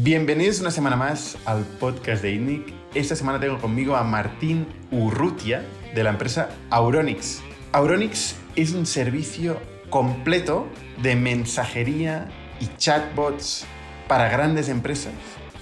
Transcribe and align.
Bienvenidos 0.00 0.60
una 0.60 0.70
semana 0.70 0.94
más 0.94 1.36
al 1.44 1.64
podcast 1.64 2.22
de 2.22 2.30
INNIC. 2.30 2.72
Esta 2.94 3.16
semana 3.16 3.40
tengo 3.40 3.58
conmigo 3.58 3.96
a 3.96 4.04
Martín 4.04 4.64
Urrutia 4.92 5.64
de 5.92 6.04
la 6.04 6.10
empresa 6.10 6.50
Auronix. 6.70 7.40
Auronix 7.72 8.36
es 8.54 8.74
un 8.74 8.86
servicio 8.86 9.60
completo 9.90 10.68
de 11.02 11.16
mensajería 11.16 12.28
y 12.60 12.68
chatbots 12.76 13.66
para 14.06 14.28
grandes 14.28 14.68
empresas, 14.68 15.14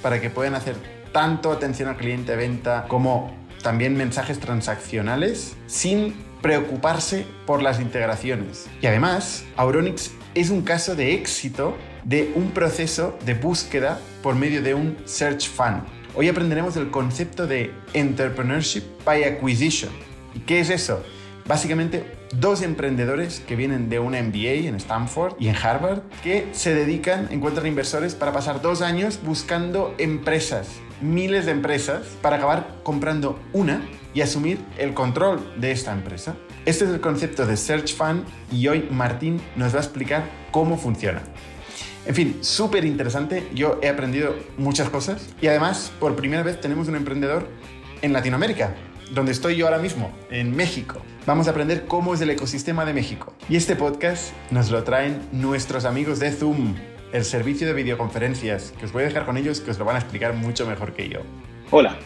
para 0.03 0.21
que 0.21 0.29
puedan 0.29 0.55
hacer 0.55 0.77
tanto 1.14 1.50
atención 1.50 1.89
al 1.89 1.96
cliente 1.96 2.32
de 2.32 2.37
venta 2.37 2.84
como 2.89 3.34
también 3.62 3.96
mensajes 3.96 4.39
transaccionales 4.39 5.57
sin 5.66 6.14
preocuparse 6.43 7.25
por 7.46 7.62
las 7.62 7.80
integraciones. 7.80 8.68
Y 8.82 8.87
además, 8.87 9.46
Auronix 9.57 10.11
es 10.34 10.50
un 10.50 10.61
caso 10.61 10.95
de 10.95 11.14
éxito 11.14 11.75
de 12.07 12.32
un 12.36 12.52
proceso 12.52 13.18
de 13.27 13.34
búsqueda 13.34 14.00
por 14.22 14.36
medio 14.36 14.62
de 14.62 14.75
un 14.75 14.96
Search 15.04 15.48
Fund. 15.48 15.82
Hoy 16.14 16.29
aprenderemos 16.29 16.76
el 16.76 16.90
concepto 16.90 17.48
de 17.48 17.72
Entrepreneurship 17.94 18.85
by 19.04 19.25
Acquisition. 19.25 19.90
¿Y 20.32 20.39
qué 20.40 20.61
es 20.61 20.71
eso? 20.71 21.03
Básicamente, 21.46 22.04
dos 22.32 22.62
emprendedores 22.62 23.40
que 23.40 23.57
vienen 23.57 23.89
de 23.89 23.98
una 23.98 24.22
MBA 24.22 24.68
en 24.68 24.76
Stanford 24.76 25.34
y 25.40 25.48
en 25.48 25.57
Harvard 25.57 26.03
que 26.22 26.48
se 26.53 26.75
dedican, 26.75 27.29
encuentran 27.31 27.67
inversores 27.67 28.14
para 28.14 28.32
pasar 28.32 28.62
dos 28.62 28.82
años 28.82 29.20
buscando 29.25 29.95
empresas, 29.98 30.68
miles 31.00 31.45
de 31.45 31.53
empresas, 31.53 32.06
para 32.23 32.36
acabar 32.36 32.77
comprando 32.84 33.39
una 33.53 33.83
y 34.14 34.20
asumir 34.20 34.59
el 34.78 34.95
control 34.95 35.55
de 35.61 35.73
esta 35.73 35.92
empresa. 35.92 36.36
Este 36.67 36.84
es 36.84 36.91
el 36.91 37.00
concepto 37.00 37.47
de 37.47 37.56
Search 37.56 37.95
Fund 37.95 38.25
y 38.53 38.67
hoy 38.69 38.89
Martín 38.91 39.41
nos 39.56 39.75
va 39.75 39.78
a 39.78 39.83
explicar 39.83 40.25
cómo 40.53 40.78
funciona. 40.78 41.23
En 42.06 42.15
fin, 42.15 42.39
súper 42.41 42.84
interesante. 42.84 43.48
Yo 43.53 43.81
he 43.83 43.89
aprendido 43.89 44.37
muchas 44.59 44.89
cosas 44.89 45.34
y 45.41 45.48
además, 45.48 45.92
por 45.98 46.15
primera 46.15 46.45
vez, 46.45 46.61
tenemos 46.61 46.87
un 46.87 46.95
emprendedor 46.95 47.48
en 48.01 48.13
Latinoamérica, 48.13 48.77
donde 49.13 49.33
estoy 49.33 49.57
yo 49.57 49.67
ahora 49.67 49.79
mismo, 49.79 50.13
en 50.31 50.55
México. 50.55 51.03
Vamos 51.27 51.48
a 51.48 51.51
aprender 51.51 51.87
cómo 51.87 52.15
es 52.15 52.21
el 52.21 52.31
ecosistema 52.31 52.85
de 52.85 52.95
México. 52.95 53.35
Y 53.48 53.57
este 53.57 53.75
podcast 53.75 54.33
nos 54.53 54.71
lo 54.71 54.85
traen 54.85 55.21
nuestros 55.33 55.85
amigos 55.85 56.21
de 56.21 56.31
Zoom, 56.31 56.77
el 57.13 57.25
servicio 57.25 57.67
de 57.67 57.73
videoconferencias, 57.73 58.73
que 58.79 58.85
os 58.87 58.93
voy 58.93 59.03
a 59.03 59.07
dejar 59.07 59.27
con 59.27 59.37
ellos, 59.37 59.61
que 59.61 59.73
os 59.73 59.79
lo 59.79 59.85
van 59.85 59.97
a 59.97 59.98
explicar 59.98 60.33
mucho 60.35 60.65
mejor 60.65 60.93
que 60.93 61.09
yo. 61.09 61.23
Hola, 61.73 61.98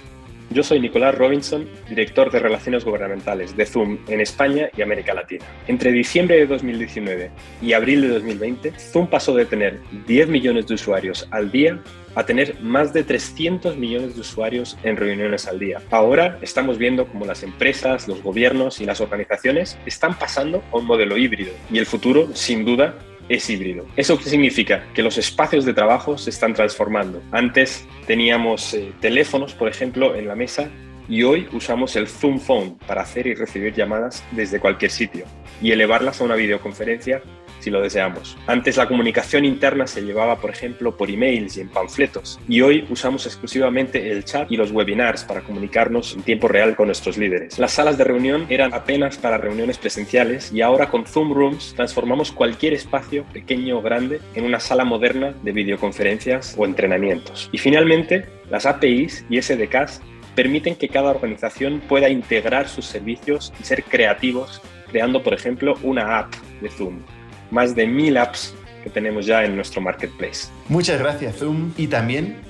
yo 0.51 0.65
soy 0.65 0.81
Nicolás 0.81 1.15
Robinson, 1.15 1.69
director 1.89 2.31
de 2.31 2.41
Relaciones 2.41 2.84
Gubernamentales 2.84 3.56
de 3.56 3.65
Zoom 3.65 3.98
en 4.09 4.20
España 4.20 4.69
y 4.77 4.83
América 4.83 5.15
Latina. 5.15 5.45
Entre 5.69 5.92
diciembre 5.92 6.37
de 6.39 6.47
2019 6.47 7.31
y 7.62 7.73
abril 7.73 8.03
de 8.03 8.09
2020, 8.09 8.73
Zoom 8.73 9.07
pasó 9.07 9.34
de 9.34 9.47
tener 9.47 9.81
10 10.07 10.29
millones 10.29 10.67
de 10.67 10.75
usuarios 10.75 11.29
al 11.31 11.53
día 11.53 11.81
a 12.17 12.27
tener 12.27 12.61
más 12.61 12.92
de 12.92 13.05
300 13.05 13.77
millones 13.77 14.17
de 14.17 14.23
usuarios 14.23 14.77
en 14.83 14.97
reuniones 14.97 15.47
al 15.47 15.61
día. 15.61 15.81
Ahora 15.91 16.39
estamos 16.42 16.79
viendo 16.79 17.07
cómo 17.07 17.25
las 17.25 17.45
empresas, 17.45 18.09
los 18.09 18.20
gobiernos 18.20 18.81
y 18.81 18.85
las 18.85 19.01
organizaciones 19.01 19.79
están 19.87 20.19
pasando 20.19 20.64
a 20.73 20.79
un 20.79 20.87
modelo 20.87 21.17
híbrido 21.17 21.53
y 21.70 21.79
el 21.79 21.87
futuro, 21.87 22.29
sin 22.35 22.64
duda, 22.64 22.97
es 23.31 23.48
híbrido. 23.48 23.86
¿Eso 23.97 24.19
qué 24.19 24.25
significa? 24.25 24.84
Que 24.92 25.03
los 25.03 25.17
espacios 25.17 25.64
de 25.64 25.73
trabajo 25.73 26.19
se 26.19 26.31
están 26.31 26.53
transformando. 26.53 27.23
Antes 27.31 27.86
teníamos 28.06 28.75
eh, 28.75 28.92
teléfonos, 29.00 29.55
por 29.55 29.69
ejemplo, 29.69 30.17
en 30.17 30.27
la 30.27 30.34
mesa 30.34 30.69
y 31.09 31.23
hoy 31.23 31.48
usamos 31.53 31.95
el 31.95 32.08
Zoom 32.08 32.41
Phone 32.41 32.77
para 32.86 33.03
hacer 33.03 33.28
y 33.28 33.34
recibir 33.34 33.73
llamadas 33.73 34.25
desde 34.33 34.58
cualquier 34.58 34.91
sitio 34.91 35.25
y 35.62 35.70
elevarlas 35.70 36.20
a 36.20 36.25
una 36.25 36.34
videoconferencia 36.34 37.23
si 37.61 37.70
lo 37.70 37.80
deseamos. 37.80 38.36
Antes 38.47 38.77
la 38.77 38.89
comunicación 38.89 39.44
interna 39.44 39.86
se 39.86 40.03
llevaba, 40.03 40.36
por 40.36 40.50
ejemplo, 40.50 40.97
por 40.97 41.11
emails 41.11 41.56
y 41.56 41.61
en 41.61 41.69
panfletos, 41.69 42.41
y 42.48 42.61
hoy 42.61 42.86
usamos 42.91 43.27
exclusivamente 43.27 44.11
el 44.11 44.25
chat 44.25 44.50
y 44.50 44.56
los 44.56 44.72
webinars 44.72 45.25
para 45.25 45.42
comunicarnos 45.42 46.14
en 46.14 46.22
tiempo 46.22 46.48
real 46.48 46.77
con 46.77 46.86
nuestros 46.86 47.17
líderes. 47.17 47.58
Las 47.58 47.72
salas 47.72 47.98
de 47.98 48.05
reunión 48.05 48.47
eran 48.48 48.75
apenas 48.75 49.19
para 49.19 49.39
reuniones 49.39 49.78
presenciales 49.78 50.52
y 50.52 50.62
ahora 50.62 50.89
con 50.89 51.07
Zoom 51.07 51.33
Rooms 51.33 51.74
transformamos 51.77 52.33
cualquier 52.33 52.73
espacio, 52.73 53.24
pequeño 53.33 53.79
o 53.79 53.83
grande, 53.83 54.20
en 54.35 54.45
una 54.45 54.61
sala 54.61 54.85
moderna 54.85 55.35
de 55.42 55.52
videoconferencias 55.52 56.55
o 56.58 56.64
entrenamientos. 56.64 57.48
Y 57.52 57.58
finalmente, 57.58 58.27
las 58.51 58.67
APIs 58.67 59.24
y 59.29 59.40
SDKs 59.40 60.01
permiten 60.35 60.77
que 60.77 60.89
cada 60.89 61.11
organización 61.11 61.80
pueda 61.89 62.08
integrar 62.08 62.68
sus 62.68 62.86
servicios 62.86 63.52
y 63.61 63.64
ser 63.64 63.83
creativos 63.85 64.61
creando, 64.90 65.23
por 65.23 65.35
ejemplo, 65.35 65.77
una 65.83 66.18
app 66.18 66.35
de 66.61 66.68
Zoom 66.68 67.01
más 67.50 67.74
de 67.74 67.86
mil 67.86 68.16
apps 68.16 68.55
que 68.83 68.90
tenemos 68.90 69.27
ya 69.27 69.44
en 69.44 69.56
nuestro 69.56 69.80
marketplace. 69.80 70.48
Muchas 70.68 70.98
gracias 70.98 71.36
Zoom 71.36 71.72
y 71.77 71.86
también 71.86 72.40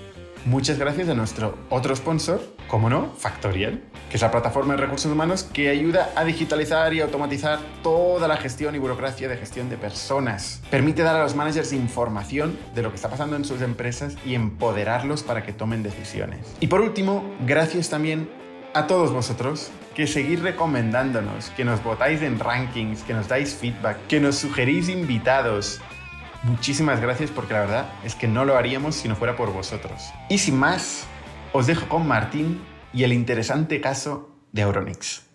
muchas 0.44 0.78
gracias 0.78 1.08
a 1.08 1.14
nuestro 1.14 1.58
otro 1.68 1.94
sponsor, 1.94 2.40
como 2.68 2.88
no, 2.88 3.12
Factorial, 3.18 3.82
que 4.08 4.16
es 4.16 4.22
la 4.22 4.30
plataforma 4.30 4.74
de 4.74 4.80
recursos 4.80 5.10
humanos 5.10 5.44
que 5.44 5.68
ayuda 5.68 6.10
a 6.16 6.24
digitalizar 6.24 6.94
y 6.94 7.00
automatizar 7.00 7.58
toda 7.82 8.28
la 8.28 8.36
gestión 8.36 8.74
y 8.74 8.78
burocracia 8.78 9.28
de 9.28 9.36
gestión 9.36 9.68
de 9.68 9.76
personas. 9.76 10.62
Permite 10.70 11.02
dar 11.02 11.16
a 11.16 11.22
los 11.22 11.34
managers 11.34 11.72
información 11.72 12.58
de 12.74 12.82
lo 12.82 12.90
que 12.90 12.96
está 12.96 13.08
pasando 13.08 13.36
en 13.36 13.44
sus 13.44 13.60
empresas 13.62 14.16
y 14.24 14.34
empoderarlos 14.34 15.22
para 15.22 15.42
que 15.42 15.52
tomen 15.52 15.82
decisiones. 15.82 16.54
Y 16.60 16.68
por 16.68 16.80
último, 16.80 17.24
gracias 17.46 17.90
también 17.90 18.30
a 18.74 18.86
todos 18.86 19.12
vosotros 19.12 19.70
que 20.00 20.06
seguís 20.06 20.40
recomendándonos, 20.40 21.50
que 21.50 21.62
nos 21.62 21.84
votáis 21.84 22.22
en 22.22 22.38
rankings, 22.38 23.02
que 23.02 23.12
nos 23.12 23.28
dais 23.28 23.54
feedback, 23.54 23.98
que 24.06 24.18
nos 24.18 24.36
sugerís 24.36 24.88
invitados. 24.88 25.78
Muchísimas 26.42 27.02
gracias 27.02 27.30
porque 27.30 27.52
la 27.52 27.60
verdad 27.60 27.92
es 28.02 28.14
que 28.14 28.26
no 28.26 28.46
lo 28.46 28.56
haríamos 28.56 28.94
si 28.94 29.08
no 29.08 29.14
fuera 29.14 29.36
por 29.36 29.52
vosotros. 29.52 30.10
Y 30.30 30.38
sin 30.38 30.58
más, 30.58 31.04
os 31.52 31.66
dejo 31.66 31.86
con 31.86 32.08
Martín 32.08 32.62
y 32.94 33.04
el 33.04 33.12
interesante 33.12 33.82
caso 33.82 34.30
de 34.52 34.62
Auronix. 34.62 35.26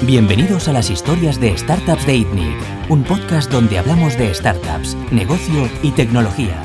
Bienvenidos 0.00 0.66
a 0.66 0.72
las 0.72 0.88
historias 0.88 1.38
de 1.38 1.54
Startups 1.58 2.06
de 2.06 2.14
ITNIC, 2.16 2.56
un 2.88 3.04
podcast 3.04 3.52
donde 3.52 3.78
hablamos 3.78 4.16
de 4.16 4.32
startups, 4.32 4.96
negocio 5.12 5.68
y 5.82 5.90
tecnología. 5.90 6.64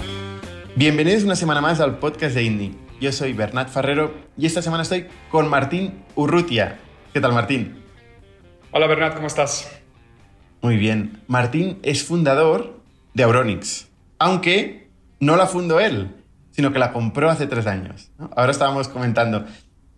Bienvenidos 0.78 1.26
una 1.26 1.36
semana 1.36 1.60
más 1.60 1.82
al 1.82 2.00
podcast 2.00 2.34
de 2.34 2.44
ITNIC 2.44 2.85
yo 3.00 3.12
soy 3.12 3.34
Bernat 3.34 3.70
Ferrero 3.70 4.14
y 4.38 4.46
esta 4.46 4.62
semana 4.62 4.84
estoy 4.84 5.08
con 5.30 5.50
Martín 5.50 6.04
Urrutia. 6.16 6.80
¿Qué 7.14 7.22
tal, 7.22 7.34
Martín? 7.34 7.84
Hola, 8.72 8.88
Bernat, 8.88 9.16
¿cómo 9.16 9.28
estás? 9.28 9.70
Muy 10.62 10.78
bien. 10.78 11.22
Martín 11.28 11.80
es 11.84 12.04
fundador 12.04 12.82
de 13.14 13.24
Auronix, 13.24 13.90
aunque 14.20 14.90
no 15.20 15.36
la 15.36 15.48
fundó 15.48 15.80
él, 15.80 16.16
sino 16.52 16.72
que 16.72 16.80
la 16.80 16.92
compró 16.92 17.30
hace 17.30 17.48
tres 17.48 17.68
años. 17.68 18.12
Ahora 18.36 18.52
estábamos 18.52 18.88
comentando, 18.88 19.46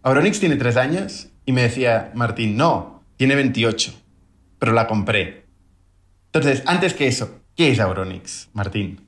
Auronix 0.03 0.39
tiene 0.39 0.55
tres 0.55 0.77
años 0.77 1.29
y 1.45 1.51
me 1.51 1.63
decía 1.63 2.11
Martín, 2.13 2.57
no, 2.57 3.03
tiene 3.15 3.35
28, 3.35 3.93
pero 4.59 4.73
la 4.73 4.87
compré. 4.87 5.45
Entonces, 6.27 6.63
antes 6.65 6.93
que 6.93 7.07
eso, 7.07 7.41
¿qué 7.55 7.71
es 7.71 7.79
Auronix, 7.79 8.49
Martín? 8.53 9.06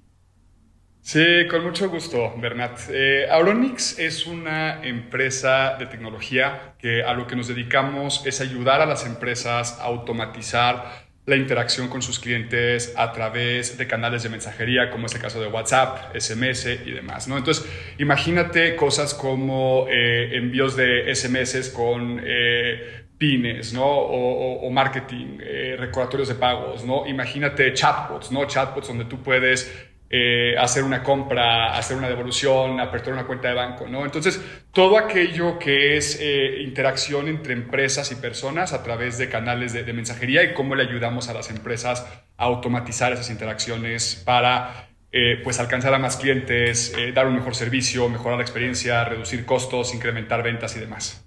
Sí, 1.12 1.47
con 1.50 1.64
mucho 1.64 1.90
gusto, 1.90 2.36
Bernat. 2.38 2.81
Eh, 2.92 3.25
Auronix 3.31 3.97
es 3.97 4.28
una 4.28 4.84
empresa 4.84 5.75
de 5.80 5.88
tecnología 5.88 6.75
que 6.78 7.02
a 7.02 7.16
lo 7.16 7.25
que 7.25 7.36
nos 7.36 7.47
dedicamos 7.47 8.24
es 8.28 8.42
ayudar 8.42 8.80
a 8.80 8.86
las 8.86 9.08
empresas 9.08 9.80
a 9.80 9.86
automatizar 9.86 11.08
la 11.25 11.36
interacción 11.36 11.88
con 11.88 12.03
sus 12.03 12.19
clientes 12.19 12.94
a 12.96 13.12
través 13.12 13.80
de 13.80 13.88
canales 13.88 14.22
de 14.22 14.30
mensajería, 14.30 14.92
como 14.92 15.08
es 15.08 15.16
el 15.16 15.22
caso 15.22 15.42
de 15.42 15.48
WhatsApp, 15.48 16.16
SMS 16.16 16.68
y 16.86 16.92
demás. 16.92 17.28
¿no? 17.28 17.40
Entonces, 17.40 17.68
imagínate 17.98 18.75
cosas 18.75 19.16
como 19.16 19.88
eh, 19.90 20.38
envíos 20.38 20.75
de 20.75 21.12
SMS 21.16 21.69
con 21.69 22.22
eh, 22.24 23.00
pines, 23.19 23.74
¿no? 23.74 23.86
O, 23.86 24.69
marketing, 24.72 25.40
eh, 25.42 25.75
recordatorios 25.78 26.30
de 26.30 26.36
pagos, 26.36 26.86
¿no? 26.86 27.06
Imagínate 27.06 27.74
chatbots, 27.74 28.31
¿no? 28.31 28.46
Chatbots 28.46 28.88
donde 28.88 29.06
tú 29.06 29.22
puedes 29.22 29.88
eh, 30.12 30.56
hacer 30.58 30.84
una 30.84 31.03
compra, 31.03 31.78
hacer 31.78 31.95
una 31.95 32.10
devolución, 32.10 32.80
aperturar 32.80 33.19
una 33.19 33.28
cuenta 33.28 33.50
de 33.50 33.54
banco, 33.54 33.88
¿no? 33.88 34.06
Entonces, 34.06 34.42
todo 34.74 34.98
aquello 34.98 35.60
que 35.60 35.98
es 35.98 36.18
eh, 36.19 36.63
interacción 36.63 37.28
entre 37.28 37.54
empresas 37.54 38.12
y 38.12 38.16
personas 38.16 38.74
a 38.74 38.81
través 38.81 39.19
de 39.19 39.30
canales 39.30 39.72
de, 39.72 39.94
mensajería 39.94 40.44
y 40.44 40.56
cómo 40.56 40.74
le 40.74 40.81
ayudamos 40.81 41.30
a 41.30 41.33
las 41.36 41.51
empresas 41.51 42.07
a 42.38 42.45
automatizar 42.45 43.13
esas 43.13 43.30
interacciones 43.30 44.19
para 44.25 44.89
eh, 45.12 45.42
pues 45.44 45.60
alcanzar 45.60 45.94
a 45.94 46.00
más 46.00 46.18
clientes, 46.18 46.95
dar 47.13 47.28
un 47.28 47.36
mejor 47.36 47.54
servicio, 47.54 48.10
mejorar 48.10 48.39
la 48.39 48.44
experiencia, 48.44 49.06
reducir 49.06 49.45
costos, 49.45 49.94
incrementar 49.94 50.42
ventas 50.42 50.75
y 50.75 50.80
demás. 50.80 51.24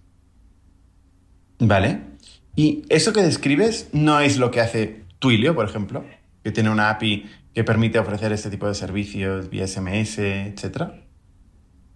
Vale. 1.61 2.01
Y 2.57 2.83
eso 2.89 3.13
que 3.13 3.23
describes 3.23 3.91
no 3.93 4.19
es 4.19 4.39
lo 4.39 4.51
que 4.51 4.61
hace 4.61 5.03
Twilio, 5.21 5.55
por 5.55 5.69
ejemplo, 5.69 6.05
que 6.43 6.51
tiene 6.51 6.69
una 6.69 6.91
API 6.91 7.31
que 7.55 7.65
permite 7.65 7.99
ofrecer 7.99 8.33
este 8.33 8.51
tipo 8.51 8.67
de 8.67 8.75
servicios 8.75 9.51
vía 9.51 9.67
SMS, 9.67 10.19
etcétera? 10.19 11.03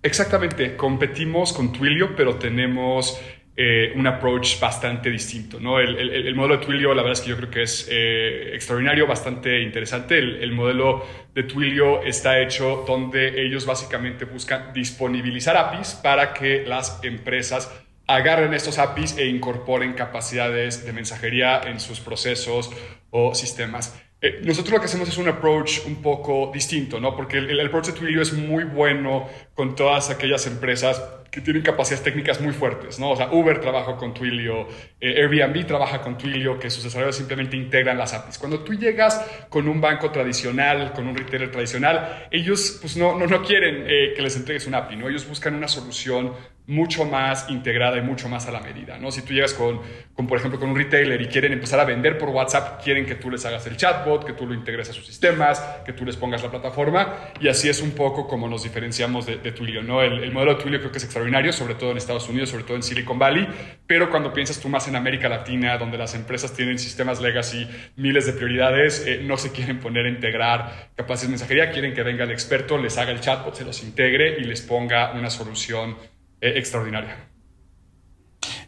Exactamente, 0.02 0.76
competimos 0.76 1.52
con 1.52 1.72
Twilio, 1.72 2.14
pero 2.14 2.36
tenemos 2.36 3.20
eh, 3.58 3.92
un 3.96 4.06
approach 4.06 4.60
bastante 4.60 5.10
distinto. 5.10 5.58
¿no? 5.58 5.80
El, 5.80 5.96
el, 5.98 6.34
modelo 6.34 6.58
de 6.58 6.66
Twilio, 6.66 6.94
la 6.94 7.02
verdad 7.02 7.14
es 7.18 7.22
que 7.22 7.30
yo 7.30 7.36
creo 7.38 7.50
que 7.50 7.62
es 7.62 7.88
eh, 7.90 8.50
extraordinario, 8.54 9.06
bastante 9.06 9.62
interesante. 9.62 10.18
El, 10.18 10.42
el, 10.42 10.52
modelo 10.52 11.02
de 11.34 11.42
Twilio 11.44 12.02
está 12.02 12.38
hecho 12.38 12.84
donde 12.86 13.42
ellos 13.42 13.64
básicamente 13.64 14.26
buscan 14.26 14.74
disponibilizar 14.74 15.56
APIs 15.56 15.94
para 16.02 16.34
que 16.34 16.66
las 16.66 17.00
empresas 17.02 17.72
agarren 18.06 18.52
estos 18.52 18.78
APIs 18.78 19.16
e 19.16 19.26
incorporen 19.26 19.94
capacidades 19.94 20.84
de 20.84 20.92
mensajería 20.92 21.62
en 21.64 21.80
sus 21.80 21.98
procesos 22.00 22.70
o 23.10 23.34
sistemas. 23.34 23.98
Eh, 24.26 24.40
nosotros 24.42 24.72
lo 24.72 24.80
que 24.80 24.86
hacemos 24.86 25.08
es 25.08 25.18
un 25.18 25.28
approach 25.28 25.86
un 25.86 26.02
poco 26.02 26.50
distinto, 26.52 26.98
¿no? 26.98 27.14
Porque 27.14 27.38
el, 27.38 27.60
approach 27.60 27.86
de 27.86 27.92
Twilio 27.92 28.22
es 28.22 28.32
muy 28.32 28.64
bueno 28.64 29.28
con 29.54 29.76
todas 29.76 30.10
aquellas 30.10 30.48
empresas 30.48 31.00
que 31.30 31.40
tienen 31.40 31.62
capacidades 31.62 32.02
técnicas 32.02 32.40
muy 32.40 32.52
fuertes, 32.52 32.98
¿no? 32.98 33.10
O 33.10 33.16
sea, 33.16 33.30
Uber 33.30 33.60
trabaja 33.60 33.96
con 33.96 34.14
Twilio, 34.14 34.66
eh, 35.00 35.22
Airbnb 35.22 35.64
trabaja 35.64 36.00
con 36.00 36.18
Twilio, 36.18 36.58
que 36.58 36.70
sus 36.70 36.82
desarrolladores 36.82 37.16
simplemente 37.16 37.56
integran 37.56 37.98
las 37.98 38.14
APIs. 38.14 38.38
Cuando 38.38 38.64
tú 38.64 38.74
llegas 38.74 39.24
con 39.48 39.68
un 39.68 39.80
banco 39.80 40.10
tradicional, 40.10 40.92
con 40.92 41.06
un 41.06 41.16
retailer 41.16 41.52
tradicional, 41.52 42.26
ellos 42.32 42.78
pues 42.80 42.96
no, 42.96 43.16
no, 43.16 43.28
no 43.28 43.42
quieren 43.44 43.84
eh, 43.86 44.12
que 44.16 44.22
les 44.22 44.34
entregues 44.36 44.66
un 44.66 44.74
API, 44.74 44.96
¿no? 44.96 45.08
Ellos 45.08 45.28
buscan 45.28 45.54
una 45.54 45.68
solución 45.68 46.32
mucho 46.66 47.04
más 47.04 47.48
integrada 47.48 47.96
y 47.96 48.02
mucho 48.02 48.28
más 48.28 48.46
a 48.48 48.50
la 48.50 48.60
medida, 48.60 48.98
¿no? 48.98 49.12
Si 49.12 49.22
tú 49.22 49.32
llegas 49.32 49.54
con, 49.54 49.80
con, 50.14 50.26
por 50.26 50.38
ejemplo, 50.38 50.58
con 50.58 50.70
un 50.70 50.76
retailer 50.76 51.20
y 51.22 51.26
quieren 51.26 51.52
empezar 51.52 51.78
a 51.78 51.84
vender 51.84 52.18
por 52.18 52.30
WhatsApp, 52.30 52.82
quieren 52.82 53.06
que 53.06 53.14
tú 53.14 53.30
les 53.30 53.44
hagas 53.44 53.66
el 53.66 53.76
chatbot, 53.76 54.24
que 54.24 54.32
tú 54.32 54.46
lo 54.46 54.54
integres 54.54 54.90
a 54.90 54.92
sus 54.92 55.06
sistemas, 55.06 55.60
que 55.84 55.92
tú 55.92 56.04
les 56.04 56.16
pongas 56.16 56.42
la 56.42 56.50
plataforma, 56.50 57.14
y 57.40 57.48
así 57.48 57.68
es 57.68 57.80
un 57.82 57.92
poco 57.92 58.26
como 58.26 58.48
nos 58.48 58.64
diferenciamos 58.64 59.26
de, 59.26 59.36
Twilio, 59.52 59.82
¿no? 59.82 60.02
El, 60.02 60.32
modelo 60.32 60.54
de 60.54 60.62
Twilio 60.62 60.80
creo 60.80 60.90
que 60.90 60.98
es 60.98 61.04
extraordinario, 61.04 61.52
sobre 61.52 61.76
todo 61.76 61.92
en 61.92 61.98
Estados 61.98 62.28
Unidos, 62.28 62.50
sobre 62.50 62.64
todo 62.64 62.76
en 62.76 62.82
Silicon 62.82 63.18
Valley, 63.18 63.46
pero 63.86 64.10
cuando 64.10 64.32
piensas 64.32 64.58
tú 64.58 64.68
más 64.68 64.88
en 64.88 64.96
América 64.96 65.28
Latina, 65.28 65.78
donde 65.78 65.96
las 65.96 66.14
empresas 66.14 66.52
tienen 66.52 66.78
sistemas 66.78 67.20
legacy, 67.20 67.68
miles 67.94 68.26
de 68.26 68.32
prioridades, 68.32 69.06
eh, 69.06 69.20
no 69.22 69.36
se 69.36 69.52
quieren 69.52 69.78
poner 69.78 70.06
a 70.06 70.08
integrar 70.08 70.90
capaces 70.96 71.28
de 71.28 71.30
mensajería, 71.30 71.70
quieren 71.70 71.94
que 71.94 72.02
venga 72.02 72.24
el 72.24 72.32
experto, 72.32 72.76
les 72.76 72.98
haga 72.98 73.12
el 73.12 73.20
chatbot, 73.20 73.54
se 73.54 73.64
los 73.64 73.82
integre 73.84 74.36
y 74.40 74.44
les 74.44 74.62
ponga 74.62 75.12
una 75.12 75.30
solución 75.30 75.96
eh, 76.40 76.54
extraordinaria. 76.56 77.16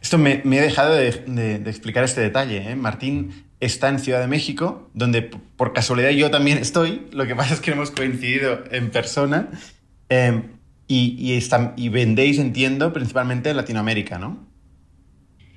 Esto 0.01 0.19
me, 0.19 0.43
he 0.45 0.61
dejado 0.61 0.95
de, 0.95 1.09
explicar 1.67 2.05
este 2.05 2.21
detalle. 2.21 2.71
¿eh? 2.71 2.77
Martín 2.77 3.45
está 3.61 3.89
en 3.89 3.99
Ciudad 3.99 4.21
de 4.21 4.27
México, 4.27 4.91
donde 4.95 5.23
por 5.23 5.73
casualidad 5.73 6.11
yo 6.11 6.31
también 6.31 6.59
estoy. 6.59 7.07
Lo 7.13 7.27
que 7.27 7.35
pasa 7.37 7.55
es 7.55 7.61
que 7.61 7.73
hemos 7.73 7.91
coincidido 7.91 8.65
en 8.71 8.91
persona. 8.91 9.51
Em, 10.09 10.59
y, 10.87 11.39
y, 11.77 11.89
vendéis, 11.91 12.39
entiendo, 12.39 12.95
principalmente 12.95 13.51
en 13.51 13.57
Latinoamérica, 13.59 14.19
¿no? 14.19 14.49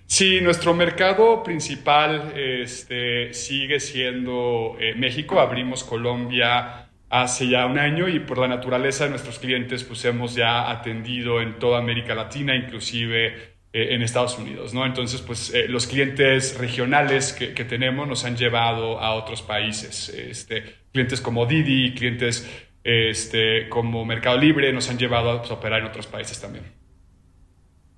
Sí, 0.05 0.41
nuestro 0.41 0.73
mercado 0.73 1.41
principal 1.41 2.33
este, 2.35 3.33
sigue 3.33 3.79
siendo 3.79 4.75
eh, 4.77 4.93
México. 4.95 5.39
Abrimos 5.39 5.85
Colombia 5.85 6.80
hace 7.11 7.49
ya 7.49 7.65
un 7.65 7.77
año 7.77 8.07
y 8.07 8.21
por 8.21 8.37
la 8.37 8.47
naturaleza 8.47 9.03
de 9.03 9.09
nuestros 9.09 9.37
clientes 9.37 9.83
pues 9.83 10.03
hemos 10.05 10.33
ya 10.33 10.71
atendido 10.71 11.41
en 11.41 11.59
toda 11.59 11.77
América 11.77 12.15
Latina, 12.15 12.55
inclusive 12.55 13.27
eh, 13.73 13.89
en 13.91 14.01
Estados 14.01 14.39
Unidos, 14.39 14.73
¿no? 14.73 14.85
Entonces 14.85 15.21
pues 15.21 15.53
eh, 15.53 15.67
los 15.67 15.87
clientes 15.87 16.57
regionales 16.57 17.33
que, 17.33 17.65
tenemos 17.65 18.07
nos 18.07 18.23
han 18.23 18.37
llevado 18.37 18.99
a 19.01 19.13
otros 19.13 19.41
países, 19.41 20.07
este, 20.07 20.63
clientes 20.93 21.19
como 21.19 21.45
Didi, 21.45 21.93
clientes 21.93 22.49
este, 22.83 23.67
como 23.67 24.05
Mercado 24.05 24.37
Libre 24.37 24.71
nos 24.71 24.89
han 24.89 24.97
llevado 24.97 25.31
a 25.31 25.39
pues, 25.39 25.51
operar 25.51 25.81
en 25.81 25.87
otros 25.87 26.07
países 26.07 26.39
también. 26.39 26.63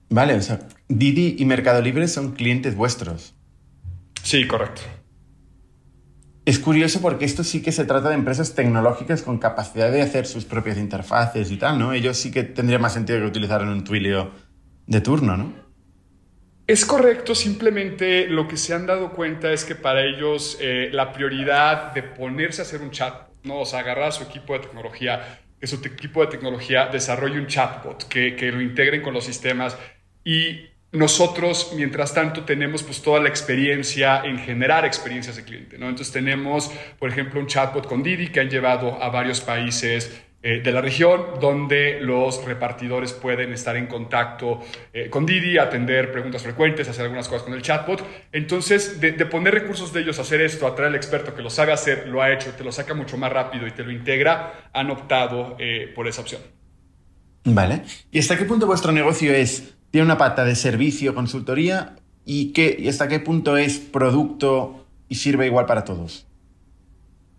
Vale, 0.10 0.33
o 0.33 0.42
sea, 0.42 0.60
Didi 0.88 1.36
y 1.38 1.45
Mercado 1.45 1.81
Libre 1.81 2.07
son 2.07 2.33
clientes 2.33 2.75
vuestros. 2.75 3.36
Sí, 4.24 4.48
correcto. 4.48 4.81
Es 6.45 6.60
curioso 6.60 7.01
porque 7.01 7.24
esto 7.24 7.44
sí 7.44 7.62
que 7.62 7.72
se 7.72 7.86
trata 7.86 8.10
de 8.10 8.16
empresas 8.16 8.54
tecnológicas 8.54 9.22
con 9.22 9.38
capacidad 9.38 9.90
de 9.92 10.01
hacer 10.01 10.25
sus 10.25 10.44
propias 10.44 10.78
interfaces 10.78 11.51
y 11.51 11.57
tal, 11.57 11.80
¿no? 11.80 11.94
Ellos 11.94 12.18
sí 12.18 12.31
que 12.31 12.44
tendría 12.44 12.80
más 12.80 12.94
sentido 12.94 13.19
que 13.19 13.28
utilizaran 13.28 13.69
un 13.69 13.86
Twilio 13.86 14.31
de 14.86 15.00
turno, 15.00 15.38
¿no? 15.38 15.54
Es 16.68 16.86
correcto, 16.86 17.34
simplemente 17.34 18.28
lo 18.28 18.48
que 18.48 18.57
se 18.57 18.74
han 18.74 18.86
dado 18.86 19.12
cuenta 19.12 19.51
es 19.51 19.63
que 19.63 19.75
para 19.75 20.04
ellos 20.04 20.57
eh, 20.62 20.90
la 20.92 21.13
prioridad 21.13 21.94
de 21.94 22.04
ponerse 22.04 22.62
a 22.62 22.66
hacer 22.66 22.81
un 22.81 22.92
chat, 22.92 23.28
¿no? 23.44 23.62
o 23.62 23.66
sea, 23.66 23.80
agarrar 23.80 24.10
a 24.10 24.12
su 24.12 24.24
equipo 24.24 24.54
de 24.54 24.60
tecnología, 24.60 25.42
que 25.60 25.68
su 25.68 25.75
equipo 25.86 26.22
de 26.22 26.28
tecnología 26.28 26.88
desarrolle 26.88 27.39
un 27.39 27.48
chatbot, 27.48 28.07
que, 28.07 28.36
que 28.38 28.51
lo 28.51 28.62
integren 28.62 29.01
con 29.01 29.13
los 29.13 29.25
sistemas 29.25 29.78
y 30.24 30.73
nosotros, 30.94 31.74
mientras 31.75 32.13
tanto, 32.13 32.44
tenemos 32.44 32.84
pues 32.84 33.01
toda 33.01 33.19
la 33.19 33.28
experiencia 33.28 34.24
en 34.24 34.38
generar 34.38 34.86
experiencias 34.86 35.36
de 35.36 35.44
cliente, 35.44 35.78
¿no? 35.80 35.90
Entonces 35.90 36.13
tenemos, 36.13 36.72
por 37.00 37.10
ejemplo, 37.10 37.40
un 37.40 37.48
chatbot 37.48 37.88
con 37.88 38.04
Didi 38.04 38.28
que 38.28 38.40
han 38.40 38.50
llevado 38.50 39.01
a 39.01 39.10
varios 39.10 39.42
países 39.42 40.24
eh, 40.44 40.62
de 40.62 40.72
la 40.72 40.81
región 40.81 41.40
donde 41.42 42.00
los 42.00 42.45
repartidores 42.45 43.12
pueden 43.13 43.54
estar 43.54 43.75
en 43.75 43.88
contacto 43.88 44.60
eh, 44.94 45.10
con 45.10 45.25
Didi, 45.25 45.57
atender 45.57 46.12
preguntas 46.12 46.44
frecuentes, 46.44 46.88
hacer 46.88 47.06
algunas 47.06 47.28
cosas 47.28 47.44
con 47.44 47.56
el 47.56 47.63
chatbot. 47.63 48.06
Entonces, 48.31 49.01
de, 49.01 49.13
poner 49.25 49.56
recursos 49.56 49.94
de 49.94 50.01
ellos 50.01 50.19
a 50.19 50.22
hacer 50.22 50.42
esto, 50.42 50.68
atraer 50.68 50.89
al 50.89 50.96
experto 50.96 51.34
que 51.34 51.42
lo 51.42 51.50
sabe 51.50 51.74
hacer, 51.74 52.07
lo 52.07 52.22
ha 52.22 52.31
hecho, 52.31 52.51
te 52.51 52.63
lo 52.63 52.72
saca 52.72 52.94
mucho 52.94 53.18
más 53.18 53.31
rápido 53.31 53.66
y 53.66 53.72
te 53.72 53.84
lo 53.84 53.92
integra, 53.92 54.69
han 54.74 54.92
optado 54.92 55.56
eh, 55.57 55.92
por 55.96 56.07
esa 56.07 56.22
opción. 56.22 56.42
Vale. 57.46 57.81
¿Y 58.12 58.19
hasta 58.19 58.38
qué 58.38 58.46
punto 58.46 58.68
vuestro 58.68 58.92
negocio 58.92 59.34
es 59.34 59.73
tiene 59.94 60.06
una 60.06 60.18
pata 60.18 60.44
de 60.44 60.56
servicio, 60.56 61.13
consultoría 61.13 61.98
y, 62.25 62.51
qué, 62.51 62.75
y 62.80 62.90
hasta 62.90 63.07
qué 63.07 63.19
punto 63.19 63.57
es 63.57 63.78
producto 63.78 64.88
y 65.07 65.13
sirve 65.13 65.45
igual 65.45 65.68
para 65.68 65.84
todos. 65.84 66.25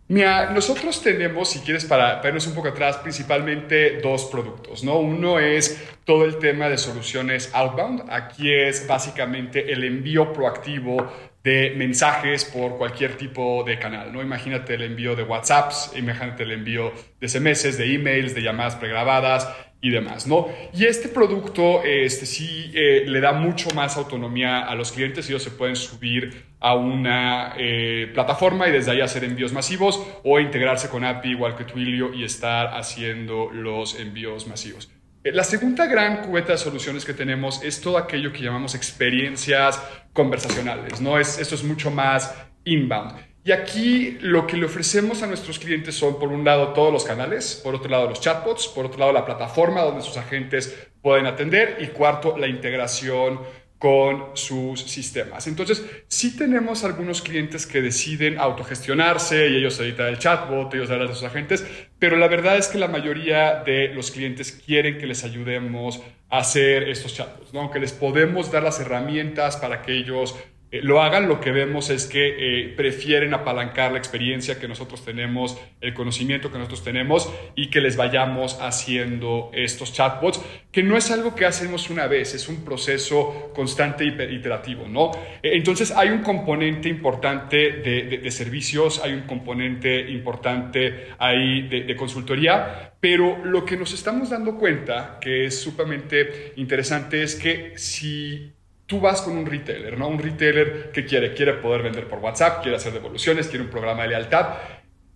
Mira, 0.06 0.52
nosotros 0.52 1.02
tenemos, 1.02 1.48
si 1.48 1.58
quieres, 1.58 1.84
para, 1.84 2.20
irnos 2.24 2.46
un 2.46 2.54
poco 2.54 2.68
atrás, 2.68 2.98
principalmente 2.98 4.00
dos 4.00 4.26
productos, 4.26 4.84
¿no? 4.84 4.98
Uno 4.98 5.40
es 5.40 5.82
todo 6.04 6.24
el 6.24 6.38
tema 6.38 6.68
de 6.68 6.78
soluciones 6.78 7.50
outbound. 7.52 8.04
Aquí 8.08 8.52
es 8.52 8.86
básicamente 8.86 9.72
el 9.72 9.82
envío 9.82 10.32
proactivo 10.32 11.10
de 11.42 11.74
mensajes 11.76 12.44
por 12.44 12.78
cualquier 12.78 13.16
tipo 13.16 13.64
de 13.64 13.80
canal, 13.80 14.12
¿no? 14.12 14.22
Imagínate 14.22 14.74
el 14.74 14.82
envío 14.82 15.16
de 15.16 15.24
WhatsApps, 15.24 15.90
imagínate 15.96 16.44
el 16.44 16.52
envío 16.52 16.92
de 17.20 17.28
SMS, 17.28 17.76
de 17.76 17.94
emails, 17.94 18.32
de 18.32 18.42
llamadas 18.42 18.76
pregrabadas, 18.76 19.48
y 19.84 19.90
demás, 19.90 20.26
¿no? 20.26 20.48
Y 20.72 20.86
este 20.86 21.10
producto 21.10 21.84
este, 21.84 22.24
sí 22.24 22.70
eh, 22.72 23.04
le 23.06 23.20
da 23.20 23.34
mucho 23.34 23.68
más 23.74 23.98
autonomía 23.98 24.60
a 24.60 24.74
los 24.74 24.90
clientes, 24.90 25.28
ellos 25.28 25.42
se 25.42 25.50
pueden 25.50 25.76
subir 25.76 26.46
a 26.58 26.74
una 26.74 27.52
eh, 27.58 28.10
plataforma 28.14 28.66
y 28.66 28.72
desde 28.72 28.92
ahí 28.92 29.02
hacer 29.02 29.24
envíos 29.24 29.52
masivos 29.52 30.02
o 30.24 30.40
integrarse 30.40 30.88
con 30.88 31.04
API 31.04 31.32
igual 31.32 31.54
que 31.54 31.64
Twilio 31.64 32.14
y 32.14 32.24
estar 32.24 32.68
haciendo 32.68 33.50
los 33.52 34.00
envíos 34.00 34.46
masivos. 34.46 34.90
Eh, 35.22 35.32
la 35.32 35.44
segunda 35.44 35.84
gran 35.84 36.22
cubeta 36.22 36.52
de 36.52 36.58
soluciones 36.58 37.04
que 37.04 37.12
tenemos 37.12 37.62
es 37.62 37.82
todo 37.82 37.98
aquello 37.98 38.32
que 38.32 38.40
llamamos 38.40 38.74
experiencias 38.74 39.82
conversacionales, 40.14 41.02
¿no? 41.02 41.18
Es, 41.18 41.38
esto 41.38 41.56
es 41.56 41.62
mucho 41.62 41.90
más 41.90 42.34
inbound. 42.64 43.33
Y 43.46 43.52
aquí 43.52 44.16
lo 44.22 44.46
que 44.46 44.56
le 44.56 44.64
ofrecemos 44.64 45.22
a 45.22 45.26
nuestros 45.26 45.58
clientes 45.58 45.94
son, 45.94 46.18
por 46.18 46.30
un 46.30 46.44
lado, 46.44 46.68
todos 46.68 46.90
los 46.90 47.04
canales, 47.04 47.60
por 47.62 47.74
otro 47.74 47.90
lado, 47.90 48.08
los 48.08 48.20
chatbots, 48.20 48.68
por 48.68 48.86
otro 48.86 49.00
lado, 49.00 49.12
la 49.12 49.26
plataforma 49.26 49.82
donde 49.82 50.00
sus 50.00 50.16
agentes 50.16 50.74
pueden 51.02 51.26
atender 51.26 51.76
y 51.80 51.88
cuarto, 51.88 52.38
la 52.38 52.48
integración 52.48 53.40
con 53.78 54.34
sus 54.34 54.80
sistemas. 54.80 55.46
Entonces, 55.46 55.84
sí 56.08 56.38
tenemos 56.38 56.84
algunos 56.84 57.20
clientes 57.20 57.66
que 57.66 57.82
deciden 57.82 58.38
autogestionarse 58.38 59.48
y 59.48 59.56
ellos 59.56 59.78
editan 59.78 60.06
el 60.06 60.18
chatbot, 60.18 60.72
ellos 60.72 60.90
hablan 60.90 61.08
de 61.08 61.14
sus 61.14 61.24
agentes, 61.24 61.66
pero 61.98 62.16
la 62.16 62.28
verdad 62.28 62.56
es 62.56 62.68
que 62.68 62.78
la 62.78 62.88
mayoría 62.88 63.62
de 63.62 63.88
los 63.88 64.10
clientes 64.10 64.52
quieren 64.52 64.96
que 64.96 65.06
les 65.06 65.22
ayudemos 65.22 66.00
a 66.30 66.38
hacer 66.38 66.88
estos 66.88 67.12
chatbots, 67.12 67.52
¿no? 67.52 67.70
que 67.70 67.78
les 67.78 67.92
podemos 67.92 68.50
dar 68.50 68.62
las 68.62 68.80
herramientas 68.80 69.58
para 69.58 69.82
que 69.82 69.92
ellos 69.92 70.34
eh, 70.74 70.80
lo 70.82 71.00
hagan, 71.00 71.28
lo 71.28 71.40
que 71.40 71.52
vemos 71.52 71.88
es 71.88 72.06
que 72.06 72.34
eh, 72.36 72.68
prefieren 72.76 73.32
apalancar 73.32 73.92
la 73.92 73.98
experiencia 73.98 74.58
que 74.58 74.66
nosotros 74.66 75.04
tenemos, 75.04 75.56
el 75.80 75.94
conocimiento 75.94 76.50
que 76.50 76.58
nosotros 76.58 76.82
tenemos 76.82 77.32
y 77.54 77.70
que 77.70 77.80
les 77.80 77.96
vayamos 77.96 78.58
haciendo 78.60 79.52
estos 79.54 79.92
chatbots, 79.92 80.42
que 80.72 80.82
no 80.82 80.96
es 80.96 81.12
algo 81.12 81.36
que 81.36 81.46
hacemos 81.46 81.90
una 81.90 82.08
vez, 82.08 82.34
es 82.34 82.48
un 82.48 82.64
proceso 82.64 83.52
constante 83.54 84.04
y 84.04 84.08
iterativo, 84.34 84.88
¿no? 84.88 85.12
Eh, 85.44 85.50
entonces 85.52 85.92
hay 85.92 86.08
un 86.08 86.22
componente 86.22 86.88
importante 86.88 87.70
de, 87.70 88.30
servicios, 88.32 89.00
hay 89.04 89.12
un 89.12 89.28
componente 89.28 90.10
importante 90.10 91.10
ahí 91.18 91.68
de, 91.68 91.82
de 91.82 91.94
consultoría, 91.94 92.94
pero 92.98 93.44
lo 93.44 93.64
que 93.64 93.76
nos 93.76 93.92
estamos 93.92 94.30
dando 94.30 94.56
cuenta, 94.56 95.18
que 95.20 95.44
es 95.44 95.60
sumamente 95.60 96.52
interesante, 96.56 97.22
es 97.22 97.36
que 97.36 97.74
si 97.76 98.54
tú 98.86 99.00
vas 99.00 99.22
con 99.22 99.36
un 99.36 99.46
retailer, 99.46 99.98
¿no? 99.98 100.08
Un 100.08 100.18
retailer 100.18 100.90
que 100.92 101.04
quiere, 101.04 101.34
quiere 101.34 101.54
poder 101.54 101.82
vender 101.82 102.08
por 102.08 102.18
WhatsApp, 102.18 102.62
quiere 102.62 102.76
hacer 102.76 102.92
devoluciones, 102.92 103.48
quiere 103.48 103.64
un 103.64 103.70
programa 103.70 104.02
de 104.02 104.08
lealtad. 104.10 104.54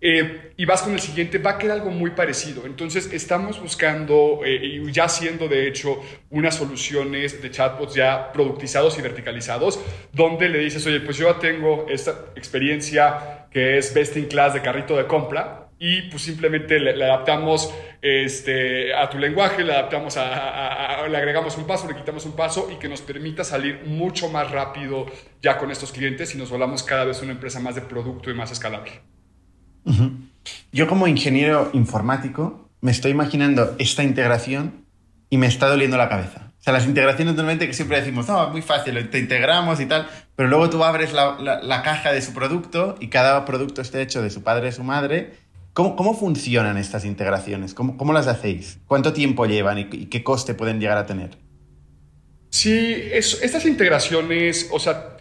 eh, 0.01 0.53
y 0.55 0.63
vas 0.65 0.81
con 0.81 0.93
el 0.93 0.99
siguiente, 1.01 1.39
va 1.39 1.51
a 1.51 1.57
quedar 1.57 1.77
algo 1.79 1.91
muy 1.91 2.11
parecido. 2.11 2.65
Entonces, 2.65 3.11
estamos 3.11 3.59
buscando 3.59 4.41
eh, 4.45 4.55
y 4.63 4.91
ya 4.93 5.05
haciendo, 5.05 5.49
de 5.49 5.67
hecho, 5.67 6.01
unas 6.29 6.55
soluciones 6.55 7.41
de 7.41 7.51
chatbots 7.51 7.95
ya 7.95 8.31
productizados 8.31 8.97
y 8.97 9.01
verticalizados, 9.01 9.79
donde 10.13 10.47
le 10.47 10.59
dices, 10.59 10.85
oye, 10.87 11.01
pues 11.01 11.17
yo 11.17 11.35
tengo 11.35 11.85
esta 11.89 12.31
experiencia 12.35 13.47
que 13.51 13.77
es 13.77 13.93
best 13.93 14.15
in 14.15 14.27
class 14.27 14.53
de 14.53 14.61
carrito 14.61 14.95
de 14.95 15.05
compra, 15.05 15.68
y 15.79 16.03
pues 16.03 16.23
simplemente 16.23 16.77
le, 16.79 17.03
adaptamos 17.03 17.73
este, 18.01 18.93
a 18.93 19.09
tu 19.09 19.17
lenguaje, 19.17 19.63
le 19.63 19.73
adaptamos 19.73 20.17
a, 20.17 21.07
le 21.07 21.17
agregamos 21.17 21.57
un 21.57 21.65
paso, 21.65 21.87
le 21.87 21.95
quitamos 21.95 22.25
un 22.25 22.33
paso 22.33 22.69
y 22.71 22.75
que 22.75 22.89
nos 22.89 23.01
permita 23.01 23.45
salir 23.45 23.83
mucho 23.85 24.29
más 24.29 24.51
rápido 24.51 25.05
ya 25.41 25.57
con 25.57 25.71
estos 25.71 25.93
clientes 25.93 26.35
y 26.35 26.37
nos 26.37 26.49
volvamos 26.49 26.83
cada 26.83 27.05
vez 27.05 27.21
una 27.21 27.31
empresa 27.31 27.61
más 27.61 27.75
de 27.75 27.81
producto 27.81 28.29
y 28.29 28.33
más 28.33 28.51
escalable. 28.51 28.91
Yo 30.71 30.87
como 30.87 31.07
ingeniero 31.07 31.69
informático 31.73 32.69
me 32.81 32.91
estoy 32.91 33.11
imaginando 33.11 33.75
esta 33.79 34.03
integración 34.03 34.85
y 35.29 35.37
me 35.37 35.47
está 35.47 35.67
doliendo 35.67 35.97
la 35.97 36.09
cabeza. 36.09 36.51
O 36.59 36.61
sea, 36.61 36.73
las 36.73 36.85
integraciones 36.85 37.35
normalmente 37.35 37.67
que 37.67 37.73
siempre 37.73 37.99
decimos, 37.99 38.27
no, 38.27 38.47
es 38.47 38.51
muy 38.51 38.61
fácil, 38.61 39.09
te 39.09 39.19
integramos 39.19 39.79
y 39.79 39.85
tal, 39.85 40.09
pero 40.35 40.49
luego 40.49 40.69
tú 40.69 40.83
abres 40.83 41.13
la, 41.13 41.37
la, 41.39 41.81
caja 41.83 42.11
de 42.11 42.21
su 42.21 42.33
producto 42.33 42.95
y 42.99 43.07
cada 43.07 43.45
producto 43.45 43.81
esté 43.81 44.01
hecho 44.01 44.21
de 44.21 44.29
su 44.29 44.43
padre 44.43 44.67
y 44.67 44.71
su 44.73 44.83
madre. 44.83 45.31
¿Cómo, 45.73 45.95
cómo 45.95 46.13
funcionan 46.13 46.77
estas 46.77 47.05
integraciones? 47.05 47.73
¿Cómo, 47.73 47.97
¿Cómo, 47.97 48.13
las 48.13 48.27
hacéis? 48.27 48.79
¿Cuánto 48.87 49.13
tiempo 49.13 49.45
llevan 49.45 49.77
y, 49.79 49.85
qué 49.85 50.23
coste 50.23 50.53
pueden 50.53 50.79
llegar 50.79 50.97
a 50.97 51.05
tener? 51.05 51.37
Sí, 52.49 52.95
estas 53.13 53.65
integraciones, 53.65 54.69
o 54.71 54.79
sea, 54.79 55.17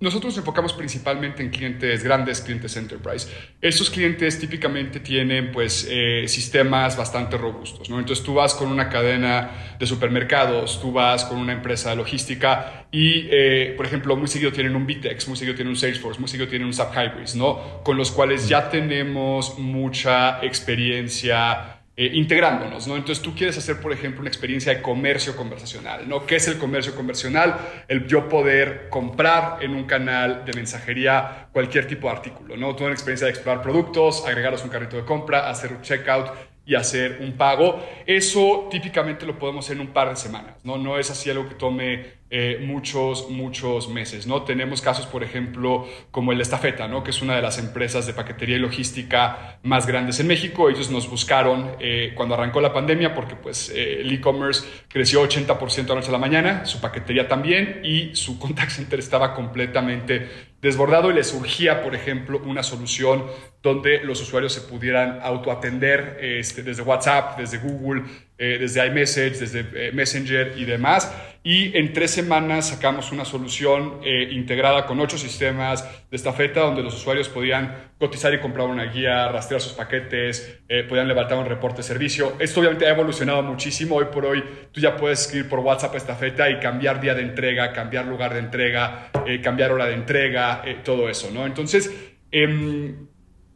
nosotros 0.00 0.32
nos 0.32 0.38
enfocamos 0.38 0.72
principalmente 0.72 1.42
en 1.42 1.50
clientes 1.50 2.02
grandes, 2.02 2.40
clientes 2.40 2.74
enterprise. 2.76 3.28
Estos 3.60 3.90
clientes 3.90 4.38
típicamente 4.38 4.98
tienen 5.00 5.52
pues 5.52 5.86
eh, 5.90 6.24
sistemas 6.26 6.96
bastante 6.96 7.36
robustos, 7.36 7.90
¿no? 7.90 7.98
Entonces 7.98 8.24
tú 8.24 8.34
vas 8.34 8.54
con 8.54 8.72
una 8.72 8.88
cadena 8.88 9.76
de 9.78 9.86
supermercados, 9.86 10.80
tú 10.80 10.90
vas 10.92 11.26
con 11.26 11.38
una 11.38 11.52
empresa 11.52 11.90
de 11.90 11.96
logística 11.96 12.86
y, 12.90 13.28
eh, 13.30 13.74
por 13.76 13.84
ejemplo, 13.84 14.16
muy 14.16 14.28
seguido 14.28 14.52
tienen 14.52 14.74
un 14.74 14.86
Vitex, 14.86 15.28
muy 15.28 15.36
seguido 15.36 15.54
tienen 15.54 15.70
un 15.70 15.76
Salesforce, 15.76 16.18
muy 16.18 16.28
seguido 16.28 16.48
tienen 16.48 16.66
un 16.66 16.72
SAP 16.72 16.94
Hybris, 16.96 17.36
¿no? 17.36 17.82
Con 17.84 17.98
los 17.98 18.10
cuales 18.10 18.48
ya 18.48 18.70
tenemos 18.70 19.58
mucha 19.58 20.42
experiencia 20.42 21.79
eh, 21.96 22.10
integrándonos, 22.14 22.86
¿no? 22.86 22.96
Entonces 22.96 23.22
tú 23.22 23.34
quieres 23.34 23.58
hacer, 23.58 23.80
por 23.80 23.92
ejemplo, 23.92 24.20
una 24.20 24.30
experiencia 24.30 24.72
de 24.72 24.80
comercio 24.80 25.36
conversacional, 25.36 26.08
¿no? 26.08 26.24
¿Qué 26.24 26.36
es 26.36 26.48
el 26.48 26.56
comercio 26.56 26.94
conversacional? 26.94 27.56
El 27.88 28.06
yo 28.06 28.28
poder 28.28 28.88
comprar 28.88 29.58
en 29.60 29.74
un 29.74 29.84
canal 29.84 30.44
de 30.44 30.52
mensajería 30.54 31.48
cualquier 31.52 31.86
tipo 31.86 32.06
de 32.08 32.14
artículo, 32.14 32.56
¿no? 32.56 32.74
Toda 32.74 32.86
una 32.86 32.94
experiencia 32.94 33.26
de 33.26 33.32
explorar 33.32 33.60
productos, 33.62 34.24
agregarlos 34.26 34.64
un 34.64 34.70
carrito 34.70 34.96
de 34.96 35.04
compra, 35.04 35.50
hacer 35.50 35.72
un 35.72 35.82
checkout 35.82 36.30
y 36.64 36.74
hacer 36.74 37.18
un 37.20 37.32
pago. 37.32 37.84
Eso 38.06 38.68
típicamente 38.70 39.26
lo 39.26 39.38
podemos 39.38 39.66
hacer 39.66 39.76
en 39.76 39.82
un 39.82 39.92
par 39.92 40.08
de 40.08 40.16
semanas, 40.16 40.54
¿no? 40.62 40.78
No 40.78 40.98
es 40.98 41.10
así 41.10 41.28
algo 41.28 41.48
que 41.48 41.56
tome 41.56 42.19
eh, 42.32 42.62
muchos, 42.64 43.28
muchos 43.28 43.88
meses, 43.88 44.26
¿no? 44.28 44.44
Tenemos 44.44 44.80
casos, 44.80 45.06
por 45.06 45.24
ejemplo, 45.24 45.88
como 46.12 46.30
el 46.30 46.38
de 46.38 46.42
Estafeta, 46.42 46.86
¿no? 46.86 47.02
Que 47.02 47.10
es 47.10 47.22
una 47.22 47.34
de 47.34 47.42
las 47.42 47.58
empresas 47.58 48.06
de 48.06 48.12
paquetería 48.12 48.54
y 48.56 48.60
logística 48.60 49.58
más 49.64 49.86
grandes 49.86 50.20
en 50.20 50.28
México. 50.28 50.70
Ellos 50.70 50.90
nos 50.90 51.10
buscaron 51.10 51.72
eh, 51.80 52.12
cuando 52.14 52.36
arrancó 52.36 52.60
la 52.60 52.72
pandemia 52.72 53.14
porque, 53.14 53.34
pues, 53.34 53.70
eh, 53.70 54.02
el 54.02 54.12
e-commerce 54.12 54.64
creció 54.86 55.22
80% 55.22 55.86
de 55.86 55.94
noche 55.96 56.08
a 56.08 56.12
la 56.12 56.18
mañana, 56.18 56.64
su 56.66 56.80
paquetería 56.80 57.26
también 57.26 57.80
y 57.82 58.14
su 58.14 58.38
contact 58.40 58.70
center 58.70 59.00
estaba 59.00 59.34
completamente 59.34 60.50
desbordado 60.60 61.10
y 61.10 61.14
les 61.14 61.28
surgía, 61.28 61.82
por 61.82 61.94
ejemplo, 61.94 62.40
una 62.44 62.62
solución 62.62 63.24
donde 63.62 64.04
los 64.04 64.20
usuarios 64.20 64.52
se 64.52 64.60
pudieran 64.62 65.18
autoatender 65.22 66.18
este, 66.20 66.62
desde 66.62 66.82
WhatsApp, 66.82 67.38
desde 67.38 67.58
Google, 67.58 68.04
eh, 68.38 68.58
desde 68.58 68.86
iMessage, 68.86 69.38
desde 69.38 69.60
eh, 69.74 69.92
Messenger 69.92 70.54
y 70.56 70.64
demás. 70.64 71.12
Y 71.42 71.74
en 71.76 71.94
tres 71.94 72.10
semanas 72.10 72.68
sacamos 72.68 73.12
una 73.12 73.24
solución 73.24 74.00
eh, 74.04 74.28
integrada 74.32 74.84
con 74.84 75.00
ocho 75.00 75.16
sistemas 75.16 75.82
de 76.10 76.16
estafeta 76.16 76.60
donde 76.60 76.82
los 76.82 76.94
usuarios 76.94 77.30
podían 77.30 77.92
cotizar 77.98 78.34
y 78.34 78.40
comprar 78.40 78.66
una 78.66 78.84
guía, 78.84 79.28
rastrear 79.28 79.60
sus 79.60 79.72
paquetes, 79.72 80.60
podían 80.88 81.08
levantar 81.08 81.38
un 81.38 81.46
reporte 81.46 81.78
de 81.78 81.82
servicio. 81.82 82.34
Esto 82.38 82.60
obviamente 82.60 82.86
ha 82.86 82.90
evolucionado 82.90 83.42
muchísimo. 83.42 83.96
Hoy 83.96 84.06
por 84.12 84.26
hoy 84.26 84.44
tú 84.70 84.80
ya 84.80 84.96
puedes 84.96 85.22
escribir 85.22 85.48
por 85.48 85.60
WhatsApp 85.60 85.94
estafeta 85.96 86.50
y 86.50 86.58
cambiar 86.60 87.00
día 87.00 87.14
de 87.14 87.22
entrega, 87.22 87.72
cambiar 87.72 88.06
lugar 88.06 88.34
de 88.34 88.40
entrega, 88.40 89.10
cambiar 89.42 89.72
hora 89.72 89.86
de 89.86 89.94
entrega, 89.94 90.62
todo 90.84 91.08
eso, 91.08 91.30
¿no? 91.30 91.46
Entonces, 91.46 91.90
em, 92.30 93.06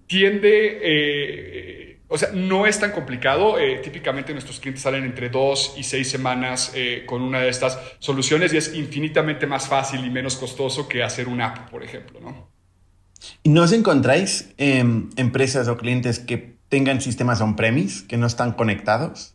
tiende 0.06 1.83
o 2.08 2.18
sea, 2.18 2.30
no 2.32 2.66
es 2.66 2.78
tan 2.78 2.92
complicado. 2.92 3.58
Eh, 3.58 3.80
típicamente 3.82 4.32
nuestros 4.32 4.60
clientes 4.60 4.82
salen 4.82 5.04
entre 5.04 5.30
dos 5.30 5.74
y 5.76 5.82
seis 5.82 6.08
semanas 6.08 6.72
eh, 6.74 7.04
con 7.06 7.22
una 7.22 7.40
de 7.40 7.48
estas 7.48 7.78
soluciones 7.98 8.52
y 8.52 8.58
es 8.58 8.74
infinitamente 8.74 9.46
más 9.46 9.68
fácil 9.68 10.04
y 10.04 10.10
menos 10.10 10.36
costoso 10.36 10.88
que 10.88 11.02
hacer 11.02 11.28
una 11.28 11.46
app, 11.46 11.70
por 11.70 11.82
ejemplo, 11.82 12.20
¿no? 12.20 12.48
¿Y 13.42 13.48
no 13.48 13.62
os 13.62 13.72
encontráis 13.72 14.52
em, 14.58 15.08
empresas 15.16 15.68
o 15.68 15.76
clientes 15.76 16.18
que 16.18 16.56
tengan 16.68 17.00
sistemas 17.00 17.40
on-premise, 17.40 18.06
que 18.06 18.16
no 18.16 18.26
están 18.26 18.52
conectados? 18.52 19.34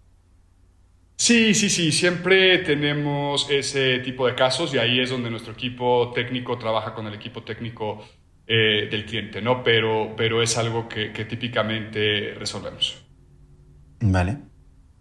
Sí, 1.15 1.53
sí, 1.53 1.69
sí, 1.69 1.91
siempre 1.91 2.59
tenemos 2.59 3.49
ese 3.49 3.99
tipo 3.99 4.25
de 4.25 4.35
casos 4.35 4.73
y 4.73 4.77
ahí 4.77 5.01
es 5.01 5.09
donde 5.09 5.29
nuestro 5.29 5.51
equipo 5.51 6.13
técnico 6.15 6.57
trabaja 6.57 6.93
con 6.93 7.07
el 7.07 7.13
equipo 7.13 7.43
técnico 7.43 8.05
eh, 8.51 8.87
del 8.89 9.05
cliente, 9.05 9.43
¿no? 9.43 9.63
Pero, 9.63 10.15
pero 10.17 10.41
es 10.41 10.57
algo 10.57 10.89
que, 10.89 11.09
típicamente 11.29 12.33
resolvemos. 12.33 13.05
Vale, 13.99 14.39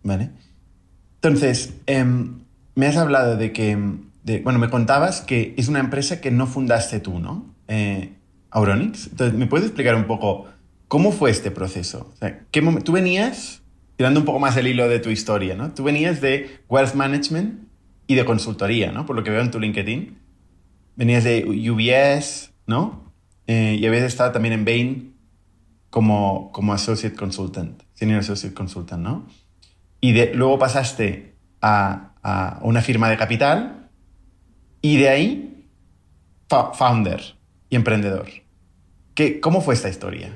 vale. 0.02 0.28
Entonces, 1.14 1.80
em, 1.86 2.40
me 2.74 2.86
has 2.86 2.98
hablado 2.98 3.38
de 3.38 3.54
que, 3.54 3.74
bueno, 4.42 4.58
me 4.58 4.68
contabas 4.68 5.22
que 5.22 5.54
es 5.56 5.68
una 5.68 5.78
empresa 5.80 6.20
que 6.20 6.30
no 6.30 6.46
fundaste 6.46 7.00
tú, 7.00 7.20
¿no? 7.20 7.54
Eh, 7.68 8.12
Auronix. 8.50 9.06
Entonces, 9.06 9.38
¿me 9.38 9.46
puedes 9.46 9.64
explicar 9.64 9.94
un 9.94 10.04
poco 10.04 10.46
cómo 10.86 11.10
fue 11.10 11.30
este 11.30 11.50
proceso? 11.50 12.12
O 12.12 12.16
sea, 12.18 12.40
¿qué 12.50 12.60
tú 12.84 12.92
venías, 12.92 13.62
tirando 13.96 14.20
un 14.20 14.26
poco 14.26 14.40
más 14.40 14.58
el 14.58 14.66
hilo 14.66 14.90
de 14.90 14.98
tu 14.98 15.08
historia, 15.08 15.54
¿no? 15.54 15.72
Tú 15.72 15.84
venías 15.84 16.20
de 16.20 16.60
Wealth 16.68 16.92
Management 16.92 17.60
y 18.06 18.14
de 18.14 18.26
consultoría, 18.26 18.92
¿no? 18.92 19.06
Por 19.06 19.16
lo 19.16 19.24
que 19.24 19.30
veo 19.30 19.40
en 19.40 19.50
tu 19.50 19.58
LinkedIn. 19.58 20.18
Venías 20.96 21.24
de 21.24 21.44
UBS, 21.46 22.52
¿no? 22.66 23.07
Eh, 23.48 23.76
y 23.80 23.86
habías 23.86 24.04
estado 24.04 24.30
también 24.30 24.52
en 24.52 24.64
Bain 24.64 25.14
como, 25.90 26.52
como 26.52 26.74
Associate 26.74 27.16
Consultant, 27.16 27.82
Senior 27.94 28.20
Associate 28.20 28.54
Consultant, 28.54 29.02
¿no? 29.02 29.26
Y 30.00 30.12
luego 30.34 30.58
pasaste 30.58 31.34
a, 31.60 32.12
a, 32.22 32.60
una 32.62 32.82
firma 32.82 33.08
de 33.08 33.16
capital 33.16 33.88
y 34.82 34.98
de 34.98 35.08
ahí 35.08 35.66
founder 36.48 37.20
y 37.70 37.76
emprendedor. 37.76 38.28
¿Qué, 39.14 39.40
¿Cómo 39.40 39.60
fue 39.60 39.74
esta 39.74 39.88
historia? 39.88 40.30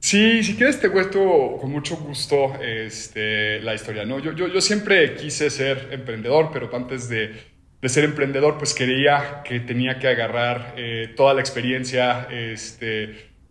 Sí, 0.00 0.42
si 0.44 0.54
quieres 0.54 0.80
te 0.80 0.90
cuento 0.90 1.58
con 1.60 1.72
mucho 1.72 1.96
gusto 1.96 2.54
este, 2.62 3.60
la 3.60 3.74
historia. 3.74 4.04
¿no? 4.04 4.20
Yo, 4.20 4.32
yo, 4.32 4.46
yo 4.46 4.60
siempre 4.60 5.16
quise 5.16 5.50
ser 5.50 5.88
emprendedor, 5.90 6.50
pero 6.52 6.74
antes 6.74 7.08
de 7.08 7.32
de 7.80 7.88
ser 7.88 8.04
emprendedor, 8.04 8.58
pues 8.58 8.74
quería 8.74 9.42
que 9.44 9.60
tenía 9.60 9.98
que 9.98 10.08
agarrar 10.08 10.74
eh, 10.76 11.12
toda 11.16 11.34
la 11.34 11.40
experiencia, 11.40 12.26
este, 12.30 13.04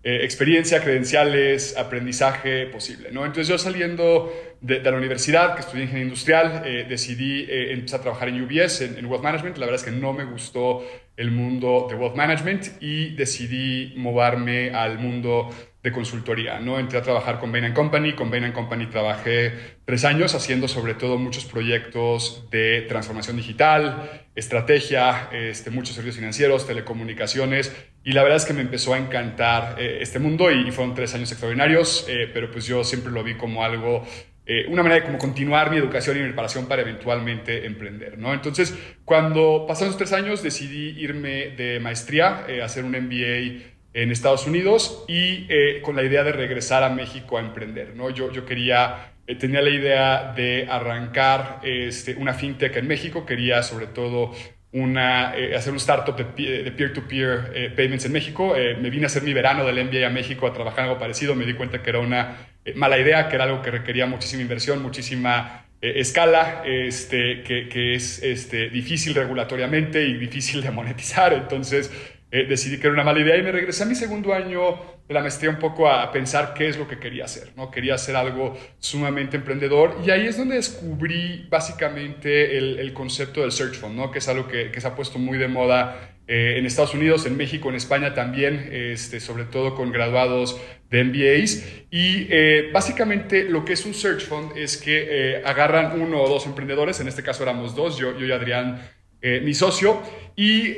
eh, 0.04 0.20
experiencia, 0.24 0.82
credenciales, 0.82 1.78
aprendizaje 1.78 2.66
posible, 2.66 3.10
¿no? 3.12 3.26
Entonces 3.26 3.48
yo 3.48 3.58
saliendo 3.58 4.34
de, 4.60 4.82
la 4.82 4.98
universidad, 4.98 5.56
que 5.56 5.62
estudié 5.62 5.84
ingeniería 5.84 6.08
industrial, 6.08 6.64
eh, 6.66 6.86
decidí 6.90 7.48
empezar 7.50 8.02
a 8.02 8.04
trabajar 8.04 8.30
en 8.30 8.42
UBS, 8.42 8.82
en, 8.82 8.98
en, 8.98 9.06
Wealth 9.06 9.24
Management. 9.24 9.58
La 9.58 9.66
verdad 9.66 9.80
es 9.82 9.86
que 9.86 9.98
no 9.98 10.12
me 10.12 10.26
gustó 10.26 10.84
el 11.16 11.32
mundo 11.32 11.88
de 11.90 11.96
Wealth 11.96 12.16
Management 12.16 12.82
y 12.82 13.16
decidí 13.16 13.94
moverme 13.96 14.72
al 14.72 15.00
mundo 15.00 15.50
de 15.84 15.92
consultoría, 15.92 16.60
¿no? 16.60 16.80
Entré 16.80 16.98
a 16.98 17.02
trabajar 17.02 17.40
con 17.40 17.52
Bain 17.52 17.72
Company, 17.74 18.14
con 18.14 18.32
Bain 18.32 18.52
Company 18.52 18.88
trabajé 18.88 19.54
tres 19.86 20.06
años 20.06 20.34
haciendo 20.34 20.68
sobre 20.68 20.96
todo 20.96 21.18
muchos 21.18 21.46
proyectos 21.46 22.50
de 22.50 22.82
transformación 22.90 23.38
digital, 23.38 24.26
estrategia, 24.36 25.30
este, 25.32 25.70
muchos 25.70 25.96
servicios 25.96 26.18
financieros, 26.18 26.66
telecomunicaciones, 26.66 27.76
y 28.04 28.14
la 28.14 28.24
verdad 28.24 28.38
es 28.38 28.46
que 28.46 28.54
me 28.54 28.62
empezó 28.62 28.94
a 28.94 28.98
encantar 28.98 29.76
eh, 29.80 30.00
este 30.02 30.20
mundo 30.20 30.52
y, 30.52 30.72
fueron 30.72 30.96
tres 30.96 31.14
años 31.14 31.32
extraordinarios, 31.32 32.06
eh, 32.10 32.30
pero 32.34 32.50
pues 32.50 32.66
yo 32.66 32.84
siempre 32.84 33.12
lo 33.12 33.24
vi 33.24 33.36
como 33.36 33.64
algo 33.64 34.06
eh, 34.46 34.66
una 34.70 34.82
manera 34.82 35.02
de 35.02 35.06
como 35.06 35.18
continuar 35.18 35.70
mi 35.70 35.76
educación 35.78 36.16
y 36.16 36.22
mi 36.22 36.28
preparación 36.28 36.68
para 36.68 36.82
eventualmente 36.82 37.66
emprender, 37.66 38.18
¿no? 38.18 38.34
Entonces, 38.34 38.74
cuando 39.04 39.66
pasaron 39.68 39.90
esos 39.90 39.98
tres 39.98 40.14
años, 40.14 40.42
decidí 40.42 40.98
irme 40.98 41.50
de 41.50 41.82
maestría, 41.82 42.46
a 42.62 42.66
hacer 42.66 42.86
un 42.86 42.92
MBA 42.92 43.77
en 43.98 44.12
Estados 44.12 44.46
Unidos 44.46 45.04
y 45.08 45.48
eh, 45.50 45.82
con 45.82 45.96
la 45.96 46.04
idea 46.04 46.24
de 46.24 46.32
regresar 46.32 46.84
a 46.84 46.90
México 46.90 47.40
a 47.40 47.42
emprender. 47.42 47.96
¿no? 47.96 48.12
Yo, 48.12 48.32
yo 48.32 48.46
quería, 48.46 49.14
eh, 49.26 49.34
tenía 49.34 49.60
la 49.60 49.72
idea 49.72 50.34
de 50.36 50.68
arrancar 50.70 51.62
este, 51.64 52.14
una 52.14 52.36
fintech 52.36 52.76
en 52.76 52.88
México, 52.88 53.26
quería 53.26 53.64
sobre 53.64 53.88
todo 53.88 54.36
una, 54.72 55.36
eh, 55.36 55.56
hacer 55.56 55.72
un 55.72 55.78
startup 55.78 56.16
de, 56.16 56.72
peer-to-peer 56.72 57.52
eh, 57.56 57.74
payments 57.76 58.06
en 58.06 58.12
México. 58.12 58.54
me 58.80 58.92
vine 58.92 59.06
a 59.06 59.08
hacer 59.08 59.24
mi 59.24 59.34
verano 59.34 59.66
del 59.66 59.84
MBA 59.84 60.06
a 60.06 60.12
México 60.12 60.46
a 60.46 60.54
trabajar 60.54 60.84
algo 60.84 61.00
parecido. 61.00 61.34
Me 61.34 61.48
di 61.48 61.56
cuenta 61.56 61.82
que 61.82 61.90
era 61.90 61.98
una 61.98 62.38
mala 62.76 63.00
idea, 63.00 63.28
que 63.28 63.36
era 63.36 63.46
algo 63.46 63.64
que 63.64 63.72
requería 63.72 64.06
muchísima 64.06 64.44
inversión, 64.44 64.84
muchísima 64.84 65.66
escala, 65.82 66.62
este, 66.66 67.42
que, 67.42 67.68
que 67.68 67.96
es 67.96 68.22
este, 68.22 68.70
difícil 68.70 69.16
regulatoriamente 69.16 70.06
y 70.06 70.14
difícil 70.18 70.62
de 70.62 70.70
monetizar. 70.70 71.34
Entonces, 71.34 71.92
eh, 72.30 72.46
decidí 72.46 72.78
que 72.78 72.88
era 72.88 72.94
una 72.94 73.06
mala 73.06 73.22
idea 73.22 73.38
y 73.38 73.42
me 73.42 73.54
regresé 73.54 73.84
a 73.84 73.86
mi 73.86 73.96
segundo 73.96 74.34
año 74.34 74.98
de 75.08 75.14
la 75.14 75.22
maestría 75.22 75.50
un 75.50 75.60
poco 75.60 75.90
a, 75.90 76.12
pensar 76.12 76.54
qué 76.54 76.68
es 76.68 76.78
lo 76.78 76.86
que 76.86 77.00
quería 77.00 77.24
hacer, 77.24 77.54
¿no? 77.56 77.72
Quería 77.72 77.96
hacer 77.96 78.18
algo 78.18 78.58
sumamente 78.80 79.38
emprendedor 79.38 79.96
y 80.06 80.12
ahí 80.12 80.28
es 80.28 80.36
donde 80.36 80.56
descubrí 80.56 81.48
básicamente 81.50 82.58
el, 82.58 82.92
concepto 82.92 83.42
del 83.42 83.54
Search 83.54 83.76
Fund, 83.76 83.96
¿no? 83.96 84.12
Que 84.12 84.20
es 84.20 84.28
algo 84.28 84.46
que, 84.50 84.72
se 84.78 84.86
ha 84.86 84.94
puesto 84.94 85.20
muy 85.20 85.38
de 85.38 85.48
moda 85.48 86.18
eh, 86.28 86.56
en 86.58 86.66
Estados 86.66 86.94
Unidos, 86.94 87.26
en 87.26 87.38
México, 87.38 87.70
en 87.70 87.76
España 87.76 88.14
también, 88.14 88.70
este, 88.74 89.22
sobre 89.22 89.46
todo 89.46 89.74
con 89.74 89.94
graduados 89.94 90.60
de 90.90 91.06
MBAs. 91.06 91.64
Y 91.90 92.28
eh, 92.30 92.70
básicamente 92.74 93.46
lo 93.46 93.64
que 93.64 93.72
es 93.72 93.86
un 93.86 93.94
Search 93.94 94.26
Fund 94.26 94.58
es 94.58 94.76
que 94.76 95.42
agarran 95.46 96.02
uno 96.02 96.22
o 96.22 96.28
dos 96.28 96.46
emprendedores, 96.46 97.00
en 97.00 97.08
este 97.08 97.24
caso 97.24 97.44
éramos 97.44 97.74
dos, 97.74 97.98
yo, 97.98 98.18
yo 98.18 98.26
y 98.26 98.32
Adrián, 98.34 98.82
mi 99.22 99.54
socio, 99.54 100.02
y 100.36 100.76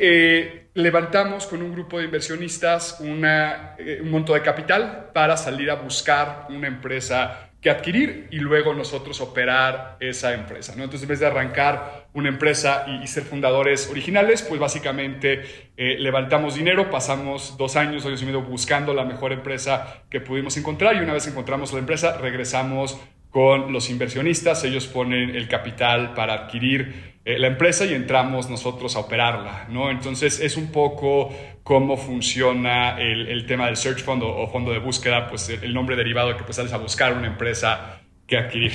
levantamos 0.74 1.48
con 1.48 1.62
un 1.62 1.72
grupo 1.74 2.00
de 2.00 2.06
inversionistas 2.06 3.00
eh, 3.02 4.00
un 4.02 4.12
monto 4.12 4.34
de 4.34 4.42
capital 4.42 5.10
para 5.14 5.36
salir 5.38 5.72
a 5.72 5.76
buscar 5.76 6.48
una 6.50 6.68
empresa 6.68 7.50
que 7.62 7.70
adquirir 7.70 8.28
y 8.32 8.38
luego 8.38 8.74
nosotros 8.74 9.20
operar 9.20 9.98
esa 10.00 10.34
empresa. 10.34 10.74
¿no? 10.78 10.84
Entonces, 10.84 11.04
en 11.04 11.10
vez 11.10 11.20
de 11.20 11.28
arrancar 11.28 12.08
una 12.14 12.30
empresa 12.30 12.86
y, 12.88 13.06
ser 13.08 13.24
fundadores 13.24 13.90
originales, 13.90 14.42
pues 14.44 14.62
básicamente 14.62 15.70
eh, 15.76 15.98
levantamos 16.00 16.56
dinero, 16.56 16.90
pasamos 16.90 17.58
dos 17.58 17.76
años, 17.76 18.06
años 18.06 18.22
y 18.22 18.26
medio 18.26 18.42
buscando 18.42 18.94
la 18.94 19.04
mejor 19.04 19.34
empresa 19.34 20.04
que 20.10 20.22
pudimos 20.22 20.56
encontrar 20.56 20.96
y 20.96 21.00
una 21.00 21.14
vez 21.14 21.28
encontramos 21.28 21.74
la 21.74 21.80
empresa, 21.80 22.18
regresamos 22.18 22.98
con 23.30 23.72
los 23.72 23.90
inversionistas, 23.90 24.64
ellos 24.64 24.88
ponen 24.88 25.36
el 25.36 25.48
capital 25.48 26.14
para 26.14 26.34
adquirir 26.34 27.20
eh, 27.26 27.38
la 27.38 27.48
empresa 27.48 27.86
y 27.86 27.94
entramos 27.94 28.50
nosotros 28.50 28.96
a 28.96 29.00
operarla, 29.00 29.68
¿no? 29.70 29.92
Entonces 29.92 30.40
es 30.40 30.58
un 30.58 30.72
poco 30.72 31.30
cómo 31.62 31.96
funciona 31.96 33.00
el, 33.00 33.46
tema 33.46 33.68
del 33.68 33.78
search 33.78 34.04
fund 34.04 34.24
o, 34.24 34.48
fondo 34.48 34.72
de 34.72 34.80
búsqueda, 34.80 35.28
pues 35.28 35.50
el, 35.50 35.74
nombre 35.74 35.96
derivado 35.96 36.30
de 36.30 36.38
que 36.38 36.44
pues 36.44 36.56
sales 36.56 36.74
a 36.74 36.78
buscar 36.78 37.14
una 37.14 37.28
empresa 37.28 38.00
que 38.26 38.38
adquirir. 38.38 38.72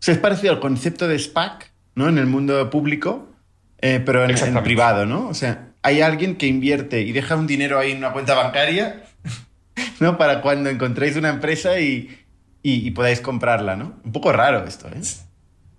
Se 0.00 0.10
es 0.10 0.18
parecido 0.18 0.52
al 0.52 0.58
concepto 0.58 1.06
de 1.06 1.16
SPAC, 1.16 1.72
¿no? 1.94 2.08
En 2.08 2.18
el 2.18 2.26
mundo 2.26 2.68
público, 2.70 3.28
eh, 3.78 4.02
pero 4.04 4.24
en, 4.24 4.30
el 4.30 4.62
privado, 4.64 5.06
¿no? 5.06 5.28
O 5.28 5.34
sea, 5.34 5.74
hay 5.82 6.00
alguien 6.00 6.34
que 6.34 6.46
invierte 6.46 7.02
y 7.02 7.12
deja 7.12 7.36
un 7.36 7.46
dinero 7.46 7.78
ahí 7.78 7.92
en 7.92 7.98
una 7.98 8.12
cuenta 8.12 8.34
bancaria, 8.34 9.04
¿no? 10.00 10.18
Para 10.18 10.40
cuando 10.40 10.70
encontréis 10.70 11.14
una 11.16 11.28
empresa 11.28 11.78
y, 11.78 12.23
y, 12.64 12.88
y 12.88 12.90
podáis 12.90 13.20
comprarla, 13.20 13.76
¿no? 13.76 14.00
Un 14.04 14.10
poco 14.10 14.32
raro 14.32 14.64
esto, 14.66 14.88
¿eh? 14.88 15.00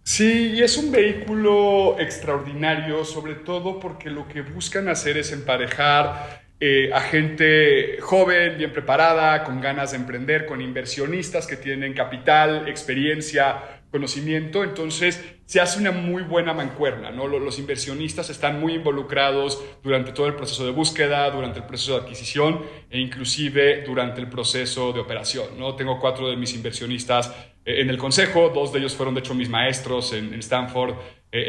Sí, 0.04 0.54
y 0.54 0.62
es 0.62 0.78
un 0.78 0.92
vehículo 0.92 2.00
extraordinario, 2.00 3.04
sobre 3.04 3.34
todo 3.34 3.80
porque 3.80 4.12
lo 4.12 4.28
que 4.28 4.42
buscan 4.42 4.88
hacer 4.88 5.18
es 5.18 5.32
emparejar 5.32 6.46
eh, 6.60 6.92
a 6.94 7.02
gente 7.02 7.98
joven, 8.00 8.58
bien 8.60 8.72
preparada, 8.72 9.44
con 9.44 9.60
ganas 9.60 9.92
de 9.92 9.98
emprender, 9.98 10.46
con 10.46 10.62
inversionistas 10.62 11.48
que 11.48 11.58
tienen 11.58 11.94
capital, 11.94 12.70
experiencia, 12.70 13.75
conocimiento. 13.96 14.66
Entonces, 14.66 15.24
se 15.46 15.62
hace 15.62 15.80
una 15.80 15.92
muy 15.92 16.24
buena 16.24 16.54
mancuerna, 16.54 17.12
¿no? 17.12 17.28
Los 17.28 17.60
inversionistas 17.60 18.30
están 18.30 18.60
muy 18.60 18.74
involucrados 18.74 19.64
durante 19.84 20.12
todo 20.12 20.28
el 20.28 20.36
proceso 20.36 20.66
de 20.66 20.72
búsqueda, 20.72 21.32
durante 21.32 21.60
el 21.60 21.66
proceso 21.66 21.94
de 21.94 22.02
adquisición 22.02 22.62
e 22.90 23.00
inclusive 23.00 23.84
durante 23.84 24.20
el 24.20 24.28
proceso 24.28 24.92
de 24.92 25.00
operación, 25.00 25.58
¿no? 25.58 25.76
Tengo 25.76 25.98
cuatro 26.02 26.28
de 26.30 26.36
mis 26.36 26.54
inversionistas 26.54 27.34
eh, 27.64 27.82
en 27.82 27.90
el 27.90 27.98
consejo, 27.98 28.52
dos 28.54 28.74
de 28.74 28.80
ellos 28.80 28.96
fueron 28.96 29.14
de 29.16 29.22
hecho 29.22 29.34
mis 29.34 29.50
maestros 29.50 30.12
en, 30.12 30.34
Stanford 30.34 30.92
eh, 30.92 30.98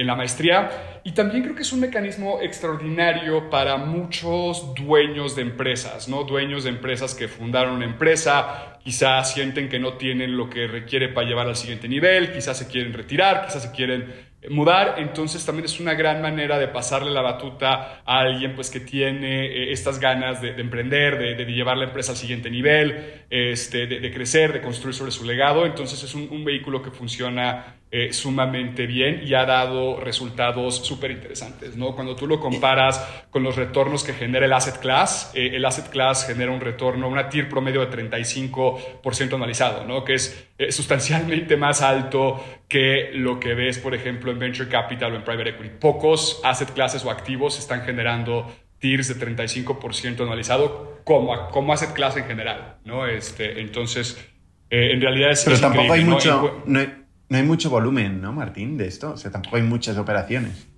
en 0.01 0.07
la 0.07 0.15
maestría, 0.15 1.01
y 1.05 1.13
también 1.13 1.43
creo 1.43 1.55
que 1.55 1.63
es 1.63 1.73
un 1.73 1.81
mecanismo 1.81 2.41
extraordinario 2.43 3.49
para 3.51 3.77
muchos 3.77 4.75
dueños 4.75 5.37
de 5.37 5.43
empresas, 5.43 6.09
¿no? 6.09 6.25
Dueños 6.25 6.65
de 6.65 6.71
empresas 6.71 7.15
que 7.15 7.29
fundaron 7.29 7.75
una 7.75 7.85
empresa, 7.85 8.79
quizás 8.83 9.33
sienten 9.33 9.69
que 9.69 9.79
no 9.79 9.95
tienen 9.95 10.37
lo 10.37 10.51
que 10.51 10.67
requiere 10.67 11.09
para 11.09 11.27
llevar 11.27 11.47
al 11.49 11.57
siguiente 11.57 11.89
nivel, 11.89 12.33
quizás 12.33 12.59
se 12.59 12.69
quieren 12.69 12.93
retirar, 12.93 13.47
quizás 13.47 13.63
se 13.63 13.73
quieren 13.73 14.27
mudar, 14.51 14.95
entonces 14.99 15.45
también 15.45 15.65
es 15.65 15.81
una 15.81 15.95
gran 15.95 16.23
manera 16.23 16.59
de 16.59 16.69
pasarle 16.69 17.11
la 17.11 17.21
batuta 17.21 18.03
a 18.05 18.21
alguien 18.21 18.55
pues 18.55 18.71
que 18.71 18.81
tiene 18.81 19.47
eh, 19.47 19.73
estas 19.73 19.99
ganas 19.99 20.41
de, 20.41 20.51
emprender, 20.51 21.19
de, 21.19 21.45
llevar 21.47 21.77
la 21.77 21.85
empresa 21.85 22.13
al 22.13 22.19
siguiente 22.19 22.51
nivel, 22.51 23.25
este, 23.31 23.87
de, 23.87 24.13
crecer, 24.13 24.53
de 24.53 24.61
construir 24.61 24.95
sobre 24.95 25.11
su 25.11 25.25
legado, 25.25 25.67
entonces 25.67 26.03
es 26.03 26.15
un, 26.15 26.45
vehículo 26.45 26.81
que 26.81 26.91
funciona 26.91 27.77
eh, 27.93 28.13
sumamente 28.13 28.85
bien 28.87 29.23
y 29.25 29.35
ha 29.35 29.47
dado 29.47 30.01
resultados 30.01 30.85
súper 30.85 31.13
interesantes, 31.13 31.77
¿no? 31.77 31.95
Cuando 31.95 32.17
tú 32.17 32.27
lo 32.27 32.41
comparas 32.41 33.01
con 33.31 33.45
los 33.45 33.55
retornos 33.55 34.03
que 34.03 34.13
genera 34.13 34.45
el 34.45 34.53
asset 34.53 34.79
class, 34.81 35.31
eh, 35.35 35.53
el 35.55 35.65
asset 35.65 35.89
class 35.89 36.27
genera 36.27 36.51
un 36.51 36.61
retorno, 36.61 37.09
una 37.09 37.29
TIR 37.29 37.49
promedio 37.49 37.87
de 37.87 38.11
35% 38.11 39.35
anualizado, 39.35 39.85
¿no? 39.87 40.05
Que 40.05 40.15
es 40.15 40.49
sustancialmente 40.71 41.57
más 41.57 41.81
alto 41.81 42.45
que 42.69 43.11
lo 43.13 43.39
que 43.39 43.55
ves, 43.55 43.79
por 43.79 43.95
ejemplo, 43.95 44.33
en 44.33 44.41
venture 44.41 44.69
capital 44.69 45.13
o 45.13 45.17
en 45.17 45.23
private 45.23 45.51
equity. 45.51 45.77
Pocos 45.79 46.41
asset 46.43 46.73
classes 46.73 47.05
o 47.05 47.11
activos 47.13 47.57
están 47.57 47.83
generando 47.83 48.53
TIRs 48.81 49.17
de 49.17 49.27
35% 49.37 50.23
anualizado 50.23 51.03
como, 51.05 51.51
como 51.51 51.73
asset 51.73 51.93
class 51.93 52.17
en 52.17 52.25
general, 52.25 52.79
¿no? 52.85 53.07
Este, 53.07 53.61
entonces, 53.61 54.19
eh, 54.71 54.91
en 54.93 55.01
realidad 55.01 55.31
es 55.31 55.45
Pero 55.45 55.61
tampoco 55.61 55.93
hay 55.93 56.05
mucho, 56.05 56.63
no 56.67 57.06
hay 57.31 57.43
mucho 57.43 57.71
volumen, 57.71 58.21
¿no, 58.21 58.33
Martín, 58.33 58.77
de 58.77 58.87
esto? 58.87 59.13
O 59.13 59.17
sea, 59.17 59.31
tampoco 59.31 59.57
hay 59.57 59.63
muchas 59.63 59.97
operaciones. 59.99 60.69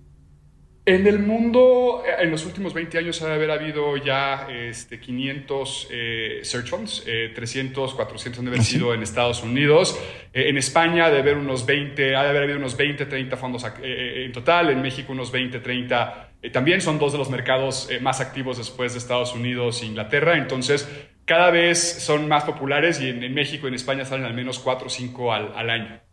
En 0.88 1.06
el 1.06 1.18
mundo, 1.18 2.02
eh, 2.06 2.22
en 2.22 2.30
los 2.30 2.46
últimos 2.46 2.72
20 2.72 2.96
años 2.96 3.20
ha 3.20 3.28
de 3.28 3.34
haber 3.34 3.50
habido 3.50 3.98
ya 3.98 4.48
este, 4.50 4.98
500 4.98 5.88
eh, 5.90 6.40
search 6.42 6.70
funds, 6.70 7.04
300, 7.34 7.92
400 7.92 8.38
han 8.38 8.44
de 8.46 8.50
haber 8.52 8.62
sido 8.62 8.94
en 8.94 9.02
Estados 9.02 9.42
Unidos. 9.42 10.00
Eh, 10.32 10.48
en 10.48 10.56
España 10.56 11.04
ha 11.04 11.10
de 11.10 11.18
haber 11.18 11.36
unos 11.36 11.66
20, 11.66 12.16
ha 12.16 12.22
de 12.22 12.28
haber 12.30 12.44
habido 12.44 12.56
unos 12.56 12.74
20, 12.74 13.04
30 13.04 13.36
fondos 13.36 13.66
en 13.82 14.32
total. 14.32 14.70
En 14.70 14.80
México 14.80 15.12
unos 15.12 15.30
20, 15.30 15.60
30. 15.60 16.30
también 16.54 16.80
son 16.80 16.98
dos 16.98 17.12
de 17.12 17.18
los 17.18 17.28
mercados 17.28 17.90
más 18.00 18.22
activos 18.22 18.56
después 18.56 18.94
de 18.94 18.98
Estados 19.00 19.34
Unidos 19.34 19.82
e 19.82 19.86
Inglaterra. 19.86 20.38
Entonces, 20.38 20.88
cada 21.26 21.50
vez 21.50 21.78
son 22.00 22.28
más 22.28 22.44
populares 22.44 22.98
y 23.02 23.10
en, 23.10 23.34
México 23.34 23.66
y 23.66 23.68
en 23.68 23.74
España 23.74 24.06
salen 24.06 24.24
al 24.24 24.32
menos 24.32 24.58
4 24.58 24.86
o 24.86 24.88
5 24.88 25.34
al, 25.34 25.52
al 25.54 25.68
año. 25.68 26.07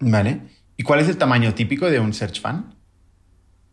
Vale. 0.00 0.40
¿Y 0.76 0.82
cuál 0.82 1.00
es 1.00 1.08
el 1.08 1.16
tamaño 1.16 1.54
típico 1.54 1.90
de 1.90 2.00
un 2.00 2.12
search 2.12 2.40
fund? 2.40 2.80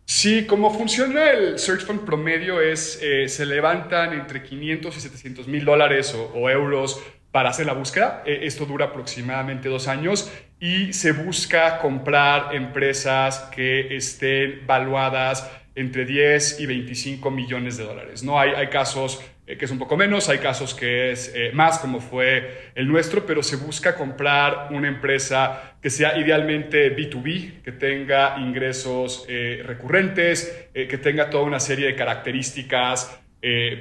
Sí, 0.10 0.46
cómo 0.48 0.74
funciona 0.74 1.32
el 1.32 1.60
Search 1.60 1.82
Fund 1.82 2.06
promedio 2.06 2.62
es, 2.62 2.98
eh, 3.04 3.28
se 3.28 3.46
levantan 3.46 4.14
entre 4.14 4.42
500 4.42 4.96
y 4.96 5.02
700 5.02 5.50
mil 5.50 5.66
dólares 5.66 6.16
o, 6.34 6.50
euros 6.50 7.04
para 7.30 7.50
hacer 7.50 7.66
la 7.66 7.74
búsqueda. 7.74 8.24
E, 8.26 8.46
esto 8.46 8.66
dura 8.66 8.86
aproximadamente 8.86 9.68
dos 9.68 9.90
años 9.90 10.32
y 10.62 10.94
se 10.94 11.12
busca 11.12 11.80
comprar 11.80 12.56
empresas 12.56 13.50
que 13.54 13.98
estén 13.98 14.66
valuadas 14.66 15.52
entre 15.76 16.06
10 16.06 16.62
y 16.62 16.66
25 16.68 17.30
millones 17.30 17.76
de 17.76 17.84
dólares. 17.84 18.24
No 18.24 18.40
hay, 18.40 18.52
hay 18.52 18.70
casos 18.70 19.22
eh, 19.48 19.58
que 19.58 19.64
es 19.64 19.72
un 19.72 19.80
poco 19.80 19.96
menos, 19.96 20.28
hay 20.28 20.40
casos 20.40 20.76
que 20.76 21.12
es 21.12 21.32
eh, 21.34 21.52
más, 21.54 21.80
como 21.80 22.02
fue 22.02 22.72
el 22.76 22.86
nuestro, 22.86 23.26
pero 23.26 23.42
se 23.42 23.56
busca 23.56 23.96
comprar 23.96 24.68
una 24.72 24.90
empresa 24.90 25.78
que 25.82 25.90
sea 25.90 26.18
idealmente 26.18 26.94
B2B, 26.94 27.62
que 27.62 27.72
tenga 27.72 28.38
ingresos 28.40 29.26
eh, 29.30 29.64
recurrentes, 29.66 30.68
que 30.74 30.98
tenga 30.98 31.30
toda 31.30 31.44
una 31.44 31.62
serie 31.62 31.88
de 31.88 31.96
características 31.96 33.22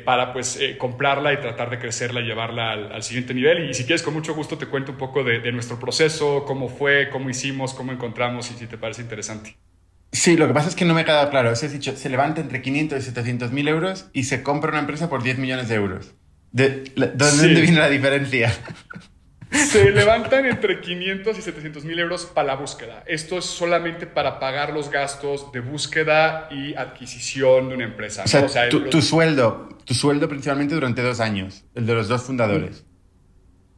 para 0.05 0.33
pues 0.33 0.61
comprarla 0.79 1.33
y 1.33 1.38
tratar 1.38 1.70
de 1.70 1.79
crecerla 1.79 2.20
y 2.20 2.24
llevarla 2.24 2.72
al, 2.72 3.02
siguiente 3.02 3.35
nivel. 3.35 3.68
Y, 3.68 3.74
si 3.74 3.85
quieres, 3.85 4.02
con 4.02 4.14
mucho 4.14 4.35
gusto 4.35 4.57
te 4.57 4.66
cuento 4.66 4.92
un 4.92 4.98
poco 4.98 5.24
de, 5.24 5.40
de 5.40 5.50
nuestro 5.50 5.81
proceso, 5.81 6.44
cómo 6.46 6.68
fue, 6.68 7.09
cómo 7.11 7.29
hicimos, 7.29 7.74
cómo 7.74 7.90
encontramos 7.90 8.50
y 8.50 8.55
si 8.55 8.66
te 8.66 8.79
parece 8.79 9.02
interesante. 9.02 9.57
Sí, 10.16 10.37
lo 10.37 10.48
que 10.48 10.55
pasa 10.55 10.70
es 10.70 10.74
que 10.74 10.87
no 10.87 10.94
me 10.94 11.02
ha 11.02 11.05
quedado 11.05 11.29
claro. 11.29 11.50
Os 11.50 11.62
he 11.62 11.68
dicho, 11.68 11.94
se 11.94 12.09
levanta 12.09 12.40
entre 12.40 12.62
500 12.62 12.98
y 12.98 13.02
700 13.02 13.52
mil 13.52 13.68
euros 13.68 14.07
y 14.14 14.24
se 14.24 14.42
compra 14.42 14.70
una 14.70 14.81
empresa 14.81 15.11
por 15.11 15.22
10 15.22 15.38
millones 15.38 15.68
de 15.68 15.74
euros. 15.74 16.14
¿De, 16.52 16.85
¿Dónde 17.14 17.48
viene 17.48 17.79
la 17.79 17.90
diferencia? 17.90 18.52
Se 19.50 19.90
levantan 19.92 20.44
entre 20.44 20.81
500 20.81 21.38
y 21.38 21.42
700 21.42 21.85
mil 21.85 21.98
euros 22.00 22.26
para 22.26 22.48
la 22.48 22.57
búsqueda. 22.57 23.05
Esto 23.07 23.38
es 23.38 23.44
solamente 23.44 24.07
para 24.07 24.40
pagar 24.40 24.72
los 24.72 24.90
gastos 24.90 25.52
de 25.52 25.61
búsqueda 25.61 26.48
y 26.50 26.74
adquisición 26.74 27.68
de 27.68 27.76
una 27.76 27.85
empresa. 27.85 28.24
O 28.24 28.48
sea, 28.48 28.68
tu, 28.68 29.00
sueldo, 29.02 29.68
tu 29.85 29.94
sueldo 29.94 30.29
principalmente 30.29 30.74
durante 30.74 31.00
dos 31.00 31.20
años, 31.20 31.64
el 31.76 31.87
de 31.87 31.94
los 31.94 32.09
dos 32.09 32.22
fundadores. 32.22 32.85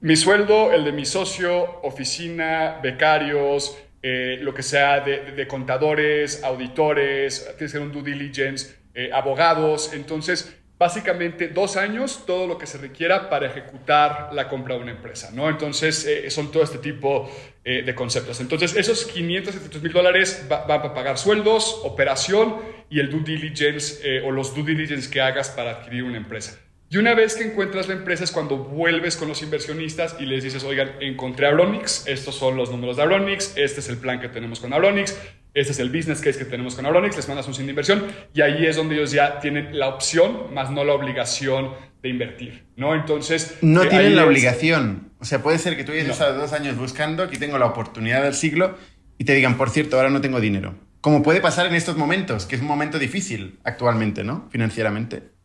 Mi 0.01 0.17
sueldo, 0.17 0.73
el 0.73 0.85
de 0.85 0.93
mi 0.93 1.05
socio, 1.05 1.81
oficina, 1.83 2.79
becarios, 2.83 3.77
eh, 4.03 4.39
lo 4.41 4.55
que 4.55 4.63
sea 4.63 5.01
de, 5.01 5.47
contadores, 5.49 6.45
auditores, 6.45 7.41
tienes 7.41 7.59
que 7.59 7.65
hacer 7.65 7.81
un 7.81 7.93
due 7.93 8.03
diligence, 8.03 8.77
eh, 8.95 9.11
abogados. 9.13 9.93
Entonces, 9.93 10.57
básicamente 10.79 11.49
dos 11.49 11.77
años, 11.77 12.25
todo 12.25 12.47
lo 12.47 12.59
que 12.59 12.67
se 12.67 12.79
requiera 12.79 13.29
para 13.29 13.47
ejecutar 13.47 14.31
la 14.33 14.49
compra 14.49 14.77
de 14.77 14.83
una 14.83 14.93
empresa, 14.93 15.31
¿no? 15.33 15.49
Entonces, 15.49 16.07
eh, 16.07 16.31
son 16.31 16.53
todo 16.53 16.63
este 16.63 16.79
tipo 16.79 17.31
de 17.65 17.95
conceptos. 17.95 18.41
Entonces, 18.41 18.75
esos 18.77 19.05
500, 19.05 19.53
700 19.53 19.83
mil 19.83 19.93
dólares 19.93 20.47
van 20.49 20.71
a 20.71 20.95
pagar 20.95 21.19
sueldos, 21.19 21.83
operación 21.85 22.57
y 22.89 22.99
el 22.99 23.11
due 23.11 23.21
diligence 23.23 24.23
o 24.23 24.31
los 24.31 24.55
due 24.55 24.65
diligence 24.65 25.11
que 25.11 25.21
hagas 25.21 25.51
para 25.51 25.73
adquirir 25.73 26.05
una 26.05 26.17
empresa. 26.17 26.59
Y 26.91 26.97
una 26.97 27.15
vez 27.15 27.35
que 27.35 27.45
encuentras 27.45 27.87
la 27.87 27.93
empresa 27.93 28.25
es 28.25 28.33
cuando 28.33 28.57
vuelves 28.57 29.19
con 29.19 29.29
los 29.29 29.43
inversionistas 29.43 30.17
y 30.19 30.25
les 30.25 30.43
dices, 30.43 30.65
oigan, 30.65 30.93
encontré 31.01 31.45
a 31.45 31.51
Auronix, 31.51 32.07
estos 32.07 32.35
son 32.35 32.57
los 32.57 32.71
números 32.71 32.97
de 32.97 33.03
Auronix, 33.03 33.53
este 33.57 33.81
es 33.81 33.91
el 33.91 33.99
plan 33.99 34.23
que 34.23 34.29
tenemos 34.29 34.59
con 34.59 34.73
Auronix, 34.73 35.15
este 35.53 35.73
es 35.73 35.79
el 35.81 35.91
business 35.91 36.23
case 36.23 36.39
que 36.39 36.47
tenemos 36.47 36.75
con 36.75 36.87
Auronix, 36.87 37.15
les 37.15 37.29
mandas 37.29 37.47
un 37.47 37.53
sin 37.53 37.67
de 37.67 37.73
inversión 37.73 38.07
y 38.33 38.41
ahí 38.41 38.65
es 38.65 38.77
donde 38.77 38.95
ellos 38.95 39.13
ya 39.13 39.39
tienen 39.39 39.79
la 39.79 39.89
opción, 39.89 40.55
más 40.55 40.71
no 40.71 40.83
la 40.83 40.95
obligación 40.95 41.75
de 42.03 42.09
invertir, 42.09 42.65
¿no? 42.77 42.95
Entonces... 42.95 43.59
No 43.61 43.83
eh, 43.83 43.89
tienen 43.89 44.17
la 44.17 44.25
obligación. 44.25 45.13
O 45.19 45.27
sea, 45.27 45.43
puede 45.43 45.59
ser 45.59 45.77
que 45.77 45.85
tú 45.85 45.93
hayas 45.93 46.09
estado 46.09 46.39
dos 46.39 46.55
años 46.55 46.79
buscando, 46.79 47.25
aquí 47.25 47.37
tengo 47.37 47.59
la 47.59 47.67
oportunidad 47.67 48.23
del 48.23 48.33
siglo 48.33 48.79
y 49.19 49.25
te 49.25 49.35
digan, 49.35 49.59
por 49.59 49.69
cierto, 49.69 49.99
ahora 49.99 50.09
no 50.09 50.23
tengo 50.23 50.41
dinero. 50.41 50.75
Como 51.03 51.23
puede 51.23 51.43
pasar 51.43 51.67
en 51.67 51.75
estos 51.75 51.99
momentos, 51.99 52.47
que 52.47 52.57
es 52.57 52.63
un 52.63 52.67
momento 52.67 52.99
difícil 52.99 53.59
actualmente, 53.63 54.25
¿no? 54.25 54.49
Financieramente. 54.51 55.37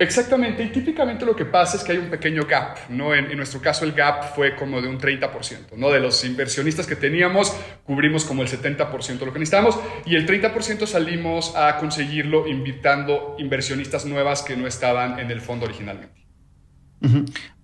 Exactamente, 0.00 0.62
y 0.62 0.68
típicamente 0.68 1.26
lo 1.26 1.34
que 1.34 1.44
pasa 1.44 1.76
es 1.76 1.82
que 1.82 1.90
hay 1.90 1.98
un 1.98 2.08
pequeño 2.08 2.44
gap, 2.46 2.78
¿no? 2.88 3.16
En, 3.16 3.36
nuestro 3.36 3.60
caso 3.60 3.84
el 3.84 3.92
gap 3.92 4.32
fue 4.32 4.54
como 4.54 4.80
de 4.80 4.86
un 4.86 4.96
30%, 4.96 5.76
¿no? 5.76 5.90
De 5.90 5.98
los 5.98 6.24
inversionistas 6.24 6.86
que 6.86 6.94
teníamos, 6.94 7.52
cubrimos 7.82 8.24
como 8.24 8.42
el 8.42 8.48
70% 8.48 9.18
de 9.18 9.26
lo 9.26 9.32
que 9.32 9.40
necesitábamos 9.40 9.76
y 10.06 10.14
el 10.14 10.24
30% 10.24 10.86
salimos 10.86 11.56
a 11.56 11.78
conseguirlo 11.78 12.46
invitando 12.46 13.34
inversionistas 13.40 14.04
nuevas 14.04 14.42
que 14.42 14.56
no 14.56 14.68
estaban 14.68 15.18
en 15.18 15.32
el 15.32 15.40
fondo 15.40 15.66
originalmente. 15.66 16.28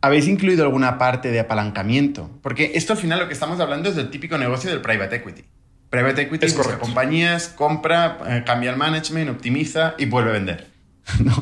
¿Habéis 0.01 0.27
incluido 0.27 0.65
alguna 0.65 0.99
parte 0.99 1.31
de 1.31 1.39
apalancamiento? 1.39 2.41
Porque 2.43 2.73
esto 2.75 2.95
al 2.95 2.99
final 2.99 3.21
lo 3.21 3.29
que 3.29 3.35
estamos 3.35 3.61
hablando 3.61 3.89
es 3.89 3.97
del 3.97 4.11
típico 4.11 4.39
negocio 4.39 4.71
del 4.71 4.81
private 4.81 5.17
equity. 5.17 5.45
Private 5.89 6.23
equity 6.23 6.47
es 6.47 6.55
compañías, 6.55 7.49
compra, 7.49 8.19
eh, 8.27 8.43
cambia 8.45 8.71
el 8.71 8.77
management, 8.77 9.31
optimiza 9.31 9.95
y 9.99 10.07
vuelve 10.07 10.31
a 10.31 10.33
vender. 10.33 10.67
¿no? 11.21 11.33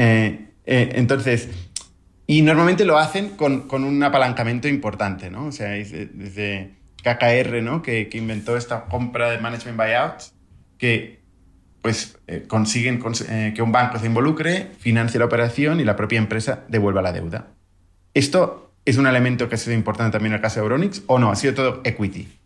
Eh, 0.00 0.52
eh, 0.64 0.92
entonces, 0.94 1.48
y 2.28 2.42
normalmente 2.42 2.84
lo 2.84 2.98
hacen 2.98 3.30
con, 3.30 3.66
un 3.72 4.02
apalancamiento 4.04 4.68
importante, 4.68 5.28
¿no? 5.28 5.46
O 5.46 5.52
sea, 5.52 5.70
desde 5.70 6.76
KKR, 7.02 7.60
¿no? 7.64 7.82
Que, 7.82 8.08
inventó 8.12 8.56
esta 8.56 8.84
compra 8.84 9.28
de 9.28 9.38
management 9.38 9.76
buyout, 9.76 10.22
que 10.78 11.18
pues 11.82 12.16
eh, 12.28 12.44
consiguen 12.46 13.02
que 13.54 13.62
un 13.62 13.72
banco 13.72 13.98
se 13.98 14.06
involucre, 14.06 14.68
financie 14.78 15.18
la 15.18 15.24
operación 15.24 15.80
y 15.80 15.84
la 15.84 15.96
propia 15.96 16.18
empresa 16.18 16.64
devuelva 16.68 17.02
la 17.02 17.12
deuda. 17.12 17.48
¿Esto 18.14 18.72
es 18.84 18.98
un 18.98 19.06
elemento 19.08 19.48
que 19.48 19.56
ha 19.56 19.58
sido 19.58 19.74
importante 19.74 20.12
también 20.12 20.32
en 20.32 20.36
el 20.36 20.42
caso 20.42 20.60
de 20.60 20.66
Euronix 20.66 21.02
o 21.08 21.18
no? 21.18 21.32
¿Ha 21.32 21.36
sido 21.36 21.54
todo 21.54 21.80
equity? 21.82 22.37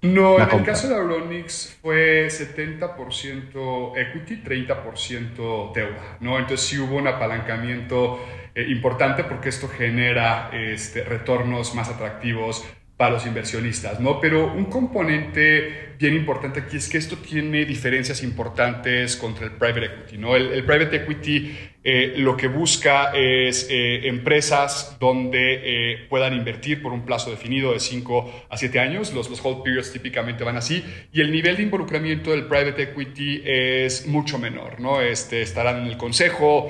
No, 0.00 0.38
en 0.38 0.48
el 0.48 0.64
caso 0.64 0.88
de 0.88 0.94
Auronix 0.94 1.76
fue 1.82 2.28
70% 2.28 3.96
equity, 3.96 4.42
30% 4.44 5.72
deuda, 5.72 6.18
¿no? 6.20 6.38
Entonces 6.38 6.68
sí 6.68 6.78
hubo 6.78 6.96
un 6.96 7.08
apalancamiento 7.08 8.24
eh, 8.54 8.66
importante 8.68 9.24
porque 9.24 9.48
esto 9.48 9.68
genera 9.68 10.50
este, 10.52 11.02
retornos 11.02 11.74
más 11.74 11.88
atractivos 11.88 12.64
para 12.98 13.12
los 13.12 13.26
inversionistas, 13.26 14.00
¿no? 14.00 14.20
Pero 14.20 14.52
un 14.52 14.64
componente 14.64 15.94
bien 16.00 16.14
importante 16.14 16.58
aquí 16.58 16.78
es 16.78 16.88
que 16.88 16.98
esto 16.98 17.16
tiene 17.16 17.64
diferencias 17.64 18.24
importantes 18.24 19.14
contra 19.16 19.46
el 19.46 19.52
private 19.52 19.84
equity, 19.86 20.18
¿no? 20.18 20.34
El, 20.34 20.64
private 20.64 20.96
equity 20.96 21.56
eh, 21.84 22.14
lo 22.16 22.36
que 22.36 22.48
busca 22.48 23.12
es 23.14 23.68
eh, 23.70 24.08
empresas 24.08 24.96
donde 24.98 25.60
eh, 25.92 26.06
puedan 26.08 26.34
invertir 26.34 26.82
por 26.82 26.92
un 26.92 27.06
plazo 27.06 27.30
definido 27.30 27.72
de 27.72 27.78
5 27.78 28.46
a 28.50 28.56
7 28.56 28.80
años, 28.80 29.14
los, 29.14 29.28
hold 29.44 29.62
periods 29.62 29.92
típicamente 29.92 30.42
van 30.42 30.56
así, 30.56 30.84
y 31.12 31.20
el 31.20 31.30
nivel 31.30 31.56
de 31.56 31.62
involucramiento 31.62 32.32
del 32.32 32.46
private 32.46 32.82
equity 32.82 33.42
es 33.44 34.08
mucho 34.08 34.40
menor, 34.40 34.80
¿no? 34.80 35.00
Este, 35.00 35.42
estarán 35.42 35.82
en 35.82 35.86
el 35.86 35.96
consejo, 35.96 36.68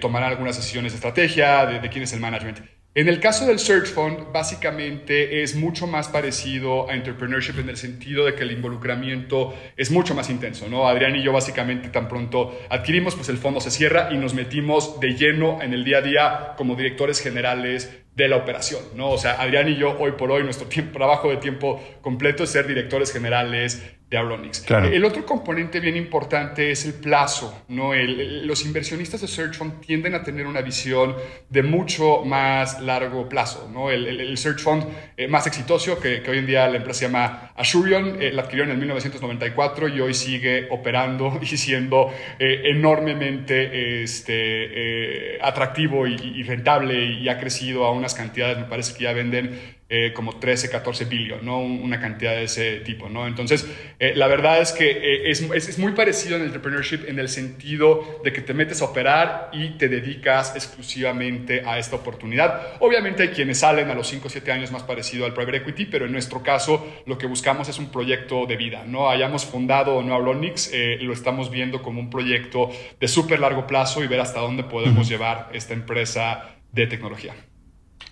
tomarán 0.00 0.30
algunas 0.30 0.56
decisiones 0.56 0.92
de 0.92 0.96
estrategia, 0.96 1.66
de 1.66 1.88
quién 1.88 2.04
es 2.04 2.12
el 2.12 2.20
management. 2.20 2.75
En 2.96 3.08
el 3.08 3.20
caso 3.20 3.44
del 3.44 3.58
Search 3.58 3.88
Fund, 3.88 4.32
básicamente 4.32 5.42
es 5.42 5.54
mucho 5.54 5.86
más 5.86 6.08
parecido 6.08 6.88
a 6.88 6.94
entrepreneurship 6.94 7.58
en 7.58 7.68
el 7.68 7.76
sentido 7.76 8.24
de 8.24 8.34
que 8.34 8.42
el 8.42 8.52
involucramiento 8.52 9.54
es 9.76 9.90
mucho 9.90 10.14
más 10.14 10.30
intenso, 10.30 10.66
¿no? 10.70 10.88
Adrián 10.88 11.14
y 11.14 11.22
yo 11.22 11.30
básicamente 11.30 11.90
tan 11.90 12.08
pronto 12.08 12.58
adquirimos, 12.70 13.14
pues 13.14 13.28
el 13.28 13.36
fondo 13.36 13.60
se 13.60 13.70
cierra 13.70 14.08
y 14.12 14.16
nos 14.16 14.32
metimos 14.32 14.98
de 14.98 15.12
lleno 15.12 15.60
en 15.60 15.74
el 15.74 15.84
día 15.84 15.98
a 15.98 16.00
día 16.00 16.54
como 16.56 16.74
directores 16.74 17.20
generales 17.20 17.94
de 18.14 18.28
la 18.28 18.36
operación, 18.36 18.80
¿no? 18.94 19.10
O 19.10 19.18
sea, 19.18 19.42
Adrián 19.42 19.68
y 19.68 19.76
yo 19.76 19.98
hoy 19.98 20.12
por 20.12 20.30
hoy 20.30 20.42
nuestro 20.42 20.66
trabajo 20.94 21.28
de 21.28 21.36
tiempo 21.36 21.78
completo 22.00 22.44
es 22.44 22.50
ser 22.50 22.66
directores 22.66 23.12
generales 23.12 23.82
de 24.08 24.16
Auronix. 24.16 24.64
El 24.70 25.04
otro 25.04 25.26
componente 25.26 25.80
bien 25.80 25.96
importante 25.96 26.70
es 26.70 26.84
el 26.84 26.94
plazo. 26.94 27.64
¿no? 27.68 27.92
los 27.94 28.64
inversionistas 28.64 29.20
de 29.20 29.26
Search 29.26 29.56
Fund 29.56 29.80
tienden 29.80 30.14
a 30.14 30.22
tener 30.22 30.46
una 30.46 30.60
visión 30.60 31.16
de 31.48 31.62
mucho 31.64 32.24
más 32.24 32.80
largo 32.80 33.28
plazo. 33.28 33.68
¿no? 33.72 33.90
El, 33.90 34.36
Search 34.38 34.60
Fund 34.60 34.84
eh, 35.16 35.26
más 35.26 35.46
exitoso, 35.48 35.98
que, 35.98 36.22
hoy 36.28 36.38
en 36.38 36.46
día 36.46 36.68
la 36.68 36.76
empresa 36.76 37.00
se 37.00 37.06
llama 37.06 37.52
Assurion, 37.56 38.22
eh, 38.22 38.30
la 38.32 38.42
adquirió 38.42 38.64
en 38.64 38.70
el 38.70 38.78
1994 38.78 39.88
y 39.88 40.00
hoy 40.00 40.14
sigue 40.14 40.68
operando 40.70 41.38
y 41.42 41.46
siendo 41.46 42.12
eh, 42.38 42.62
enormemente 42.66 44.02
este, 44.04 45.38
atractivo 45.42 46.06
y, 46.06 46.14
y 46.14 46.42
rentable 46.44 47.04
y 47.04 47.28
ha 47.28 47.38
crecido 47.38 47.84
a 47.84 47.90
unas 47.90 48.14
cantidades, 48.14 48.58
me 48.58 48.64
parece 48.64 48.96
que 48.96 49.04
ya 49.04 49.12
venden 49.12 49.75
eh, 49.88 50.12
como 50.12 50.40
13, 50.40 50.68
14 50.68 51.04
billones, 51.04 51.44
¿no? 51.44 51.60
Una 51.60 52.00
cantidad 52.00 52.32
de 52.32 52.42
ese 52.42 52.80
tipo, 52.80 53.08
¿no? 53.08 53.28
Entonces, 53.28 53.70
eh, 54.00 54.14
la 54.16 54.26
verdad 54.26 54.60
es 54.60 54.72
que 54.72 54.90
eh, 54.90 55.30
es, 55.30 55.40
es, 55.42 55.78
muy 55.78 55.92
parecido 55.92 56.34
en 56.34 56.40
el 56.40 56.48
entrepreneurship 56.48 57.04
en 57.06 57.20
el 57.20 57.28
sentido 57.28 58.20
de 58.24 58.32
que 58.32 58.40
te 58.40 58.52
metes 58.52 58.82
a 58.82 58.86
operar 58.86 59.48
y 59.52 59.78
te 59.78 59.88
dedicas 59.88 60.56
exclusivamente 60.56 61.62
a 61.64 61.78
esta 61.78 61.94
oportunidad. 61.94 62.74
Obviamente 62.80 63.22
hay 63.22 63.28
quienes 63.28 63.58
salen 63.58 63.88
a 63.88 63.94
los 63.94 64.08
5 64.08 64.26
o 64.26 64.28
7 64.28 64.50
años 64.50 64.72
más 64.72 64.82
parecido 64.82 65.24
al 65.24 65.34
private 65.34 65.58
equity, 65.58 65.84
pero 65.84 66.06
en 66.06 66.10
nuestro 66.10 66.42
caso 66.42 66.84
lo 67.06 67.16
que 67.16 67.28
buscamos 67.28 67.68
es 67.68 67.78
un 67.78 67.92
proyecto 67.92 68.44
de 68.46 68.56
vida, 68.56 68.82
¿no? 68.84 69.08
Hayamos 69.08 69.44
fundado 69.44 69.94
o 69.94 70.02
no 70.02 70.14
Aulonix, 70.14 70.72
lo 71.00 71.12
estamos 71.12 71.48
viendo 71.52 71.80
como 71.80 72.00
un 72.00 72.10
proyecto 72.10 72.70
de 72.98 73.06
súper 73.06 73.38
largo 73.38 73.68
plazo 73.68 74.02
y 74.02 74.08
ver 74.08 74.18
hasta 74.18 74.40
dónde 74.40 74.64
podemos 74.64 75.08
llevar 75.08 75.48
esta 75.52 75.74
empresa 75.74 76.56
de 76.72 76.88
tecnología. 76.88 77.36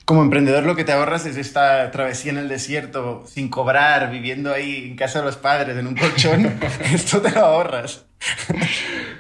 Como 0.05 0.23
emprendedor 0.23 0.65
lo 0.65 0.77
que 0.77 0.85
te 0.85 0.93
ahorras 0.93 1.25
es 1.25 1.39
esta 1.39 1.91
travesía 1.91 2.33
en 2.33 2.39
el 2.39 2.49
desierto 2.49 3.25
sin 3.27 3.49
cobrar, 3.49 4.11
viviendo 4.11 4.53
ahí 4.53 4.89
en 4.89 4.97
casa 4.97 5.21
de 5.21 5.25
los 5.25 5.37
padres, 5.39 5.77
en 5.79 5.87
un 5.87 5.95
colchón. 5.95 6.61
Esto 6.93 7.23
te 7.23 7.31
lo 7.31 7.41
ahorras. 7.41 8.05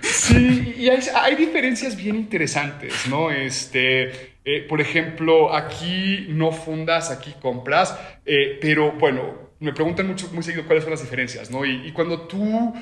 Sí, 0.03 0.75
y 0.79 0.88
hay, 0.88 1.37
diferencias 1.37 1.97
bien 1.97 2.16
interesantes, 2.16 3.07
¿no? 3.09 3.31
Este, 3.31 4.35
eh, 4.44 4.66
por 4.68 4.83
ejemplo, 4.83 5.55
aquí 5.55 6.27
no 6.29 6.53
fundas, 6.53 7.11
aquí 7.11 7.35
compras, 7.40 7.99
eh, 8.27 8.59
pero 8.61 8.92
bueno, 8.92 9.53
me 9.61 9.73
preguntan 9.73 10.07
mucho, 10.07 10.29
muy 10.33 10.42
seguido 10.42 10.66
cuáles 10.66 10.85
son 10.85 10.90
las 10.90 11.01
diferencias, 11.01 11.51
¿no? 11.51 11.64
Y, 11.64 11.87
y 11.87 11.92
cuando 11.92 12.23
tú 12.23 12.75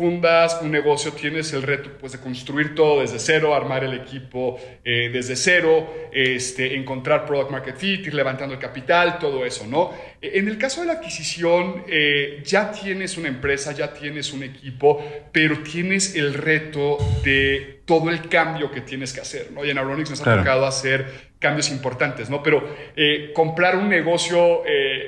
fundas 0.00 0.58
un 0.62 0.70
negocio, 0.70 1.12
tienes 1.12 1.52
el 1.52 1.62
reto 1.62 1.90
pues, 2.00 2.12
de 2.12 2.20
construir 2.20 2.74
todo 2.74 3.02
desde 3.02 3.18
cero, 3.18 3.54
armar 3.54 3.84
el 3.84 3.92
equipo 3.92 4.58
eh, 4.82 5.10
desde 5.12 5.36
cero, 5.36 6.08
este, 6.10 6.74
encontrar 6.74 7.26
product 7.26 7.50
market 7.50 7.76
fit, 7.76 8.06
ir 8.06 8.14
levantando 8.14 8.54
el 8.54 8.60
capital, 8.60 9.18
todo 9.18 9.44
eso, 9.44 9.66
¿no? 9.66 9.92
E, 10.22 10.38
en 10.38 10.48
el 10.48 10.56
caso 10.56 10.80
de 10.80 10.86
la 10.86 10.94
adquisición, 10.94 11.84
eh, 11.86 12.42
ya 12.46 12.72
tienes 12.72 13.18
una 13.18 13.28
empresa, 13.28 13.72
ya 13.72 13.92
tienes 13.92 14.32
un 14.32 14.42
equipo, 14.42 15.04
pero 15.32 15.62
tienes 15.62 16.14
el 16.14 16.32
reto 16.32 16.96
de 17.22 17.82
todo 17.84 18.08
el 18.08 18.26
cambio 18.30 18.70
que 18.70 18.80
tienes 18.80 19.12
que 19.12 19.20
hacer, 19.20 19.52
¿no? 19.52 19.66
Y 19.66 19.70
en 19.70 19.76
Auronix 19.76 20.08
nos 20.08 20.26
ha 20.26 20.38
tocado 20.38 20.64
hacer 20.64 21.28
cambios 21.38 21.70
importantes, 21.70 22.30
¿no? 22.30 22.42
Pero 22.42 22.66
eh, 22.96 23.32
comprar 23.34 23.76
un 23.76 23.90
negocio 23.90 24.62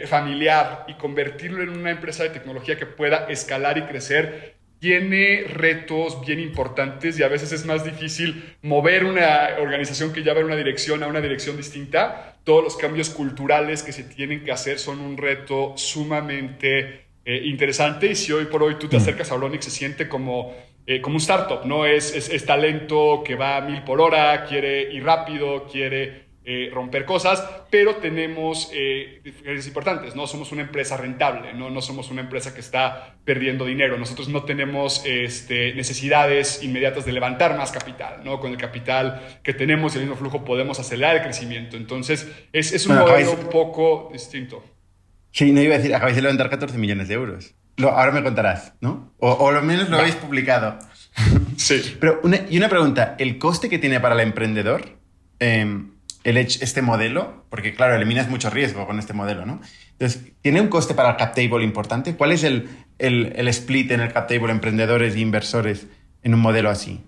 familiar 0.07 0.85
y 0.89 0.95
convertirlo 0.95 1.63
en 1.63 1.71
una 1.71 1.91
empresa 1.91 2.25
de 2.25 2.31
tecnología 2.31 2.77
que 2.77 2.87
pueda 2.87 3.27
escalar 3.29 3.79
y 3.79 3.83
crecer 3.83 4.52
tiene 4.83 5.45
retos 5.45 6.21
bien 6.27 6.41
importantes 6.41 7.17
y 7.17 7.23
a 7.23 7.29
veces 7.29 7.53
es 7.53 7.65
más 7.65 7.85
difícil 7.85 8.57
mover 8.63 9.05
una 9.05 9.51
organización 9.61 10.13
que 10.13 10.25
ya 10.25 10.35
va 10.35 10.41
en 10.41 10.47
una 10.47 10.57
dirección 10.57 11.05
a 11.05 11.07
una 11.07 11.21
dirección 11.21 11.57
distinta. 11.57 12.35
Todos 12.43 12.65
los 12.65 12.77
cambios 12.77 13.09
culturales 13.09 13.85
que 13.85 13.93
se 13.93 14.03
tienen 14.03 14.43
que 14.43 14.51
hacer 14.51 14.81
son 14.81 14.99
un 14.99 15.17
reto 15.17 15.75
sumamente 15.77 17.05
eh, 17.25 17.43
interesante 17.45 18.09
y 18.09 18.17
si 18.17 18.33
hoy 18.33 18.47
por 18.47 18.65
hoy 18.65 18.75
tú 18.75 18.89
te 18.89 18.97
mm. 18.97 19.01
acercas 19.01 19.31
a 19.31 19.37
Olonic 19.37 19.61
se 19.61 19.71
siente 19.71 20.09
como, 20.09 20.53
eh, 20.85 21.01
como 21.01 21.15
un 21.15 21.21
startup, 21.21 21.65
¿no? 21.65 21.87
Es, 21.87 22.13
es, 22.17 22.45
talento 22.45 23.23
que 23.25 23.37
va 23.37 23.59
a 23.59 23.61
mil 23.61 23.85
por 23.85 24.01
hora, 24.01 24.47
quiere 24.47 24.93
ir 24.93 25.05
rápido, 25.05 25.69
quiere 25.71 26.22
eh, 26.45 26.71
romper 26.75 27.05
cosas, 27.05 27.41
pero 27.71 27.97
tenemos 27.97 28.69
eh, 28.73 29.21
diferencias 29.23 29.69
importantes, 29.69 30.17
¿no? 30.17 30.27
Somos 30.27 30.51
una 30.51 30.63
empresa 30.63 30.97
rentable, 30.97 31.53
¿no? 31.55 31.71
No 31.71 31.81
somos 31.81 32.11
una 32.11 32.23
empresa 32.23 32.53
que 32.53 32.59
está 32.59 33.15
perdiendo 33.25 33.65
dinero. 33.65 33.97
Nosotros 33.97 34.29
no 34.29 34.43
tenemos 34.43 35.05
este, 35.07 35.73
necesidades 35.75 36.65
inmediatas 36.65 37.05
de 37.05 37.13
levantar 37.13 37.57
más 37.57 37.71
capital, 37.71 38.23
¿no? 38.25 38.41
Con 38.41 38.51
el 38.51 38.57
capital 38.57 39.39
que 39.45 39.55
tenemos 39.55 39.95
y 39.95 39.99
el 39.99 40.05
mismo 40.05 40.17
flujo 40.17 40.45
podemos 40.45 40.81
acelerar 40.81 41.15
el 41.15 41.23
crecimiento. 41.23 41.77
Entonces, 41.77 42.29
es, 42.53 42.73
es 42.73 42.89
un 42.89 42.97
modelo 42.97 43.31
un 43.35 43.49
poco 43.49 44.11
distinto. 44.13 44.65
Sí, 45.31 45.53
no 45.53 45.61
iba 45.61 45.77
a 45.77 45.79
decir, 45.79 45.95
acabáis 45.95 46.17
de 46.17 46.23
levantar 46.23 46.51
14 46.51 46.77
millones 46.77 47.07
de 47.07 47.15
euros. 47.15 47.55
Lo, 47.77 47.91
ahora 47.91 48.11
me 48.11 48.25
contarás, 48.25 48.75
¿no? 48.81 49.15
O, 49.19 49.31
o 49.31 49.53
lo 49.53 49.63
menos 49.63 49.89
lo 49.89 49.97
habéis 49.97 50.17
publicado. 50.17 50.77
Sí. 51.57 51.97
Pero 52.01 52.19
una, 52.25 52.41
y 52.51 52.59
una 52.59 52.69
pregunta, 52.69 53.15
¿el 53.21 53.39
coste 53.39 53.69
que 53.69 53.79
tiene 53.79 54.01
para 54.01 54.17
el 54.17 54.21
emprendedor? 54.23 54.99
Eh, 55.39 55.92
el 56.25 56.37
este 56.37 56.83
modelo, 56.83 57.45
porque 57.51 57.75
claro, 57.75 57.95
eliminas 57.95 58.29
mucho 58.29 58.51
riesgo 58.51 58.87
con 58.87 58.99
este 58.99 59.13
modelo, 59.13 59.47
¿no? 59.47 59.61
Entonces, 59.93 60.33
¿tiene 60.41 60.61
un 60.61 60.69
coste 60.69 60.95
para 60.95 61.11
el 61.11 61.17
cap 61.17 61.37
importante? 61.39 62.17
¿Cuál 62.17 62.33
es 62.33 62.45
el, 62.45 62.69
el, 62.99 63.49
split 63.49 63.91
en 63.91 64.01
el 64.01 64.13
cap 64.13 64.29
table 64.29 64.53
emprendedores 64.53 65.15
e 65.15 65.21
inversores 65.21 65.87
en 66.23 66.35
un 66.35 66.41
modelo 66.41 66.71
así? 66.71 67.01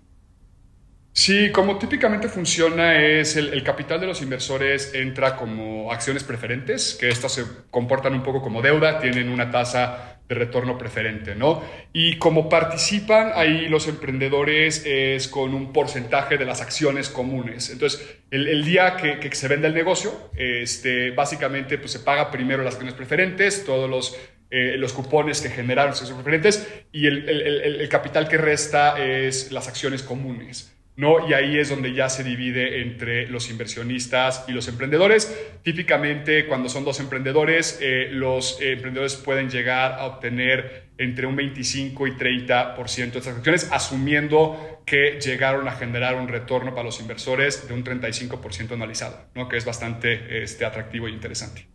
Sí, 1.16 1.52
como 1.52 1.78
típicamente 1.78 2.28
funciona 2.28 3.00
es 3.00 3.36
el, 3.36 3.52
el, 3.52 3.62
capital 3.62 4.00
de 4.00 4.08
los 4.08 4.20
inversores 4.20 4.94
entra 4.94 5.36
como 5.36 5.92
acciones 5.92 6.24
preferentes, 6.24 6.96
que 7.00 7.08
estas 7.08 7.32
se 7.32 7.44
comportan 7.70 8.14
un 8.14 8.24
poco 8.24 8.42
como 8.42 8.60
deuda, 8.60 8.98
tienen 8.98 9.28
una 9.28 9.48
tasa 9.48 10.18
de 10.28 10.34
retorno 10.34 10.76
preferente, 10.76 11.36
¿no? 11.36 11.62
Y 11.92 12.18
como 12.18 12.48
participan 12.48 13.30
ahí 13.36 13.68
los 13.68 13.86
emprendedores 13.86 14.84
es 14.86 15.28
con 15.28 15.54
un 15.54 15.72
porcentaje 15.72 16.36
de 16.36 16.46
las 16.46 16.60
acciones 16.60 17.10
comunes. 17.10 17.70
Entonces, 17.70 18.18
el, 18.32 18.64
día 18.64 18.96
que, 18.96 19.32
se 19.36 19.46
vende 19.46 19.68
el 19.68 19.74
negocio, 19.74 20.30
este, 20.34 21.12
básicamente 21.12 21.78
pues, 21.78 21.92
se 21.92 22.00
paga 22.00 22.32
primero 22.32 22.64
las 22.64 22.74
acciones 22.74 22.94
preferentes, 22.94 23.64
todos 23.64 23.88
los, 23.88 24.18
eh, 24.50 24.76
los 24.78 24.92
cupones 24.92 25.40
que 25.40 25.48
generaron 25.48 25.90
acciones 25.90 26.12
preferentes 26.12 26.66
y 26.90 27.06
el, 27.06 27.28
el 27.28 27.88
capital 27.88 28.26
que 28.26 28.36
resta 28.36 28.98
es 28.98 29.52
las 29.52 29.68
acciones 29.68 30.02
comunes. 30.02 30.73
¿No? 30.96 31.28
Y 31.28 31.32
ahí 31.32 31.58
es 31.58 31.70
donde 31.70 31.92
ya 31.92 32.08
se 32.08 32.22
divide 32.22 32.82
entre 32.82 33.26
los 33.26 33.50
inversionistas 33.50 34.44
y 34.46 34.52
los 34.52 34.68
emprendedores. 34.68 35.36
Típicamente, 35.62 36.46
cuando 36.46 36.68
son 36.68 36.84
dos 36.84 37.00
emprendedores, 37.00 37.78
eh, 37.82 38.08
los 38.10 38.60
eh, 38.60 38.72
emprendedores 38.72 39.16
pueden 39.16 39.50
llegar 39.50 39.92
a 39.92 40.06
obtener 40.06 40.84
entre 40.98 41.26
un 41.26 41.34
25 41.34 42.06
y 42.06 42.12
30% 42.12 43.12
de 43.12 43.18
estas 43.18 43.72
asumiendo 43.72 44.82
que 44.86 45.18
llegaron 45.20 45.66
a 45.66 45.72
generar 45.72 46.14
un 46.14 46.28
retorno 46.28 46.70
para 46.70 46.84
los 46.84 47.00
inversores 47.00 47.66
de 47.66 47.74
un 47.74 47.82
35% 47.82 48.72
anualizado, 48.72 49.18
¿no? 49.34 49.48
que 49.48 49.56
es 49.56 49.64
bastante 49.64 50.42
este, 50.42 50.64
atractivo 50.64 51.08
e 51.08 51.10
interesante. 51.10 51.66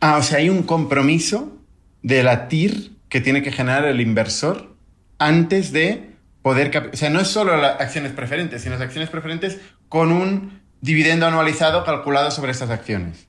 Ah, 0.00 0.18
o 0.18 0.22
sea, 0.22 0.38
hay 0.38 0.50
un 0.50 0.64
compromiso 0.64 1.58
de 2.02 2.22
la 2.22 2.48
TIR 2.48 2.90
que 3.08 3.20
tiene 3.20 3.42
que 3.42 3.52
generar 3.52 3.86
el 3.86 4.00
inversor 4.00 4.74
antes 5.18 5.72
de 5.72 6.13
poder... 6.44 6.70
O 6.92 6.96
sea, 6.96 7.08
no 7.08 7.20
es 7.20 7.28
solo 7.28 7.56
las 7.56 7.80
acciones 7.80 8.12
preferentes, 8.12 8.60
sino 8.60 8.74
las 8.74 8.82
acciones 8.82 9.08
preferentes 9.08 9.58
con 9.88 10.12
un 10.12 10.60
dividendo 10.82 11.26
anualizado 11.26 11.84
calculado 11.84 12.30
sobre 12.30 12.52
estas 12.52 12.68
acciones. 12.68 13.28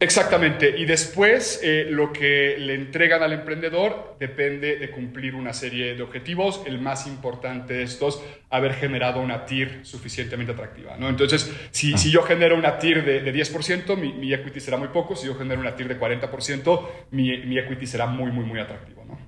Exactamente. 0.00 0.78
Y 0.78 0.84
después 0.84 1.60
eh, 1.62 1.86
lo 1.88 2.12
que 2.12 2.56
le 2.58 2.74
entregan 2.74 3.22
al 3.22 3.32
emprendedor 3.32 4.16
depende 4.20 4.76
de 4.76 4.90
cumplir 4.90 5.34
una 5.34 5.54
serie 5.54 5.94
de 5.94 6.02
objetivos. 6.02 6.60
El 6.66 6.78
más 6.78 7.06
importante 7.06 7.72
de 7.72 7.84
estos, 7.84 8.22
haber 8.50 8.74
generado 8.74 9.22
una 9.22 9.46
TIR 9.46 9.80
suficientemente 9.82 10.52
atractiva. 10.52 10.98
¿no? 10.98 11.08
Entonces, 11.08 11.50
si, 11.70 11.96
si 11.96 12.10
yo 12.10 12.22
genero 12.22 12.54
una 12.54 12.78
TIR 12.78 13.02
de, 13.02 13.20
de 13.20 13.34
10%, 13.34 13.96
mi, 13.96 14.12
mi, 14.12 14.34
equity 14.34 14.60
será 14.60 14.76
muy 14.76 14.88
poco. 14.88 15.16
Si 15.16 15.26
yo 15.26 15.34
genero 15.36 15.58
una 15.58 15.74
TIR 15.74 15.88
de 15.88 15.98
40%, 15.98 16.88
mi, 17.12 17.38
mi 17.46 17.58
equity 17.58 17.86
será 17.86 18.04
muy, 18.06 18.30
muy, 18.30 18.44
muy 18.44 18.60
atractivo. 18.60 19.06
¿no? 19.06 19.18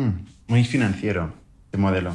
Mm, 0.00 0.24
muy 0.46 0.64
financiero 0.64 1.34
este 1.66 1.76
modelo. 1.76 2.14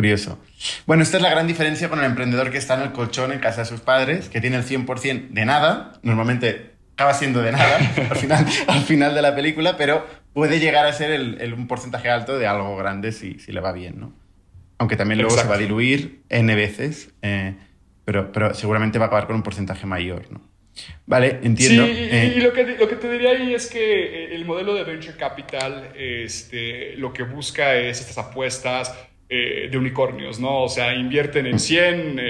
Curioso. 0.00 0.38
Bueno, 0.86 1.02
esta 1.02 1.18
es 1.18 1.22
la 1.22 1.28
gran 1.28 1.46
diferencia 1.46 1.90
con 1.90 1.98
el 1.98 2.06
emprendedor 2.06 2.50
que 2.50 2.56
está 2.56 2.72
en 2.72 2.80
el 2.80 2.92
colchón 2.92 3.32
en 3.32 3.38
casa 3.38 3.60
de 3.60 3.66
sus 3.66 3.82
padres, 3.82 4.30
que 4.30 4.40
tiene 4.40 4.56
el 4.56 4.64
100% 4.64 5.28
de 5.28 5.44
nada, 5.44 5.92
normalmente 6.02 6.70
acaba 6.94 7.12
siendo 7.12 7.42
de 7.42 7.52
nada 7.52 7.76
al, 8.10 8.16
final, 8.16 8.46
al 8.66 8.80
final 8.80 9.14
de 9.14 9.20
la 9.20 9.36
película, 9.36 9.76
pero 9.76 10.06
puede 10.32 10.58
llegar 10.58 10.86
a 10.86 10.94
ser 10.94 11.10
el, 11.10 11.52
un 11.52 11.68
porcentaje 11.68 12.08
alto 12.08 12.38
de 12.38 12.46
algo 12.46 12.78
grande 12.78 13.12
si, 13.12 13.38
si 13.40 13.52
le 13.52 13.60
va 13.60 13.72
bien, 13.72 14.00
¿no? 14.00 14.14
Aunque 14.78 14.96
también 14.96 15.20
luego 15.20 15.36
se 15.36 15.46
va 15.46 15.56
a 15.56 15.58
diluir 15.58 16.22
N 16.30 16.54
veces, 16.54 17.10
eh, 17.20 17.56
pero, 18.06 18.32
pero 18.32 18.54
seguramente 18.54 18.98
va 18.98 19.04
a 19.04 19.08
acabar 19.08 19.26
con 19.26 19.36
un 19.36 19.42
porcentaje 19.42 19.84
mayor, 19.84 20.32
¿no? 20.32 20.40
Vale, 21.04 21.40
entiendo. 21.42 21.84
Sí, 21.84 21.92
y, 21.92 22.08
eh, 22.10 22.34
lo, 22.38 22.54
que, 22.54 22.64
lo, 22.64 22.88
que, 22.88 22.96
te 22.96 23.10
diría 23.10 23.32
ahí 23.32 23.52
es 23.52 23.68
que 23.68 23.80
eh, 23.80 24.34
el 24.34 24.46
modelo 24.46 24.72
de 24.72 24.84
venture 24.84 25.18
capital 25.18 25.92
este, 25.94 26.96
lo 26.96 27.12
que 27.12 27.22
busca 27.22 27.74
es 27.74 28.00
estas 28.00 28.16
apuestas 28.16 28.94
eh, 29.30 29.68
de 29.70 29.78
unicornios, 29.78 30.40
¿no? 30.40 30.64
O 30.64 30.68
sea, 30.68 30.94
invierten 30.94 31.46
en 31.46 31.60
100, 31.60 32.20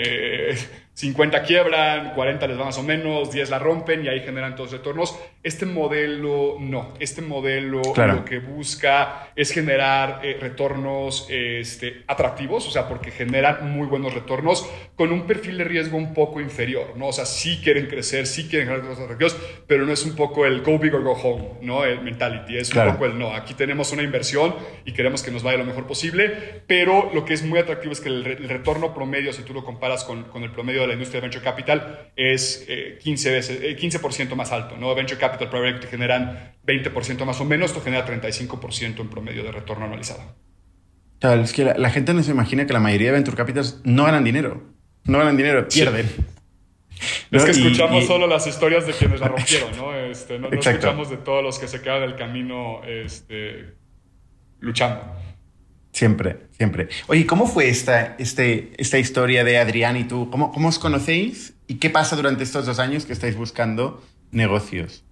50 0.92 1.42
quiebran, 1.44 2.12
40 2.14 2.46
les 2.46 2.58
va 2.60 2.66
más 2.66 2.78
o 2.78 2.82
menos, 2.82 3.32
10 3.32 3.48
la 3.48 3.58
rompen 3.58 4.04
y 4.04 4.08
ahí 4.08 4.20
generan 4.20 4.54
todos 4.54 4.72
retornos. 4.72 5.18
Este 5.42 5.64
modelo 5.64 6.58
no, 6.60 6.92
este 7.00 7.22
modelo 7.22 7.80
lo 7.96 8.24
que 8.26 8.40
busca 8.40 9.30
es 9.34 9.52
generar 9.52 10.20
eh, 10.22 10.36
retornos 10.38 11.26
este, 11.30 12.04
atractivos, 12.08 12.68
o 12.68 12.70
sea, 12.70 12.86
porque 12.86 13.10
generan 13.10 13.72
muy 13.72 13.86
buenos 13.86 14.12
retornos 14.12 14.68
con 14.96 15.12
un 15.12 15.26
perfil 15.26 15.56
de 15.56 15.64
riesgo 15.64 15.96
un 15.96 16.12
poco 16.12 16.42
inferior, 16.42 16.92
¿no? 16.94 17.06
O 17.06 17.12
sea, 17.14 17.24
sí 17.24 17.58
quieren 17.64 17.86
crecer, 17.86 18.26
sí 18.26 18.48
quieren 18.48 18.68
generar 18.68 18.84
retornos 18.86 19.02
atractivos, 19.02 19.36
pero 19.66 19.86
no 19.86 19.94
es 19.94 20.04
un 20.04 20.14
poco 20.14 20.44
el 20.44 20.60
go 20.60 20.78
big 20.78 20.94
or 20.94 21.02
go 21.02 21.12
home, 21.12 21.52
¿no? 21.62 21.86
El 21.86 22.02
mentality, 22.02 22.58
es 22.58 22.74
un 22.74 22.92
poco 22.92 23.06
el 23.06 23.18
no. 23.18 23.34
Aquí 23.34 23.54
tenemos 23.54 23.92
una 23.92 24.02
inversión 24.02 24.54
y 24.84 24.92
queremos 24.92 25.22
que 25.22 25.30
nos 25.30 25.42
vaya 25.42 25.56
lo 25.56 25.64
mejor 25.64 25.86
posible, 25.86 26.62
pero 26.66 27.10
lo 27.14 27.24
que 27.24 27.32
es 27.32 27.42
muy 27.42 27.58
atractivo 27.58 27.94
es 27.94 28.02
que 28.02 28.10
el, 28.10 28.24
retorno 28.46 28.92
promedio, 28.92 29.32
si 29.32 29.42
tú 29.42 29.54
lo 29.54 29.64
comparas 29.64 30.04
con, 30.04 30.24
con 30.24 30.42
el 30.42 30.50
promedio 30.50 30.82
de 30.82 30.88
la 30.88 30.92
industria 30.92 31.22
de 31.22 31.28
venture 31.28 31.42
capital 31.42 32.10
es 32.14 32.66
15 33.00 33.28
eh, 33.28 33.32
veces, 33.32 33.62
15% 33.62 34.32
eh, 34.32 34.34
más 34.34 34.52
alto, 34.52 34.76
¿no? 34.76 34.94
Venture 34.94 35.18
capital 35.18 35.29
private 35.38 35.80
te 35.80 35.86
generan 35.86 36.54
20% 36.66 37.24
más 37.24 37.40
o 37.40 37.44
menos, 37.44 37.70
esto 37.70 37.82
genera 37.82 38.06
35% 38.06 39.00
en 39.00 39.08
promedio 39.08 39.42
de 39.42 39.52
retorno 39.52 39.84
anualizado. 39.84 40.22
Claro, 41.20 41.42
es 41.42 41.52
que 41.52 41.64
la, 41.64 41.90
gente 41.90 42.14
no 42.14 42.22
se 42.22 42.30
imagina 42.30 42.66
que 42.66 42.72
la 42.72 42.80
mayoría 42.80 43.08
de 43.08 43.12
venture 43.12 43.36
capitals 43.36 43.80
no 43.84 44.04
ganan 44.04 44.24
dinero. 44.24 44.62
No 45.04 45.18
ganan 45.18 45.36
dinero, 45.36 45.68
pierden. 45.68 46.08
Es 47.30 47.44
que 47.44 47.50
escuchamos 47.50 48.06
solo 48.06 48.26
las 48.26 48.46
historias 48.46 48.86
de 48.86 48.92
quienes 48.92 49.20
la 49.20 49.28
rompieron, 49.36 49.76
¿no? 49.76 49.94
Este, 49.94 50.38
no, 50.38 50.48
escuchamos 50.50 51.10
de 51.10 51.18
todos 51.18 51.42
los 51.42 51.58
que 51.58 51.68
se 51.68 51.80
quedan 51.82 52.02
el 52.02 52.16
camino 52.16 52.82
este, 52.84 53.74
luchando. 54.60 55.02
Siempre, 55.92 56.46
siempre. 56.52 56.88
Oye, 57.08 57.26
¿cómo 57.26 57.46
fue 57.46 57.68
esta, 57.68 58.16
este, 58.18 58.70
esta 58.78 58.98
historia 58.98 59.44
de 59.44 59.58
Adrián 59.58 59.96
y 59.96 60.04
tú? 60.04 60.30
¿Cómo, 60.30 60.52
¿Cómo 60.52 60.68
os 60.68 60.78
conocéis 60.78 61.54
y 61.66 61.76
qué 61.76 61.90
pasa 61.90 62.16
durante 62.16 62.44
estos 62.44 62.64
dos 62.64 62.78
años 62.78 63.06
que 63.06 63.12
estáis 63.12 63.36
buscando 63.36 64.02
negocios? 64.30 65.04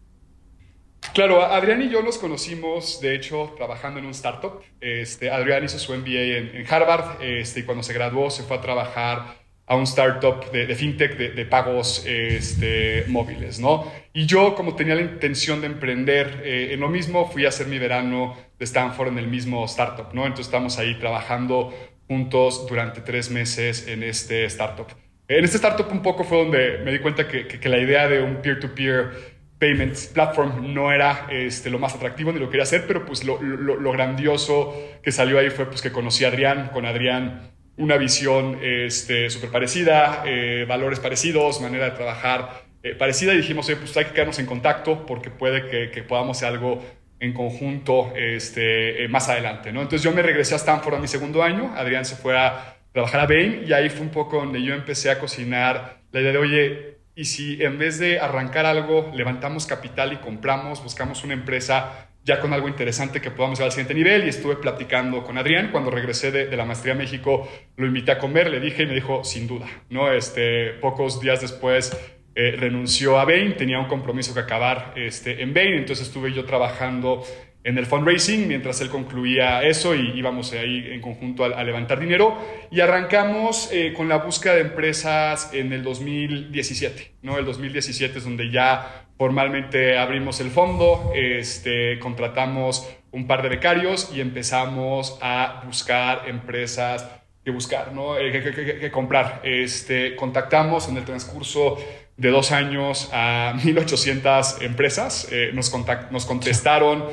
Claro, 1.15 1.43
Adrián 1.43 1.83
y 1.83 1.89
yo 1.89 2.03
nos 2.03 2.19
conocimos, 2.19 3.01
de 3.01 3.15
hecho, 3.15 3.53
trabajando 3.57 3.99
en 3.99 4.07
un 4.07 4.13
startup. 4.13 4.61
Este, 4.81 5.31
Adrián 5.31 5.65
hizo 5.65 5.79
su 5.79 5.95
MBA 5.95 6.59
en, 6.59 6.67
Harvard 6.69 7.23
este, 7.23 7.61
y 7.61 7.63
cuando 7.65 7.83
se 7.83 7.93
graduó 7.93 8.31
se 8.31 8.43
fue 8.43 8.57
a 8.57 8.61
trabajar 8.61 9.39
a 9.67 9.77
un 9.77 9.83
startup 9.83 10.51
de, 10.51 10.75
fintech 10.75 11.17
de, 11.17 11.45
pagos 11.45 12.05
este, 12.07 13.05
móviles, 13.09 13.61
¿no? 13.61 13.93
Y 14.15 14.27
yo, 14.27 14.55
como 14.55 14.75
tenía 14.77 14.95
la 14.95 15.03
intención 15.03 15.61
de 15.61 15.67
emprender 15.67 16.43
eh, 16.45 16.71
en 16.73 16.81
lo 16.81 16.89
mismo, 16.89 17.31
fui 17.31 17.45
a 17.45 17.49
hacer 17.49 17.67
mi 17.67 17.79
verano 17.79 18.35
de 18.59 18.65
Stanford 18.65 19.09
en 19.09 19.19
el 19.19 19.29
mismo 19.29 19.65
startup, 19.67 20.15
¿no? 20.15 20.23
Entonces 20.23 20.47
estamos 20.47 20.79
ahí 20.79 20.99
trabajando 20.99 21.75
juntos 22.09 22.67
durante 22.67 23.03
tres 23.03 23.31
meses 23.31 23.87
en 23.87 24.03
este 24.03 24.47
startup. 24.47 24.87
En 25.29 25.45
este 25.45 25.59
startup 25.59 25.93
un 25.93 26.01
poco 26.01 26.25
fue 26.25 26.39
donde 26.39 26.79
me 26.79 26.91
di 26.91 27.01
cuenta 27.01 27.29
que, 27.29 27.47
que, 27.47 27.69
la 27.69 27.79
idea 27.79 28.09
de 28.09 28.23
un 28.23 28.41
peer-to-peer 28.41 29.38
payments 29.59 30.07
platform 30.07 30.73
no 30.73 30.93
era 30.93 31.27
este, 31.31 31.71
lo 31.71 31.79
más 31.79 31.95
atractivo 31.95 32.33
ni 32.33 32.39
lo 32.39 32.49
quería 32.49 32.63
hacer, 32.63 32.85
pero 32.87 33.05
pues 33.05 33.25
lo, 33.25 33.41
lo, 33.43 33.93
grandioso 33.93 34.75
que 35.03 35.11
salió 35.11 35.39
ahí 35.39 35.51
fue 35.51 35.67
pues 35.67 35.83
que 35.83 35.91
conocí 35.91 36.25
a 36.25 36.29
Adrián, 36.29 36.71
con 36.73 36.87
Adrián 36.87 37.51
una 37.77 37.97
visión 37.97 38.55
súper 38.55 38.87
este, 38.87 39.49
parecida, 39.51 40.23
eh, 40.27 40.65
valores 40.69 41.01
parecidos, 41.01 41.61
manera 41.61 41.87
de 41.87 41.91
trabajar 41.93 42.65
eh, 42.83 42.95
parecida 42.95 43.35
y 43.35 43.39
dijimos, 43.39 43.67
pues 43.67 43.97
hay 43.97 44.07
que 44.07 44.13
quedarnos 44.13 44.39
en 44.39 44.47
contacto 44.47 45.07
porque 45.07 45.31
puede 45.31 45.69
que, 45.69 45.91
que 45.91 46.03
podamos 46.03 46.37
hacer 46.37 46.49
algo 46.49 46.83
en 47.21 47.33
conjunto 47.33 48.13
este, 48.17 49.05
eh, 49.05 49.09
más 49.09 49.29
adelante. 49.29 49.73
¿no? 49.73 49.83
Entonces 49.83 50.03
yo 50.03 50.13
me 50.13 50.23
regresé 50.23 50.55
a 50.55 50.59
Stanford 50.59 50.95
a 50.95 50.99
mi 50.99 51.09
segundo 51.09 51.43
año, 51.43 51.73
Adrián 51.77 52.05
se 52.05 52.17
fue 52.17 52.37
a 52.37 52.77
trabajar 52.93 53.21
a 53.21 53.27
Bain 53.27 53.65
y 53.67 53.73
ahí 53.73 53.91
fue 53.91 54.03
un 54.03 54.11
poco 54.11 54.39
donde 54.39 54.63
yo 54.63 54.75
empecé 54.75 55.11
a 55.11 55.19
cocinar 55.19 55.99
la 56.13 56.21
idea 56.21 56.33
de, 56.33 56.39
oye, 56.39 56.98
y 57.19 57.25
si 57.25 57.61
en 57.65 57.79
vez 57.79 57.99
de 57.99 58.21
arrancar 58.21 58.65
algo, 58.65 59.11
levantamos 59.13 59.67
capital 59.67 60.13
y 60.13 60.19
compramos, 60.19 60.81
buscamos 60.85 61.25
una 61.25 61.35
empresa 61.35 62.11
ya 62.23 62.39
con 62.39 62.53
algo 62.53 62.69
interesante 62.69 63.21
que 63.21 63.33
podamos 63.33 63.59
llevar 63.59 63.71
al 63.71 63.73
siguiente 63.73 63.95
nivel 63.95 64.25
y 64.25 64.29
estuve 64.29 64.55
platicando 64.55 65.25
con 65.25 65.37
Adrián. 65.37 65.71
Cuando 65.73 65.91
regresé 65.91 66.31
de, 66.31 66.57
la 66.57 66.65
maestría 66.65 66.95
a 66.95 66.97
México, 66.97 67.49
lo 67.77 67.87
invité 67.87 68.13
a 68.13 68.19
comer, 68.19 68.49
le 68.51 68.61
dije 68.61 68.85
y 68.85 68.87
me 68.87 68.95
dijo, 68.95 69.25
sin 69.25 69.49
duda, 69.49 69.67
¿no? 69.91 70.13
Este, 70.13 70.75
pocos 70.75 71.21
días 71.21 71.41
después 71.41 71.99
eh, 72.37 72.55
renunció 72.57 73.19
a 73.19 73.25
Bain, 73.25 73.57
tenía 73.57 73.81
un 73.81 73.89
compromiso 73.89 74.33
que 74.33 74.39
acabar 74.39 74.93
este, 74.95 75.43
en 75.43 75.53
Bain, 75.53 75.75
entonces 75.75 76.07
estuve 76.07 76.33
yo 76.33 76.45
trabajando 76.45 77.25
en 77.69 77.77
el 77.77 77.85
fundraising 77.85 78.49
mientras 78.49 78.81
él 78.81 78.89
concluía 78.89 79.63
eso 79.63 79.95
y 79.95 80.19
íbamos 80.19 80.53
ahí 80.53 80.89
en 80.91 81.03
conjunto 81.03 81.45
a, 81.45 81.63
levantar 81.63 82.01
dinero 82.01 82.39
y 82.71 82.81
arrancamos 82.81 83.69
eh, 83.73 83.93
con 83.95 84.09
la 84.09 84.17
búsqueda 84.17 84.55
de 84.55 84.63
empresas 84.63 85.51
en 85.53 85.75
el 85.75 85.83
2017, 85.83 87.17
¿no? 87.21 87.37
El 87.37 87.45
2017 87.45 88.19
es 88.19 88.25
donde 88.25 88.51
ya 88.51 89.05
formalmente 89.19 89.99
abrimos 89.99 90.41
el 90.41 90.51
fondo, 90.51 91.13
este, 91.15 91.99
contratamos 91.99 92.89
un 93.11 93.27
par 93.27 93.43
de 93.43 93.51
becarios 93.51 94.11
y 94.15 94.23
empezamos 94.23 95.19
a 95.21 95.63
buscar 95.67 96.27
empresas 96.27 97.07
que 97.45 97.51
buscar, 97.51 97.93
¿no? 97.93 98.17
Eh, 98.17 98.79
que, 98.81 98.91
comprar. 98.91 99.43
Este, 99.45 100.17
contactamos 100.17 100.89
en 100.89 100.97
el 100.97 101.05
transcurso 101.05 101.77
de 102.17 102.31
dos 102.31 102.51
años 102.51 103.11
a 103.13 103.53
1.800 103.57 104.63
empresas, 104.63 105.29
eh, 105.31 105.51
nos, 105.53 105.71
nos 106.11 106.25
contestaron 106.25 107.05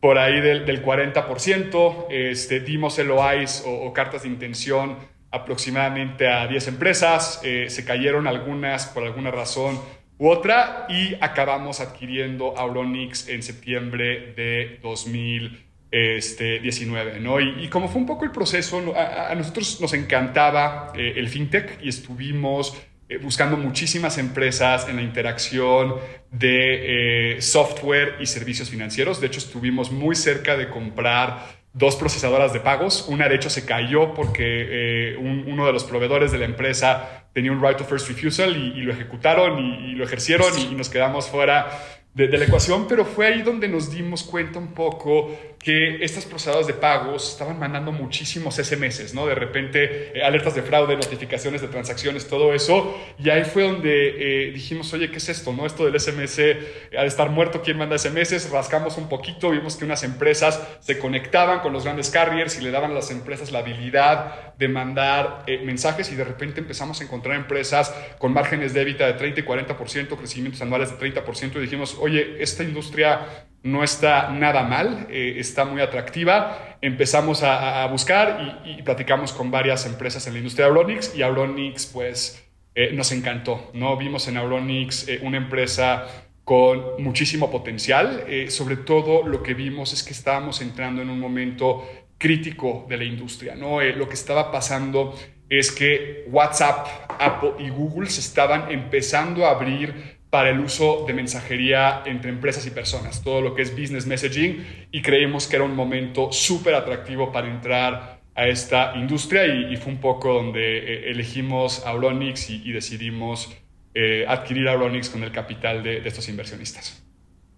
por 0.00 0.18
ahí 0.18 0.40
del, 0.40 0.64
del 0.64 0.82
40%, 0.82 2.06
este, 2.10 2.60
dimos 2.60 2.98
LOIs 2.98 3.64
o, 3.66 3.70
o, 3.70 3.92
cartas 3.92 4.22
de 4.22 4.28
intención 4.28 4.96
aproximadamente 5.30 6.26
a 6.28 6.46
10 6.46 6.68
empresas, 6.68 7.40
eh, 7.44 7.66
se 7.68 7.84
cayeron 7.84 8.26
algunas 8.26 8.86
por 8.86 9.04
alguna 9.04 9.30
razón 9.30 9.78
u 10.18 10.28
otra 10.28 10.86
y 10.88 11.14
acabamos 11.20 11.80
adquiriendo 11.80 12.56
Auronix 12.58 13.28
en 13.28 13.42
septiembre 13.42 14.32
de 14.34 14.78
2019. 14.82 17.20
¿no? 17.20 17.38
Y, 17.40 17.68
como 17.68 17.88
fue 17.88 18.00
un 18.00 18.06
poco 18.06 18.24
el 18.24 18.32
proceso, 18.32 18.94
a, 18.96 19.34
nosotros 19.34 19.80
nos 19.80 19.92
encantaba 19.94 20.92
eh, 20.96 21.14
el 21.16 21.28
fintech 21.28 21.78
y 21.82 21.88
estuvimos 21.88 22.76
buscando 23.18 23.56
muchísimas 23.56 24.18
empresas 24.18 24.88
en 24.88 24.96
la 24.96 25.02
interacción 25.02 25.96
de 26.30 27.36
eh, 27.36 27.42
software 27.42 28.16
y 28.20 28.26
servicios 28.26 28.70
financieros. 28.70 29.20
De 29.20 29.26
hecho, 29.26 29.38
estuvimos 29.38 29.90
muy 29.90 30.14
cerca 30.14 30.56
de 30.56 30.68
comprar 30.68 31.60
dos 31.72 31.96
procesadoras 31.96 32.52
de 32.52 32.60
pagos. 32.60 33.06
Una, 33.08 33.28
de 33.28 33.36
hecho, 33.36 33.50
se 33.50 33.64
cayó 33.64 34.14
porque 34.14 35.12
eh, 35.12 35.16
uno 35.16 35.66
de 35.66 35.72
los 35.72 35.84
proveedores 35.84 36.32
de 36.32 36.38
la 36.38 36.44
empresa 36.44 37.26
tenía 37.32 37.52
un 37.52 37.62
right 37.62 37.80
of 37.80 37.88
first 37.88 38.08
refusal 38.08 38.56
y, 38.56 38.82
lo 38.82 38.92
ejecutaron 38.92 39.58
y, 39.58 39.92
lo 39.92 40.04
ejercieron 40.04 40.52
y, 40.58 40.74
nos 40.74 40.88
quedamos 40.88 41.28
fuera 41.28 41.68
de, 42.14 42.28
de, 42.28 42.38
la 42.38 42.44
ecuación, 42.44 42.86
pero 42.88 43.04
fue 43.04 43.26
ahí 43.26 43.42
donde 43.42 43.68
nos 43.68 43.90
dimos 43.90 44.24
cuenta 44.24 44.58
un 44.58 44.74
poco 44.74 45.30
que 45.62 46.02
estas 46.02 46.24
procesadoras 46.24 46.66
de 46.66 46.72
pagos 46.72 47.32
estaban 47.32 47.58
mandando 47.58 47.92
muchísimos 47.92 48.54
SMS, 48.56 49.12
¿no? 49.12 49.26
De 49.26 49.34
repente, 49.34 50.18
eh, 50.18 50.24
alertas 50.24 50.54
de 50.54 50.62
fraude, 50.62 50.96
notificaciones 50.96 51.60
de 51.60 51.68
transacciones, 51.68 52.26
todo 52.26 52.54
eso. 52.54 52.98
Y 53.18 53.28
ahí 53.28 53.44
fue 53.44 53.64
donde 53.64 54.48
eh, 54.48 54.52
dijimos, 54.52 54.90
oye, 54.94 55.10
¿qué 55.10 55.18
es 55.18 55.28
esto, 55.28 55.52
no? 55.52 55.66
Esto 55.66 55.84
del 55.84 56.00
SMS, 56.00 56.38
eh, 56.38 56.96
al 56.98 57.06
estar 57.06 57.28
muerto, 57.28 57.60
¿quién 57.62 57.76
manda 57.76 57.98
SMS? 57.98 58.50
Rascamos 58.50 58.96
un 58.96 59.10
poquito, 59.10 59.50
vimos 59.50 59.76
que 59.76 59.84
unas 59.84 60.02
empresas 60.02 60.66
se 60.80 60.98
conectaban 60.98 61.60
con 61.60 61.74
los 61.74 61.84
grandes 61.84 62.08
carriers 62.08 62.58
y 62.58 62.62
le 62.62 62.70
daban 62.70 62.92
a 62.92 62.94
las 62.94 63.10
empresas 63.10 63.52
la 63.52 63.58
habilidad 63.58 64.54
de 64.56 64.68
mandar 64.68 65.44
mensajes 65.64 66.10
y 66.12 66.16
de 66.16 66.24
repente 66.24 66.60
empezamos 66.60 67.00
a 67.00 67.04
encontrar 67.04 67.36
empresas 67.36 67.94
con 68.18 68.32
márgenes 68.32 68.74
de 68.74 68.82
EBITDA 68.82 69.06
de 69.06 69.12
30 69.14 69.40
y 69.40 69.42
40%, 69.42 70.16
crecimientos 70.16 70.60
anuales 70.60 70.90
de 70.90 71.12
30% 71.12 71.56
y 71.56 71.60
dijimos, 71.60 71.96
oye, 72.00 72.36
esta 72.42 72.62
industria 72.62 73.46
no 73.62 73.84
está 73.84 74.30
nada 74.30 74.62
mal, 74.62 75.06
eh, 75.10 75.34
está 75.38 75.64
muy 75.64 75.80
atractiva. 75.80 76.78
Empezamos 76.80 77.42
a, 77.42 77.86
buscar 77.86 78.62
y, 78.64 78.82
platicamos 78.82 79.32
con 79.32 79.50
varias 79.50 79.86
empresas 79.86 80.26
en 80.26 80.32
la 80.34 80.38
industria 80.38 80.66
de 80.66 80.70
Auronix 80.70 81.14
y 81.14 81.22
Auronix 81.22 81.86
pues 81.86 82.48
eh, 82.74 82.92
nos 82.92 83.12
encantó. 83.12 83.70
¿no? 83.74 83.96
Vimos 83.96 84.28
en 84.28 84.38
Auronix 84.38 85.08
eh, 85.08 85.20
una 85.22 85.36
empresa 85.36 86.06
con 86.44 87.02
muchísimo 87.02 87.50
potencial. 87.50 88.24
sobre 88.48 88.76
todo 88.76 89.22
lo 89.24 89.42
que 89.42 89.54
vimos 89.54 89.92
es 89.92 90.02
que 90.02 90.12
estábamos 90.12 90.60
entrando 90.62 91.00
en 91.00 91.10
un 91.10 91.20
momento 91.20 91.86
crítico 92.18 92.86
de 92.88 92.96
la 92.96 93.04
industria. 93.04 93.54
¿no? 93.54 93.80
lo 93.80 94.08
que 94.08 94.14
estaba 94.14 94.50
pasando 94.50 95.14
es 95.48 95.70
que 95.70 96.24
WhatsApp, 96.28 96.86
Apple 97.20 97.52
y 97.58 97.68
Google 97.68 98.08
se 98.08 98.20
estaban 98.20 98.70
empezando 98.70 99.46
a 99.46 99.50
abrir 99.50 100.19
para 100.30 100.50
el 100.50 100.60
uso 100.60 101.04
de 101.06 101.12
mensajería 101.12 102.02
entre 102.06 102.30
empresas 102.30 102.64
y 102.66 102.70
personas, 102.70 103.22
todo 103.22 103.40
lo 103.40 103.54
que 103.54 103.62
es 103.62 103.72
business 103.72 104.06
messaging, 104.06 104.64
y 104.92 105.02
creímos 105.02 105.48
que 105.48 105.56
era 105.56 105.64
un 105.64 105.74
momento 105.74 106.32
súper 106.32 106.74
atractivo 106.74 107.32
para 107.32 107.48
entrar 107.48 108.20
a 108.34 108.46
esta 108.46 108.94
industria 108.96 109.44
y, 109.46 109.76
fue 109.76 109.92
un 109.92 109.98
poco 109.98 110.32
donde 110.32 110.78
eh, 110.78 111.10
elegimos 111.10 111.84
Auronix 111.84 112.48
y, 112.48 112.62
y 112.64 112.72
decidimos 112.72 113.50
eh, 113.92 114.24
adquirir 114.28 114.68
Auronix 114.68 115.10
con 115.10 115.24
el 115.24 115.32
capital 115.32 115.82
de, 115.82 116.06
estos 116.06 116.28
inversionistas. 116.28 117.02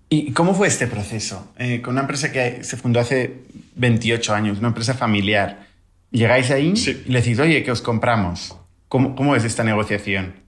¿Y 0.08 0.32
cómo 0.32 0.54
fue 0.54 0.68
este 0.68 0.86
proceso? 0.86 1.52
Eh, 1.58 1.82
con 1.82 1.92
una 1.94 2.02
empresa 2.02 2.32
que 2.32 2.64
se 2.64 2.76
fundó 2.76 3.00
hace 3.00 3.42
28 3.76 4.34
años, 4.34 4.58
una 4.58 4.68
empresa 4.68 4.94
familiar. 4.94 5.66
Llegáis 6.10 6.50
ahí 6.50 6.72
y 6.74 7.10
le 7.10 7.20
decís, 7.20 7.38
oye, 7.38 7.62
que 7.62 7.70
os 7.70 7.82
compramos. 7.82 8.56
¿Cómo, 8.88 9.14
¿Cómo 9.14 9.36
es 9.36 9.44
esta 9.44 9.62
negociación? 9.62 10.41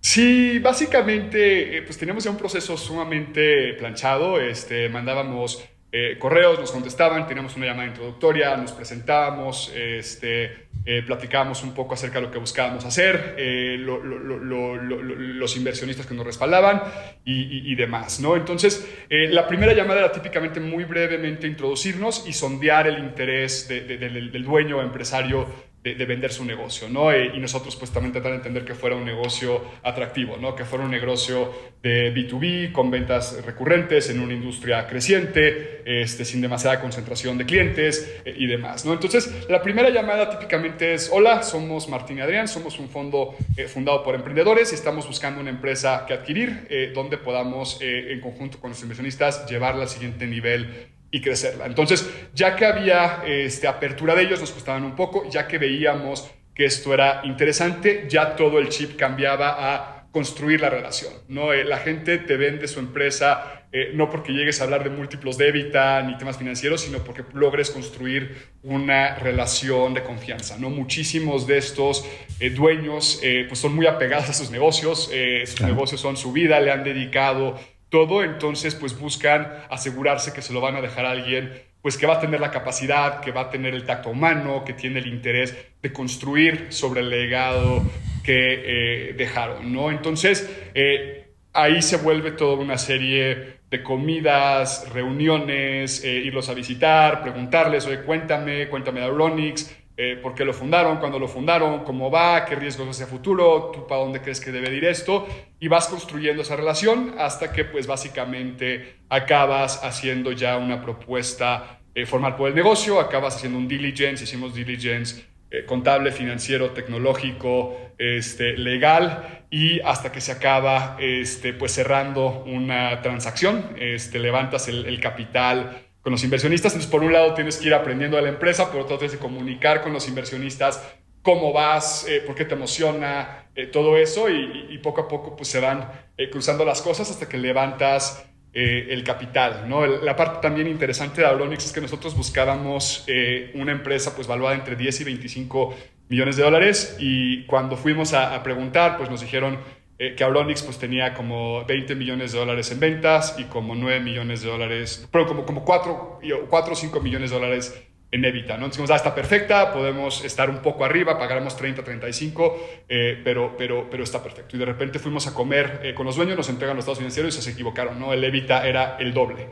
Sí, 0.00 0.58
básicamente, 0.60 1.76
eh, 1.76 1.82
pues 1.82 1.98
teníamos 1.98 2.24
ya 2.24 2.30
un 2.30 2.36
proceso 2.36 2.76
sumamente 2.76 3.74
planchado. 3.74 4.40
Este, 4.40 4.88
mandábamos 4.88 5.64
eh, 5.90 6.16
correos, 6.18 6.58
nos 6.58 6.70
contestaban, 6.70 7.26
teníamos 7.26 7.56
una 7.56 7.66
llamada 7.66 7.88
introductoria, 7.88 8.56
nos 8.56 8.72
presentábamos, 8.72 9.72
este, 9.74 10.68
eh, 10.84 11.02
platicábamos 11.04 11.62
un 11.62 11.74
poco 11.74 11.94
acerca 11.94 12.20
de 12.20 12.26
lo 12.26 12.30
que 12.30 12.38
buscábamos 12.38 12.84
hacer, 12.84 13.36
los 13.80 15.56
inversionistas 15.56 16.06
que 16.06 16.14
nos 16.14 16.26
respaldaban 16.26 16.82
y, 17.24 17.74
demás, 17.74 18.20
¿no? 18.20 18.36
Entonces, 18.36 18.86
la 19.08 19.48
primera 19.48 19.72
llamada 19.72 20.00
era 20.00 20.12
típicamente 20.12 20.60
muy 20.60 20.84
brevemente 20.84 21.46
introducirnos 21.46 22.24
y 22.26 22.34
sondear 22.34 22.86
el 22.86 22.98
interés 22.98 23.66
del 23.68 24.44
dueño 24.44 24.78
o 24.78 24.82
empresario 24.82 25.46
de, 25.94 26.04
vender 26.06 26.32
su 26.32 26.44
negocio, 26.44 26.88
¿no? 26.88 27.12
Eh, 27.12 27.32
y 27.34 27.38
nosotros 27.38 27.76
pues 27.76 27.90
también 27.90 28.12
tratar 28.12 28.32
de 28.32 28.38
entender 28.38 28.64
que 28.64 28.74
fuera 28.74 28.96
un 28.96 29.04
negocio 29.04 29.62
atractivo, 29.82 30.36
¿no? 30.36 30.54
Que 30.54 30.64
fuera 30.64 30.84
un 30.84 30.90
negocio 30.90 31.52
de 31.82 32.14
B2B 32.14 32.72
con 32.72 32.90
ventas 32.90 33.44
recurrentes 33.44 34.10
en 34.10 34.20
una 34.20 34.34
industria 34.34 34.86
creciente, 34.86 35.82
este, 35.84 36.24
sin 36.24 36.40
demasiada 36.40 36.80
concentración 36.80 37.38
de 37.38 37.46
clientes 37.46 38.20
eh, 38.24 38.34
y 38.36 38.46
demás, 38.46 38.84
¿no? 38.84 38.92
Entonces, 38.92 39.46
la 39.48 39.62
primera 39.62 39.90
llamada 39.90 40.30
típicamente 40.30 40.94
es, 40.94 41.10
hola, 41.12 41.42
somos 41.42 41.88
Martín 41.88 42.18
y 42.18 42.20
Adrián, 42.20 42.48
somos 42.48 42.78
un 42.78 42.88
fondo 42.88 43.36
eh, 43.56 43.68
fundado 43.68 44.02
por 44.02 44.14
emprendedores 44.14 44.72
y 44.72 44.74
estamos 44.74 45.06
buscando 45.06 45.40
una 45.40 45.50
empresa 45.50 46.04
que 46.06 46.14
adquirir 46.14 46.92
donde 46.94 47.18
podamos 47.18 47.78
en 47.80 48.20
conjunto 48.20 48.58
con 48.58 48.70
los 48.70 48.80
inversionistas 48.82 49.46
llevarla 49.46 49.82
al 49.82 49.88
siguiente 49.88 50.26
nivel 50.26 50.88
y 51.10 51.20
crecerla. 51.20 51.66
Entonces, 51.66 52.08
ya 52.34 52.56
que 52.56 52.66
había 52.66 53.22
este, 53.26 53.66
apertura 53.66 54.14
de 54.14 54.22
ellos, 54.22 54.40
nos 54.40 54.50
costaban 54.50 54.84
un 54.84 54.94
poco, 54.94 55.28
ya 55.30 55.46
que 55.46 55.58
veíamos 55.58 56.30
que 56.54 56.64
esto 56.64 56.92
era 56.92 57.22
interesante, 57.24 58.06
ya 58.08 58.34
todo 58.34 58.58
el 58.58 58.68
chip 58.68 58.96
cambiaba 58.96 59.56
a 59.58 59.98
construir 60.10 60.60
la 60.60 60.70
relación. 60.70 61.12
¿no? 61.28 61.52
Eh, 61.52 61.64
la 61.64 61.78
gente 61.78 62.18
te 62.18 62.36
vende 62.36 62.66
su 62.66 62.80
empresa 62.80 63.66
eh, 63.70 63.92
no 63.94 64.10
porque 64.10 64.32
llegues 64.32 64.60
a 64.60 64.64
hablar 64.64 64.82
de 64.82 64.88
múltiplos 64.90 65.36
de 65.36 65.48
EBITDA 65.48 66.02
ni 66.02 66.16
temas 66.16 66.38
financieros, 66.38 66.80
sino 66.80 67.04
porque 67.04 67.22
logres 67.34 67.70
construir 67.70 68.34
una 68.62 69.14
relación 69.16 69.92
de 69.92 70.02
confianza. 70.02 70.56
¿no? 70.58 70.70
Muchísimos 70.70 71.46
de 71.46 71.58
estos 71.58 72.04
eh, 72.40 72.50
dueños 72.50 73.20
pues 73.46 73.60
son 73.60 73.74
muy 73.76 73.86
apegados 73.86 74.30
a 74.30 74.32
sus 74.32 74.50
negocios, 74.50 75.10
sus 75.44 75.60
negocios 75.60 76.00
son 76.00 76.16
su 76.16 76.32
vida, 76.32 76.58
le 76.60 76.72
han 76.72 76.82
dedicado 76.82 77.58
todo, 77.88 78.22
entonces 78.22 78.74
pues 78.74 78.98
buscan 78.98 79.48
asegurarse 79.70 80.32
que 80.32 80.42
se 80.42 80.52
lo 80.52 80.60
van 80.60 80.76
a 80.76 80.80
dejar 80.80 81.06
a 81.06 81.12
alguien 81.12 81.52
pues 81.82 81.96
que 81.96 82.06
va 82.06 82.14
a 82.14 82.20
tener 82.20 82.40
la 82.40 82.50
capacidad, 82.50 83.20
que 83.20 83.30
va 83.30 83.42
a 83.42 83.50
tener 83.50 83.74
el 83.74 83.84
tacto 83.84 84.10
humano, 84.10 84.64
que 84.64 84.72
tiene 84.72 84.98
el 84.98 85.06
interés 85.06 85.56
de 85.80 85.92
construir 85.92 86.66
sobre 86.70 87.00
el 87.00 87.08
legado 87.08 87.82
que 88.22 89.10
eh, 89.10 89.12
dejaron, 89.14 89.72
¿no? 89.72 89.90
Entonces, 89.90 90.50
eh, 90.74 91.28
ahí 91.52 91.80
se 91.80 91.96
vuelve 91.96 92.32
toda 92.32 92.56
una 92.56 92.76
serie 92.76 93.58
de 93.70 93.82
comidas, 93.82 94.88
reuniones, 94.92 96.02
eh, 96.04 96.14
irlos 96.24 96.48
a 96.48 96.54
visitar, 96.54 97.22
preguntarles, 97.22 97.86
oye, 97.86 98.02
cuéntame, 98.02 98.68
cuéntame 98.68 99.00
de 99.00 99.06
Auronix, 99.06 99.74
eh, 100.00 100.16
por 100.22 100.32
qué 100.32 100.44
lo 100.44 100.52
fundaron, 100.52 100.98
cuándo 100.98 101.18
lo 101.18 101.26
fundaron, 101.26 101.82
cómo 101.82 102.08
va, 102.08 102.44
qué 102.44 102.54
riesgos 102.54 102.88
hacia 102.88 103.08
futuro, 103.08 103.72
tú 103.74 103.84
para 103.88 104.00
dónde 104.02 104.20
crees 104.20 104.40
que 104.40 104.52
debe 104.52 104.72
ir 104.72 104.84
esto, 104.84 105.26
y 105.58 105.66
vas 105.66 105.88
construyendo 105.88 106.42
esa 106.42 106.54
relación 106.54 107.16
hasta 107.18 107.52
que 107.52 107.64
pues 107.64 107.88
básicamente 107.88 108.98
acabas 109.08 109.82
haciendo 109.82 110.30
ya 110.30 110.56
una 110.56 110.80
propuesta 110.80 111.80
eh, 111.96 112.06
formal 112.06 112.36
por 112.36 112.48
el 112.48 112.54
negocio, 112.54 113.00
acabas 113.00 113.34
haciendo 113.34 113.58
un 113.58 113.66
diligence, 113.66 114.22
hicimos 114.22 114.54
diligence 114.54 115.24
eh, 115.50 115.64
contable, 115.64 116.12
financiero, 116.12 116.70
tecnológico, 116.70 117.76
este, 117.98 118.56
legal, 118.56 119.46
y 119.50 119.80
hasta 119.80 120.12
que 120.12 120.20
se 120.20 120.30
acaba 120.30 120.96
este, 121.00 121.54
pues 121.54 121.72
cerrando 121.72 122.44
una 122.46 123.02
transacción, 123.02 123.74
este, 123.80 124.20
levantas 124.20 124.68
el, 124.68 124.86
el 124.86 125.00
capital 125.00 125.87
con 126.02 126.12
los 126.12 126.24
inversionistas. 126.24 126.72
Entonces, 126.72 126.90
por 126.90 127.02
un 127.02 127.12
lado 127.12 127.34
tienes 127.34 127.58
que 127.58 127.68
ir 127.68 127.74
aprendiendo 127.74 128.16
de 128.16 128.22
la 128.22 128.28
empresa, 128.28 128.70
por 128.70 128.82
otro 128.82 128.98
tienes 128.98 129.16
que 129.16 129.22
comunicar 129.22 129.82
con 129.82 129.92
los 129.92 130.08
inversionistas 130.08 130.80
cómo 131.22 131.52
vas, 131.52 132.06
eh, 132.08 132.22
por 132.24 132.34
qué 132.34 132.46
te 132.46 132.54
emociona, 132.54 133.50
eh, 133.54 133.66
todo 133.66 133.98
eso 133.98 134.30
y, 134.30 134.78
poco 134.78 135.02
a 135.02 135.08
poco 135.08 135.36
pues 135.36 135.48
se 135.48 135.60
van 135.60 135.90
eh, 136.16 136.30
cruzando 136.30 136.64
las 136.64 136.80
cosas 136.80 137.10
hasta 137.10 137.28
que 137.28 137.36
levantas 137.36 138.24
el 138.54 139.04
capital. 139.04 139.68
¿no? 139.68 139.86
la 139.86 140.16
parte 140.16 140.40
también 140.40 140.66
interesante 140.66 141.20
de 141.20 141.28
Auronix 141.28 141.66
es 141.66 141.72
que 141.72 141.80
nosotros 141.80 142.16
buscábamos 142.16 143.06
una 143.54 143.70
empresa 143.70 144.16
pues 144.16 144.26
valuada 144.26 144.56
entre 144.56 144.74
10 144.74 145.02
y 145.02 145.04
25 145.04 145.74
millones 146.08 146.36
de 146.36 146.42
dólares 146.42 146.96
y 146.98 147.44
cuando 147.44 147.76
fuimos 147.76 148.14
a, 148.14 148.42
preguntar 148.42 148.96
pues 148.96 149.10
nos 149.10 149.20
dijeron 149.20 149.58
que 149.98 150.22
Auronix 150.22 150.62
pues 150.62 150.78
tenía 150.78 151.12
como 151.12 151.64
20 151.64 151.96
millones 151.96 152.32
de 152.32 152.38
dólares 152.38 152.70
en 152.70 152.78
ventas 152.78 153.34
y 153.36 153.44
como 153.44 153.74
9 153.74 153.98
millones 153.98 154.42
de 154.42 154.48
dólares, 154.48 155.08
pero 155.10 155.26
como, 155.26 155.44
como 155.44 155.64
4, 155.64 156.20
4 156.48 156.72
o 156.72 156.76
5 156.76 157.00
millones 157.00 157.30
de 157.30 157.36
dólares 157.36 157.88
en 158.10 158.24
Evita, 158.24 158.56
¿no? 158.56 158.66
Entonces, 158.66 158.90
ah, 158.90 158.96
está 158.96 159.14
perfecta, 159.14 159.72
podemos 159.72 160.24
estar 160.24 160.48
un 160.48 160.58
poco 160.58 160.84
arriba, 160.84 161.18
pagaremos 161.18 161.56
30, 161.56 161.84
35, 161.84 162.84
eh, 162.88 163.20
pero, 163.22 163.54
pero, 163.58 163.88
pero 163.90 164.02
está 164.02 164.22
perfecto. 164.22 164.56
Y 164.56 164.58
de 164.58 164.64
repente 164.64 164.98
fuimos 164.98 165.26
a 165.26 165.34
comer 165.34 165.80
eh, 165.82 165.94
con 165.94 166.06
los 166.06 166.16
dueños, 166.16 166.36
nos 166.36 166.48
entregan 166.48 166.76
los 166.76 166.84
estados 166.84 166.98
financieros 166.98 167.36
y 167.36 167.42
se 167.42 167.50
equivocaron, 167.50 167.98
¿no? 167.98 168.12
El 168.12 168.24
Evita 168.24 168.66
era 168.66 168.96
el 168.98 169.12
doble, 169.12 169.46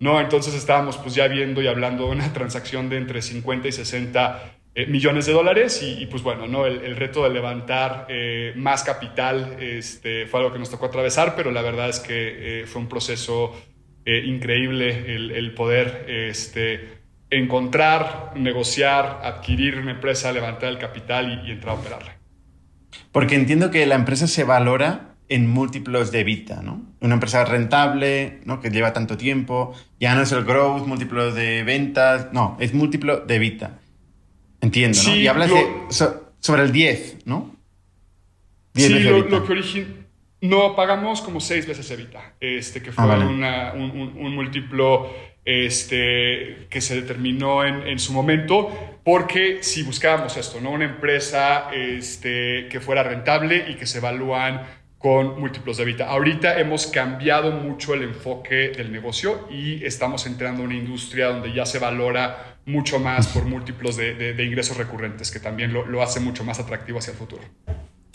¿no? 0.00 0.20
Entonces 0.20 0.54
estábamos 0.54 0.96
pues 0.98 1.14
ya 1.14 1.28
viendo 1.28 1.62
y 1.62 1.68
hablando 1.68 2.06
de 2.06 2.12
una 2.12 2.32
transacción 2.32 2.88
de 2.88 2.96
entre 2.96 3.22
50 3.22 3.68
y 3.68 3.72
60 3.72 4.59
eh, 4.82 4.86
millones 4.86 5.26
de 5.26 5.32
dólares 5.32 5.82
y, 5.82 6.06
pues 6.06 6.22
bueno, 6.22 6.46
¿no? 6.46 6.66
El, 6.66 6.96
reto 6.96 7.22
de 7.24 7.30
levantar 7.30 8.06
más 8.56 8.82
capital 8.82 9.56
este, 9.60 10.26
fue 10.26 10.40
algo 10.40 10.52
que 10.52 10.58
nos 10.58 10.70
tocó 10.70 10.86
atravesar, 10.86 11.34
pero 11.36 11.50
la 11.50 11.62
verdad 11.62 11.88
es 11.88 12.00
que 12.00 12.64
fue 12.66 12.82
un 12.82 12.88
proceso 12.88 13.54
increíble 14.04 15.14
el, 15.14 15.54
poder... 15.54 16.04
Este, 16.08 17.00
encontrar, 17.30 18.32
negociar, 18.34 19.20
adquirir 19.22 19.78
una 19.78 19.92
empresa, 19.92 20.32
levantar 20.32 20.68
el 20.68 20.78
capital 20.78 21.44
y, 21.46 21.52
entrar 21.52 21.76
a 21.76 21.78
operarla. 21.78 22.16
Porque 23.12 23.36
entiendo 23.36 23.70
que 23.70 23.86
la 23.86 23.94
empresa 23.94 24.26
se 24.26 24.44
valora 24.44 25.14
en 25.28 25.48
múltiplos 25.48 26.10
de 26.10 26.24
vida, 26.24 26.60
¿no? 26.62 26.82
Una 27.00 27.14
empresa 27.14 27.44
rentable, 27.44 28.40
¿no? 28.44 28.60
Que 28.60 28.70
lleva 28.70 28.92
tanto 28.92 29.16
tiempo, 29.16 29.72
ya 30.00 30.14
no 30.16 30.22
es 30.22 30.32
el 30.32 30.44
growth, 30.44 30.86
múltiplo 30.86 31.32
de 31.32 31.62
ventas, 31.62 32.32
no, 32.32 32.56
es 32.58 32.74
múltiplo 32.74 33.20
de 33.20 33.38
vida. 33.38 33.79
Entiendo, 34.60 34.98
¿no? 35.06 35.16
y 35.16 35.26
hablas 35.26 35.50
sobre 36.40 36.62
el 36.62 36.72
10, 36.72 37.26
¿no? 37.26 37.56
10 38.74 38.88
sí, 38.88 38.98
lo, 39.00 39.44
que 39.44 39.52
origina... 39.52 39.86
No, 40.42 40.74
pagamos 40.74 41.20
como 41.20 41.40
seis 41.40 41.66
veces 41.66 41.90
Evita, 41.90 42.34
este, 42.40 42.82
que 42.82 42.92
fue 42.92 43.04
ah, 43.04 43.74
un, 43.76 43.90
un, 44.16 44.34
múltiplo 44.34 45.10
este, 45.44 46.66
que 46.70 46.80
se 46.80 46.94
determinó 46.94 47.64
en, 47.64 47.98
su 47.98 48.14
momento, 48.14 48.70
porque 49.04 49.62
si 49.62 49.82
buscábamos 49.82 50.38
esto, 50.38 50.60
¿no? 50.60 50.70
una 50.70 50.86
empresa 50.86 51.70
este, 51.72 52.68
que 52.70 52.80
fuera 52.80 53.02
rentable 53.02 53.66
y 53.68 53.74
que 53.74 53.86
se 53.86 53.98
evalúan 53.98 54.62
con 54.96 55.40
múltiplos 55.40 55.78
de 55.78 55.86
vida. 55.86 56.08
Ahorita 56.08 56.58
hemos 56.60 56.86
cambiado 56.86 57.52
mucho 57.52 57.94
el 57.94 58.02
enfoque 58.02 58.68
del 58.68 58.92
negocio 58.92 59.48
y 59.50 59.82
estamos 59.84 60.26
entrando 60.26 60.62
a 60.62 60.66
una 60.66 60.74
industria 60.74 61.28
donde 61.28 61.54
ya 61.54 61.64
se 61.64 61.78
valora 61.78 62.49
mucho 62.66 62.98
más 62.98 63.28
por 63.28 63.44
múltiplos 63.44 63.96
de, 63.96 64.34
ingresos 64.44 64.76
recurrentes, 64.76 65.30
que 65.30 65.40
también 65.40 65.72
lo, 65.72 65.86
lo, 65.86 66.02
hace 66.02 66.20
mucho 66.20 66.44
más 66.44 66.60
atractivo 66.60 66.98
hacia 66.98 67.12
el 67.12 67.16
futuro. 67.16 67.42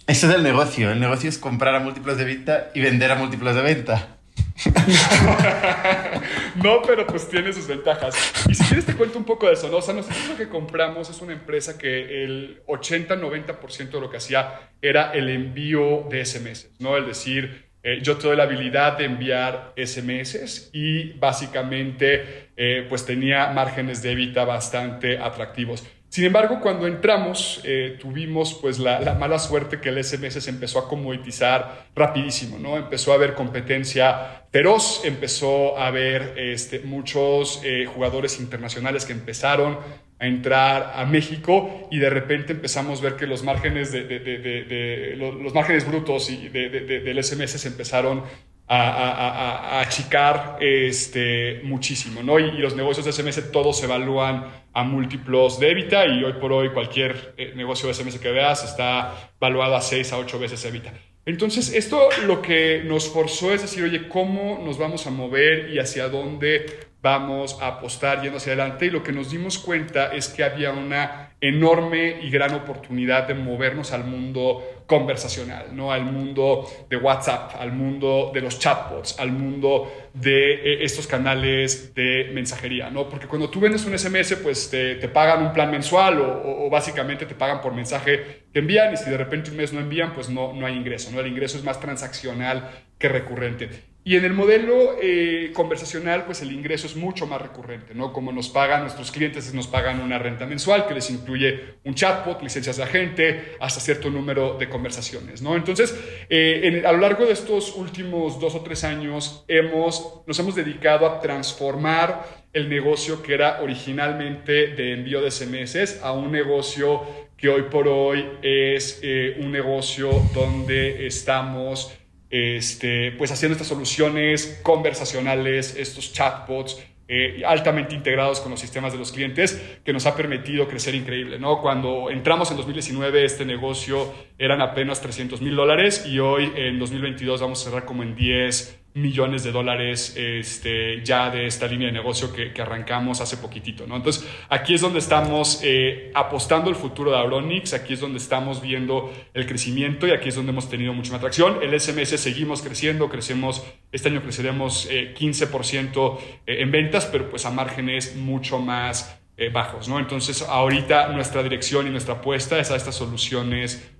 Eso 0.07 0.29
es 0.29 0.35
el 0.35 0.43
negocio. 0.43 0.91
El 0.91 0.99
negocio 0.99 1.29
es 1.29 1.37
comprar 1.37 1.75
a 1.75 1.79
múltiplos 1.79 2.17
de 2.17 2.25
venta 2.25 2.69
y 2.73 2.81
vender 2.81 3.11
a 3.11 3.15
múltiplos 3.15 3.55
de 3.55 3.61
venta. 3.61 4.15
no, 6.55 6.81
pero 6.81 7.05
pues 7.05 7.29
tiene 7.29 7.51
sus 7.51 7.67
ventajas. 7.67 8.15
Y 8.47 8.55
si 8.55 8.63
quieres 8.65 8.85
te 8.85 8.95
cuento 8.95 9.17
un 9.17 9.25
poco 9.25 9.47
de 9.47 9.53
eso, 9.53 9.69
¿no? 9.69 9.77
O 9.77 9.81
sea, 9.81 9.93
nosotros 9.93 10.29
lo 10.29 10.37
que 10.37 10.47
compramos 10.47 11.09
es 11.09 11.21
una 11.21 11.33
empresa 11.33 11.77
que 11.77 12.23
el 12.23 12.63
80-90% 12.65 13.91
de 13.91 13.99
lo 13.99 14.09
que 14.09 14.17
hacía 14.17 14.71
era 14.81 15.11
el 15.11 15.29
envío 15.29 16.05
de 16.09 16.25
SMS, 16.25 16.69
¿no? 16.79 16.95
El 16.95 17.05
decir, 17.05 17.64
eh, 17.87 17.99
yo 18.01 18.17
te 18.17 18.35
la 18.35 18.43
habilidad 18.43 18.97
de 18.97 19.05
enviar 19.05 19.73
SMS 19.77 20.71
y 20.73 21.13
básicamente 21.13 22.49
eh, 22.57 22.83
pues 22.89 23.05
tenía 23.05 23.51
márgenes 23.51 24.01
de 24.01 24.11
evita 24.11 24.43
bastante 24.43 25.19
atractivos. 25.19 25.85
Sin 26.09 26.25
embargo, 26.25 26.59
cuando 26.61 26.87
entramos, 26.87 27.61
eh, 27.63 27.95
tuvimos 28.01 28.55
pues 28.55 28.79
la, 28.79 29.13
mala 29.19 29.37
suerte 29.37 29.79
que 29.79 29.89
el 29.89 30.03
SMS 30.03 30.43
se 30.43 30.49
empezó 30.49 30.79
a 30.79 30.89
comoditizar 30.89 31.89
rapidísimo, 31.95 32.57
¿no? 32.57 32.75
Empezó 32.75 33.11
a 33.11 33.15
haber 33.15 33.35
competencia 33.35 34.47
feroz, 34.51 35.01
empezó 35.05 35.77
a 35.77 35.85
haber 35.85 36.33
este, 36.39 36.79
muchos 36.79 37.61
jugadores 37.93 38.39
internacionales 38.39 39.05
que 39.05 39.13
empezaron 39.13 39.77
a 40.19 40.27
entrar 40.27 40.93
a 40.95 41.05
México 41.05 41.87
y 41.91 41.99
de 41.99 42.09
repente 42.09 42.53
empezamos 42.53 42.99
a 42.99 43.03
ver 43.03 43.15
que 43.15 43.27
los 43.27 43.43
márgenes, 43.43 43.91
de, 43.91 45.15
los, 45.17 45.53
márgenes 45.53 45.87
brutos 45.87 46.29
y 46.29 46.49
del 46.49 47.23
SMS 47.23 47.51
se 47.51 47.67
empezaron 47.67 48.23
a, 48.67 49.81
achicar 49.81 50.57
este, 50.59 51.61
muchísimo, 51.63 52.23
¿no? 52.23 52.39
Y, 52.39 52.51
los 52.57 52.75
negocios 52.75 53.05
de 53.05 53.11
SMS 53.11 53.51
todos 53.51 53.77
se 53.77 53.85
evalúan 53.85 54.45
a 54.73 54.83
múltiplos 54.83 55.59
de 55.59 55.71
EBITDA 55.71 56.07
y 56.07 56.23
hoy 56.23 56.33
por 56.33 56.51
hoy 56.51 56.69
cualquier 56.69 57.33
eh, 57.37 57.53
negocio 57.55 57.87
de 57.87 57.93
SMS 57.93 58.17
que 58.19 58.31
veas 58.31 58.63
está 58.63 59.31
valuado 59.39 59.75
a 59.75 59.81
6 59.81 60.13
a 60.13 60.17
8 60.17 60.39
veces 60.39 60.65
EBITDA. 60.65 60.93
Entonces, 61.27 61.73
esto 61.73 62.09
lo 62.27 62.41
que 62.41 62.83
nos 62.85 63.09
forzó 63.09 63.51
es 63.51 63.61
decir, 63.61 63.83
oye, 63.83 64.07
¿cómo 64.07 64.61
nos 64.63 64.77
vamos 64.77 65.07
a 65.07 65.11
mover 65.11 65.71
y 65.71 65.79
hacia 65.79 66.07
dónde 66.07 66.84
vamos 67.05 67.59
a 67.61 67.67
apostar 67.67 68.23
yendo 68.23 68.37
hacia 68.37 68.53
adelante? 68.53 68.87
Y 68.87 68.89
lo 68.89 69.03
que 69.03 69.11
nos 69.11 69.29
dimos 69.29 69.59
cuenta 69.59 70.11
es 70.11 70.27
que 70.27 70.43
había 70.43 70.71
una 70.71 71.35
enorme 71.39 72.19
y 72.23 72.31
gran 72.31 72.55
oportunidad 72.55 73.27
de 73.27 73.35
movernos 73.35 73.91
al 73.91 74.05
mundo 74.05 74.81
conversacional, 74.87 75.67
¿no? 75.75 75.91
al 75.91 76.03
mundo 76.03 76.67
de 76.89 76.97
WhatsApp, 76.97 77.57
al 77.59 77.73
mundo 77.73 78.31
de 78.33 78.41
los 78.41 78.57
chatbots, 78.57 79.19
al 79.19 79.31
mundo 79.31 79.93
de 80.15 80.53
eh, 80.53 80.83
estos 80.83 81.05
canales 81.05 81.93
de 81.93 82.31
mensajería, 82.33 82.89
¿no? 82.89 83.07
Porque 83.07 83.27
cuando 83.27 83.51
tú 83.51 83.59
vendes 83.59 83.85
un 83.85 83.95
SMS, 83.95 84.37
pues 84.41 84.71
te, 84.71 84.95
pagan 85.09 85.43
un 85.43 85.53
plan 85.53 85.69
mensual 85.69 86.19
o, 86.19 86.69
básicamente 86.71 87.27
te 87.27 87.35
pagan 87.35 87.61
por 87.61 87.73
mensaje 87.75 88.45
que 88.51 88.59
envían 88.59 88.93
y 88.93 88.97
si 88.97 89.11
de 89.11 89.17
repente 89.17 89.51
un 89.51 89.57
mes 89.57 89.73
no 89.73 89.79
envían, 89.79 90.11
pues 90.13 90.29
no, 90.29 90.53
no 90.53 90.65
hay 90.65 90.73
ingreso, 90.73 91.11
¿no? 91.11 91.19
El 91.19 91.27
ingreso 91.27 91.55
es 91.59 91.63
más 91.63 91.79
transaccional 91.79 92.71
que 92.97 93.09
recurrente. 93.09 93.94
Y 94.07 94.17
en 94.17 94.23
el 94.23 94.33
modelo 94.33 94.97
eh, 95.01 95.49
conversacional, 95.51 96.25
pues 96.25 96.43
el 96.43 96.51
ingreso 96.51 96.85
es 96.85 96.95
mucho 96.95 97.25
más 97.25 97.41
recurrente, 97.41 97.95
¿no? 97.95 98.13
Como 98.13 98.31
nos 98.31 98.49
pagan 98.49 98.81
nuestros 98.81 99.11
clientes, 99.11 99.51
nos 99.51 99.65
pagan 99.65 99.99
una 99.99 100.19
renta 100.19 100.45
mensual 100.45 100.85
que 100.87 100.93
les 100.93 101.09
incluye 101.09 101.77
un 101.83 101.95
chatbot, 101.95 102.39
licencias 102.43 102.77
de 102.77 102.83
agente, 102.83 103.55
hasta 103.59 103.79
cierto 103.79 104.11
número 104.11 104.59
de 104.59 104.69
conversaciones, 104.69 105.41
¿no? 105.41 105.55
Entonces, 105.55 105.99
eh, 106.29 106.83
a 106.85 106.91
lo 106.91 106.99
largo 106.99 107.25
de 107.25 107.33
estos 107.33 107.75
últimos 107.75 108.39
dos 108.39 108.53
o 108.53 108.61
tres 108.61 108.83
años, 108.83 109.43
hemos, 109.47 110.21
nos 110.27 110.37
hemos 110.37 110.53
dedicado 110.53 111.07
a 111.07 111.19
transformar 111.19 112.45
el 112.53 112.69
negocio 112.69 113.23
que 113.23 113.33
era 113.33 113.59
originalmente 113.63 114.67
de 114.67 114.93
envío 114.93 115.19
de 115.19 115.31
SMS 115.31 116.03
a 116.03 116.11
un 116.11 116.31
negocio 116.31 117.01
que 117.35 117.49
hoy 117.49 117.63
por 117.63 117.87
hoy 117.87 118.23
es 118.43 118.99
eh, 119.01 119.37
un 119.39 119.51
negocio 119.51 120.11
donde 120.35 121.07
estamos 121.07 121.91
este, 122.29 123.11
pues 123.13 123.31
haciendo 123.31 123.53
estas 123.53 123.67
soluciones 123.67 124.59
conversacionales, 124.63 125.75
estos 125.77 126.13
chatbots 126.13 126.81
eh, 127.07 127.43
altamente 127.45 127.93
integrados 127.93 128.39
con 128.39 128.49
los 128.49 128.59
sistemas 128.59 128.91
de 128.91 128.97
los 128.97 129.11
clientes, 129.11 129.61
que 129.83 129.93
nos 129.93 130.07
ha 130.07 130.15
permitido 130.15 130.67
crecer 130.67 130.95
increíble. 130.95 131.37
¿no? 131.37 131.61
Cuando 131.61 132.09
entramos 132.09 132.49
en 132.49 132.57
2019, 132.57 133.25
este 133.25 133.45
negocio 133.45 134.11
eran 134.39 134.59
apenas 134.61 135.01
300 135.01 135.39
mil 135.41 135.55
dólares 135.55 136.05
y 136.07 136.17
hoy 136.17 136.51
en 136.55 136.79
2022 136.79 137.41
vamos 137.41 137.61
a 137.61 137.65
cerrar 137.65 137.85
como 137.85 138.01
en 138.01 138.15
10 138.15 138.84
millones 138.95 139.43
de 139.43 139.51
dólares 139.51 140.15
este, 140.15 141.03
ya 141.03 141.29
de 141.29 141.47
esta 141.47 141.67
línea 141.67 141.87
de 141.87 141.91
negocio 141.91 142.31
que, 142.31 142.53
arrancamos 142.61 143.19
hace 143.19 143.35
poquitito. 143.37 143.85
¿no? 143.85 143.97
Entonces, 143.97 144.25
aquí 144.47 144.73
es 144.73 144.81
donde 144.81 144.99
estamos 144.99 145.59
eh, 145.63 146.11
apostando 146.15 146.69
el 146.69 146.77
futuro 146.77 147.11
de 147.11 147.17
Auronix, 147.17 147.73
aquí 147.73 147.93
es 147.93 147.99
donde 147.99 148.19
estamos 148.19 148.61
viendo 148.61 149.13
el 149.33 149.45
crecimiento 149.45 150.07
y 150.07 150.11
aquí 150.11 150.29
es 150.29 150.35
donde 150.35 150.53
hemos 150.53 150.69
tenido 150.69 150.93
mucha 150.93 151.13
atracción. 151.13 151.59
El 151.61 151.77
SMS 151.77 152.17
seguimos 152.19 152.61
creciendo, 152.61 153.09
crecemos, 153.09 153.65
este 153.91 154.07
año 154.07 154.21
creceremos 154.21 154.89
15% 154.89 156.17
eh, 156.17 156.41
eh, 156.47 156.61
en 156.61 156.71
ventas, 156.71 157.05
pero 157.05 157.29
pues 157.29 157.45
a 157.45 157.51
márgenes 157.51 158.15
mucho 158.15 158.59
más 158.59 159.19
bajos. 159.51 159.89
¿no? 159.89 159.99
Entonces, 159.99 160.41
ahorita 160.41 161.09
nuestra 161.09 161.43
dirección 161.43 161.85
y 161.87 161.89
nuestra 161.89 162.15
apuesta 162.15 162.57
es 162.57 162.71
a 162.71 162.77
estas 162.77 162.95
soluciones 162.95 163.91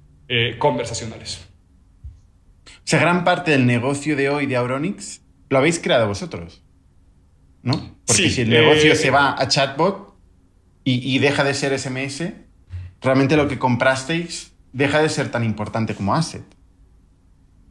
conversacionales. 0.58 1.55
O 2.66 2.88
sea, 2.88 3.00
gran 3.00 3.24
parte 3.24 3.52
del 3.52 3.66
negocio 3.66 4.16
de 4.16 4.30
hoy 4.30 4.46
de 4.46 4.56
Auronix 4.56 5.22
lo 5.50 5.58
habéis 5.58 5.80
creado 5.80 6.08
vosotros. 6.08 6.62
¿No? 7.64 7.96
Porque 8.06 8.30
si 8.30 8.42
el 8.42 8.50
negocio 8.50 8.94
eh, 8.94 8.96
se 8.96 9.10
va 9.10 9.36
a 9.40 9.48
chatbot 9.48 10.14
y, 10.84 11.18
deja 11.18 11.44
de 11.44 11.56
ser 11.56 11.78
SMS, 11.80 12.32
realmente 13.02 13.36
lo 13.36 13.48
que 13.48 13.58
comprasteis 13.58 14.54
deja 14.72 15.02
de 15.02 15.10
ser 15.10 15.32
tan 15.32 15.44
importante 15.44 15.96
como 15.96 16.14
asset. 16.14 16.44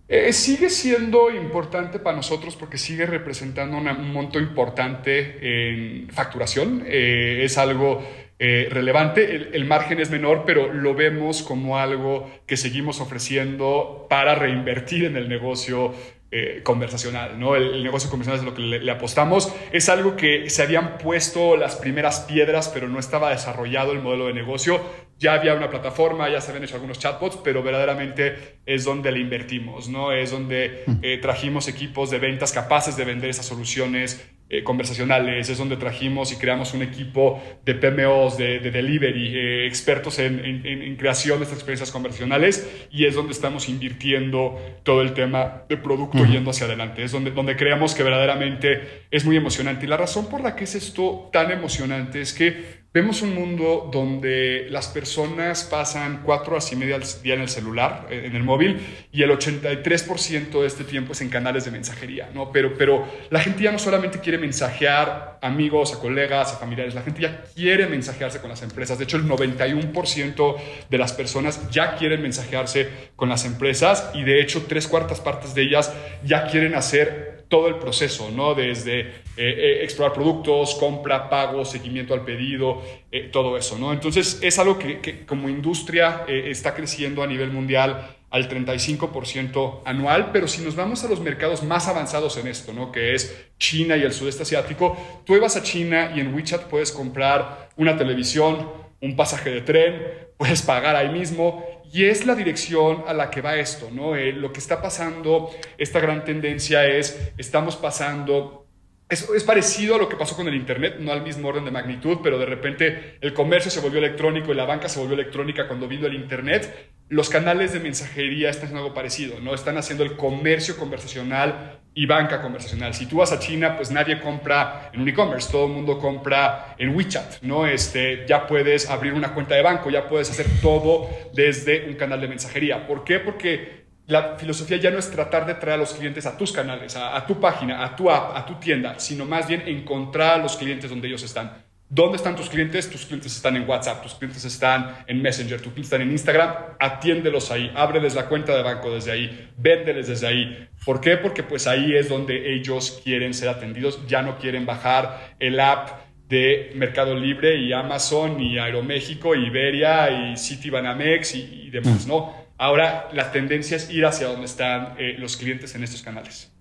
Eh, 0.09 0.32
sigue 0.32 0.68
siendo 0.68 1.30
importante 1.30 2.01
para 2.01 2.16
nosotros 2.16 2.57
porque 2.57 2.76
sigue 2.76 3.07
representando 3.07 3.78
un 3.78 4.12
monto 4.12 4.40
importante 4.40 5.38
en 5.40 6.11
facturación. 6.11 6.82
Eh, 6.86 7.42
es 7.45 7.57
algo 7.57 8.05
eh, 8.47 8.68
relevante. 8.70 9.36
El, 9.36 9.55
el, 9.55 9.64
margen 9.64 10.01
es 10.01 10.11
menor, 10.11 10.42
pero 10.45 10.70
lo 10.70 10.95
vemos 10.95 11.42
como 11.42 11.78
algo 11.78 12.30
que 12.47 12.59
seguimos 12.59 13.01
ofreciendo 13.01 14.07
para 14.11 14.34
reinvertir 14.34 15.07
en 15.07 15.16
el 15.16 15.30
negocio 15.30 15.95
eh, 16.36 16.62
conversacional, 16.64 17.38
¿no? 17.38 17.55
El, 17.55 17.84
negocio 17.84 18.11
conversacional 18.11 18.45
es 18.45 18.45
lo 18.45 18.57
que 18.57 18.80
le, 18.80 18.90
apostamos. 18.90 19.55
Es 19.70 19.88
algo 19.88 20.16
que 20.16 20.51
se 20.51 20.62
habían 20.62 20.99
puesto 20.99 21.57
las 21.57 21.76
primeras 21.76 22.20
piedras, 22.22 22.68
pero 22.74 22.88
no 22.88 22.99
estaba 22.99 23.30
desarrollado 23.30 23.92
el 23.92 24.01
modelo 24.01 24.26
de 24.26 24.34
negocio. 24.34 24.80
Ya 25.16 25.34
había 25.34 25.55
una 25.55 25.70
plataforma, 25.70 26.28
ya 26.28 26.40
se 26.40 26.51
habían 26.51 26.64
hecho 26.64 26.74
algunos 26.74 26.99
chatbots, 26.99 27.38
pero 27.45 27.62
verdaderamente 27.62 28.59
es 28.66 28.82
donde 28.82 29.12
le 29.12 29.20
invertimos, 29.20 29.88
¿no? 29.88 30.11
Es 30.11 30.32
donde 30.32 30.82
mm. 30.88 30.92
eh, 31.03 31.18
trajimos 31.18 31.68
equipos 31.68 32.11
de 32.11 32.18
ventas 32.18 32.51
capaces 32.51 32.97
de 32.97 33.05
vender 33.05 33.30
esas 33.30 33.47
soluciones 33.47 34.28
eh, 34.51 34.62
conversacionales, 34.62 35.49
es 35.49 35.57
donde 35.57 35.76
trajimos 35.78 36.30
y 36.30 36.36
creamos 36.36 36.74
un 36.74 36.82
equipo 36.82 37.42
de 37.64 37.74
PMOs, 37.74 38.36
de, 38.36 38.59
delivery, 38.61 39.34
eh, 39.34 39.66
expertos 39.66 40.18
en, 40.18 40.97
creación 40.97 41.38
de 41.38 41.45
estas 41.45 41.59
experiencias 41.59 41.90
conversacionales 41.90 42.86
y 42.90 43.07
es 43.07 43.14
donde 43.14 43.32
estamos 43.32 43.68
invirtiendo 43.70 44.61
todo 44.82 45.01
el 45.01 45.14
tema 45.14 45.64
de 45.68 45.78
producto 45.78 46.24
yendo 46.26 46.51
hacia 46.51 46.66
adelante, 46.66 47.03
es 47.03 47.12
donde, 47.12 47.30
donde 47.30 47.57
creemos 47.57 47.95
que 47.95 48.03
verdaderamente 48.03 49.07
es 49.11 49.24
muy 49.24 49.36
emocionante. 49.36 49.86
Y 49.86 49.88
la 49.88 49.97
razón 49.97 50.28
por 50.28 50.42
la 50.42 50.55
que 50.55 50.64
es 50.64 50.74
esto 50.74 51.30
tan 51.32 51.51
emocionante 51.51 52.20
es 52.20 52.34
que 52.34 52.84
Vemos 52.95 53.22
un 53.22 53.34
mundo 53.34 53.90
donde 53.92 54.68
las 54.70 54.86
personas 54.86 55.64
pasan 55.64 56.22
cuatro 56.22 56.53
horas 56.53 56.70
y 56.70 56.76
media 56.76 56.95
al 56.95 57.03
día 57.24 57.34
en 57.34 57.40
el 57.40 57.49
celular, 57.49 58.07
eh, 58.09 58.22
en 58.26 58.36
el 58.36 58.45
móvil, 58.45 58.78
y 59.11 59.24
el 59.24 59.32
83% 59.32 60.61
de 60.61 60.66
este 60.68 60.84
tiempo 60.84 61.11
es 61.11 61.20
en 61.20 61.28
canales 61.28 61.64
de 61.64 61.72
mensajería, 61.72 62.30
¿no? 62.32 62.53
Pero, 62.53 62.78
pero 62.78 63.05
la 63.30 63.40
gente 63.40 63.64
ya 63.64 63.72
no 63.72 63.80
solamente 63.80 64.20
quiere 64.20 64.38
mensajear 64.38 65.40
amigos, 65.42 65.92
a 65.92 65.99
colegas, 65.99 66.53
a 66.53 66.57
familiares, 66.57 66.95
la 66.95 67.03
gente 67.03 67.22
ya 67.22 67.42
quiere 67.57 67.88
mensajearse 67.88 68.40
con 68.40 68.49
las 68.49 68.62
empresas. 68.62 68.97
De 68.97 69.03
hecho, 69.03 69.16
el 69.16 69.24
91% 69.24 70.57
de 70.88 70.99
las 70.99 71.12
personas 71.14 71.68
ya 71.72 71.97
quieren 71.97 72.22
mensajearse 72.22 72.88
con 73.16 73.28
las 73.28 73.45
empresas 73.45 74.09
y 74.14 74.22
de 74.22 74.40
hecho 74.40 74.66
tres 74.68 74.86
cuartas 74.86 75.20
partes 75.20 75.53
de 75.57 75.62
ellas 75.62 75.92
ya 76.24 76.47
quieren 76.47 76.76
hacer 76.76 77.34
todo 77.49 77.68
el 77.68 77.76
proceso, 77.76 78.30
¿no? 78.30 78.55
Desde 78.55 79.01
eh, 79.01 79.11
eh, 79.36 79.78
explorar 79.82 80.12
productos, 80.12 80.74
compra, 80.74 81.28
pago, 81.28 81.64
seguimiento 81.64 82.14
al 82.14 82.24
pedido, 82.24 82.82
eh, 83.11 83.28
todo 83.32 83.57
eso, 83.57 83.78
¿no? 83.78 83.92
Entonces 83.92 84.38
es 84.42 84.59
algo 84.59 84.78
que, 84.78 85.24
como 85.26 85.49
industria 85.49 86.24
está 86.28 86.74
creciendo 86.74 87.22
a 87.22 87.26
nivel 87.26 87.51
mundial 87.51 88.16
al 88.30 88.49
35% 88.49 89.82
anual, 89.84 90.30
pero 90.32 90.49
si 90.49 90.62
nos 90.62 90.74
vamos 90.74 91.05
a 91.05 91.09
los 91.09 91.20
mercados 91.20 91.62
más 91.62 91.86
avanzados 91.86 92.36
en 92.36 92.49
esto, 92.49 92.72
¿no? 92.72 92.90
Que 92.90 93.14
es 93.14 93.47
China 93.59 93.97
y 93.97 94.03
el 94.03 94.12
sudeste 94.12 94.42
asiático, 94.42 94.97
tú 95.24 95.38
vas 95.40 95.57
a 95.57 95.62
China 95.62 96.12
y 96.14 96.20
en 96.20 96.34
WeChat 96.34 96.64
puedes 96.64 96.90
comprar 96.90 97.70
una 97.76 97.97
televisión, 97.97 98.68
un 99.01 99.14
pasaje 99.14 99.51
de 99.51 99.61
tren, 99.61 100.03
puedes 100.36 100.62
pagar 100.62 100.97
ahí 100.97 101.11
mismo 101.11 101.64
y 101.95 102.07
es 102.07 102.26
la 102.26 102.34
dirección 102.34 103.05
a 103.07 103.14
la 103.14 103.30
que 103.30 103.40
va 103.40 103.55
esto, 103.55 103.88
¿no? 103.92 104.16
Eh, 104.16 104.32
lo 104.32 104.53
que 104.53 104.59
está 104.59 104.82
pasando, 104.82 105.53
esta 105.78 106.01
gran 106.01 106.24
tendencia 106.24 106.84
es, 106.84 107.30
estamos 107.38 107.76
pasando, 107.76 108.66
es, 109.09 109.30
es, 109.30 109.45
parecido 109.45 109.95
a 109.95 109.99
lo 109.99 110.09
que 110.09 110.16
pasó 110.16 110.34
con 110.34 110.49
el 110.49 110.57
Internet, 110.57 110.97
no 110.99 111.12
al 111.12 111.22
mismo 111.22 111.47
orden 111.47 111.64
de 111.64 111.70
magnitud, 111.70 112.18
pero 112.20 112.36
de 112.36 112.47
repente 112.47 113.16
el 113.20 113.32
comercio 113.32 113.70
se 113.70 113.78
volvió 113.78 114.01
electrónico 114.01 114.51
y 114.51 114.57
la 114.57 114.64
banca 114.64 114.88
se 114.88 114.99
volvió 114.99 115.14
electrónica 115.14 115.68
cuando 115.68 115.86
vino 115.86 116.09
el 116.09 116.14
Internet. 116.14 116.90
Los 117.11 117.28
canales 117.30 117.72
de 117.72 117.78
mensajería 117.78 118.51
están 118.51 118.64
haciendo 118.64 118.82
algo 118.82 118.95
parecido, 118.95 119.38
¿no? 119.38 119.55
Están 119.55 119.78
haciendo 119.78 120.03
el 120.03 120.16
comercio 120.16 120.76
conversacional 120.76 121.78
y 121.95 122.07
banca 122.07 122.42
conversacional. 122.42 122.92
Si 122.92 123.07
tú 123.07 123.18
vas 123.18 123.32
a 123.32 123.38
China, 123.38 123.76
pues 123.76 123.90
nadie 123.90 124.20
compra 124.20 124.90
en 124.92 125.01
un 125.01 125.09
e-commerce, 125.09 125.51
todo 125.51 125.66
el 125.66 125.72
mundo 125.72 125.99
compra 125.99 126.74
en 126.76 126.95
WeChat, 126.95 127.42
¿no? 127.42 127.66
Este, 127.66 128.26
ya 128.26 128.47
puedes 128.47 128.90
abrir 128.90 129.14
una 129.14 129.32
cuenta 129.32 129.55
de 129.55 129.62
banco, 129.62 129.90
ya 129.90 130.09
puedes 130.09 130.30
hacer 130.30 130.47
todo 130.61 131.09
desde 131.32 131.88
un 131.88 131.95
canal 131.95 132.20
de 132.20 132.28
mensajería. 132.28 132.86
¿Por 132.86 133.05
qué? 133.05 133.20
Porque 133.20 133.84
la 134.07 134.36
filosofía 134.36 134.76
ya 134.76 134.90
no 134.90 134.99
es 134.99 135.11
tratar 135.11 135.47
de 135.47 135.55
traer 135.55 135.76
a 135.76 135.78
los 135.78 135.95
clientes 135.95 136.26
a 136.26 136.36
tus 136.36 136.53
canales, 136.53 136.97
a, 136.97 137.16
a 137.16 137.26
tu 137.26 137.40
página, 137.40 137.84
a 137.84 137.95
tu 137.95 138.11
app, 138.11 138.36
a 138.36 138.45
tu 138.45 138.55
tienda, 138.55 138.99
sino 138.99 139.24
más 139.24 139.47
bien 139.47 139.62
encontrar 139.66 140.40
a 140.40 140.42
los 140.42 140.57
clientes 140.57 140.90
donde 140.90 141.09
ellos 141.09 141.22
están. 141.22 141.64
¿Dónde 141.95 142.16
están 142.16 142.34
tus 142.34 142.49
clientes? 142.49 142.90
Tus 142.90 143.07
clientes 143.07 143.36
están 143.36 143.55
en 143.55 143.68
WhatsApp, 143.68 144.03
tus 144.03 144.14
clientes 144.14 144.45
están 144.45 145.05
en 145.07 145.22
Messenger, 145.22 145.61
tus 145.61 145.72
clientes 145.72 145.92
están 145.92 146.03
en 146.03 146.11
Instagram. 146.11 146.53
Atiéndelos 146.80 147.53
ahí, 147.53 147.70
ábreles 147.76 148.16
la 148.16 148.26
cuenta 148.26 148.53
de 148.57 148.64
banco 148.64 148.92
desde 148.92 149.12
ahí, 149.12 149.49
véndeles 149.57 150.09
desde 150.09 150.26
ahí. 150.26 150.68
¿Por 150.84 151.01
qué? 151.01 151.16
Porque 151.18 151.45
pues 151.45 151.68
ahí 151.68 151.95
es 151.95 152.09
donde 152.09 152.53
ellos 152.53 153.01
quieren 153.05 153.32
ser 153.32 153.49
atendidos, 153.49 154.05
ya 154.09 154.22
no 154.22 154.38
quieren 154.38 154.66
bajar 154.66 155.36
el 155.38 155.61
app 155.61 155.90
de 156.28 156.72
Mercado 156.74 157.14
Libre 157.14 157.59
y 157.59 157.72
Amazon 157.72 158.40
y 158.40 158.59
Aeroméxico, 158.59 159.36
Iberia 159.36 160.11
y 160.11 160.36
Citibanamex 160.36 161.36
y, 161.36 161.66
y 161.66 161.70
demás, 161.70 162.09
¿no? 162.09 162.34
Ahora 162.59 163.09
la 163.12 163.30
tendencia 163.30 163.76
es 163.76 163.88
ir 163.88 164.05
hacia 164.05 164.26
donde 164.26 164.47
están 164.47 164.97
eh, 164.99 165.14
los 165.16 165.36
clientes 165.36 165.72
en 165.76 165.84
estos 165.84 166.03
canales. 166.03 166.53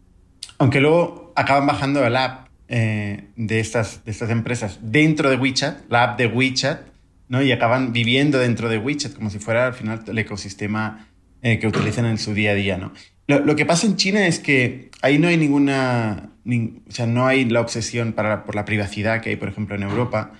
Aunque 0.59 0.79
luego 0.79 1.33
acaban 1.35 1.65
bajando 1.65 2.05
el 2.05 2.15
app 2.15 2.52
eh, 2.67 3.25
de, 3.35 3.59
estas, 3.59 4.05
de 4.05 4.11
estas 4.11 4.29
empresas 4.29 4.79
dentro 4.81 5.29
de 5.29 5.37
WeChat, 5.37 5.89
la 5.89 6.03
app 6.03 6.17
de 6.17 6.27
WeChat, 6.27 6.81
¿no? 7.27 7.41
y 7.41 7.51
acaban 7.51 7.93
viviendo 7.93 8.39
dentro 8.39 8.69
de 8.69 8.77
WeChat 8.77 9.13
como 9.13 9.29
si 9.29 9.39
fuera 9.39 9.67
al 9.67 9.73
final 9.73 10.03
el 10.07 10.17
ecosistema 10.17 11.07
eh, 11.41 11.59
que 11.59 11.67
utilizan 11.67 12.05
en 12.05 12.17
su 12.17 12.33
día 12.33 12.51
a 12.51 12.55
día. 12.55 12.77
¿no? 12.77 12.93
Lo, 13.27 13.55
que 13.55 13.65
pasa 13.65 13.87
en 13.87 13.95
China 13.95 14.27
es 14.27 14.39
que 14.39 14.89
ahí 15.01 15.17
no 15.17 15.27
hay 15.27 15.37
ninguna, 15.37 16.31
o 16.45 16.91
sea, 16.91 17.05
no 17.05 17.25
hay 17.25 17.45
la 17.45 17.61
obsesión 17.61 18.13
para, 18.13 18.43
por 18.45 18.55
la 18.55 18.65
privacidad 18.65 19.21
que 19.21 19.29
hay, 19.29 19.35
por 19.37 19.49
ejemplo, 19.49 19.75
en 19.75 19.83
Europa. 19.83 20.33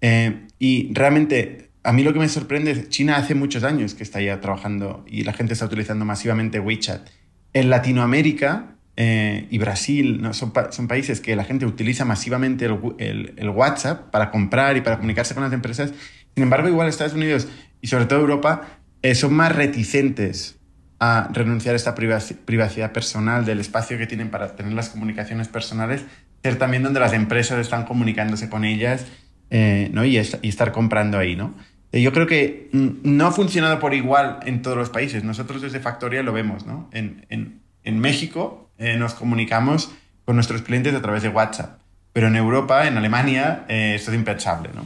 Eh, 0.00 0.46
y 0.58 0.92
realmente, 0.94 1.70
a 1.82 1.92
mí 1.92 2.02
lo 2.02 2.12
que 2.12 2.18
me 2.18 2.28
sorprende 2.28 2.70
es 2.70 2.88
China 2.88 3.16
hace 3.16 3.34
muchos 3.34 3.62
años 3.62 3.94
que 3.94 4.02
está 4.02 4.20
ya 4.20 4.40
trabajando 4.40 5.04
y 5.06 5.24
la 5.24 5.32
gente 5.34 5.52
está 5.52 5.66
utilizando 5.66 6.04
masivamente 6.04 6.60
WeChat. 6.60 7.08
En 7.52 7.68
Latinoamérica, 7.68 8.76
eh, 9.02 9.46
y 9.48 9.56
Brasil 9.56 10.20
¿no? 10.20 10.34
son, 10.34 10.52
son, 10.72 10.86
países 10.86 11.22
que 11.22 11.34
la 11.34 11.44
gente 11.44 11.64
utiliza 11.64 12.04
masivamente 12.04 12.66
el, 12.66 13.32
el, 13.34 13.48
WhatsApp 13.48 14.10
para 14.10 14.30
comprar 14.30 14.76
y 14.76 14.82
para 14.82 14.96
comunicarse 14.96 15.32
con 15.32 15.42
las 15.42 15.54
empresas. 15.54 15.94
Sin 16.34 16.42
embargo, 16.42 16.68
igual 16.68 16.86
Estados 16.86 17.14
Unidos 17.14 17.48
y 17.80 17.86
sobre 17.86 18.04
todo 18.04 18.20
Europa 18.20 18.60
eh, 19.00 19.14
son 19.14 19.32
más 19.32 19.56
reticentes 19.56 20.58
a 20.98 21.30
renunciar 21.32 21.72
a 21.72 21.76
esta 21.76 21.94
privacidad 21.94 22.92
personal 22.92 23.46
del 23.46 23.60
espacio 23.60 23.96
que 23.96 24.06
tienen 24.06 24.28
para 24.28 24.54
tener 24.54 24.74
las 24.74 24.90
comunicaciones 24.90 25.48
personales, 25.48 26.04
ser 26.42 26.56
también 26.56 26.82
donde 26.82 27.00
las 27.00 27.14
empresas 27.14 27.58
están 27.58 27.86
comunicándose 27.86 28.50
con 28.50 28.66
ellas 28.66 29.06
eh, 29.48 29.88
¿no? 29.94 30.04
y, 30.04 30.18
y, 30.18 30.48
estar 30.48 30.72
comprando 30.72 31.16
ahí. 31.16 31.36
¿no? 31.36 31.54
Yo 31.90 32.12
creo 32.12 32.26
que 32.26 32.68
no 32.74 33.26
ha 33.26 33.32
funcionado 33.32 33.78
por 33.78 33.94
igual 33.94 34.40
en 34.44 34.60
todos 34.60 34.76
los 34.76 34.90
países. 34.90 35.24
Nosotros 35.24 35.62
desde 35.62 35.80
Factoria 35.80 36.22
lo 36.22 36.34
vemos. 36.34 36.66
¿no? 36.66 36.90
En, 36.92 37.24
en, 37.30 37.62
en 37.82 37.98
México 37.98 38.69
eh, 38.80 38.96
nos 38.96 39.14
comunicamos 39.14 39.92
con 40.24 40.34
nuestros 40.36 40.62
clientes 40.62 40.94
a 40.94 41.02
través 41.02 41.22
de 41.22 41.28
WhatsApp. 41.28 41.78
Pero 42.12 42.26
en 42.26 42.34
Europa, 42.34 42.88
en 42.88 42.96
Alemania, 42.96 43.64
eh, 43.68 43.92
esto 43.94 44.10
es 44.10 44.16
impensable, 44.16 44.70
¿no? 44.74 44.84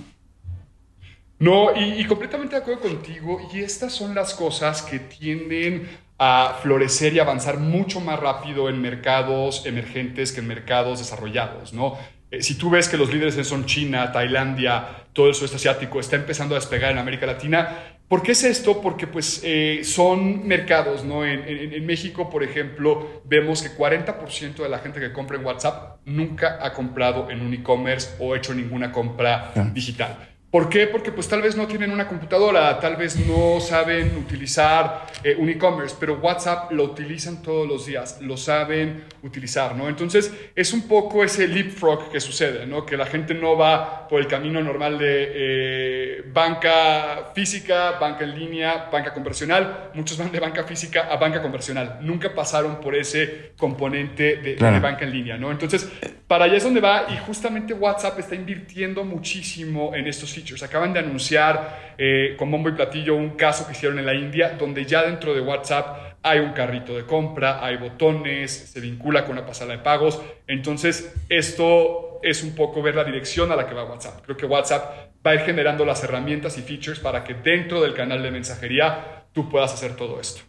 No, 1.39 1.77
y, 1.77 2.05
completamente 2.07 2.57
de 2.57 2.63
acuerdo 2.63 2.83
contigo. 2.83 3.41
Y 3.53 3.61
estas 3.61 3.93
son 3.93 4.15
las 4.15 4.35
cosas 4.35 4.83
que 4.83 4.99
tienden 4.99 5.89
a 6.19 6.59
florecer 6.63 7.15
y 7.15 7.19
avanzar 7.19 7.59
mucho 7.59 8.01
más 8.01 8.19
rápido 8.19 8.69
en 8.69 8.81
mercados 8.81 9.65
emergentes 9.67 10.33
que 10.33 10.41
en 10.41 10.49
mercados 10.49 10.99
desarrollados, 10.99 11.73
¿no? 11.73 11.97
Eh, 12.31 12.43
si 12.43 12.57
tú 12.57 12.71
ves 12.71 12.89
que 12.89 12.97
los 12.97 13.13
líderes 13.13 13.47
son 13.47 13.67
China, 13.67 14.13
Tailandia, 14.13 15.07
todo 15.13 15.29
el 15.29 15.35
sudeste 15.35 15.57
asiático 15.57 16.01
está 16.01 16.17
empezando 16.17 16.55
a 16.55 16.59
despegar 16.59 16.93
en 16.93 16.99
América 16.99 17.27
Latina, 17.27 17.94
¿Por 18.09 18.23
qué 18.23 18.33
es 18.33 18.45
esto? 18.45 18.83
Porque 18.83 19.07
pues 19.07 19.41
eh, 19.45 19.81
son 19.83 20.47
mercados, 20.47 21.05
¿no? 21.05 21.25
En, 21.25 21.85
México, 21.87 22.29
por 22.29 22.43
ejemplo, 22.43 23.23
vemos 23.25 23.63
que 23.63 23.71
40% 23.71 24.57
de 24.57 24.69
la 24.69 24.79
gente 24.79 25.01
que 25.01 25.13
compra 25.13 25.39
en 25.39 25.45
WhatsApp 25.45 25.99
nunca 26.05 26.59
ha 26.61 26.73
comprado 26.73 27.31
en 27.31 27.41
un 27.41 27.55
e-commerce 27.55 28.11
o 28.19 28.37
hecho 28.37 28.55
ninguna 28.55 28.93
compra 28.93 29.53
digital. 29.73 30.35
¿Por 30.55 30.69
qué? 30.69 30.87
Porque 30.87 31.11
pues 31.11 31.27
tal 31.27 31.43
vez 31.43 31.57
no 31.57 31.67
tienen 31.67 31.91
una 31.91 32.07
computadora, 32.07 32.79
tal 32.79 32.95
vez 32.95 33.17
no 33.27 33.59
saben 33.59 34.17
utilizar 34.17 35.07
eh, 35.25 35.35
un 35.37 35.49
e-commerce, 35.49 35.97
pero 35.99 36.21
WhatsApp 36.21 36.71
lo 36.71 36.85
utilizan 36.85 37.43
todos 37.43 37.67
los 37.67 37.87
días, 37.87 38.21
lo 38.21 38.37
saben 38.37 39.03
utilizar, 39.25 39.75
¿no? 39.75 39.89
Entonces 39.89 40.33
es 40.55 40.73
un 40.73 40.87
poco 40.87 41.25
ese 41.25 41.49
leapfrog 41.49 42.11
que 42.13 42.21
sucede, 42.21 42.67
¿no? 42.67 42.87
Que 42.87 42.97
la 42.97 43.07
gente 43.07 43.35
no 43.35 43.57
va 43.57 44.07
por 44.07 44.21
el 44.21 44.29
camino 44.29 44.63
normal 44.63 44.99
de 44.99 45.33
eh, 45.35 46.25
banca 46.33 47.33
física, 47.35 47.93
banca 47.99 48.25
en 48.25 48.39
línea, 48.39 48.89
banca 48.93 49.13
conversional, 49.13 49.91
muchos 49.95 50.17
van 50.19 50.31
de 50.31 50.41
banca 50.41 50.65
física 50.65 51.09
a 51.11 51.17
banca 51.17 51.43
conversional, 51.43 51.99
nunca 52.03 52.35
pasaron 52.35 52.81
por 52.81 52.95
ese 52.95 53.53
componente 53.57 54.37
de, 54.37 54.55
de 54.55 54.81
banca 54.81 55.05
en 55.05 55.13
línea, 55.13 55.37
¿no? 55.37 55.51
Entonces, 55.51 55.91
para 56.27 56.45
allá 56.45 56.57
es 56.57 56.65
donde 56.65 56.81
va 56.81 57.07
y 57.09 57.17
justamente 57.19 57.75
WhatsApp 57.75 58.19
está 58.19 58.35
invirtiendo 58.35 59.05
muchísimo 59.05 59.95
en 59.95 60.07
estos 60.07 60.31
sitios 60.31 60.45
Acaban 60.63 60.93
de 60.93 61.01
anunciar 61.01 61.95
eh, 61.99 62.35
con 62.39 62.51
bombo 62.51 62.69
y 62.69 62.73
platillo 62.73 63.17
un 63.17 63.31
caso 63.31 63.67
que 63.67 63.73
hicieron 63.73 63.99
en 63.99 64.07
la 64.07 64.15
India, 64.15 64.57
donde 64.59 64.85
ya 64.85 65.03
dentro 65.03 65.35
de 65.35 65.41
WhatsApp 65.41 66.14
hay 66.25 66.41
un 66.41 66.53
carrito 66.53 66.97
de 66.97 67.05
compra, 67.05 67.65
hay 67.65 67.77
botones, 67.77 68.51
se 68.73 68.81
vincula 68.81 69.25
con 69.25 69.33
una 69.37 69.47
pasada 69.47 69.73
de 69.73 69.79
pagos. 69.79 70.21
Entonces, 70.47 71.13
esto 71.29 72.19
es 72.23 72.43
un 72.43 72.55
poco 72.55 72.81
ver 72.81 72.95
la 72.95 73.05
dirección 73.05 73.53
a 73.53 73.57
la 73.57 73.67
que 73.69 73.75
va 73.75 73.85
WhatsApp. 73.85 74.23
Creo 74.25 74.35
que 74.35 74.47
WhatsApp 74.47 75.13
va 75.25 75.33
a 75.33 75.35
ir 75.35 75.41
generando 75.41 75.85
las 75.85 76.03
herramientas 76.03 76.57
y 76.57 76.63
features 76.63 76.99
para 76.99 77.23
que 77.25 77.35
dentro 77.35 77.83
del 77.83 77.93
canal 77.93 78.23
de 78.23 78.31
mensajería 78.31 79.27
tú 79.33 79.51
puedas 79.51 79.75
hacer 79.75 79.97
todo 79.97 80.19
esto. 80.19 80.41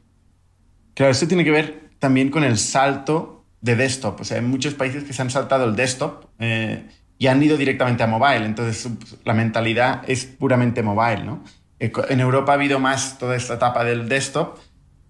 Claro, 0.93 1.11
esto 1.11 1.27
tiene 1.27 1.43
que 1.43 1.51
ver 1.51 1.89
también 1.99 2.29
con 2.29 2.45
el 2.45 2.57
salto 2.57 3.43
de 3.59 3.75
desktop. 3.75 4.21
O 4.21 4.23
sea, 4.23 4.37
hay 4.37 4.43
muchos 4.43 4.75
países 4.75 5.03
que 5.03 5.11
se 5.11 5.21
han 5.21 5.29
saltado 5.29 5.65
el 5.65 5.75
desktop 5.75 6.23
eh, 6.39 6.85
y 7.17 7.27
han 7.27 7.43
ido 7.43 7.57
directamente 7.57 8.01
a 8.01 8.07
mobile. 8.07 8.45
Entonces, 8.45 8.89
la 9.25 9.33
mentalidad 9.33 10.03
es 10.07 10.25
puramente 10.25 10.81
mobile, 10.83 11.25
¿no? 11.25 11.43
En 11.79 12.21
Europa 12.21 12.53
ha 12.53 12.55
habido 12.55 12.79
más 12.79 13.17
toda 13.17 13.35
esta 13.35 13.55
etapa 13.55 13.83
del 13.83 14.07
desktop, 14.07 14.57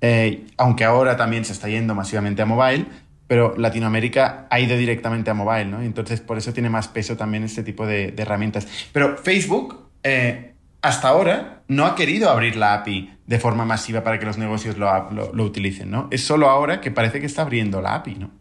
eh, 0.01 0.45
aunque 0.57 0.83
ahora 0.83 1.17
también 1.17 1.45
se 1.45 1.53
está 1.53 1.67
yendo 1.67 1.95
masivamente 1.95 2.41
a 2.41 2.45
mobile, 2.45 2.85
pero 3.27 3.55
Latinoamérica 3.57 4.47
ha 4.49 4.59
ido 4.59 4.77
directamente 4.77 5.29
a 5.29 5.33
mobile, 5.33 5.65
¿no? 5.65 5.81
Entonces, 5.81 6.21
por 6.21 6.37
eso 6.37 6.53
tiene 6.53 6.69
más 6.69 6.87
peso 6.87 7.17
también 7.17 7.43
este 7.43 7.63
tipo 7.63 7.87
de, 7.87 8.13
herramientas. 8.17 8.67
Pero 8.91 9.17
Facebook, 9.17 9.89
hasta 10.81 11.07
ahora, 11.07 11.63
no 11.67 11.85
ha 11.85 11.95
querido 11.95 12.29
abrir 12.29 12.55
la 12.55 12.75
API 12.75 13.17
de 13.25 13.39
forma 13.39 13.65
masiva 13.65 14.03
para 14.03 14.19
que 14.19 14.25
los 14.25 14.37
negocios 14.37 14.77
lo, 14.77 15.11
lo, 15.11 15.43
utilicen, 15.43 15.89
¿no? 15.89 16.07
Es 16.11 16.23
solo 16.23 16.49
ahora 16.49 16.81
que 16.81 16.91
parece 16.91 17.19
que 17.19 17.25
está 17.25 17.41
abriendo 17.41 17.81
la 17.81 17.95
API, 17.95 18.15
¿no? 18.15 18.31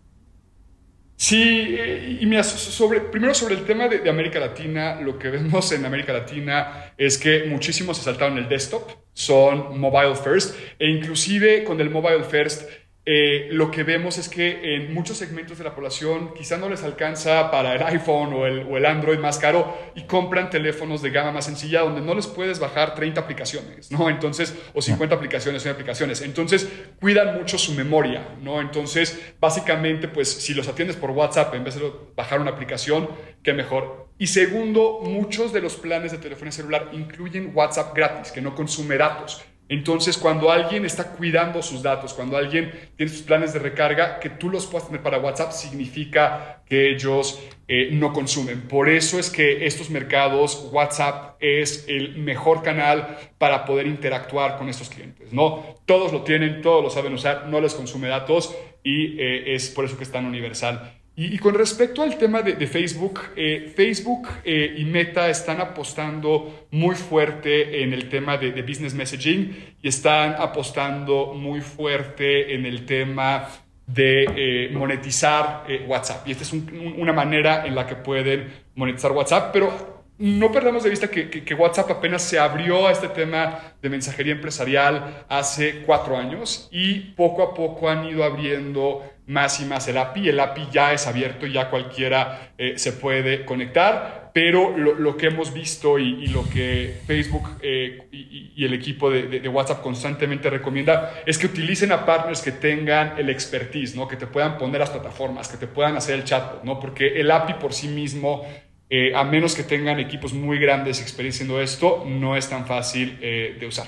Sí, 1.27 1.75
eh, 1.79 2.19
y 2.21 2.27
mira, 2.27 2.45
sobre, 2.45 3.01
primero 3.01 3.33
sobre 3.33 3.55
el 3.55 3.65
tema 3.65 3.89
de, 3.89 4.11
América 4.11 4.39
Latina, 4.39 5.01
lo 5.01 5.19
que 5.19 5.31
vemos 5.31 5.73
en 5.73 5.87
América 5.87 6.13
Latina 6.13 6.93
es 6.99 7.17
que 7.17 7.45
muchísimos 7.45 7.97
se 7.97 8.03
saltaron 8.03 8.37
el 8.37 8.47
desktop, 8.47 8.91
son 9.15 9.81
mobile 9.81 10.15
first, 10.17 10.55
e 10.79 10.87
inclusive 10.87 11.65
con 11.65 11.81
el 11.81 11.89
mobile 11.89 12.25
first 12.25 12.69
eh, 13.07 13.49
lo 13.51 13.71
que 13.71 13.83
vemos 13.83 14.17
es 14.17 14.31
que 14.31 14.77
en 14.77 14.95
muchos 14.95 15.19
segmentos 15.19 15.59
de 15.59 15.65
la 15.65 15.75
población 15.75 16.33
quizá 16.33 16.57
no 16.57 16.71
les 16.71 16.83
alcanza 16.85 17.51
para 17.51 17.75
el 17.75 17.83
iPhone 17.83 18.33
o 18.33 18.47
el, 18.47 18.61
o 18.61 18.79
el, 18.79 18.87
Android 18.87 19.19
más 19.19 19.37
caro 19.39 19.77
y 19.95 20.05
compran 20.05 20.49
teléfonos 20.49 21.03
de 21.03 21.11
gama 21.11 21.31
más 21.31 21.45
sencilla 21.45 21.83
donde 21.83 22.01
no 22.01 22.15
les 22.15 22.27
puedes 22.27 22.61
bajar 22.61 22.95
30 22.95 23.21
aplicaciones, 23.21 23.91
¿no? 23.91 24.09
Entonces, 24.09 24.57
o 24.73 24.81
50 24.81 25.15
aplicaciones, 25.15 25.67
o 25.67 25.71
aplicaciones. 25.71 26.23
Entonces, 26.23 26.67
cuidan 26.99 27.37
mucho 27.37 27.59
su 27.59 27.75
memoria, 27.75 28.37
¿no? 28.41 28.63
Entonces, 28.63 29.35
básicamente, 29.39 30.09
pues 30.09 30.31
si 30.33 30.55
los 30.55 30.67
atiendes 30.67 30.97
por 30.97 31.11
WhatsApp 31.11 31.55
en 31.55 31.65
vez 31.65 31.75
de 31.75 31.93
bajar 32.17 32.41
una 32.41 32.53
aplicación, 32.53 33.11
qué 33.43 33.53
mejor. 33.53 34.09
Y 34.17 34.29
segundo, 34.29 35.01
muchos 35.03 35.53
de 35.53 35.61
los 35.61 35.77
planes 35.77 36.13
de 36.13 36.19
telefonía 36.19 36.53
celular 36.53 36.89
incluyen 36.93 37.53
WhatsApp 37.55 37.95
gratis, 37.95 38.33
que 38.33 38.41
no 38.41 38.55
consume 38.55 38.97
datos. 38.97 39.45
Entonces, 39.69 40.19
cuando 40.19 40.51
alguien 40.51 40.85
está 40.85 41.13
cuidando 41.13 41.63
sus 41.63 41.83
datos, 41.83 42.13
cuando 42.13 42.37
alguien 42.37 42.71
tiene 42.97 43.11
sus 43.11 43.23
planes 43.23 43.55
de 43.55 43.61
recarga, 43.61 44.21
que 44.21 44.29
tú 44.29 44.51
los 44.51 44.67
puedas 44.67 44.89
tener 44.89 45.03
para 45.03 45.19
WhatsApp 45.19 45.53
significa 45.53 46.63
que 46.67 46.91
ellos 46.91 47.41
eh, 47.67 47.89
no 47.93 48.13
consumen. 48.13 48.63
Por 48.69 48.91
eso 48.91 49.19
es 49.19 49.31
que 49.31 49.65
estos 49.65 49.89
mercados, 49.89 50.69
WhatsApp 50.71 51.37
es 51.41 51.87
el 51.89 52.17
mejor 52.19 52.63
canal 52.63 53.17
para 53.39 53.65
poder 53.65 53.87
interactuar 53.87 54.59
con 54.59 54.69
estos 54.69 54.91
clientes. 54.91 55.33
¿no? 55.33 55.65
Todos 55.87 56.13
lo 56.13 56.23
tienen, 56.23 56.61
todos 56.61 56.83
lo 56.83 56.91
saben 56.91 57.15
usar, 57.15 57.47
no 57.49 57.61
les 57.61 57.75
consume 57.75 58.09
datos 58.09 58.55
y 58.83 59.19
eh, 59.19 59.55
es 59.55 59.71
por 59.71 59.87
eso 59.87 59.97
que 59.97 60.05
es 60.05 60.13
tan 60.13 60.27
universal. 60.27 60.93
Y, 61.17 61.39
con 61.39 61.55
respecto 61.55 62.03
al 62.03 62.19
tema 62.19 62.43
de, 62.43 62.67
Facebook, 62.67 63.21
eh, 63.37 63.73
Facebook 63.77 64.29
eh, 64.45 64.75
y 64.79 64.85
Meta 64.85 65.29
están 65.29 65.61
apostando 65.61 66.67
muy 66.73 66.97
fuerte 66.97 67.85
en 67.85 67.93
el 67.93 68.09
tema 68.09 68.37
de, 68.37 68.51
business 68.63 68.95
messaging 68.95 69.77
y 69.81 69.89
están 69.89 70.35
apostando 70.37 71.33
muy 71.35 71.61
fuerte 71.61 72.53
en 72.57 72.67
el 72.67 72.85
tema 72.85 73.49
de 73.87 74.25
eh, 74.25 74.71
monetizar 74.73 75.65
WhatsApp. 75.87 76.27
Y 76.27 76.33
esta 76.33 76.43
es 76.43 76.53
una 76.53 77.13
manera 77.13 77.65
en 77.65 77.77
la 77.77 77.87
que 77.87 77.95
pueden 77.95 78.49
monetizar 78.75 79.13
WhatsApp, 79.13 79.51
pero 79.53 79.95
no 80.19 80.51
perdamos 80.51 80.83
de 80.83 80.91
vista 80.91 81.09
que, 81.09 81.29
que, 81.29 81.55
WhatsApp 81.55 81.91
apenas 81.91 82.23
se 82.23 82.39
abrió 82.39 82.87
a 82.87 82.93
este 82.93 83.09
tema 83.09 83.75
de 83.83 83.89
mensajería 83.89 84.33
empresarial 84.33 85.25
hace 85.29 85.83
cuatro 85.85 86.17
años 86.17 86.69
y 86.73 87.01
poco 87.13 87.43
a 87.43 87.55
poco 87.55 87.89
han 87.89 88.05
ido 88.07 88.23
abriendo 88.23 89.03
más 89.27 89.61
y 89.61 89.65
más 89.65 89.89
el 89.89 89.99
API. 89.99 90.29
El 90.29 90.41
API 90.41 90.69
ya 90.71 90.93
es 90.93 91.07
abierto, 91.07 91.47
ya 91.47 91.71
cualquiera 91.71 92.53
eh, 92.59 92.75
se 92.77 92.93
puede 92.93 93.45
conectar, 93.45 94.31
pero 94.35 94.77
lo, 94.77 95.17
que 95.17 95.29
hemos 95.29 95.55
visto 95.55 95.99
y, 95.99 96.27
lo 96.27 96.49
que 96.49 97.01
Facebook 97.07 97.49
eh, 97.63 98.09
y, 98.11 98.65
el 98.65 98.75
equipo 98.75 99.11
de, 99.11 99.49
WhatsApp 99.49 99.83
constantemente 99.83 100.51
recomienda 100.51 101.23
es 101.25 101.39
que 101.39 101.47
utilicen 101.47 101.93
a 101.93 102.05
partners 102.05 102.43
que 102.43 102.53
tengan 102.53 103.15
el 103.19 103.31
expertise, 103.31 103.95
¿no? 103.95 104.09
que 104.09 104.17
te 104.17 104.27
puedan 104.27 104.59
poner 104.59 104.81
las 104.81 104.91
plataformas, 104.91 105.49
que 105.49 105.57
te 105.57 105.67
puedan 105.67 105.97
hacer 105.97 106.17
el 106.17 106.25
chatbot, 106.25 106.65
¿no? 106.65 106.81
porque 106.81 107.21
el 107.21 107.31
API 107.31 107.55
por 107.55 107.73
sí 107.73 107.89
mismo... 107.89 108.43
Eh, 108.91 109.17
a 109.17 109.25
menos 109.25 109.57
que 109.57 109.63
tengan 109.63 109.99
equipos 109.99 110.35
muy 110.35 110.59
grandes 110.59 111.01
experienciando 111.01 111.59
esto, 111.61 112.05
no 112.07 112.37
es 112.37 112.51
tan 112.51 112.67
fácil 112.67 113.19
de 113.19 113.67
usar. 113.67 113.87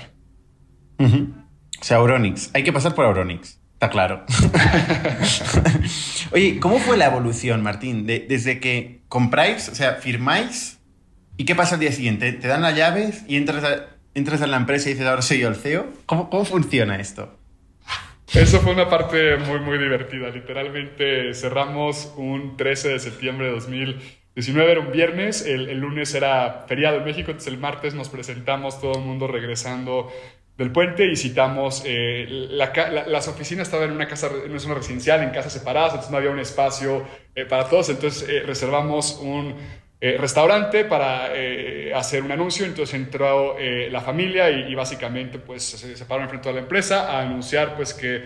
O 0.97 1.83
sea, 1.83 1.97
Auronix. 1.97 2.49
Hay 2.53 2.63
que 2.63 2.73
pasar 2.73 2.95
por 2.95 3.05
Auronix. 3.05 3.56
Está 3.77 3.91
claro. 3.91 4.25
Oye, 6.31 6.59
¿cómo 6.59 6.79
fue 6.79 6.97
la 6.97 7.05
evolución, 7.05 7.61
Martín? 7.61 8.07
desde 8.07 8.59
que 8.59 9.01
compráis, 9.07 9.69
o 9.69 9.75
sea, 9.75 9.93
firmáis, 9.93 10.79
¿y 11.37 11.45
qué 11.45 11.53
pasa 11.53 11.75
al 11.75 11.81
día 11.81 11.91
siguiente? 11.91 12.33
¿Te 12.33 12.47
dan 12.47 12.63
las 12.63 12.75
llaves 12.75 13.23
y 13.27 13.35
entras 13.35 13.63
a, 13.63 13.85
entras 14.15 14.41
a 14.41 14.47
la 14.47 14.57
empresa 14.57 14.89
y 14.89 14.93
dices, 14.93 15.05
ahora 15.05 15.21
soy 15.21 15.41
yo 15.41 15.49
el 15.49 15.57
CEO? 15.57 15.85
¿Cómo, 16.07 16.31
¿Cómo 16.31 16.43
funciona 16.43 16.95
esto? 16.99 17.37
Eso 18.33 18.61
fue 18.61 18.73
una 18.73 18.89
parte 18.89 19.37
muy, 19.37 19.59
muy 19.59 19.77
divertida. 19.77 20.29
Literalmente 20.29 21.35
cerramos 21.35 22.11
un 22.17 22.57
13 22.57 22.89
de 22.89 22.99
septiembre 22.99 23.45
de 23.45 23.51
2019, 23.51 24.71
era 24.71 24.81
un 24.81 24.91
viernes, 24.91 25.45
el, 25.45 25.69
el 25.69 25.77
lunes 25.77 26.15
era 26.15 26.65
feriado 26.67 26.97
en 26.97 27.03
México, 27.03 27.29
entonces 27.29 27.53
el 27.53 27.59
martes 27.59 27.93
nos 27.93 28.09
presentamos 28.09 28.81
todo 28.81 28.93
el 28.97 29.05
mundo 29.05 29.27
regresando 29.27 30.11
del 30.57 30.71
puente 30.71 31.05
y 31.05 31.15
citamos, 31.15 31.83
eh, 31.85 32.25
las 32.49 33.27
oficinas 33.27 33.67
estaban 33.67 33.89
en 33.89 33.95
una 33.95 34.07
casa, 34.07 34.29
en 34.43 34.49
una 34.49 34.59
zona 34.59 34.73
residencial, 34.75 35.21
en 35.21 35.29
casas 35.29 35.53
separadas, 35.53 35.91
entonces 35.91 36.11
no 36.11 36.17
había 36.17 36.31
un 36.31 36.39
espacio 36.39 37.05
eh, 37.35 37.45
para 37.45 37.69
todos, 37.69 37.89
entonces 37.89 38.27
eh, 38.27 38.41
reservamos 38.41 39.19
un 39.21 39.55
restaurante 39.99 40.85
para 40.85 41.31
hacer 41.95 42.21
un 42.21 42.31
anuncio, 42.31 42.67
entonces 42.67 42.93
entró 42.93 43.57
la 43.57 43.99
familia 43.99 44.51
y, 44.51 44.75
básicamente 44.75 45.39
pues 45.39 45.63
se 45.63 45.97
separaron 45.97 46.29
frente 46.29 46.49
a 46.49 46.51
la 46.51 46.59
empresa 46.59 47.11
a 47.11 47.23
anunciar 47.23 47.75
pues 47.75 47.95
que 47.95 48.21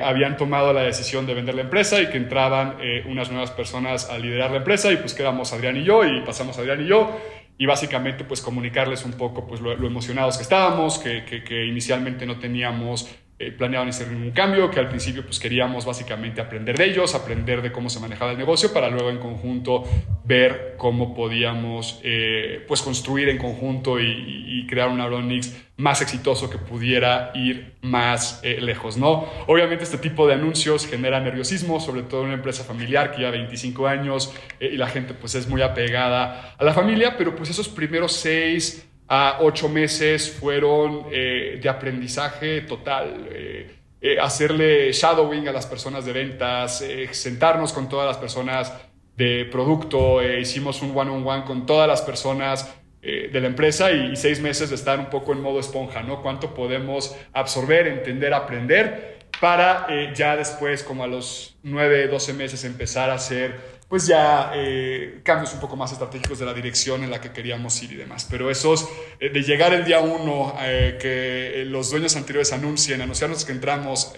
habían 0.00 0.36
tomado 0.36 0.72
la 0.72 0.82
decisión 0.82 1.26
de 1.26 1.34
vender 1.34 1.56
la 1.56 1.62
empresa 1.62 2.00
y 2.00 2.06
que 2.06 2.18
entraban 2.18 2.76
unas 3.06 3.32
nuevas 3.32 3.50
personas 3.50 4.08
a 4.08 4.16
liderar 4.16 4.52
la 4.52 4.58
empresa 4.58 4.92
y 4.92 4.96
pues 4.98 5.12
quedamos 5.12 5.52
Adrián 5.52 5.76
y 5.76 5.82
yo 5.82 6.04
y 6.04 6.20
pasamos 6.20 6.56
Adrián 6.56 6.84
y 6.84 6.86
yo 6.86 7.20
y 7.58 7.66
básicamente 7.66 8.24
pues 8.24 8.40
comunicarles 8.40 9.04
un 9.04 9.12
poco 9.12 9.46
pues 9.46 9.60
lo, 9.60 9.72
emocionados 9.72 10.36
que 10.36 10.44
estábamos, 10.44 10.98
que, 10.98 11.24
que, 11.24 11.66
inicialmente 11.66 12.24
no 12.24 12.38
teníamos 12.38 13.10
eh, 13.40 13.52
planeado 13.52 13.84
ni 13.84 13.90
hacer 13.90 14.10
ningún 14.10 14.32
cambio, 14.32 14.68
que 14.68 14.80
al 14.80 14.88
principio 14.88 15.22
pues 15.22 15.38
queríamos 15.38 15.84
básicamente 15.84 16.40
aprender 16.40 16.76
de 16.76 16.86
ellos, 16.86 17.14
aprender 17.14 17.62
de 17.62 17.70
cómo 17.70 17.88
se 17.88 18.00
manejaba 18.00 18.32
el 18.32 18.38
negocio 18.38 18.72
para 18.72 18.90
luego 18.90 19.10
en 19.10 19.18
conjunto 19.18 19.84
ver 20.24 20.74
cómo 20.76 21.14
podíamos 21.14 22.00
eh, 22.02 22.64
pues 22.66 22.82
construir 22.82 23.28
en 23.28 23.38
conjunto 23.38 24.00
y, 24.00 24.66
crear 24.68 24.90
un 24.90 25.00
Auronix 25.00 25.56
más 25.78 26.02
exitoso 26.02 26.50
que 26.50 26.58
pudiera 26.58 27.30
ir 27.34 27.76
más 27.80 28.40
eh, 28.42 28.60
lejos, 28.60 28.98
¿no? 28.98 29.24
Obviamente 29.46 29.84
este 29.84 29.96
tipo 29.96 30.26
de 30.26 30.34
anuncios 30.34 30.86
genera 30.86 31.20
nerviosismo, 31.20 31.80
sobre 31.80 32.02
todo 32.02 32.22
en 32.22 32.26
una 32.26 32.36
empresa 32.36 32.64
familiar 32.64 33.12
que 33.12 33.18
lleva 33.18 33.30
25 33.30 33.86
años 33.86 34.34
y 34.60 34.76
la 34.76 34.88
gente 34.88 35.14
pues 35.14 35.36
es 35.36 35.48
muy 35.48 35.62
apegada 35.62 36.54
a 36.58 36.64
la 36.64 36.74
familia, 36.74 37.16
pero 37.16 37.34
pues 37.34 37.48
esos 37.48 37.68
primeros 37.68 38.12
seis 38.12 38.87
a 39.08 39.38
ocho 39.40 39.68
meses 39.68 40.30
fueron 40.30 41.06
eh, 41.10 41.58
de 41.60 41.68
aprendizaje 41.68 42.60
total. 42.62 43.28
Eh, 43.32 43.74
eh, 44.00 44.20
hacerle 44.20 44.92
shadowing 44.92 45.48
a 45.48 45.52
las 45.52 45.66
personas 45.66 46.04
de 46.04 46.12
ventas, 46.12 46.84
sentarnos 47.10 47.72
con 47.72 47.88
todas 47.88 48.06
las 48.06 48.18
personas 48.18 48.72
de 49.16 49.48
producto, 49.50 50.22
hicimos 50.22 50.80
un 50.82 50.96
one-on-one 50.96 51.44
con 51.44 51.66
todas 51.66 51.88
las 51.88 52.02
personas 52.02 52.72
de 53.00 53.40
la 53.40 53.46
empresa 53.48 53.90
y, 53.90 54.14
seis 54.14 54.40
meses 54.40 54.68
de 54.68 54.76
estar 54.76 55.00
un 55.00 55.06
poco 55.06 55.32
en 55.32 55.40
modo 55.40 55.58
esponja, 55.58 56.02
¿no? 56.02 56.22
Cuánto 56.22 56.54
podemos 56.54 57.16
absorber, 57.32 57.88
entender, 57.88 58.32
aprender 58.32 59.18
para 59.40 59.88
ya 60.14 60.36
después, 60.36 60.84
como 60.84 61.02
a 61.02 61.08
los 61.08 61.56
nueve, 61.64 62.06
doce 62.06 62.32
meses, 62.32 62.62
empezar 62.62 63.10
a 63.10 63.14
hacer 63.14 63.77
pues 63.88 64.06
ya 64.06 64.52
eh, 64.54 65.20
cambios 65.22 65.54
un 65.54 65.60
poco 65.60 65.74
más 65.74 65.90
estratégicos 65.92 66.38
de 66.38 66.44
la 66.44 66.52
dirección 66.52 67.02
en 67.02 67.10
la 67.10 67.20
que 67.20 67.32
queríamos 67.32 67.82
ir 67.82 67.92
y 67.92 67.96
demás. 67.96 68.26
Pero 68.30 68.50
esos, 68.50 68.86
eh, 69.18 69.30
de 69.30 69.42
llegar 69.42 69.72
el 69.72 69.84
día 69.84 70.00
uno, 70.00 70.54
eh, 70.60 70.98
que 71.00 71.64
los 71.64 71.90
dueños 71.90 72.14
anteriores 72.14 72.52
anuncien, 72.52 73.00
anunciarnos 73.00 73.44
que 73.46 73.52
entramos 73.52 74.12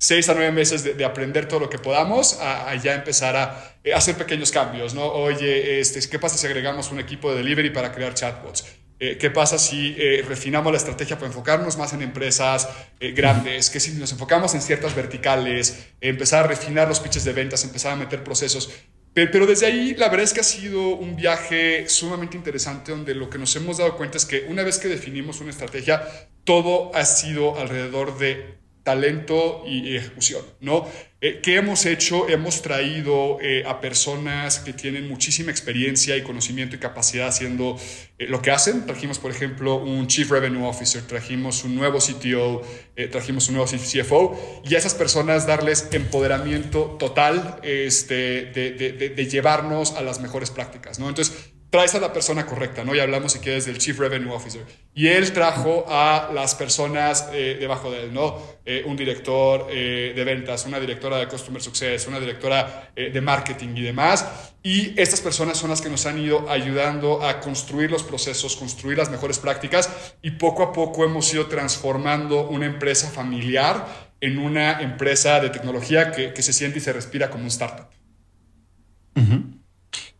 seis 0.00 0.28
a 0.28 0.34
nueve 0.34 0.52
meses 0.52 0.84
de, 0.84 1.04
aprender 1.04 1.48
todo 1.48 1.58
lo 1.58 1.70
que 1.70 1.78
podamos, 1.78 2.38
a, 2.40 2.72
ya 2.76 2.94
empezar 2.94 3.34
a, 3.34 3.74
hacer 3.92 4.14
pequeños 4.14 4.52
cambios, 4.52 4.94
¿no? 4.94 5.06
Oye, 5.06 5.80
este, 5.80 6.08
¿qué 6.08 6.20
pasa 6.20 6.36
si 6.36 6.46
agregamos 6.46 6.92
un 6.92 7.00
equipo 7.00 7.32
de 7.32 7.38
delivery 7.38 7.70
para 7.70 7.90
crear 7.90 8.14
chatbots? 8.14 8.64
Eh, 9.00 9.16
¿Qué 9.16 9.30
pasa 9.30 9.58
si 9.58 9.94
eh, 9.96 10.24
refinamos 10.26 10.72
la 10.72 10.78
estrategia 10.78 11.16
para 11.16 11.28
enfocarnos 11.28 11.76
más 11.76 11.92
en 11.92 12.02
empresas 12.02 12.68
eh, 12.98 13.12
grandes? 13.12 13.70
¿Qué 13.70 13.78
si 13.78 13.92
nos 13.92 14.10
enfocamos 14.12 14.54
en 14.54 14.62
ciertas 14.62 14.94
verticales? 14.94 15.86
empezar 16.00 16.44
a 16.44 16.48
refinar 16.48 16.88
los 16.88 17.00
pitches 17.00 17.24
de 17.24 17.32
ventas, 17.32 17.64
empezar 17.64 17.92
a 17.92 17.96
meter 17.96 18.24
procesos. 18.24 18.70
Pero, 19.14 19.46
desde 19.46 19.66
ahí 19.66 19.94
la 19.96 20.08
verdad 20.08 20.24
es 20.24 20.32
que 20.32 20.40
ha 20.40 20.44
sido 20.44 20.90
un 20.90 21.16
viaje 21.16 21.88
sumamente 21.88 22.36
interesante 22.36 22.92
donde 22.92 23.14
lo 23.14 23.28
que 23.28 23.38
nos 23.38 23.54
hemos 23.56 23.78
dado 23.78 23.96
cuenta 23.96 24.16
es 24.16 24.24
que 24.24 24.46
una 24.48 24.62
vez 24.62 24.78
que 24.78 24.86
definimos 24.86 25.40
una 25.40 25.50
estrategia, 25.50 26.02
todo 26.44 26.94
ha 26.94 27.04
sido 27.04 27.58
alrededor 27.58 28.18
de 28.18 28.58
talento 28.84 29.64
y 29.66 29.96
ejecución, 29.96 30.42
¿no? 30.60 30.88
Eh, 31.20 31.40
¿Qué 31.42 31.56
hemos 31.56 31.84
hecho? 31.84 32.28
Hemos 32.28 32.62
traído 32.62 33.38
eh, 33.40 33.64
a 33.66 33.80
personas 33.80 34.60
que 34.60 34.72
tienen 34.72 35.08
muchísima 35.08 35.50
experiencia 35.50 36.16
y 36.16 36.22
conocimiento 36.22 36.76
y 36.76 36.78
capacidad 36.78 37.26
haciendo 37.26 37.76
eh, 38.20 38.28
lo 38.28 38.40
que 38.40 38.52
hacen. 38.52 38.86
Trajimos, 38.86 39.18
por 39.18 39.32
ejemplo, 39.32 39.82
un 39.82 40.06
Chief 40.06 40.30
Revenue 40.30 40.64
Officer, 40.64 41.02
trajimos 41.02 41.64
un 41.64 41.74
nuevo 41.74 41.98
CTO, 41.98 42.62
trajimos 43.10 43.48
un 43.48 43.56
nuevo 43.56 43.68
CFO, 43.68 44.62
y 44.64 44.76
a 44.76 44.78
esas 44.78 44.94
personas 44.94 45.44
darles 45.44 45.88
empoderamiento 45.90 46.96
total 47.00 47.58
este, 47.64 48.52
de, 48.52 48.70
de, 48.72 49.08
de 49.08 49.26
llevarnos 49.26 49.94
a 49.94 50.02
las 50.02 50.20
mejores 50.20 50.52
prácticas, 50.52 51.00
¿no? 51.00 51.08
Entonces, 51.08 51.52
traes 51.70 51.94
a 51.94 52.00
la 52.00 52.12
persona 52.12 52.46
correcta, 52.46 52.82
¿no? 52.82 52.94
Y 52.94 53.00
hablamos, 53.00 53.32
si 53.32 53.40
quieres, 53.40 53.66
del 53.66 53.78
Chief 53.78 53.98
Revenue 53.98 54.32
Officer. 54.32 54.64
Y 54.94 55.08
él 55.08 55.32
trajo 55.32 55.84
a 55.88 56.30
las 56.32 56.54
personas 56.54 57.28
eh, 57.32 57.56
debajo 57.60 57.90
de 57.90 58.04
él, 58.04 58.14
¿no? 58.14 58.38
Eh, 58.64 58.82
un 58.86 58.96
director 58.96 59.66
eh, 59.70 60.12
de 60.16 60.24
ventas, 60.24 60.64
una 60.66 60.80
directora 60.80 61.18
de 61.18 61.28
Customer 61.28 61.60
Success, 61.60 62.06
una 62.06 62.20
directora 62.20 62.90
de 62.94 63.20
marketing 63.20 63.76
y 63.76 63.82
demás. 63.82 64.26
Y 64.62 64.98
estas 65.00 65.20
personas 65.20 65.56
son 65.56 65.70
las 65.70 65.80
que 65.80 65.88
nos 65.88 66.04
han 66.06 66.18
ido 66.18 66.50
ayudando 66.50 67.22
a 67.22 67.40
construir 67.40 67.90
los 67.90 68.02
procesos, 68.02 68.56
construir 68.56 68.98
las 68.98 69.10
mejores 69.10 69.38
prácticas 69.38 70.14
y 70.20 70.32
poco 70.32 70.62
a 70.62 70.72
poco 70.72 71.04
hemos 71.04 71.32
ido 71.32 71.46
transformando 71.46 72.48
una 72.48 72.66
empresa 72.66 73.08
familiar 73.08 73.86
en 74.20 74.38
una 74.38 74.80
empresa 74.80 75.38
de 75.40 75.50
tecnología 75.50 76.10
que, 76.10 76.32
que 76.32 76.42
se 76.42 76.52
siente 76.52 76.78
y 76.78 76.80
se 76.80 76.92
respira 76.92 77.30
como 77.30 77.44
un 77.44 77.48
startup. 77.48 77.86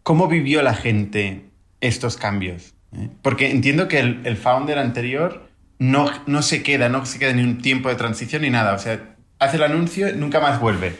¿Cómo 0.09 0.27
vivió 0.27 0.63
la 0.63 0.73
gente 0.73 1.51
estos 1.83 2.17
cambios? 2.17 2.73
¿Eh? 2.97 3.11
Porque 3.21 3.51
entiendo 3.51 3.89
que 3.89 3.99
el, 3.99 4.37
founder 4.39 4.79
anterior 4.79 5.51
no, 5.79 6.11
no 6.25 6.41
se 6.41 6.63
queda, 6.63 6.89
no 6.89 7.05
se 7.05 7.19
queda 7.19 7.35
ni 7.35 7.43
un 7.43 7.61
tiempo 7.61 7.91
de 7.91 7.97
transición 7.97 8.41
ni 8.41 8.49
nada. 8.49 8.73
O 8.73 8.79
sea, 8.79 9.17
hace 9.39 9.59
el 9.59 9.65
anuncio 9.65 10.09
y 10.09 10.15
nunca 10.15 10.41
más 10.41 10.61
vuelve. 10.63 10.99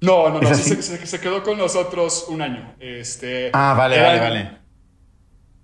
No, 0.00 0.28
no, 0.28 0.40
no. 0.40 0.52
Se, 0.52 1.20
quedó 1.20 1.44
con 1.44 1.56
nosotros 1.56 2.26
un 2.28 2.42
año. 2.42 2.74
Este, 2.80 3.50
ah, 3.52 3.76
vale, 3.78 4.00
vale, 4.00 4.18
vale. 4.18 4.50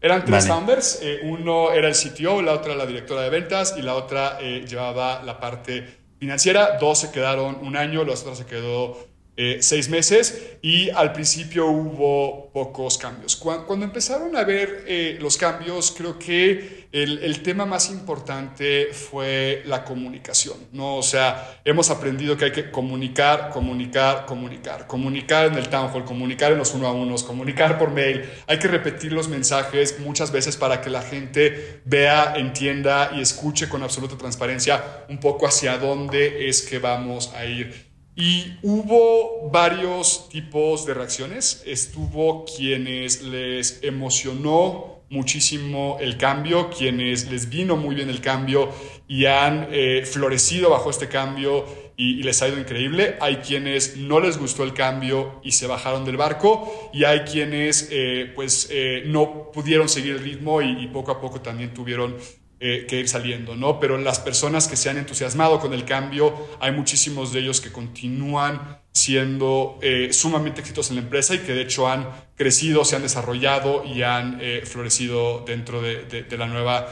Eran 0.00 0.24
tres 0.24 0.46
founders. 0.46 1.00
Eh, 1.02 1.22
uno 1.24 1.72
era 1.72 1.88
el 1.88 1.94
CTO, 1.94 2.42
la 2.42 2.52
otra 2.52 2.76
la 2.76 2.86
directora 2.86 3.22
de 3.22 3.30
ventas 3.30 3.74
y 3.76 3.82
la 3.82 3.96
otra 3.96 4.38
eh, 4.40 4.64
llevaba 4.68 5.20
la 5.24 5.40
parte 5.40 5.98
financiera. 6.20 6.78
Dos 6.78 7.00
se 7.00 7.10
quedaron 7.10 7.58
un 7.60 7.76
año, 7.76 8.04
los 8.04 8.20
otros 8.20 8.38
se 8.38 8.46
quedó 8.46 9.09
eh, 9.42 9.62
seis 9.62 9.88
meses 9.88 10.58
y 10.60 10.90
al 10.90 11.14
principio 11.14 11.66
hubo 11.68 12.52
pocos 12.52 12.98
cambios. 12.98 13.36
Cuando, 13.36 13.86
empezaron 13.86 14.36
a 14.36 14.44
ver 14.44 14.84
eh, 14.86 15.16
los 15.18 15.38
cambios, 15.38 15.94
creo 15.96 16.18
que 16.18 16.88
el, 16.92 17.42
tema 17.42 17.64
más 17.64 17.88
importante 17.88 18.88
fue 18.92 19.62
la 19.64 19.82
comunicación, 19.82 20.58
¿no? 20.72 20.96
O 20.96 21.02
sea, 21.02 21.62
hemos 21.64 21.88
aprendido 21.88 22.36
que 22.36 22.44
hay 22.44 22.52
que 22.52 22.70
comunicar, 22.70 23.48
comunicar, 23.48 24.26
comunicar, 24.26 24.86
comunicar 24.86 25.46
en 25.46 25.54
el 25.54 25.70
town 25.70 25.90
hall, 25.90 26.04
comunicar 26.04 26.52
en 26.52 26.58
los 26.58 26.74
uno 26.74 26.86
a 26.86 26.92
unos, 26.92 27.22
comunicar 27.22 27.78
por 27.78 27.92
mail, 27.92 28.28
hay 28.46 28.58
que 28.58 28.68
repetir 28.68 29.10
los 29.10 29.28
mensajes 29.28 30.00
muchas 30.00 30.32
veces 30.32 30.58
para 30.58 30.82
que 30.82 30.90
la 30.90 31.00
gente 31.00 31.80
vea, 31.86 32.34
entienda 32.36 33.12
y 33.16 33.22
escuche 33.22 33.70
con 33.70 33.82
absoluta 33.82 34.18
transparencia 34.18 35.06
un 35.08 35.18
poco 35.18 35.46
hacia 35.46 35.78
dónde 35.78 36.50
es 36.50 36.60
que 36.60 36.78
vamos 36.78 37.32
a 37.34 37.46
ir. 37.46 37.89
Y 38.20 38.52
hubo 38.62 39.48
varios 39.50 40.28
tipos 40.28 40.84
de 40.84 40.92
reacciones. 40.92 41.62
Estuvo 41.64 42.44
quienes 42.44 43.22
les 43.22 43.82
emocionó 43.82 45.00
muchísimo 45.08 45.96
el 46.02 46.18
cambio, 46.18 46.68
quienes 46.68 47.30
les 47.30 47.48
vino 47.48 47.78
muy 47.78 47.94
bien 47.94 48.10
el 48.10 48.20
cambio 48.20 48.68
y 49.08 49.24
han 49.24 49.68
eh, 49.72 50.04
florecido 50.04 50.68
bajo 50.68 50.90
este 50.90 51.08
cambio 51.08 51.64
y, 51.96 52.22
les 52.22 52.42
ha 52.42 52.48
ido 52.48 52.58
increíble. 52.58 53.16
Hay 53.22 53.36
quienes 53.36 53.96
no 53.96 54.20
les 54.20 54.36
gustó 54.36 54.64
el 54.64 54.74
cambio 54.74 55.40
y 55.42 55.52
se 55.52 55.66
bajaron 55.66 56.04
del 56.04 56.18
barco 56.18 56.90
y 56.92 57.04
hay 57.04 57.20
quienes 57.20 57.88
eh, 57.90 58.30
pues 58.34 58.68
eh, 58.70 59.02
no 59.06 59.50
pudieron 59.50 59.88
seguir 59.88 60.16
el 60.16 60.18
ritmo 60.18 60.60
y, 60.60 60.84
y 60.84 60.88
poco 60.88 61.10
a 61.10 61.20
poco 61.22 61.40
también 61.40 61.72
tuvieron 61.72 62.16
eh, 62.62 62.84
que 62.86 63.00
ir 63.00 63.08
saliendo, 63.08 63.56
¿no? 63.56 63.80
Pero 63.80 63.96
las 63.96 64.18
personas 64.18 64.68
que 64.68 64.76
se 64.76 64.90
han 64.90 64.98
entusiasmado 64.98 65.60
con 65.60 65.72
el 65.72 65.86
cambio, 65.86 66.34
hay 66.60 66.72
muchísimos 66.72 67.32
de 67.32 67.40
ellos 67.40 67.58
que 67.62 67.72
continúan 67.72 68.78
siendo 68.92 69.78
eh, 69.80 70.12
sumamente 70.12 70.60
exitosos 70.60 70.90
en 70.90 70.96
la 70.96 71.02
empresa 71.04 71.34
y 71.34 71.38
que 71.38 71.54
de 71.54 71.62
hecho 71.62 71.88
han 71.88 72.06
crecido, 72.36 72.84
se 72.84 72.96
han 72.96 73.02
desarrollado 73.02 73.82
y 73.86 74.02
han 74.02 74.40
eh, 74.42 74.60
florecido 74.66 75.42
dentro 75.46 75.80
de, 75.80 76.26
la 76.36 76.46
nueva 76.48 76.86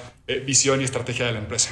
visión 0.46 0.80
y 0.80 0.84
estrategia 0.84 1.26
de 1.26 1.32
la 1.32 1.40
empresa. 1.40 1.70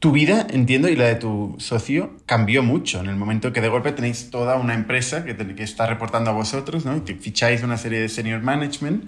Tu 0.00 0.10
vida, 0.10 0.44
entiendo, 0.50 0.88
y 0.88 0.96
la 0.96 1.06
de 1.06 1.14
tu 1.14 1.54
socio 1.58 2.16
cambió 2.26 2.64
mucho 2.64 2.98
en 2.98 3.06
el 3.06 3.14
momento 3.14 3.52
que 3.52 3.60
de 3.60 3.68
golpe 3.68 3.92
tenéis 3.92 4.30
toda 4.32 4.56
una 4.56 4.74
empresa 4.74 5.24
que, 5.24 5.36
que 5.36 5.62
está 5.62 5.86
reportando 5.86 6.30
a 6.30 6.32
vosotros, 6.32 6.84
¿no? 6.84 6.96
Y 6.96 7.14
ficháis 7.14 7.62
una 7.62 7.76
serie 7.76 8.00
de 8.00 8.08
senior 8.08 8.42
management 8.42 9.04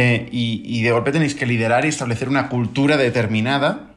eh, 0.00 0.28
y, 0.30 0.80
de 0.82 0.92
golpe 0.92 1.10
tenéis 1.10 1.34
que 1.34 1.44
liderar 1.44 1.84
y 1.84 1.88
establecer 1.88 2.28
una 2.28 2.48
cultura 2.48 2.96
determinada 2.96 3.96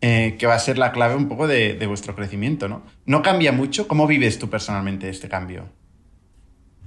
eh, 0.00 0.36
que 0.38 0.46
va 0.46 0.54
a 0.54 0.58
ser 0.58 0.78
la 0.78 0.92
clave 0.92 1.14
un 1.14 1.28
poco 1.28 1.46
de, 1.46 1.74
de, 1.74 1.86
vuestro 1.86 2.14
crecimiento, 2.14 2.68
¿no? 2.68 2.82
¿No 3.04 3.20
cambia 3.20 3.52
mucho? 3.52 3.86
¿Cómo 3.86 4.06
vives 4.06 4.38
tú 4.38 4.48
personalmente 4.48 5.10
este 5.10 5.28
cambio? 5.28 5.68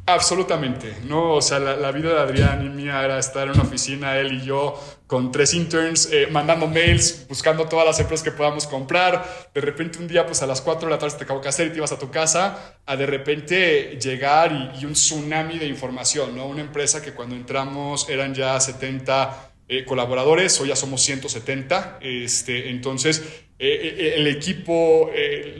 Absolutamente, 0.07 0.95
¿no? 1.05 1.33
O 1.33 1.41
sea, 1.41 1.57
la, 1.57 1.91
vida 1.91 2.13
de 2.13 2.19
Adrián 2.19 2.63
y 2.63 2.69
mía 2.69 3.03
era 3.03 3.17
estar 3.17 3.47
en 3.47 3.55
una 3.55 3.63
oficina, 3.63 4.19
él 4.19 4.33
y 4.33 4.45
yo, 4.45 4.79
con 5.07 5.31
tres 5.31 5.55
interns, 5.55 6.09
eh, 6.11 6.27
mandando 6.29 6.67
mails, 6.67 7.25
buscando 7.27 7.67
todas 7.67 7.87
las 7.87 7.99
empresas 7.99 8.23
que 8.23 8.29
podamos 8.29 8.67
comprar. 8.67 9.49
De 9.51 9.61
repente 9.61 9.97
un 9.97 10.07
día, 10.07 10.23
pues 10.27 10.43
a 10.43 10.45
las 10.45 10.61
4 10.61 10.87
de 10.87 10.93
la 10.93 10.99
tarde 10.99 11.17
te 11.17 11.23
acabo 11.23 11.41
que 11.41 11.47
hacer 11.47 11.67
y 11.67 11.69
te 11.71 11.77
ibas 11.77 11.91
a 11.91 11.97
tu 11.97 12.11
casa, 12.11 12.77
a 12.85 12.95
de 12.95 13.07
repente 13.07 13.97
llegar 13.99 14.51
y, 14.79 14.85
un 14.85 14.93
tsunami 14.93 15.57
de 15.57 15.65
información, 15.65 16.35
¿no? 16.35 16.45
Una 16.45 16.61
empresa 16.61 17.01
que 17.01 17.13
cuando 17.13 17.35
entramos 17.35 18.07
eran 18.07 18.35
ya 18.35 18.59
70 18.59 19.53
eh, 19.67 19.85
colaboradores, 19.85 20.61
hoy 20.61 20.67
ya 20.67 20.75
somos 20.75 21.01
170, 21.01 21.97
este, 22.01 22.69
entonces 22.69 23.23
eh, 23.57 24.13
el 24.17 24.27
equipo 24.27 25.09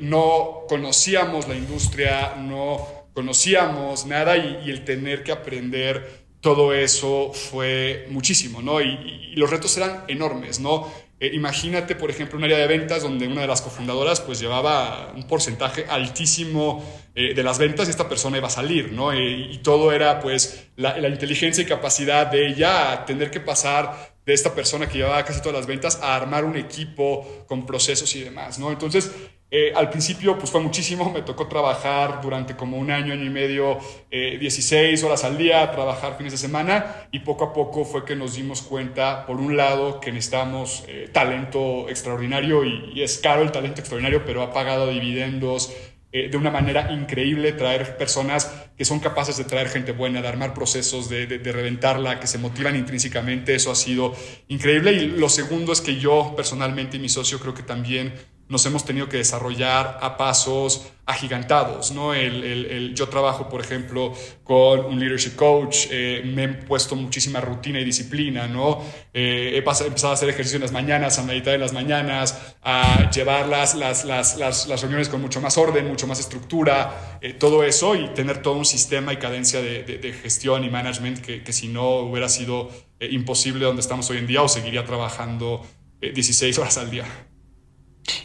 no 0.01 0.65
conocíamos 0.69 1.47
la 1.47 1.55
industria, 1.55 2.35
no 2.37 3.04
conocíamos 3.15 4.05
nada 4.05 4.37
y, 4.37 4.69
el 4.69 4.83
tener 4.83 5.23
que 5.23 5.31
aprender 5.31 6.25
todo 6.41 6.73
eso 6.73 7.31
fue 7.33 8.05
muchísimo, 8.11 8.61
¿no? 8.61 8.81
Y, 8.81 9.33
los 9.35 9.49
retos 9.49 9.75
eran 9.77 10.03
enormes, 10.07 10.59
¿no? 10.59 10.91
Eh, 11.19 11.31
imagínate, 11.33 11.95
por 11.95 12.11
ejemplo, 12.11 12.37
un 12.37 12.43
área 12.43 12.57
de 12.57 12.67
ventas 12.67 13.01
donde 13.01 13.27
una 13.27 13.41
de 13.41 13.47
las 13.47 13.61
cofundadoras 13.61 14.19
pues 14.19 14.39
llevaba 14.39 15.13
un 15.15 15.23
porcentaje 15.27 15.85
altísimo 15.89 16.83
eh, 17.15 17.33
de 17.33 17.41
las 17.43 17.57
ventas 17.57 17.87
y 17.87 17.91
esta 17.91 18.07
persona 18.09 18.37
iba 18.37 18.47
a 18.47 18.51
salir, 18.51 18.91
¿no? 18.91 19.13
Eh, 19.13 19.47
y 19.51 19.57
todo 19.59 19.93
era 19.93 20.19
pues 20.19 20.67
la, 20.75 20.97
la, 20.97 21.07
inteligencia 21.07 21.63
y 21.63 21.65
capacidad 21.65 22.27
de 22.27 22.47
ella 22.47 23.05
tener 23.05 23.31
que 23.31 23.39
pasar 23.39 24.13
de 24.25 24.33
esta 24.33 24.53
persona 24.53 24.87
que 24.89 24.97
llevaba 24.97 25.23
casi 25.23 25.39
todas 25.39 25.55
las 25.55 25.67
ventas 25.67 25.99
a 26.01 26.15
armar 26.15 26.43
un 26.43 26.57
equipo 26.57 27.45
con 27.47 27.65
procesos 27.65 28.13
y 28.15 28.21
demás, 28.21 28.59
¿no? 28.59 28.71
Entonces, 28.71 29.11
eh, 29.51 29.71
al 29.75 29.89
principio 29.89 30.37
pues 30.37 30.49
fue 30.49 30.59
muchísimo, 30.59 31.09
me 31.13 31.21
tocó 31.21 31.47
trabajar 31.47 32.21
durante 32.21 32.55
como 32.55 32.77
un 32.77 32.91
año, 32.91 33.13
año 33.13 33.23
y 33.23 33.29
medio, 33.29 33.77
16 34.11 35.01
eh, 35.01 35.05
horas 35.05 35.23
al 35.23 35.37
día, 35.37 35.71
trabajar 35.71 36.17
fines 36.17 36.33
de 36.33 36.37
semana 36.37 37.07
y 37.11 37.19
poco 37.19 37.45
a 37.45 37.53
poco 37.53 37.85
fue 37.85 38.05
que 38.05 38.15
nos 38.15 38.35
dimos 38.35 38.61
cuenta, 38.61 39.25
por 39.25 39.37
un 39.37 39.55
lado, 39.55 39.99
que 39.99 40.11
necesitamos 40.11 40.83
eh, 40.87 41.09
talento 41.11 41.87
extraordinario 41.89 42.63
y, 42.65 43.01
es 43.05 43.19
caro 43.19 43.43
el 43.43 43.51
talento 43.51 43.81
extraordinario, 43.81 44.25
pero 44.25 44.41
ha 44.41 44.51
pagado 44.51 44.87
dividendos 44.87 45.71
de 46.11 46.37
una 46.37 46.49
manera 46.49 46.93
increíble, 46.93 47.51
traer 47.51 47.97
personas 47.97 48.49
que 48.77 48.85
son 48.85 49.01
capaces 49.01 49.35
de 49.35 49.43
traer 49.43 49.67
gente 49.67 49.91
buena, 49.91 50.21
de 50.21 50.27
armar 50.29 50.53
procesos, 50.53 51.09
de, 51.09 51.27
de 51.27 51.51
reventarla, 51.51 52.21
que 52.21 52.27
se 52.27 52.37
motivan 52.37 52.77
intrínsecamente, 52.77 53.53
eso 53.53 53.69
ha 53.69 53.75
sido 53.75 54.15
increíble. 54.47 54.93
Y 54.93 55.07
lo 55.07 55.27
segundo 55.27 55.73
es 55.73 55.81
que 55.81 55.97
yo 55.97 56.33
personalmente 56.33 56.95
y 56.95 57.01
mi 57.01 57.09
socio 57.09 57.37
creo 57.37 57.53
que 57.53 57.63
también 57.63 58.13
nos 58.47 58.65
hemos 58.65 58.85
tenido 58.85 59.09
que 59.09 59.17
desarrollar 59.17 59.97
a 60.01 60.17
pasos 60.17 60.91
agigantados, 61.07 61.91
¿no? 61.91 62.15
El, 62.15 62.93
yo 62.95 63.07
trabajo, 63.09 63.47
por 63.47 63.61
ejemplo, 63.61 64.13
con 64.43 64.85
un 64.85 64.99
leadership 64.99 65.35
coach, 65.35 65.87
eh, 65.91 66.23
me 66.25 66.43
he 66.45 66.47
puesto 66.47 66.95
muchísima 66.95 67.39
rutina 67.41 67.79
y 67.79 67.83
disciplina, 67.83 68.47
¿no? 68.47 68.83
Eh, 69.13 69.51
he 69.53 69.57
empezado 69.57 70.11
a 70.11 70.13
hacer 70.13 70.29
ejercicio 70.29 70.57
en 70.57 70.63
las 70.63 70.71
mañanas, 70.71 71.19
a 71.19 71.23
meditar 71.23 71.53
en 71.53 71.61
las 71.61 71.73
mañanas, 71.73 72.55
a 72.63 73.09
llevar 73.11 73.47
las, 73.47 73.75
las, 73.75 74.03
las, 74.03 74.37
las, 74.37 74.81
reuniones 74.81 75.09
con 75.09 75.21
mucho 75.21 75.41
más 75.41 75.57
orden, 75.59 75.87
mucho 75.87 76.07
más 76.07 76.19
estructura, 76.19 77.19
eh, 77.21 77.33
todo 77.33 77.63
eso 77.63 77.95
y 77.95 78.07
tener 78.09 78.41
todo 78.41 78.55
un 78.55 78.65
sistema 78.65 79.13
y 79.13 79.17
cadencia 79.17 79.61
de, 79.61 80.15
gestión 80.21 80.63
y 80.63 80.69
management 80.69 81.19
que, 81.19 81.53
si 81.53 81.67
no 81.67 81.97
hubiera 81.97 82.29
sido 82.29 82.69
imposible 82.99 83.65
donde 83.65 83.81
estamos 83.81 84.09
hoy 84.09 84.17
en 84.17 84.27
día 84.27 84.41
o 84.41 84.47
seguiría 84.47 84.85
trabajando 84.85 85.61
16 86.01 86.57
horas 86.57 86.77
al 86.77 86.89
día. 86.89 87.05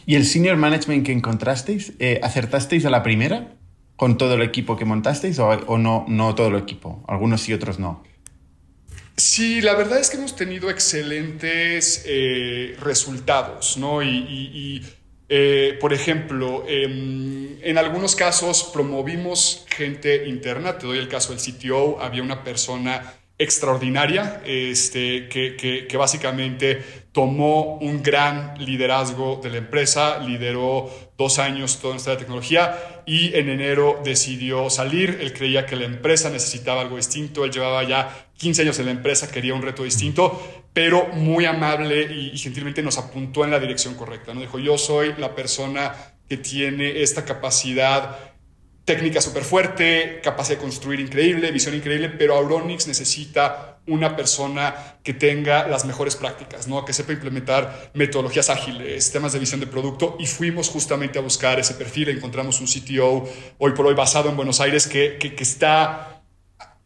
¿Y 0.05 0.15
el 0.15 0.25
senior 0.25 0.57
management 0.57 1.05
que 1.05 1.11
encontrasteis, 1.11 1.93
acertasteis 2.21 2.85
a 2.85 2.89
la 2.89 3.03
primera 3.03 3.55
con 3.95 4.17
todo 4.17 4.35
el 4.35 4.41
equipo 4.41 4.77
que 4.77 4.85
montasteis 4.85 5.39
o, 5.39 5.77
no, 5.77 6.05
no 6.07 6.35
todo 6.35 6.47
el 6.47 6.55
equipo? 6.55 7.03
Algunos 7.07 7.41
sí, 7.41 7.53
otros 7.53 7.79
no. 7.79 8.03
Sí, 9.17 9.61
la 9.61 9.75
verdad 9.75 9.99
es 9.99 10.09
que 10.09 10.17
hemos 10.17 10.35
tenido 10.35 10.69
excelentes 10.69 12.05
resultados, 12.79 13.77
¿no? 13.77 14.01
y 14.03 14.81
eh, 15.33 15.77
por 15.79 15.93
ejemplo, 15.93 16.65
em, 16.67 17.57
en 17.61 17.77
algunos 17.77 18.17
casos 18.17 18.69
promovimos 18.73 19.65
gente 19.69 20.27
interna, 20.27 20.77
te 20.77 20.85
doy 20.85 20.97
el 20.97 21.07
caso 21.07 21.33
del 21.33 21.41
CTO, 21.41 22.01
había 22.01 22.21
una 22.21 22.43
persona 22.43 23.13
extraordinaria 23.37 24.41
este, 24.45 25.29
que, 25.29 25.97
básicamente 25.97 26.83
tomó 27.11 27.75
un 27.77 28.01
gran 28.01 28.55
liderazgo 28.57 29.39
de 29.43 29.49
la 29.49 29.57
empresa, 29.57 30.19
lideró 30.19 30.89
dos 31.17 31.39
años 31.39 31.79
toda 31.79 31.95
nuestra 31.95 32.17
tecnología 32.17 33.03
y 33.05 33.35
en 33.35 33.49
enero 33.49 33.99
decidió 34.03 34.69
salir. 34.69 35.17
Él 35.21 35.33
creía 35.33 35.65
que 35.65 35.75
la 35.75 35.85
empresa 35.85 36.29
necesitaba 36.29 36.81
algo 36.81 36.95
distinto, 36.95 37.43
él 37.43 37.51
llevaba 37.51 37.83
ya 37.83 38.27
15 38.37 38.61
años 38.61 38.79
en 38.79 38.85
la 38.85 38.91
empresa, 38.91 39.29
quería 39.29 39.53
un 39.53 39.61
reto 39.61 39.83
distinto, 39.83 40.63
pero 40.73 41.07
muy 41.07 41.45
amable 41.45 42.03
y, 42.03 42.37
gentilmente 42.37 42.81
nos 42.81 42.97
apuntó 42.97 43.43
en 43.43 43.51
la 43.51 43.59
dirección 43.59 43.95
correcta. 43.95 44.33
¿no? 44.33 44.39
Dijo, 44.39 44.57
yo 44.57 44.77
soy 44.77 45.13
la 45.17 45.35
persona 45.35 45.93
que 46.29 46.37
tiene 46.37 47.01
esta 47.01 47.25
capacidad 47.25 48.17
técnica 48.85 49.19
súper 49.21 49.43
fuerte, 49.43 50.21
capacidad 50.23 50.57
de 50.57 50.61
construir 50.61 51.01
increíble, 51.01 51.51
visión 51.51 51.75
increíble, 51.75 52.09
pero 52.09 52.35
Auronix 52.35 52.87
necesita 52.87 53.70
una 53.87 54.15
persona 54.15 54.97
que 55.03 55.13
tenga 55.13 55.67
las 55.67 55.85
mejores 55.85 56.15
prácticas, 56.15 56.67
¿no? 56.67 56.85
que 56.85 56.93
sepa 56.93 57.13
implementar 57.13 57.91
metodologías 57.93 58.49
ágiles, 58.49 59.11
temas 59.11 59.33
de 59.33 59.39
visión 59.39 59.59
de 59.59 59.67
producto 59.67 60.15
y 60.19 60.27
fuimos 60.27 60.69
justamente 60.69 61.17
a 61.17 61.21
buscar 61.21 61.59
ese 61.59 61.73
perfil, 61.73 62.09
encontramos 62.09 62.61
un 62.61 62.67
CTO 62.67 63.27
hoy 63.57 63.71
por 63.73 63.87
hoy 63.87 63.95
basado 63.95 64.29
en 64.29 64.35
Buenos 64.35 64.59
Aires 64.61 64.87
que, 64.87 65.17
que, 65.17 65.33
que 65.33 65.43
está 65.43 66.11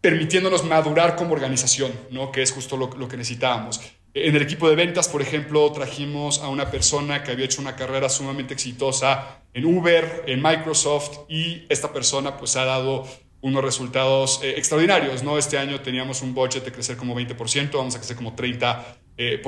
permitiéndonos 0.06 0.64
madurar 0.64 1.16
como 1.16 1.34
organización, 1.34 1.91
¿no? 2.12 2.32
que 2.32 2.43
es 2.43 2.52
justo 2.52 2.78
lo, 2.78 3.08
que 3.10 3.18
necesitábamos. 3.18 3.82
En 4.14 4.36
el 4.36 4.43
equipo 4.43 4.70
de 4.70 4.76
ventas, 4.76 5.10
por 5.10 5.20
ejemplo, 5.20 5.72
trajimos 5.72 6.43
a 6.43 6.48
una 6.48 6.70
persona 6.70 7.24
que 7.24 7.32
había 7.32 7.46
hecho 7.46 7.60
una 7.60 7.76
carrera 7.76 8.08
sumamente 8.08 8.54
exitosa 8.54 9.41
en 9.52 9.66
Uber, 9.66 10.24
en 10.28 10.43
Microsoft, 10.43 11.22
y 11.28 11.66
esta 11.70 11.91
persona 11.91 12.38
pues 12.38 12.56
ha 12.56 12.66
dado 12.66 13.08
unos 13.46 13.64
resultados 13.64 14.39
eh, 14.43 14.56
extraordinarios. 14.58 15.22
¿no? 15.22 15.38
Este 15.38 15.60
año 15.60 15.80
teníamos 15.80 16.24
un 16.24 16.34
budget 16.34 16.66
de 16.66 16.72
crecer 16.72 16.98
como 16.98 17.16
20%, 17.16 17.70
vamos 17.74 17.96
a 17.96 18.00
crecer 18.00 18.18
como 18.18 18.36
30%. 18.36 18.84
Eh. 19.18 19.39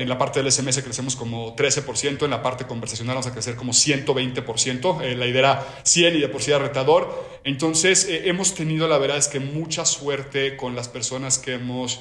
En, 0.00 0.08
la 0.08 0.16
parte 0.16 0.42
del 0.42 0.50
SMS 0.50 0.82
crecemos 0.82 1.16
como 1.16 1.54
13%, 1.54 2.24
en 2.24 2.30
la 2.30 2.42
parte 2.42 2.64
conversacional 2.64 3.16
vamos 3.16 3.26
a 3.26 3.32
crecer 3.32 3.54
como 3.54 3.72
120%. 3.72 5.02
Eh, 5.02 5.16
la 5.16 5.26
idea 5.26 5.40
era 5.40 5.80
100 5.82 6.16
y 6.16 6.20
de 6.20 6.28
por 6.28 6.40
sí 6.40 6.50
era 6.50 6.60
retador. 6.60 7.40
Entonces, 7.44 8.08
hemos 8.08 8.54
tenido, 8.54 8.88
la 8.88 8.96
verdad 8.96 9.18
es 9.18 9.28
que 9.28 9.38
mucha 9.38 9.84
suerte 9.84 10.56
con 10.56 10.74
las 10.74 10.88
personas 10.88 11.38
que 11.38 11.54
hemos 11.54 12.00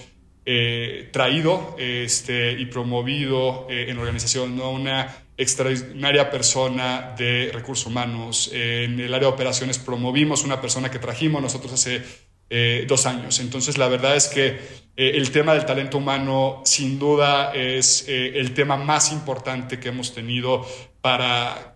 traído 1.11 1.75
este, 1.79 2.53
y 2.53 2.67
promovido 2.67 3.67
en 3.69 3.95
la 3.95 4.01
organización. 4.01 4.55
¿no? 4.55 4.71
Una 4.71 5.24
extraordinaria 5.37 6.29
persona 6.29 7.13
de 7.17 7.51
recursos 7.53 7.87
humanos. 7.87 8.49
en 8.53 8.99
el 8.99 9.13
área 9.13 9.27
de 9.27 9.33
operaciones 9.33 9.77
promovimos 9.77 10.43
una 10.43 10.61
persona 10.61 10.89
que 10.89 10.99
trajimos 10.99 11.41
nosotros 11.41 11.73
hace 11.73 12.03
dos 12.87 13.05
años. 13.05 13.39
Entonces, 13.39 13.77
la 13.77 13.87
verdad 13.87 14.15
es 14.15 14.27
que 14.27 14.85
eh, 14.97 15.17
el 15.17 15.29
tema 15.31 15.53
del 15.53 15.65
talento 15.65 15.97
humano 15.97 16.61
sin 16.63 16.97
duda 16.97 17.53
es 17.53 18.07
eh, 18.07 18.39
el 18.39 18.53
tema 18.53 18.77
más 18.77 19.11
importante 19.11 19.77
que 19.77 19.89
hemos 19.89 20.13
tenido 20.13 20.65
para 21.01 21.75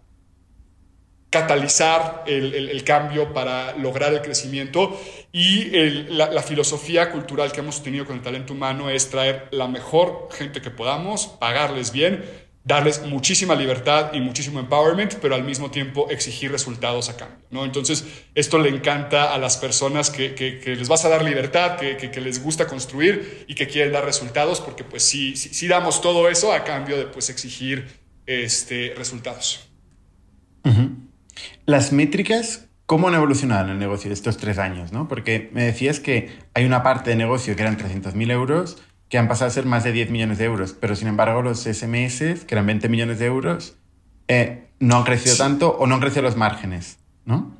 catalizar 1.29 2.23
el, 2.25 2.83
cambio, 2.83 3.33
para 3.33 3.75
lograr 3.75 4.13
el 4.13 4.21
crecimiento 4.21 4.99
y 5.31 5.65
la, 6.09 6.41
filosofía 6.41 7.11
cultural 7.11 7.51
que 7.51 7.59
hemos 7.59 7.83
tenido 7.83 8.03
con 8.03 8.15
el 8.15 8.23
talento 8.23 8.53
humano 8.53 8.89
es 8.89 9.11
traer 9.11 9.47
la 9.51 9.67
mejor 9.67 10.29
gente 10.31 10.59
que 10.59 10.71
podamos, 10.71 11.27
pagarles 11.27 11.91
bien 11.91 12.25
darles 12.63 13.03
muchísima 13.05 13.55
libertad 13.55 14.11
y 14.13 14.19
muchísimo 14.19 14.59
empowerment, 14.59 15.15
pero 15.15 15.35
al 15.35 15.43
mismo 15.43 15.71
tiempo 15.71 16.09
exigir 16.09 16.51
resultados 16.51 17.09
a 17.09 17.17
cambio. 17.17 17.39
¿no? 17.51 17.65
Entonces, 17.65 18.05
esto 18.35 18.59
le 18.59 18.69
encanta 18.69 19.33
a 19.33 19.37
las 19.37 19.57
personas 19.57 20.09
que, 20.09 20.35
que, 20.35 20.75
les 20.75 20.87
vas 20.87 21.05
a 21.05 21.09
dar 21.09 21.23
libertad, 21.23 21.77
que, 21.77 21.97
que, 21.97 22.21
les 22.21 22.43
gusta 22.43 22.67
construir 22.67 23.45
y 23.47 23.55
que 23.55 23.67
quieren 23.67 23.93
dar 23.93 24.05
resultados, 24.05 24.61
porque 24.61 24.83
pues 24.83 25.03
sí, 25.03 25.35
sí, 25.35 25.67
damos 25.67 26.01
todo 26.01 26.29
eso 26.29 26.53
a 26.53 26.63
cambio 26.63 26.97
de 26.97 27.05
pues 27.05 27.29
exigir 27.29 27.87
este, 28.25 28.93
resultados. 28.95 29.65
Las 31.65 31.91
métricas, 31.91 32.67
¿cómo 32.85 33.07
han 33.07 33.15
evolucionado 33.15 33.65
en 33.65 33.71
el 33.71 33.79
negocio 33.79 34.09
de 34.09 34.13
estos 34.13 34.37
tres 34.37 34.59
años? 34.59 34.91
¿no? 34.91 35.07
Porque 35.07 35.49
me 35.53 35.63
decías 35.63 35.99
que 35.99 36.37
hay 36.53 36.65
una 36.65 36.83
parte 36.83 37.11
de 37.11 37.15
negocio 37.15 37.55
que 37.55 37.61
eran 37.61 37.77
300.000 37.77 38.31
euros, 38.31 38.77
que 39.09 39.17
han 39.17 39.27
pasado 39.27 39.47
a 39.47 39.51
ser 39.51 39.65
más 39.65 39.83
de 39.83 39.91
10 39.91 40.11
millones 40.11 40.37
de 40.37 40.45
euros, 40.45 40.75
pero 40.79 40.95
sin 40.95 41.07
embargo 41.07 41.41
los 41.41 41.63
SMS, 41.63 42.45
que 42.45 42.55
eran 42.55 42.65
20 42.67 42.89
millones 42.89 43.19
de 43.19 43.25
euros, 43.25 43.75
eh, 44.27 44.69
no 44.79 44.97
han 44.97 45.03
crecido 45.03 45.35
tanto 45.35 45.75
o 45.77 45.87
no 45.87 45.95
han 45.95 46.01
crecido 46.01 46.21
los 46.21 46.37
márgenes, 46.37 46.99
¿no? 47.25 47.58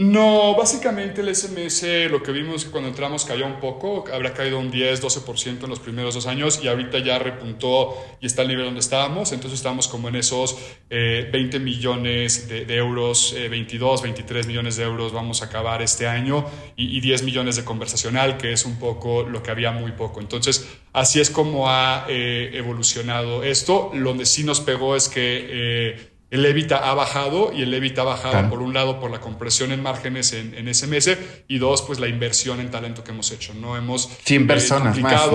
No, 0.00 0.54
básicamente 0.56 1.20
el 1.20 1.36
SMS, 1.36 2.10
lo 2.10 2.22
que 2.22 2.32
vimos 2.32 2.64
que 2.64 2.70
cuando 2.70 2.88
entramos 2.88 3.26
cayó 3.26 3.44
un 3.44 3.60
poco, 3.60 4.06
habrá 4.10 4.32
caído 4.32 4.58
un 4.58 4.70
10, 4.70 5.02
12% 5.02 5.64
en 5.64 5.68
los 5.68 5.78
primeros 5.78 6.14
dos 6.14 6.26
años 6.26 6.58
y 6.64 6.68
ahorita 6.68 7.00
ya 7.00 7.18
repuntó 7.18 7.98
y 8.18 8.24
está 8.24 8.40
al 8.40 8.48
nivel 8.48 8.64
donde 8.64 8.80
estábamos, 8.80 9.30
entonces 9.32 9.58
estamos 9.58 9.88
como 9.88 10.08
en 10.08 10.16
esos 10.16 10.56
20 10.88 11.36
eh, 11.54 11.60
millones 11.60 12.48
de, 12.48 12.74
euros, 12.74 13.34
22, 13.50 14.00
eh, 14.00 14.02
23 14.04 14.46
millones 14.46 14.76
de 14.76 14.84
euros 14.84 15.12
vamos 15.12 15.42
a 15.42 15.46
acabar 15.46 15.82
este 15.82 16.06
año 16.06 16.46
y, 16.76 16.98
10 17.02 17.22
millones 17.24 17.56
de 17.56 17.64
conversacional, 17.66 18.38
que 18.38 18.54
es 18.54 18.64
un 18.64 18.78
poco 18.78 19.24
lo 19.24 19.42
que 19.42 19.50
había 19.50 19.70
muy 19.70 19.92
poco. 19.92 20.20
Entonces, 20.20 20.66
así 20.94 21.20
es 21.20 21.28
como 21.28 21.68
ha 21.68 22.06
eh, 22.08 22.52
evolucionado 22.54 23.44
esto. 23.44 23.90
Lo 23.92 24.16
que 24.16 24.24
sí 24.24 24.44
nos 24.44 24.60
pegó 24.60 24.96
es 24.96 25.10
que 25.10 26.09
el 26.30 26.46
EBITDA 26.46 26.76
ha 26.76 26.94
bajado 26.94 27.52
y 27.52 27.62
el 27.62 27.74
EBITDA 27.74 28.02
ha 28.02 28.04
bajado 28.04 28.48
por 28.48 28.62
un 28.62 28.72
lado 28.72 29.00
por 29.00 29.10
la 29.10 29.20
compresión 29.20 29.72
en 29.72 29.82
márgenes 29.82 30.32
en, 30.32 30.54
en, 30.54 30.72
SMS 30.72 31.16
y 31.48 31.58
dos, 31.58 31.82
pues 31.82 31.98
la 31.98 32.06
inversión 32.06 32.60
en 32.60 32.70
talento 32.70 33.02
que 33.02 33.10
hemos 33.10 33.30
hecho. 33.32 33.52
No 33.54 33.76
hemos 33.76 34.08
100 34.24 34.42
eh, 34.42 34.46
personas 34.46 34.98
más, 34.98 35.28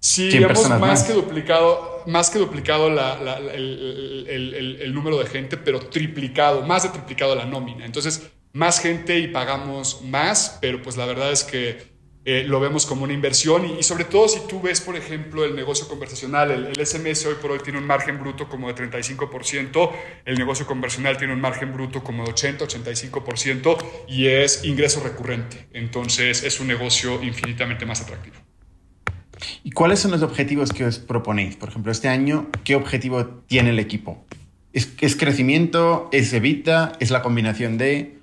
Sí, 0.00 0.30
hemos 0.32 0.68
más, 0.78 1.02
que 1.02 1.12
duplicado, 1.12 2.04
más 2.06 2.30
que 2.30 2.38
duplicado 2.38 2.86
el, 2.86 4.78
el, 4.80 4.94
número 4.94 5.18
de 5.18 5.26
gente, 5.26 5.56
pero 5.56 5.80
triplicado, 5.80 6.62
más 6.62 6.84
de 6.84 6.90
triplicado 6.90 7.34
la 7.34 7.44
nómina. 7.44 7.84
Entonces, 7.84 8.30
más 8.52 8.78
gente 8.78 9.18
y 9.18 9.26
pagamos 9.26 10.02
más, 10.04 10.58
pero 10.60 10.80
pues 10.82 10.96
la 10.96 11.04
verdad 11.04 11.32
es 11.32 11.42
que 11.42 11.97
eh, 12.30 12.44
lo 12.44 12.60
vemos 12.60 12.84
como 12.84 13.04
una 13.04 13.14
inversión 13.14 13.64
y, 13.78 13.82
sobre 13.82 14.04
todo 14.04 14.28
si 14.28 14.40
tú 14.46 14.60
ves, 14.60 14.82
por 14.82 14.94
ejemplo, 14.96 15.46
el 15.46 15.56
negocio 15.56 15.88
conversacional, 15.88 16.50
el, 16.50 16.86
SMS 16.86 17.24
hoy 17.24 17.36
por 17.40 17.52
hoy 17.52 17.60
tiene 17.64 17.78
un 17.78 17.86
margen 17.86 18.18
bruto 18.18 18.50
como 18.50 18.70
de 18.70 18.74
35%, 18.74 19.90
el 20.26 20.36
negocio 20.36 20.66
conversacional 20.66 21.16
tiene 21.16 21.32
un 21.32 21.40
margen 21.40 21.72
bruto 21.72 22.04
como 22.04 22.24
de 22.24 22.32
80, 22.32 22.66
85% 22.66 23.78
y 24.08 24.26
es 24.26 24.62
ingreso 24.66 25.02
recurrente. 25.02 25.68
Entonces 25.72 26.44
es 26.44 26.60
un 26.60 26.66
negocio 26.66 27.18
infinitamente 27.22 27.86
más 27.86 28.02
atractivo. 28.02 28.36
¿Y 29.64 29.70
cuáles 29.70 30.00
son 30.00 30.10
los 30.10 30.20
objetivos 30.20 30.70
que 30.70 30.84
os 30.84 30.98
proponéis? 30.98 31.56
Por 31.56 31.70
ejemplo, 31.70 31.90
este 31.90 32.08
año, 32.08 32.50
¿qué 32.62 32.74
objetivo 32.74 33.24
tiene 33.46 33.70
el 33.70 33.78
equipo? 33.78 34.22
¿Es, 34.74 34.92
es 35.00 35.16
crecimiento? 35.16 36.10
¿Es 36.12 36.34
evita? 36.34 36.92
¿Es 37.00 37.10
la 37.10 37.22
combinación 37.22 37.78
de...? 37.78 38.17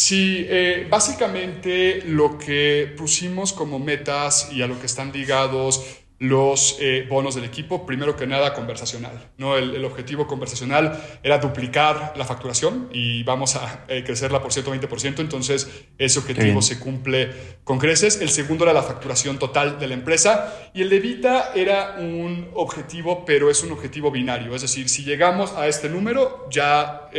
Sí, 0.00 0.46
eh, 0.48 0.86
básicamente 0.88 2.02
lo 2.06 2.38
que 2.38 2.90
pusimos 2.96 3.52
como 3.52 3.78
metas 3.78 4.50
y 4.50 4.62
a 4.62 4.66
lo 4.66 4.80
que 4.80 4.86
están 4.86 5.12
ligados 5.12 6.00
los 6.18 6.78
eh, 6.80 7.06
bonos 7.06 7.34
del 7.34 7.44
equipo, 7.44 7.84
primero 7.84 8.16
que 8.16 8.26
nada 8.26 8.54
conversacional. 8.54 9.30
¿no? 9.36 9.58
El, 9.58 9.84
objetivo 9.84 10.26
conversacional 10.26 10.98
era 11.22 11.36
duplicar 11.36 12.14
la 12.16 12.24
facturación 12.24 12.88
y 12.94 13.24
vamos 13.24 13.56
a 13.56 13.84
eh, 13.88 14.02
crecerla 14.02 14.40
por 14.40 14.52
120%, 14.52 15.20
entonces 15.20 15.68
ese 15.98 16.18
objetivo 16.18 16.62
se 16.62 16.78
cumple 16.78 17.30
con 17.62 17.78
creces. 17.78 18.22
El 18.22 18.30
segundo 18.30 18.64
era 18.64 18.72
la 18.72 18.82
facturación 18.82 19.38
total 19.38 19.78
de 19.78 19.86
la 19.86 19.94
empresa 19.94 20.70
y 20.72 20.80
el 20.80 20.88
de 20.88 21.00
Vita 21.00 21.52
era 21.54 21.96
un 21.98 22.48
objetivo, 22.54 23.26
pero 23.26 23.50
es 23.50 23.62
un 23.62 23.72
objetivo 23.72 24.10
binario, 24.10 24.54
es 24.54 24.62
decir, 24.62 24.88
si 24.88 25.04
llegamos 25.04 25.52
a 25.52 25.68
este 25.68 25.90
número 25.90 26.48
ya 26.50 27.10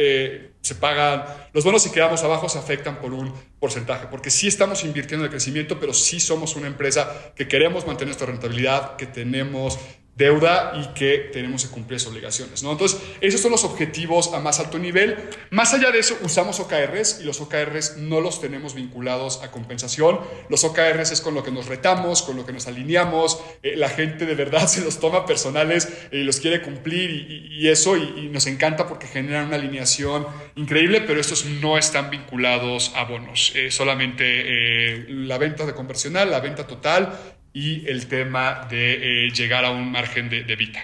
se 0.62 0.76
pagan, 0.76 1.26
los 1.54 1.64
bonos 1.64 1.82
si 1.82 1.92
quedamos 1.92 2.24
abajo 2.24 2.48
se 2.48 2.60
afectan 2.60 3.00
por 3.00 3.14
un 3.14 3.34
porcentaje, 3.60 4.08
porque 4.10 4.30
sí 4.30 4.48
estamos 4.48 4.84
invirtiendo 4.84 5.26
en 5.26 5.30
el 5.30 5.32
crecimiento, 5.32 5.80
pero 5.80 5.94
sí 5.94 6.20
somos 6.20 6.56
una 6.56 6.68
empresa 6.68 7.34
que 7.36 7.48
queremos 7.48 7.86
mantener 7.88 8.08
nuestra 8.08 8.28
rentabilidad, 8.28 8.96
que 8.96 9.08
tenemos 9.08 9.80
deuda 10.16 10.74
y 10.76 10.94
que 10.94 11.30
tenemos 11.32 11.66
que 11.66 11.72
cumplir 11.72 11.98
esas 11.98 12.12
obligaciones. 12.12 12.64
¿no? 12.64 12.74
Entonces, 12.74 13.00
esos 13.22 13.40
son 13.40 13.52
los 13.52 13.64
objetivos 13.64 14.34
a 14.34 14.40
más 14.40 14.60
alto 14.60 14.78
nivel. 14.78 15.18
Más 15.50 15.74
allá 15.74 15.92
de 15.92 16.00
eso, 16.00 16.18
usamos 16.22 16.60
OKRs 16.60 17.20
y 17.22 17.24
los 17.24 17.40
OKRs 17.40 17.98
no 17.98 18.20
los 18.20 18.42
tenemos 18.42 18.76
vinculados 18.76 19.42
a 19.42 19.52
compensación. 19.52 20.20
Los 20.50 20.64
OKRs 20.64 21.12
es 21.12 21.22
con 21.22 21.34
lo 21.34 21.44
que 21.44 21.52
nos 21.52 21.68
retamos, 21.68 22.24
con 22.24 22.36
lo 22.36 22.46
que 22.46 22.52
nos 22.52 22.68
alineamos. 22.68 23.42
Eh, 23.64 23.76
la 23.78 23.90
gente 23.90 24.26
de 24.26 24.36
verdad 24.36 24.68
se 24.68 24.82
los 24.82 25.00
toma 25.00 25.26
personales 25.26 25.88
y 26.12 26.24
los 26.24 26.40
quiere 26.40 26.62
cumplir 26.62 27.12
y, 27.12 27.70
eso, 27.70 27.96
y, 27.96 28.30
nos 28.32 28.48
encanta 28.48 28.88
porque 28.88 29.08
generan 29.08 29.48
una 29.48 29.56
alineación 29.56 30.26
increíble, 30.56 31.02
pero 31.02 31.20
estos 31.20 31.46
no 31.46 31.78
están 31.78 32.10
vinculados 32.10 32.92
a 32.96 33.06
bonos. 33.06 33.54
Solamente 33.70 34.24
eh, 34.26 35.06
la 35.10 35.38
venta 35.38 35.66
de 35.66 35.74
conversional, 35.74 36.30
la 36.30 36.40
venta 36.40 36.68
total 36.68 37.40
y 37.54 37.88
el 37.88 38.08
tema 38.08 38.68
de 38.70 39.28
eh, 39.28 39.32
llegar 39.32 39.66
a 39.66 39.72
un 39.72 39.92
margen 39.92 40.30
de, 40.30 40.44
de 40.44 40.56
Vita. 40.56 40.84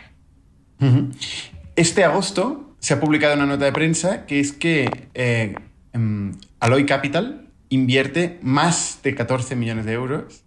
Este 1.75 2.03
agosto 2.03 2.75
se 2.79 2.93
ha 2.93 2.99
publicado 2.99 3.35
una 3.35 3.45
nota 3.45 3.65
de 3.65 3.71
prensa 3.71 4.25
que 4.25 4.39
es 4.39 4.51
que 4.51 4.89
eh, 5.13 5.55
em, 5.93 6.37
Aloy 6.59 6.85
Capital 6.85 7.49
invierte 7.69 8.39
más 8.41 8.99
de 9.03 9.15
14 9.15 9.55
millones 9.55 9.85
de 9.85 9.93
euros 9.93 10.43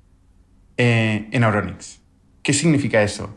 eh, 0.76 1.28
en 1.32 1.44
Auronix. 1.44 2.00
¿Qué 2.42 2.52
significa 2.52 3.02
eso? 3.02 3.36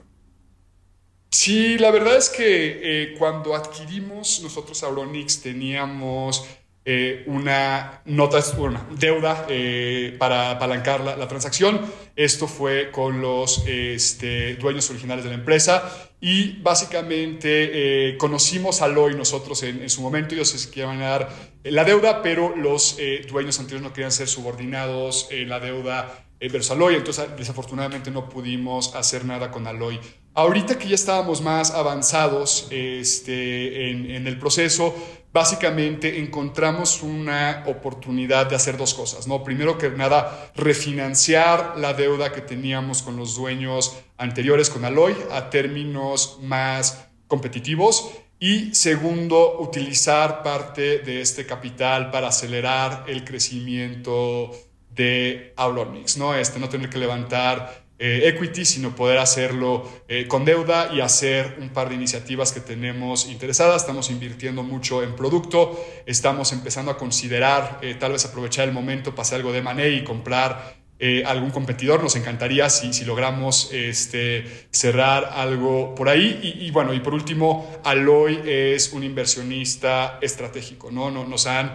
Sí, 1.32 1.78
la 1.80 1.90
verdad 1.90 2.18
es 2.18 2.30
que 2.30 3.16
cuando 3.18 3.56
adquirimos 3.56 4.42
nosotros 4.44 4.84
Auronix 4.84 5.42
teníamos 5.42 6.46
eh, 6.86 7.24
una 7.28 8.02
nota, 8.04 8.44
una 8.58 8.86
deuda 9.00 9.46
eh, 9.48 10.18
para 10.20 10.52
apalancar 10.52 11.00
la, 11.00 11.28
transacción. 11.30 11.80
Esto 12.14 12.46
fue 12.46 12.92
con 12.92 13.22
los 13.22 13.64
este, 13.66 14.56
dueños 14.56 14.90
originales 14.90 15.24
de 15.24 15.30
la 15.30 15.38
empresa 15.38 16.10
y 16.20 16.62
básicamente 16.62 18.10
eh, 18.10 18.18
conocimos 18.18 18.82
a 18.82 18.90
Loy 18.90 19.16
nosotros 19.16 19.64
en, 19.64 19.90
su 19.90 20.02
momento. 20.02 20.36
Ellos 20.36 20.50
se 20.50 20.70
querían 20.70 21.00
dar 21.00 21.30
la 21.64 21.86
deuda, 21.86 22.22
pero 22.22 22.54
los 22.54 22.98
dueños 23.30 23.58
anteriores 23.60 23.88
no 23.88 23.94
querían 23.94 24.12
ser 24.12 24.28
subordinados 24.28 25.30
en 25.32 25.48
la 25.48 25.62
deuda 25.62 26.26
versus 26.42 26.72
Aloy. 26.72 26.96
Entonces, 26.96 27.28
desafortunadamente 27.38 28.12
no 28.12 28.28
pudimos 28.28 28.94
hacer 28.94 29.24
nada 29.24 29.52
con 29.52 29.68
Aloy. 29.68 30.02
Ahorita 30.34 30.78
que 30.78 30.90
ya 30.90 30.96
estábamos 30.96 31.42
más 31.42 31.72
avanzados 31.72 32.68
este, 32.72 33.90
en, 33.90 34.12
en 34.12 34.28
el 34.28 34.38
proceso, 34.38 34.94
básicamente 35.34 36.20
encontramos 36.20 37.02
una 37.02 37.64
oportunidad 37.66 38.46
de 38.46 38.56
hacer 38.56 38.78
dos 38.78 38.94
cosas, 38.94 39.28
¿no? 39.28 39.44
Primero 39.44 39.78
que 39.80 39.90
nada, 39.90 40.52
refinanciar 40.56 41.74
la 41.78 41.94
deuda 41.94 42.32
que 42.32 42.42
teníamos 42.42 43.02
con 43.02 43.18
los 43.18 43.36
dueños 43.36 43.98
anteriores 44.18 44.70
con 44.70 44.86
Aloy 44.86 45.16
a 45.32 45.50
términos 45.50 46.38
más 46.42 47.08
competitivos 47.28 48.12
y 48.40 48.76
segundo, 48.76 49.60
utilizar 49.60 50.44
parte 50.44 51.00
de 51.00 51.22
este 51.22 51.46
capital 51.46 52.12
para 52.12 52.28
acelerar 52.28 53.06
el 53.08 53.24
crecimiento 53.24 54.52
de 54.90 55.54
Aulonix, 55.56 56.18
¿no? 56.18 56.36
Este, 56.36 56.60
no 56.60 56.70
tener 56.70 56.90
que 56.90 57.00
levantar 57.00 57.83
eh, 58.06 58.28
equity, 58.28 58.66
sino 58.66 58.94
poder 58.98 59.18
hacerlo 59.18 59.90
eh, 60.10 60.28
con 60.28 60.44
deuda 60.44 60.90
y 60.94 61.00
hacer 61.00 61.56
un 61.62 61.70
par 61.70 61.88
de 61.88 61.96
iniciativas 61.96 62.52
que 62.52 62.60
tenemos 62.60 63.30
interesadas. 63.30 63.84
Estamos 63.84 64.10
invirtiendo 64.10 64.62
mucho 64.62 65.02
en 65.04 65.16
producto, 65.16 65.82
estamos 66.06 66.52
empezando 66.52 66.92
a 66.92 66.98
considerar 66.98 67.80
eh, 67.82 67.96
tal 67.98 68.12
vez 68.12 68.26
aprovechar 68.26 68.68
el 68.68 68.74
momento 68.74 69.14
hacer 69.18 69.38
algo 69.38 69.54
de 69.54 69.62
money 69.62 70.00
y 70.00 70.04
comprar 70.04 70.84
algún 71.26 71.52
competidor. 71.52 72.02
Nos 72.04 72.16
encantaría 72.18 72.70
si, 72.70 72.94
si 72.94 73.04
logramos 73.04 73.70
este, 73.74 74.68
cerrar 74.72 75.30
algo 75.34 75.96
por 75.96 76.08
ahí. 76.08 76.58
Y, 76.62 76.72
bueno, 76.72 76.94
y 76.94 77.02
por 77.02 77.14
último, 77.14 77.70
Aloy 77.84 78.40
es 78.46 78.94
un 78.94 79.04
inversionista 79.04 80.18
estratégico. 80.22 80.92
¿no? 80.92 81.12
Nos 81.12 81.46
han 81.46 81.74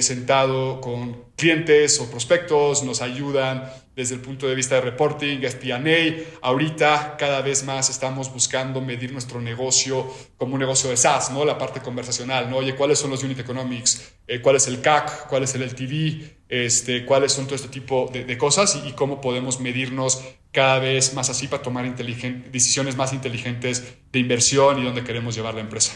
sentado 0.00 0.80
con 0.80 1.24
clientes 1.36 2.00
o 2.00 2.10
prospectos, 2.10 2.84
nos 2.84 3.02
ayudan 3.02 3.70
desde 3.96 4.14
el 4.14 4.20
punto 4.20 4.48
de 4.48 4.54
vista 4.54 4.76
de 4.76 4.80
reporting, 4.80 5.38
FP&A. 5.42 6.38
Ahorita 6.42 7.16
cada 7.18 7.40
vez 7.42 7.64
más 7.64 7.90
estamos 7.90 8.32
buscando 8.32 8.80
medir 8.80 9.12
nuestro 9.12 9.40
negocio 9.40 10.06
como 10.36 10.54
un 10.54 10.60
negocio 10.60 10.90
de 10.90 10.96
SaaS, 10.96 11.30
¿no? 11.30 11.44
La 11.44 11.58
parte 11.58 11.80
conversacional, 11.80 12.50
¿no? 12.50 12.58
Oye, 12.58 12.74
¿cuáles 12.74 12.98
son 12.98 13.10
los 13.10 13.22
unit 13.22 13.38
economics? 13.38 14.14
Eh, 14.26 14.40
¿Cuál 14.40 14.56
es 14.56 14.66
el 14.66 14.80
CAC? 14.80 15.28
¿Cuál 15.28 15.44
es 15.44 15.54
el 15.54 15.62
LTV? 15.62 16.44
Este, 16.48 17.04
¿Cuáles 17.04 17.32
son 17.32 17.46
todo 17.46 17.56
este 17.56 17.68
tipo 17.68 18.10
de, 18.12 18.38
cosas? 18.38 18.80
Y, 18.84 18.92
cómo 18.92 19.20
podemos 19.20 19.60
medirnos 19.60 20.22
cada 20.52 20.78
vez 20.78 21.14
más 21.14 21.30
así 21.30 21.48
para 21.48 21.62
tomar 21.62 21.84
decisiones 21.96 22.96
más 22.96 23.12
inteligentes 23.12 23.96
de 24.12 24.18
inversión 24.18 24.78
y 24.78 24.84
dónde 24.84 25.02
queremos 25.02 25.34
llevar 25.34 25.54
la 25.54 25.60
empresa. 25.60 25.94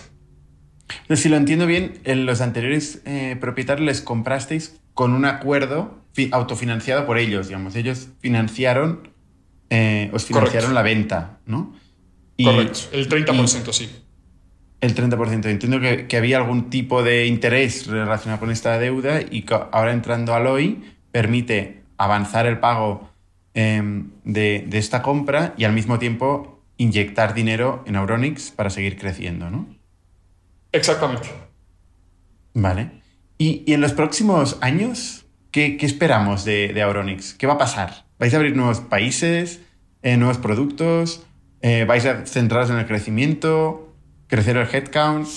Si 1.15 1.29
lo 1.29 1.37
entiendo 1.37 1.67
bien, 1.67 1.99
en 2.05 2.27
los 2.27 2.41
anteriores 2.41 3.03
eh, 3.05 3.37
propietarios 3.41 3.87
les 3.87 4.01
comprasteis 4.01 4.81
con 4.95 5.13
un 5.13 5.25
acuerdo 5.25 5.99
autofinanciado 6.33 7.07
por 7.07 7.19
ellos, 7.19 7.49
digamos. 7.49 7.77
Ellos 7.77 8.09
financiaron, 8.21 9.09
eh, 9.71 10.11
os 10.13 10.25
financiaron 10.25 10.75
la 10.75 10.83
venta, 10.83 11.39
¿no? 11.47 11.75
Correcto, 12.43 12.81
el 12.93 13.09
30%, 13.09 13.73
sí. 13.73 13.89
El 14.81 14.95
30%. 14.95 15.47
Entiendo 15.47 15.81
que, 15.81 16.17
había 16.17 16.39
algún 16.39 16.71
tipo 16.71 17.03
de 17.03 17.27
interés 17.27 17.87
relacionado 17.87 18.41
con 18.41 18.51
esta 18.51 18.79
deuda 18.79 19.21
y 19.29 19.43
que 19.43 19.55
ahora 19.55 19.93
entrando 19.93 20.35
a 20.35 20.41
LOI 20.41 20.83
permite 21.11 21.83
avanzar 21.97 22.47
el 22.47 22.59
pago 22.59 23.11
em, 23.55 24.11
de, 24.25 24.65
de, 24.69 24.79
esta 24.79 25.03
compra 25.03 25.55
y 25.57 25.65
al 25.65 25.73
mismo 25.73 25.99
tiempo 25.99 26.63
inyectar 26.77 27.35
dinero 27.35 27.83
en 27.87 27.97
Auronix 27.97 28.53
para 28.53 28.71
seguir 28.71 28.97
creciendo, 28.97 29.51
¿no? 29.51 29.78
Exactamente. 30.73 31.29
Vale. 32.55 32.91
Y, 33.39 33.73
en 33.73 33.81
los 33.81 33.93
próximos 33.93 34.59
años, 34.61 35.27
¿qué, 35.51 35.79
esperamos 35.81 36.45
de, 36.45 36.73
de, 36.73 36.83
Auronix? 36.83 37.35
¿Qué 37.35 37.47
va 37.47 37.55
a 37.55 37.59
pasar? 37.59 38.07
¿Vais 38.19 38.35
a 38.35 38.37
abrir 38.37 38.57
nuevos 38.57 38.81
países, 38.81 39.61
eh, 40.03 40.17
nuevos 40.17 40.39
productos? 40.39 41.25
Eh, 41.63 41.85
¿Vais 41.87 42.05
a 42.07 42.27
centraros 42.27 42.71
en 42.71 42.79
el 42.79 42.87
crecimiento? 42.87 43.95
¿Crecer 44.27 44.57
el 44.57 44.69
headcount? 44.73 45.29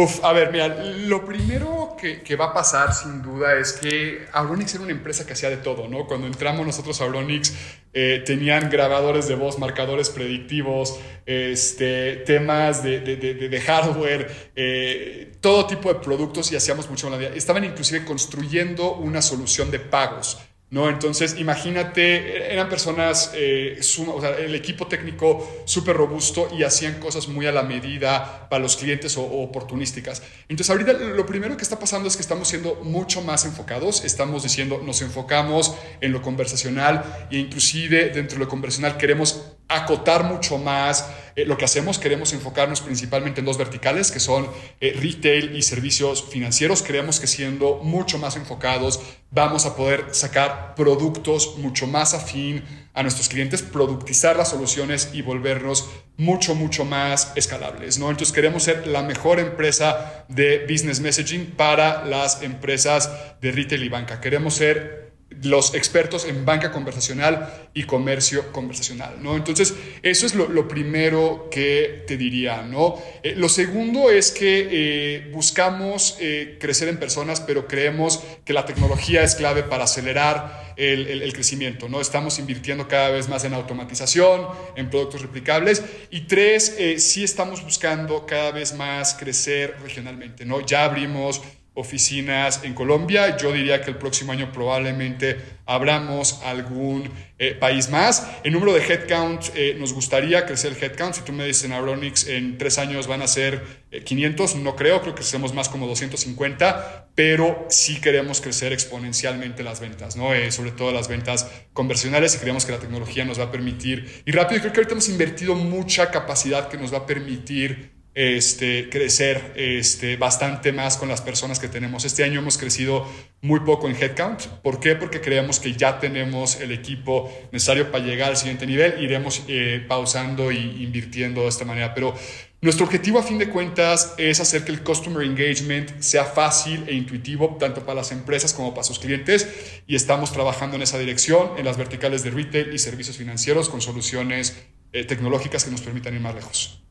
Uf, 0.00 0.24
a 0.24 0.32
ver, 0.32 0.52
mira, 0.52 0.68
lo 0.68 1.24
primero 1.24 1.96
que, 2.00 2.36
va 2.36 2.44
a 2.44 2.54
pasar 2.54 2.94
sin 2.94 3.20
duda 3.20 3.58
es 3.58 3.72
que 3.72 4.28
Auronix 4.32 4.72
era 4.74 4.84
una 4.84 4.92
empresa 4.92 5.26
que 5.26 5.32
hacía 5.32 5.50
de 5.50 5.56
todo, 5.56 5.88
¿no? 5.88 6.06
Cuando 6.06 6.28
entramos 6.28 6.64
nosotros 6.64 7.00
a 7.00 7.04
Auronix, 7.04 7.52
eh, 7.92 8.22
tenían 8.24 8.70
grabadores 8.70 9.26
de 9.26 9.34
voz, 9.34 9.58
marcadores 9.58 10.10
predictivos, 10.10 11.00
este, 11.26 12.14
temas 12.18 12.84
de, 12.84 13.62
hardware, 13.66 14.52
eh, 14.54 15.32
todo 15.40 15.66
tipo 15.66 15.92
de 15.92 15.98
productos 15.98 16.52
y 16.52 16.56
hacíamos 16.56 16.88
mucho 16.88 17.12
en 17.12 17.20
la 17.20 17.28
Estaban 17.30 17.64
inclusive 17.64 18.04
construyendo 18.04 18.92
una 18.94 19.20
solución 19.20 19.72
de 19.72 19.80
pagos 19.80 20.38
¿no? 20.70 20.88
Entonces, 20.88 21.36
imagínate, 21.38 22.52
eran 22.52 22.68
personas, 22.68 23.32
eh, 23.34 23.80
o 24.06 24.24
el 24.24 24.54
equipo 24.54 24.86
técnico 24.86 25.62
súper 25.64 25.96
robusto 25.96 26.48
y 26.56 26.62
hacían 26.62 27.00
cosas 27.00 27.28
muy 27.28 27.46
a 27.46 27.52
la 27.52 27.62
medida 27.62 28.48
para 28.50 28.62
los 28.62 28.76
clientes 28.76 29.16
o, 29.16 29.22
oportunísticas. 29.22 30.22
Entonces, 30.48 30.70
ahorita 30.70 30.92
lo 30.92 31.24
primero 31.24 31.56
que 31.56 31.62
está 31.62 31.78
pasando 31.78 32.08
es 32.08 32.16
que 32.16 32.22
estamos 32.22 32.48
siendo 32.48 32.76
mucho 32.82 33.22
más 33.22 33.46
enfocados, 33.46 34.04
estamos 34.04 34.42
diciendo, 34.42 34.82
nos 34.84 35.00
enfocamos 35.00 35.74
en 36.00 36.12
lo 36.12 36.20
conversacional 36.20 37.28
e 37.30 37.38
inclusive 37.38 38.10
dentro 38.10 38.38
de 38.38 38.44
lo 38.44 38.48
conversacional 38.48 38.98
queremos 38.98 39.57
acotar 39.68 40.24
mucho 40.24 40.58
más 40.58 41.10
eh, 41.36 41.44
lo 41.44 41.56
que 41.56 41.64
hacemos. 41.64 41.98
Queremos 41.98 42.32
enfocarnos 42.32 42.80
principalmente 42.80 43.40
en 43.40 43.46
dos 43.46 43.58
verticales, 43.58 44.10
que 44.10 44.20
son 44.20 44.48
eh, 44.80 44.96
retail 45.00 45.54
y 45.56 45.62
servicios 45.62 46.24
financieros. 46.24 46.82
Creemos 46.82 47.20
que 47.20 47.26
siendo 47.26 47.76
mucho 47.82 48.18
más 48.18 48.36
enfocados 48.36 49.00
vamos 49.30 49.66
a 49.66 49.76
poder 49.76 50.06
sacar 50.12 50.74
productos 50.74 51.58
mucho 51.58 51.86
más 51.86 52.14
afín 52.14 52.64
a 52.94 53.02
nuestros 53.02 53.28
clientes, 53.28 53.62
productizar 53.62 54.36
las 54.36 54.48
soluciones 54.48 55.10
y 55.12 55.22
volvernos 55.22 55.88
mucho, 56.16 56.54
mucho 56.54 56.84
más 56.84 57.32
escalables. 57.36 57.98
¿no? 57.98 58.10
Entonces 58.10 58.34
queremos 58.34 58.64
ser 58.64 58.86
la 58.88 59.02
mejor 59.02 59.38
empresa 59.38 60.24
de 60.28 60.66
business 60.68 60.98
messaging 60.98 61.52
para 61.56 62.04
las 62.04 62.42
empresas 62.42 63.10
de 63.40 63.52
retail 63.52 63.84
y 63.84 63.88
banca. 63.88 64.20
Queremos 64.20 64.54
ser 64.54 65.07
los 65.30 65.74
expertos 65.74 66.24
en 66.24 66.44
banca 66.44 66.72
conversacional 66.72 67.68
y 67.74 67.84
comercio 67.84 68.50
conversacional, 68.50 69.22
¿no? 69.22 69.36
Entonces, 69.36 69.74
eso 70.02 70.26
es 70.26 70.34
lo, 70.34 70.66
primero 70.66 71.48
que 71.50 72.04
te 72.06 72.16
diría, 72.16 72.62
¿no? 72.62 73.00
Eh, 73.22 73.34
lo 73.36 73.48
segundo 73.48 74.10
es 74.10 74.32
que 74.32 74.68
eh, 74.70 75.30
buscamos 75.32 76.16
eh, 76.20 76.56
crecer 76.58 76.88
en 76.88 76.96
personas, 76.98 77.40
pero 77.40 77.68
creemos 77.68 78.22
que 78.44 78.54
la 78.54 78.64
tecnología 78.64 79.22
es 79.22 79.34
clave 79.34 79.62
para 79.62 79.84
acelerar 79.84 80.74
el, 80.76 81.32
crecimiento, 81.32 81.88
¿no? 81.88 82.00
Estamos 82.00 82.38
invirtiendo 82.38 82.86
cada 82.86 83.10
vez 83.10 83.28
más 83.28 83.44
en 83.44 83.52
automatización, 83.52 84.46
en 84.76 84.88
productos 84.88 85.22
replicables. 85.22 85.82
Y 86.10 86.20
tres, 86.22 86.76
sí 86.98 87.24
estamos 87.24 87.64
buscando 87.64 88.24
cada 88.26 88.52
vez 88.52 88.74
más 88.74 89.14
crecer 89.14 89.74
regionalmente, 89.82 90.44
¿no? 90.44 90.64
Ya 90.64 90.84
abrimos 90.84 91.42
oficinas 91.78 92.64
en 92.64 92.74
Colombia. 92.74 93.36
Yo 93.36 93.52
diría 93.52 93.80
que 93.80 93.90
el 93.90 93.96
próximo 93.96 94.32
año 94.32 94.50
probablemente 94.50 95.36
abramos 95.64 96.40
algún 96.42 97.08
eh, 97.38 97.54
país 97.54 97.88
más. 97.88 98.26
El 98.42 98.52
número 98.52 98.72
de 98.72 98.80
headcount, 98.80 99.44
eh, 99.54 99.76
nos 99.78 99.92
gustaría 99.92 100.44
crecer 100.44 100.72
el 100.72 100.82
headcount. 100.82 101.14
Si 101.14 101.22
tú 101.22 101.32
me 101.32 101.44
dices 101.46 101.64
en 101.64 101.72
Aronix 101.72 102.26
en 102.26 102.58
tres 102.58 102.78
años 102.78 103.06
van 103.06 103.22
a 103.22 103.28
ser 103.28 103.62
500, 104.04 104.56
no 104.56 104.74
creo, 104.74 105.00
creo 105.02 105.14
que 105.14 105.22
seamos 105.22 105.54
más 105.54 105.68
como 105.68 105.86
250, 105.86 107.10
pero 107.14 107.64
sí 107.70 108.00
queremos 108.00 108.40
crecer 108.40 108.72
exponencialmente 108.72 109.62
las 109.62 109.78
ventas, 109.78 110.16
¿no? 110.16 110.30
sobre 110.50 110.72
todo 110.72 110.90
las 110.90 111.08
ventas 111.08 111.48
conversionales 111.72 112.34
y 112.34 112.38
creemos 112.38 112.66
que 112.66 112.72
la 112.72 112.80
tecnología 112.80 113.24
nos 113.24 113.38
va 113.38 113.44
a 113.44 113.50
permitir. 113.52 114.22
Y 114.26 114.32
rápido, 114.32 114.60
creo 114.60 114.72
que 114.72 114.80
ahorita 114.80 114.92
hemos 114.92 115.08
invertido 115.08 115.54
mucha 115.54 116.10
capacidad 116.10 116.68
que 116.68 116.76
nos 116.76 116.92
va 116.92 116.98
a 116.98 117.06
permitir 117.06 117.97
este, 118.14 118.88
crecer 118.90 119.52
este, 119.56 120.16
bastante 120.16 120.72
más 120.72 120.96
con 120.96 121.08
las 121.08 121.20
personas 121.20 121.58
que 121.58 121.68
tenemos. 121.68 122.04
Este 122.04 122.24
año 122.24 122.40
hemos 122.40 122.58
crecido 122.58 123.06
muy 123.42 123.60
poco 123.60 123.88
en 123.88 123.94
headcount. 123.94 124.46
¿Por 124.62 124.80
qué? 124.80 124.96
Porque 124.96 125.20
creemos 125.20 125.60
que 125.60 125.74
ya 125.74 126.00
tenemos 126.00 126.60
el 126.60 126.72
equipo 126.72 127.32
necesario 127.52 127.92
para 127.92 128.04
llegar 128.04 128.30
al 128.30 128.36
siguiente 128.36 128.66
nivel. 128.66 129.02
Iremos 129.02 129.44
eh, 129.46 129.84
pausando 129.86 130.50
e 130.50 130.56
invirtiendo 130.56 131.42
de 131.42 131.48
esta 131.48 131.64
manera. 131.64 131.94
Pero 131.94 132.14
nuestro 132.60 132.86
objetivo 132.86 133.20
a 133.20 133.22
fin 133.22 133.38
de 133.38 133.50
cuentas 133.50 134.14
es 134.18 134.40
hacer 134.40 134.64
que 134.64 134.72
el 134.72 134.82
customer 134.82 135.24
engagement 135.24 136.00
sea 136.00 136.24
fácil 136.24 136.84
e 136.88 136.94
intuitivo 136.94 137.56
tanto 137.60 137.86
para 137.86 138.00
las 138.00 138.10
empresas 138.10 138.52
como 138.52 138.74
para 138.74 138.82
sus 138.82 138.98
clientes 138.98 139.82
y 139.86 139.94
estamos 139.94 140.32
trabajando 140.32 140.74
en 140.74 140.82
esa 140.82 140.98
dirección 140.98 141.52
en 141.56 141.64
las 141.64 141.76
verticales 141.76 142.24
de 142.24 142.30
retail 142.30 142.74
y 142.74 142.78
servicios 142.78 143.16
financieros 143.16 143.68
con 143.68 143.80
soluciones 143.80 144.60
eh, 144.92 145.04
tecnológicas 145.04 145.62
que 145.62 145.70
nos 145.70 145.82
permitan 145.82 146.14
ir 146.14 146.20
más 146.20 146.34
lejos. 146.34 146.82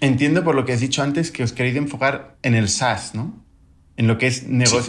Entiendo 0.00 0.42
por 0.42 0.54
lo 0.54 0.64
que 0.64 0.72
has 0.72 0.80
dicho 0.80 1.02
antes 1.02 1.30
que 1.30 1.44
os 1.44 1.52
queréis 1.52 1.76
enfocar 1.76 2.36
en 2.42 2.54
el 2.54 2.68
SaaS, 2.68 3.14
¿no? 3.14 3.44
En 3.96 4.08
lo 4.08 4.18
que 4.18 4.26
es 4.26 4.46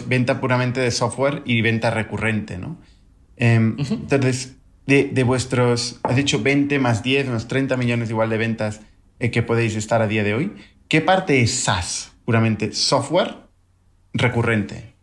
venta 0.08 0.40
puramente 0.40 0.80
de 0.80 0.90
software 0.90 1.42
y 1.44 1.60
venta 1.62 1.90
recurrente, 1.90 2.58
¿no? 2.58 2.80
Em, 3.36 3.76
entonces, 3.78 4.56
de, 4.86 5.22
vuestros, 5.24 6.00
has 6.02 6.16
dicho 6.16 6.42
20 6.42 6.78
más 6.78 7.02
10, 7.02 7.28
unos 7.28 7.48
30 7.48 7.76
millones 7.76 8.10
igual 8.10 8.30
de 8.30 8.38
ventas 8.38 8.80
eh, 9.18 9.30
que 9.30 9.42
podéis 9.42 9.76
estar 9.76 10.02
a 10.02 10.06
día 10.06 10.24
de 10.24 10.34
hoy. 10.34 10.52
¿Qué 10.88 11.00
parte 11.00 11.40
es 11.40 11.52
SaaS? 11.54 12.12
Puramente 12.24 12.72
software 12.72 13.36
recurrente. 14.12 14.94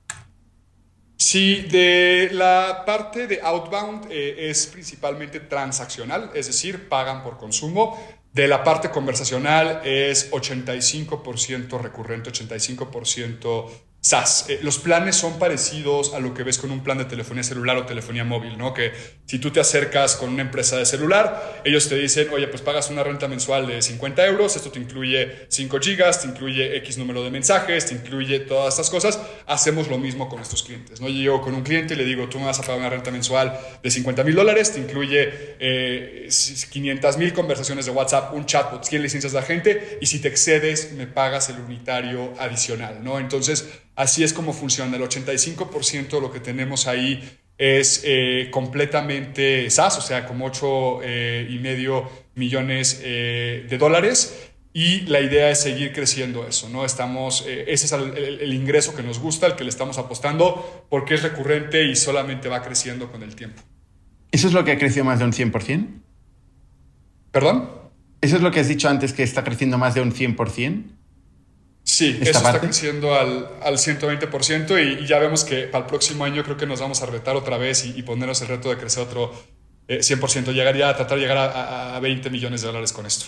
Sí, 1.17 1.67
de 1.69 2.29
la 2.33 2.83
parte 2.85 3.27
de 3.27 3.39
outbound 3.41 4.07
eh, 4.09 4.49
es 4.49 4.65
principalmente 4.67 5.39
transaccional, 5.39 6.31
es 6.33 6.47
decir, 6.47 6.89
pagan 6.89 7.21
por 7.21 7.37
consumo. 7.37 7.97
De 8.33 8.47
la 8.47 8.63
parte 8.63 8.89
conversacional 8.89 9.81
es 9.83 10.31
85% 10.31 11.81
recurrente, 11.81 12.31
85% 12.31 13.69
SaaS. 14.01 14.45
Eh, 14.49 14.59
los 14.63 14.79
planes 14.79 15.15
son 15.15 15.37
parecidos 15.37 16.15
a 16.15 16.19
lo 16.19 16.33
que 16.33 16.41
ves 16.41 16.57
con 16.57 16.71
un 16.71 16.83
plan 16.83 16.97
de 16.97 17.05
telefonía 17.05 17.43
celular 17.43 17.77
o 17.77 17.85
telefonía 17.85 18.23
móvil, 18.23 18.57
¿no? 18.57 18.73
Que 18.73 18.91
si 19.27 19.37
tú 19.37 19.51
te 19.51 19.59
acercas 19.59 20.15
con 20.15 20.29
una 20.29 20.41
empresa 20.41 20.75
de 20.75 20.87
celular, 20.87 21.61
ellos 21.63 21.87
te 21.87 21.95
dicen, 21.95 22.27
oye, 22.33 22.47
pues 22.47 22.63
pagas 22.63 22.89
una 22.89 23.03
renta 23.03 23.27
mensual 23.27 23.67
de 23.67 23.79
50 23.79 24.25
euros, 24.25 24.55
esto 24.55 24.71
te 24.71 24.79
incluye 24.79 25.45
5 25.49 25.79
gigas, 25.79 26.21
te 26.21 26.27
incluye 26.27 26.77
X 26.77 26.97
número 26.97 27.23
de 27.23 27.29
mensajes, 27.29 27.85
te 27.85 27.93
incluye 27.93 28.39
todas 28.39 28.73
estas 28.73 28.89
cosas. 28.89 29.19
Hacemos 29.45 29.87
lo 29.87 29.99
mismo 29.99 30.27
con 30.27 30.37
nuestros 30.37 30.63
clientes, 30.63 30.99
¿no? 30.99 31.07
Yo 31.07 31.21
llego 31.21 31.41
con 31.41 31.53
un 31.53 31.61
cliente 31.61 31.93
y 31.93 31.97
le 31.97 32.03
digo, 32.05 32.27
tú 32.27 32.39
me 32.39 32.45
vas 32.45 32.57
a 32.57 32.63
pagar 32.63 32.79
una 32.79 32.89
renta 32.89 33.11
mensual 33.11 33.55
de 33.83 33.91
50 33.91 34.23
mil 34.23 34.33
dólares, 34.33 34.73
te 34.73 34.79
incluye 34.79 35.29
eh, 35.59 36.27
500 36.71 37.17
mil 37.17 37.33
conversaciones 37.33 37.85
de 37.85 37.91
WhatsApp, 37.91 38.33
un 38.33 38.47
chatbot, 38.47 38.83
100 38.83 39.01
licencias 39.03 39.33
de 39.33 39.39
agente, 39.39 39.99
y 40.01 40.07
si 40.07 40.19
te 40.19 40.27
excedes, 40.27 40.93
me 40.93 41.05
pagas 41.05 41.49
el 41.49 41.59
unitario 41.59 42.33
adicional, 42.39 43.03
¿no? 43.03 43.19
Entonces, 43.19 43.67
Así 44.01 44.23
es 44.23 44.33
como 44.33 44.51
funciona. 44.51 44.97
El 44.97 45.03
85% 45.03 46.09
de 46.09 46.21
lo 46.21 46.31
que 46.31 46.39
tenemos 46.39 46.87
ahí 46.87 47.37
es 47.55 48.01
eh, 48.03 48.47
completamente 48.49 49.69
SaaS, 49.69 49.99
o 49.99 50.01
sea, 50.01 50.25
como 50.25 50.45
8 50.45 51.01
eh, 51.03 51.47
y 51.47 51.59
medio 51.59 52.09
millones 52.33 52.99
eh, 53.03 53.63
de 53.69 53.77
dólares. 53.77 54.49
Y 54.73 55.01
la 55.01 55.19
idea 55.19 55.51
es 55.51 55.61
seguir 55.61 55.93
creciendo 55.93 56.47
eso, 56.47 56.67
¿no? 56.67 56.83
Estamos, 56.83 57.45
ese 57.45 57.85
es 57.85 57.91
el, 57.91 58.51
ingreso 58.51 58.95
que 58.95 59.03
nos 59.03 59.19
gusta, 59.19 59.45
el 59.45 59.55
que 59.55 59.65
le 59.65 59.69
estamos 59.69 59.99
apostando, 59.99 60.87
porque 60.89 61.13
es 61.13 61.21
recurrente 61.21 61.85
y 61.85 61.95
solamente 61.95 62.49
va 62.49 62.63
creciendo 62.63 63.11
con 63.11 63.21
el 63.21 63.35
tiempo. 63.35 63.61
¿Eso 64.31 64.47
es 64.47 64.53
lo 64.53 64.63
que 64.63 64.71
ha 64.71 64.79
crecido 64.79 65.05
más 65.05 65.19
de 65.19 65.25
un 65.25 65.33
100%? 65.33 65.87
¿Perdón? 67.31 67.69
¿Eso 68.21 68.37
es 68.37 68.41
lo 68.41 68.49
que 68.49 68.61
has 68.61 68.67
dicho 68.67 68.89
antes, 68.89 69.13
que 69.13 69.21
está 69.21 69.43
creciendo 69.43 69.77
más 69.77 69.93
de 69.93 70.01
un 70.01 70.11
100%? 70.11 71.00
Sí, 71.83 72.19
eso 72.21 72.31
está 72.31 72.59
creciendo 72.59 73.15
al, 73.15 73.49
al 73.61 73.77
120% 73.77 75.01
y, 75.01 75.05
ya 75.07 75.19
vemos 75.19 75.43
que 75.43 75.63
para 75.63 75.83
el 75.83 75.89
próximo 75.89 76.23
año 76.25 76.43
creo 76.43 76.57
que 76.57 76.67
nos 76.67 76.79
vamos 76.79 77.01
a 77.01 77.05
retar 77.07 77.35
otra 77.35 77.57
vez 77.57 77.85
y, 77.85 78.01
ponernos 78.03 78.41
el 78.41 78.49
reto 78.49 78.69
de 78.69 78.77
crecer 78.77 79.03
otro 79.03 79.33
100%. 79.87 80.49
Eh, 80.49 80.53
Llegaría 80.53 80.89
a 80.89 80.95
tratar 80.95 81.17
de 81.17 81.21
llegar 81.21 81.37
a, 81.37 81.99
20 81.99 82.29
millones 82.29 82.61
de 82.61 82.67
dólares 82.67 82.93
con 82.93 83.05
esto. 83.05 83.25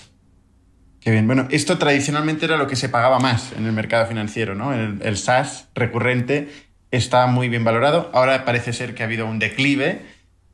Qué 1.00 1.12
bien. 1.12 1.28
Bueno, 1.28 1.48
esto 1.52 1.78
tradicionalmente 1.78 2.46
era 2.46 2.58
lo 2.58 2.68
que 2.68 2.76
se 2.76 2.90
pagaba 2.90 3.20
más 3.20 3.52
en 3.58 3.66
el 3.66 3.74
mercado 3.74 4.06
financiero, 4.06 4.56
¿no? 4.56 4.74
El, 4.74 5.18
SaaS 5.18 5.68
recurrente 5.76 6.50
está 6.92 7.28
muy 7.28 7.50
bien 7.50 7.64
valorado. 7.64 8.10
Ahora 8.14 8.46
parece 8.46 8.72
ser 8.72 8.96
que 8.96 9.04
ha 9.04 9.08
habido 9.08 9.26
un 9.26 9.40
declive, 9.40 10.06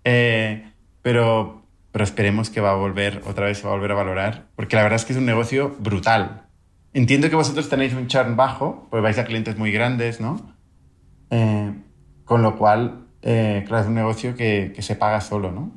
eh, 0.06 0.72
pero, 1.02 1.64
pero 1.92 2.06
esperemos 2.06 2.50
que 2.50 2.62
va 2.62 2.72
a 2.72 2.76
volver, 2.76 3.22
otra 3.28 3.46
vez 3.46 3.60
se 3.60 3.66
va 3.66 3.72
a 3.72 3.76
volver 3.76 3.92
a 3.92 3.96
valorar, 3.96 4.48
porque 4.56 4.76
la 4.76 4.84
verdad 4.84 4.96
es 4.96 5.06
que 5.06 5.14
es 5.14 5.20
un 5.20 5.26
negocio 5.26 5.76
brutal. 5.80 6.49
Entiendo 6.94 7.30
que 7.30 7.36
vosotros 7.36 7.70
tenéis 7.70 7.94
un 7.94 8.08
churn 8.08 8.36
bajo, 8.36 8.88
pues 8.90 9.04
vais 9.04 9.18
a 9.20 9.26
clientes 9.26 9.58
muy 9.58 9.72
grandes, 9.72 10.20
¿no? 10.20 10.56
Eh, 11.30 11.72
con 12.26 12.42
lo 12.42 12.58
cual, 12.58 13.08
eh, 13.22 13.64
claro, 13.68 13.84
es 13.84 13.88
un 13.90 13.96
negocio 13.96 14.36
que, 14.36 14.76
se 14.80 14.96
paga 14.96 15.22
solo, 15.22 15.52
¿no? 15.52 15.72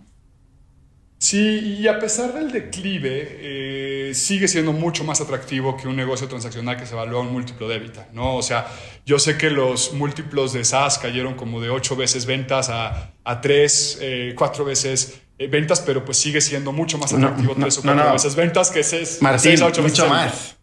Sí, 1.19 1.79
y 1.81 1.87
a 1.87 1.99
pesar 2.01 2.33
del 2.33 2.51
declive, 2.51 3.29
eh, 3.41 4.15
sigue 4.15 4.49
siendo 4.49 4.73
mucho 4.73 5.05
más 5.05 5.21
atractivo 5.21 5.77
que 5.77 5.87
un 5.87 5.95
negocio 5.95 6.27
transaccional 6.27 6.77
que 6.77 6.87
se 6.87 6.95
evalúa 6.95 7.21
un 7.21 7.33
múltiplo 7.33 7.69
de 7.69 7.77
EBITDA, 7.77 8.09
¿no? 8.13 8.37
O 8.37 8.43
sea, 8.43 8.67
yo 9.07 9.19
sé 9.19 9.37
que 9.37 9.51
los 9.51 9.93
múltiplos 9.93 10.53
de 10.53 10.65
SaaS 10.65 10.99
cayeron 10.99 11.35
como 11.35 11.61
de 11.61 11.71
8 11.71 11.95
veces 11.95 12.27
ventas 12.27 12.71
a, 12.71 13.13
a 13.23 13.41
3, 13.41 14.35
4 14.35 14.65
veces 14.65 15.21
ventas, 15.51 15.81
pero 15.81 16.05
pues 16.05 16.17
sigue 16.17 16.41
siendo 16.41 16.73
mucho 16.73 16.99
más 16.99 17.13
atractivo 17.13 17.55
3 17.55 17.79
o 17.79 17.83
4 17.83 18.13
veces 18.13 18.35
ventas 18.35 18.71
que 18.71 18.83
6, 18.83 19.19
Martín, 19.21 19.41
6 19.43 19.63
a 19.63 19.67
8 19.67 19.83
mucho 19.83 20.09
más 20.09 20.57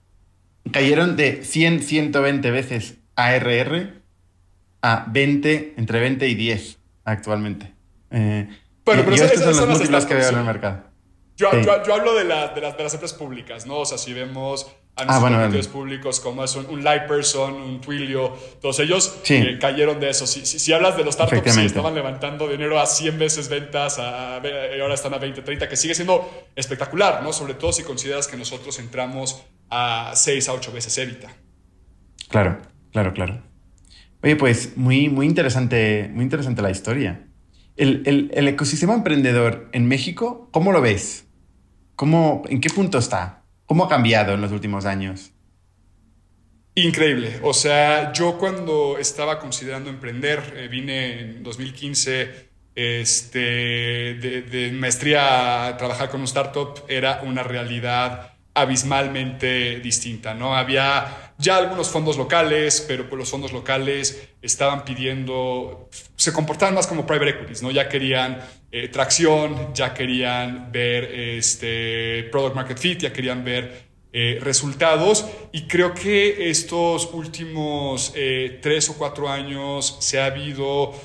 cayeron 0.71 1.15
de 1.15 1.43
100, 1.43 1.81
120 1.81 2.51
veces 2.51 2.95
ARR 3.15 3.93
a 4.81 5.05
20, 5.09 5.73
entre 5.77 5.99
20 5.99 6.27
y 6.27 6.35
10 6.35 6.79
actualmente. 7.03 7.73
Eh, 8.11 8.47
bueno, 8.85 9.03
pero 9.05 9.15
estos 9.15 9.55
son 9.55 9.67
los 9.67 9.77
múltiplos 9.77 10.05
que 10.05 10.15
veo 10.15 10.29
en 10.29 10.37
el 10.37 10.45
mercado. 10.45 10.83
Yo, 11.37 11.49
yo, 11.61 11.93
hablo 11.93 12.15
de, 12.15 12.25
la, 12.25 12.49
de, 12.49 12.59
las, 12.59 12.75
de, 12.75 12.83
las, 12.83 12.93
empresas 12.93 13.17
públicas, 13.17 13.65
¿no? 13.65 13.77
O 13.77 13.85
sea, 13.85 13.97
si 13.97 14.11
vemos 14.11 14.67
anuncios 14.97 15.67
ah, 15.67 15.71
públicos 15.71 16.19
como 16.19 16.43
es 16.43 16.53
un, 16.57 16.65
un 16.65 16.83
Person, 16.83 17.53
un 17.53 17.79
Twilio, 17.79 18.35
todos 18.61 18.79
ellos 18.79 19.19
eh, 19.29 19.57
cayeron 19.59 20.01
de 20.01 20.09
eso. 20.09 20.27
Si, 20.27 20.45
si, 20.45 20.73
hablas 20.73 20.97
de 20.97 21.05
los 21.05 21.13
startups, 21.13 21.53
sí, 21.53 21.61
estaban 21.61 21.95
levantando 21.95 22.47
dinero 22.47 22.77
a 22.77 22.85
100 22.85 23.17
veces 23.17 23.47
ventas, 23.47 23.99
a, 23.99 24.35
ahora 24.35 24.93
están 24.93 25.13
a 25.13 25.17
20, 25.17 25.41
30, 25.41 25.69
que 25.69 25.77
sigue 25.77 25.95
siendo 25.95 26.29
espectacular, 26.55 27.23
¿no? 27.23 27.31
Sobre 27.31 27.53
todo 27.53 27.71
si 27.71 27.83
consideras 27.83 28.27
que 28.27 28.35
nosotros 28.35 28.77
entramos 28.79 29.41
a 29.69 30.13
6 30.15 30.49
a 30.49 30.53
8 30.53 30.71
veces 30.71 30.97
evita. 30.97 31.29
Claro, 32.29 32.61
claro, 32.91 33.13
claro. 33.13 33.41
Oye, 34.21 34.35
pues 34.35 34.75
muy, 34.77 35.09
muy, 35.09 35.25
interesante, 35.25 36.09
muy 36.13 36.23
interesante 36.23 36.61
la 36.61 36.71
historia. 36.71 37.25
El, 37.77 38.31
ecosistema 38.33 38.93
emprendedor 38.93 39.69
en 39.71 39.87
México, 39.87 40.49
¿cómo 40.51 40.73
lo 40.73 40.81
ves? 40.81 41.25
¿Cómo, 41.95 42.43
¿En 42.49 42.59
qué 42.59 42.69
punto 42.69 42.97
está? 42.97 43.43
¿Cómo 43.65 43.85
ha 43.85 43.89
cambiado 43.89 44.33
en 44.33 44.41
los 44.41 44.51
últimos 44.51 44.85
años? 44.85 45.31
Increíble. 46.75 47.39
O 47.43 47.53
sea, 47.53 48.11
yo 48.11 48.37
cuando 48.37 48.97
estaba 48.99 49.39
considerando 49.39 49.89
emprender, 49.89 50.53
eh, 50.57 50.67
vine 50.67 51.19
en 51.21 51.43
2015 51.43 52.49
este, 52.75 53.39
de, 53.39 54.45
de, 54.49 54.71
maestría 54.71 55.67
a 55.67 55.77
trabajar 55.77 56.09
con 56.09 56.21
un 56.21 56.25
startup, 56.25 56.83
era 56.87 57.21
una 57.23 57.43
realidad 57.43 58.28
abismalmente 58.61 59.79
distinta, 59.79 60.33
¿no? 60.33 60.55
Había 60.55 61.33
ya 61.37 61.57
algunos 61.57 61.89
fondos 61.89 62.17
locales, 62.17 62.83
pero 62.87 63.07
pues 63.07 63.17
los 63.17 63.29
fondos 63.29 63.53
locales 63.53 64.29
estaban 64.41 64.83
pidiendo, 64.83 65.89
se 66.15 66.33
comportaban 66.33 66.75
más 66.75 66.87
como 66.87 67.05
private 67.05 67.31
equities, 67.31 67.63
¿no? 67.63 67.71
Ya 67.71 67.87
querían 67.87 68.39
eh, 68.71 68.89
tracción, 68.89 69.73
ya 69.73 69.93
querían 69.93 70.71
ver 70.71 71.05
este 71.05 72.27
product 72.31 72.55
market 72.55 72.77
fit, 72.77 72.99
ya 72.99 73.13
querían 73.13 73.43
ver 73.43 73.89
eh, 74.11 74.39
resultados 74.41 75.27
y 75.51 75.67
creo 75.67 75.93
que 75.93 76.49
estos 76.49 77.13
últimos 77.13 78.11
eh, 78.15 78.57
tres 78.59 78.89
o 78.89 78.97
cuatro 78.97 79.29
años 79.29 79.97
se 79.99 80.19
ha 80.19 80.25
habido 80.25 80.95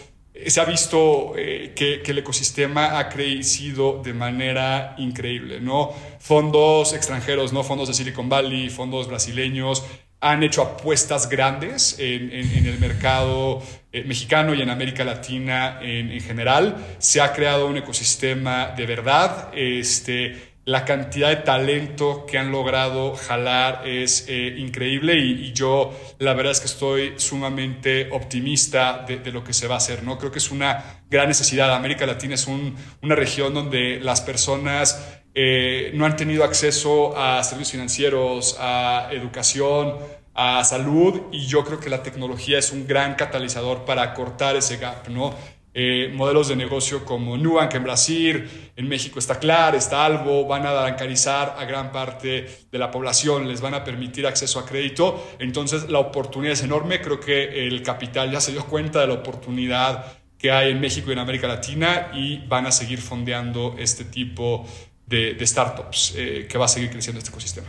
se 0.47 0.61
ha 0.61 0.65
visto 0.65 1.35
eh, 1.37 1.73
que, 1.77 2.03
el 2.05 2.19
ecosistema 2.19 2.99
ha 2.99 3.09
crecido 3.09 4.03
de 4.03 4.13
manera 4.13 4.97
increíble, 4.99 5.61
¿no? 5.61 5.93
Fondos 6.19 6.93
extranjeros, 6.93 7.53
¿no? 7.53 7.63
Fondos 7.63 7.89
de 7.89 7.95
Silicon 7.95 8.29
Valley, 8.29 8.69
fondos 8.69 9.07
brasileños, 9.07 9.85
han 10.21 10.43
hecho 10.43 10.63
apuestas 10.63 11.29
grandes 11.29 11.97
en, 11.99 12.33
el 12.33 12.79
mercado 12.79 13.63
eh, 13.93 14.05
mexicano 14.05 14.55
y 14.55 14.63
en 14.63 14.71
América 14.71 15.05
Latina 15.05 15.79
en, 15.83 16.19
general. 16.21 16.97
Se 16.99 17.21
ha 17.21 17.33
creado 17.33 17.67
un 17.67 17.77
ecosistema 17.77 18.73
de 18.77 18.87
verdad. 18.87 19.51
Este, 19.55 20.54
la 20.67 20.85
cantidad 20.85 21.29
de 21.29 21.37
talento 21.37 22.25
que 22.27 22.39
han 22.39 22.51
logrado 22.51 23.15
jalar 23.17 23.87
es 23.87 24.27
eh, 24.29 24.55
increíble 24.57 25.19
y, 25.19 25.53
yo 25.53 25.93
la 26.19 26.33
verdad 26.33 26.53
es 26.53 26.61
que 26.61 26.67
estoy 26.67 27.15
sumamente 27.17 28.09
optimista 28.11 29.05
de, 29.07 29.31
lo 29.31 29.45
que 29.45 29.53
se 29.53 29.69
va 29.69 29.75
a 29.75 29.79
hacer. 29.79 30.03
¿no? 30.03 30.19
Creo 30.19 30.33
que 30.33 30.39
es 30.39 30.51
una 30.51 31.03
gran 31.11 31.29
necesidad. 31.29 31.73
América 31.75 32.07
Latina 32.07 32.35
es 32.35 32.47
una 32.47 33.15
región 33.15 33.53
donde 33.53 34.01
las 34.01 34.23
personas 34.23 35.21
eh, 35.35 35.91
no 35.95 36.07
han 36.07 36.17
tenido 36.17 36.45
acceso 36.45 37.17
a 37.17 37.43
servicios 37.45 37.73
financieros, 37.73 38.57
a 38.59 39.09
educación, 39.13 39.99
a 40.35 40.65
salud 40.65 41.23
y 41.31 41.47
yo 41.47 41.65
creo 41.65 41.79
que 41.79 41.89
la 41.89 42.03
tecnología 42.03 42.59
es 42.59 42.73
un 42.73 42.87
gran 42.87 43.15
catalizador 43.15 43.85
para 43.85 44.15
cortar 44.15 44.57
ese 44.57 44.79
gap, 44.79 45.09
¿no? 45.09 45.33
Eh, 45.77 46.13
modelos 46.15 46.47
de 46.47 46.55
negocio 46.55 47.05
como 47.05 47.37
Nubank 47.37 47.75
en 47.75 47.83
Brasil, 47.83 48.49
en 48.77 48.89
México 48.89 49.19
está 49.19 49.41
Clar, 49.41 49.75
está 49.75 50.07
Albo, 50.07 50.47
van 50.47 50.65
a 50.65 50.71
bancarizar 50.71 51.57
a 51.59 51.65
gran 51.65 51.91
parte 51.91 52.47
de 52.71 52.79
la 52.79 52.93
población, 52.93 53.49
les 53.49 53.61
van 53.61 53.75
a 53.75 53.83
permitir 53.83 54.25
acceso 54.25 54.61
a 54.61 54.67
crédito, 54.67 55.35
entonces 55.41 55.91
la 55.91 55.99
oportunidad 55.99 56.53
es 56.53 56.63
enorme, 56.63 57.01
creo 57.01 57.19
que 57.19 57.67
el 57.67 57.83
capital 57.83 58.31
ya 58.31 58.41
se 58.41 58.53
dio 58.53 58.65
cuenta 58.67 59.01
de 59.01 59.09
la 59.09 59.15
oportunidad 59.15 60.05
que 60.39 60.53
hay 60.53 60.71
en 60.71 60.81
México 60.81 61.11
y 61.11 61.15
en 61.15 61.19
América 61.19 61.49
Latina 61.49 62.13
y 62.15 62.39
van 62.47 62.67
a 62.67 62.71
seguir 62.71 63.01
fondeando 63.01 63.75
este 63.77 64.05
tipo 64.05 64.65
de, 65.07 65.37
startups 65.45 66.15
eh, 66.17 66.47
que 66.49 66.57
va 66.57 66.67
a 66.67 66.69
seguir 66.69 66.91
creciendo 66.91 67.19
este 67.19 67.31
ecosistema. 67.31 67.67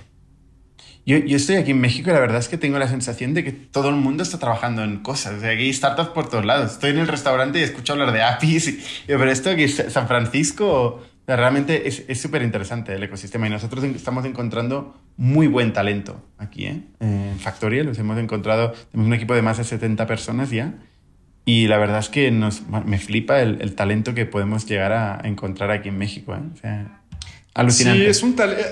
Yo, 1.05 1.17
yo, 1.17 1.37
estoy 1.37 1.57
aquí 1.57 1.71
en 1.71 1.79
México 1.79 2.09
y 2.09 2.13
la 2.13 2.19
verdad 2.19 2.39
es 2.39 2.47
que 2.47 2.57
tengo 2.57 2.79
la 2.79 2.87
sensación 2.87 3.35
de 3.35 3.43
que 3.43 3.51
todo 3.51 3.89
el 3.89 3.95
mundo 3.95 4.23
está 4.23 4.39
trabajando 4.39 4.83
en 4.83 4.97
cosas. 4.97 5.35
O 5.35 5.39
sea, 5.39 5.51
aquí 5.51 5.63
hay 5.63 5.73
startups 5.73 6.09
por 6.09 6.29
todos 6.29 6.45
lados. 6.45 6.71
Estoy 6.73 6.91
en 6.91 6.97
el 6.97 7.07
restaurante 7.07 7.59
y 7.59 7.63
escucho 7.63 7.93
hablar 7.93 8.11
de 8.11 8.23
APIs. 8.23 8.67
Y, 8.69 8.79
pero 9.05 9.29
esto 9.29 9.51
aquí 9.51 9.67
San 9.67 10.07
Francisco, 10.07 11.03
realmente 11.27 11.87
es 11.87 12.19
súper 12.19 12.41
interesante 12.41 12.95
el 12.95 13.03
ecosistema 13.03 13.45
y 13.45 13.51
nosotros 13.51 13.83
estamos 13.83 14.25
encontrando 14.25 14.99
muy 15.15 15.45
buen 15.45 15.73
talento 15.73 16.23
aquí. 16.39 16.65
¿eh? 16.65 16.81
En 16.99 17.37
Factorial 17.39 17.85
los 17.85 17.99
hemos 17.99 18.17
encontrado, 18.17 18.73
tenemos 18.91 19.07
un 19.07 19.13
equipo 19.13 19.35
de 19.35 19.43
más 19.43 19.59
de 19.59 19.63
70 19.63 20.07
personas 20.07 20.49
ya. 20.49 20.73
Y 21.45 21.67
la 21.67 21.77
verdad 21.77 21.99
es 21.99 22.09
que 22.09 22.31
nos, 22.31 22.63
me 22.67 22.97
flipa 22.97 23.39
el, 23.41 23.61
el 23.61 23.75
talento 23.75 24.15
que 24.15 24.25
podemos 24.25 24.65
llegar 24.65 24.91
a 24.91 25.21
encontrar 25.23 25.69
aquí 25.69 25.89
en 25.89 25.99
México. 25.99 26.33
¿eh? 26.33 26.39
O 26.51 26.57
sea, 26.57 27.01
alucinante. 27.53 27.99
Sí, 27.99 28.09
es 28.09 28.23
un 28.23 28.35
talento 28.35 28.63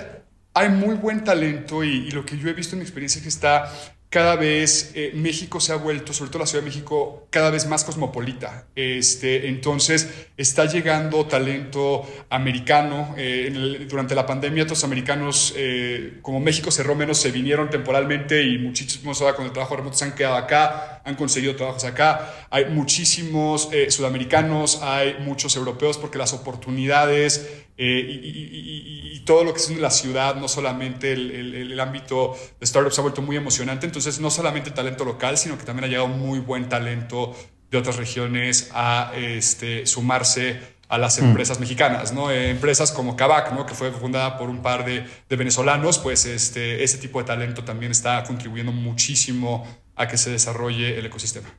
hay 0.53 0.69
muy 0.69 0.95
buen 0.95 1.23
talento 1.23 1.83
y, 1.83 2.11
lo 2.11 2.25
que 2.25 2.37
yo 2.37 2.49
he 2.49 2.53
visto 2.53 2.75
en 2.75 2.79
mi 2.79 2.83
experiencia 2.83 3.19
es 3.19 3.23
que 3.23 3.29
está 3.29 3.71
cada 4.13 4.35
vez 4.35 4.91
eh, 4.93 5.11
México 5.15 5.59
se 5.59 5.73
ha 5.73 5.75
vuelto, 5.75 6.13
sobre 6.13 6.29
todo 6.29 6.41
la 6.41 6.45
Ciudad 6.45 6.63
de 6.63 6.69
México, 6.69 7.25
cada 7.31 7.49
vez 7.49 7.65
más 7.65 7.83
cosmopolita. 7.83 8.67
Este, 8.75 9.47
entonces 9.47 10.27
está 10.37 10.65
llegando 10.65 11.25
talento 11.25 12.07
americano. 12.29 13.15
Eh, 13.17 13.87
durante 13.89 14.13
la 14.13 14.27
pandemia, 14.27 14.65
otros 14.65 14.83
americanos, 14.83 15.55
eh, 15.57 16.19
como 16.21 16.39
México 16.39 16.69
cerró 16.69 16.93
menos, 16.93 17.17
se 17.17 17.31
vinieron 17.31 17.71
temporalmente 17.71 18.43
y 18.43 18.59
muchísimos 18.59 19.19
ahora 19.19 19.35
con 19.35 19.45
el 19.47 19.51
trabajo 19.51 19.77
remoto 19.77 19.97
se 19.97 20.05
han 20.05 20.13
quedado 20.13 20.35
acá, 20.35 21.01
han 21.03 21.15
conseguido 21.15 21.55
trabajos 21.55 21.83
acá. 21.83 22.47
Hay 22.51 22.65
muchísimos 22.65 23.69
sudamericanos, 23.89 24.83
hay 24.83 25.15
muchos 25.21 25.55
europeos 25.55 25.97
porque 25.97 26.19
las 26.19 26.33
oportunidades 26.33 27.63
y, 27.83 29.21
todo 29.25 29.45
lo 29.45 29.53
que 29.53 29.59
es 29.59 29.69
la 29.77 29.89
ciudad, 29.89 30.35
no 30.35 30.49
solamente 30.49 31.13
el, 31.13 31.55
el 31.55 31.79
ámbito 31.79 32.35
de 32.59 32.67
startups, 32.67 32.95
se 32.95 32.99
ha 32.99 33.03
vuelto 33.03 33.21
muy 33.21 33.37
emocionante. 33.37 33.85
Entonces, 33.85 34.19
no 34.19 34.29
solamente 34.29 34.71
talento 34.71 35.05
local, 35.05 35.37
sino 35.37 35.57
que 35.57 35.63
también 35.63 35.85
ha 35.85 35.87
llegado 35.87 36.09
muy 36.09 36.39
buen 36.39 36.67
talento 36.67 37.33
de 37.73 37.77
otras 37.77 37.95
regiones 37.95 38.69
a 38.73 39.11
este, 39.15 39.85
sumarse 39.87 40.59
a 40.89 40.99
las 40.99 41.19
mm. 41.19 41.25
empresas 41.25 41.59
mexicanas, 41.59 42.13
¿no? 42.13 42.29
Eh, 42.29 42.51
empresas 42.51 42.91
como 42.91 43.15
Kavak, 43.15 43.51
¿no? 43.53 43.65
Que 43.65 43.73
fue 43.73 43.91
fundada 43.91 44.37
por 44.37 44.47
un 44.47 44.61
par 44.61 44.85
de, 44.85 45.05
venezolanos, 45.35 45.97
pues 45.97 46.25
este, 46.27 46.83
ese 46.83 46.99
tipo 46.99 47.17
de 47.17 47.25
talento 47.25 47.63
también 47.63 47.91
está 47.91 48.23
contribuyendo 48.23 48.71
muchísimo 48.71 49.65
a 49.95 50.07
que 50.07 50.17
se 50.17 50.29
desarrolle 50.29 50.99
el 50.99 51.05
ecosistema. 51.07 51.49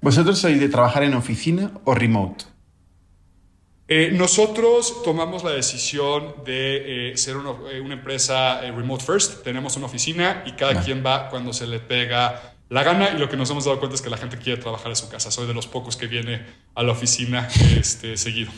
¿Vosotros 0.00 0.38
sois 0.38 0.58
de 0.58 0.70
trabajar 0.70 1.02
en 1.02 1.12
oficina 1.12 1.72
o 1.84 1.94
remote? 1.94 2.46
Eh, 3.88 4.10
nosotros 4.12 5.02
tomamos 5.04 5.44
la 5.44 5.50
decisión 5.50 6.34
de 6.44 7.12
eh, 7.12 7.16
ser 7.16 7.36
eh, 7.70 7.80
una 7.80 7.94
empresa 7.94 8.60
remote 8.60 9.04
first. 9.04 9.44
Tenemos 9.44 9.76
una 9.76 9.86
oficina 9.86 10.42
y 10.44 10.52
cada 10.52 10.82
quien 10.82 11.04
va 11.06 11.28
cuando 11.28 11.52
se 11.52 11.68
le 11.68 11.78
pega 11.78 12.54
la 12.68 12.82
gana 12.82 13.10
y 13.14 13.18
lo 13.18 13.28
que 13.28 13.36
nos 13.36 13.48
hemos 13.50 13.64
dado 13.64 13.78
cuenta 13.78 13.94
es 13.94 14.02
que 14.02 14.10
la 14.10 14.16
gente 14.16 14.38
quiere 14.38 14.60
trabajar 14.60 14.88
en 14.88 14.96
su 14.96 15.08
casa. 15.08 15.30
Soy 15.30 15.46
de 15.46 15.54
los 15.54 15.68
pocos 15.68 15.96
que 15.96 16.08
viene 16.08 16.42
a 16.74 16.82
la 16.82 16.92
oficina 16.92 17.48
este, 17.78 18.16
seguido. 18.16 18.50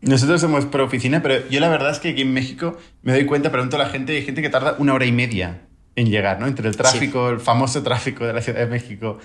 Nosotros 0.00 0.40
somos 0.40 0.64
pro 0.64 0.84
oficina, 0.84 1.22
pero 1.22 1.46
yo 1.50 1.60
la 1.60 1.68
verdad 1.68 1.90
es 1.90 1.98
que 1.98 2.08
aquí 2.08 2.22
en 2.22 2.32
México 2.32 2.78
me 3.02 3.12
doy 3.12 3.26
cuenta, 3.26 3.52
pregunto 3.52 3.76
a 3.76 3.80
la 3.80 3.90
gente, 3.90 4.16
hay 4.16 4.24
gente 4.24 4.40
que 4.40 4.48
tarda 4.48 4.76
una 4.78 4.94
hora 4.94 5.04
y 5.04 5.12
media 5.12 5.68
en 5.94 6.10
llegar, 6.10 6.40
¿no? 6.40 6.46
Entre 6.46 6.66
el 6.66 6.76
tráfico, 6.76 7.28
el 7.28 7.38
famoso 7.38 7.82
tráfico 7.82 8.26
de 8.26 8.32
la 8.32 8.40
Ciudad 8.40 8.60
de 8.60 8.66
México 8.66 9.18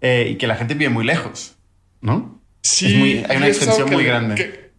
y 0.00 0.36
que 0.36 0.46
la 0.46 0.54
gente 0.54 0.74
vive 0.74 0.88
muy 0.88 1.04
lejos, 1.04 1.56
¿no? 2.00 2.41
Sí, 2.62 3.22
hay 3.28 3.36
una 3.36 3.48
extensión 3.48 3.90
muy 3.90 4.04
grande. 4.04 4.72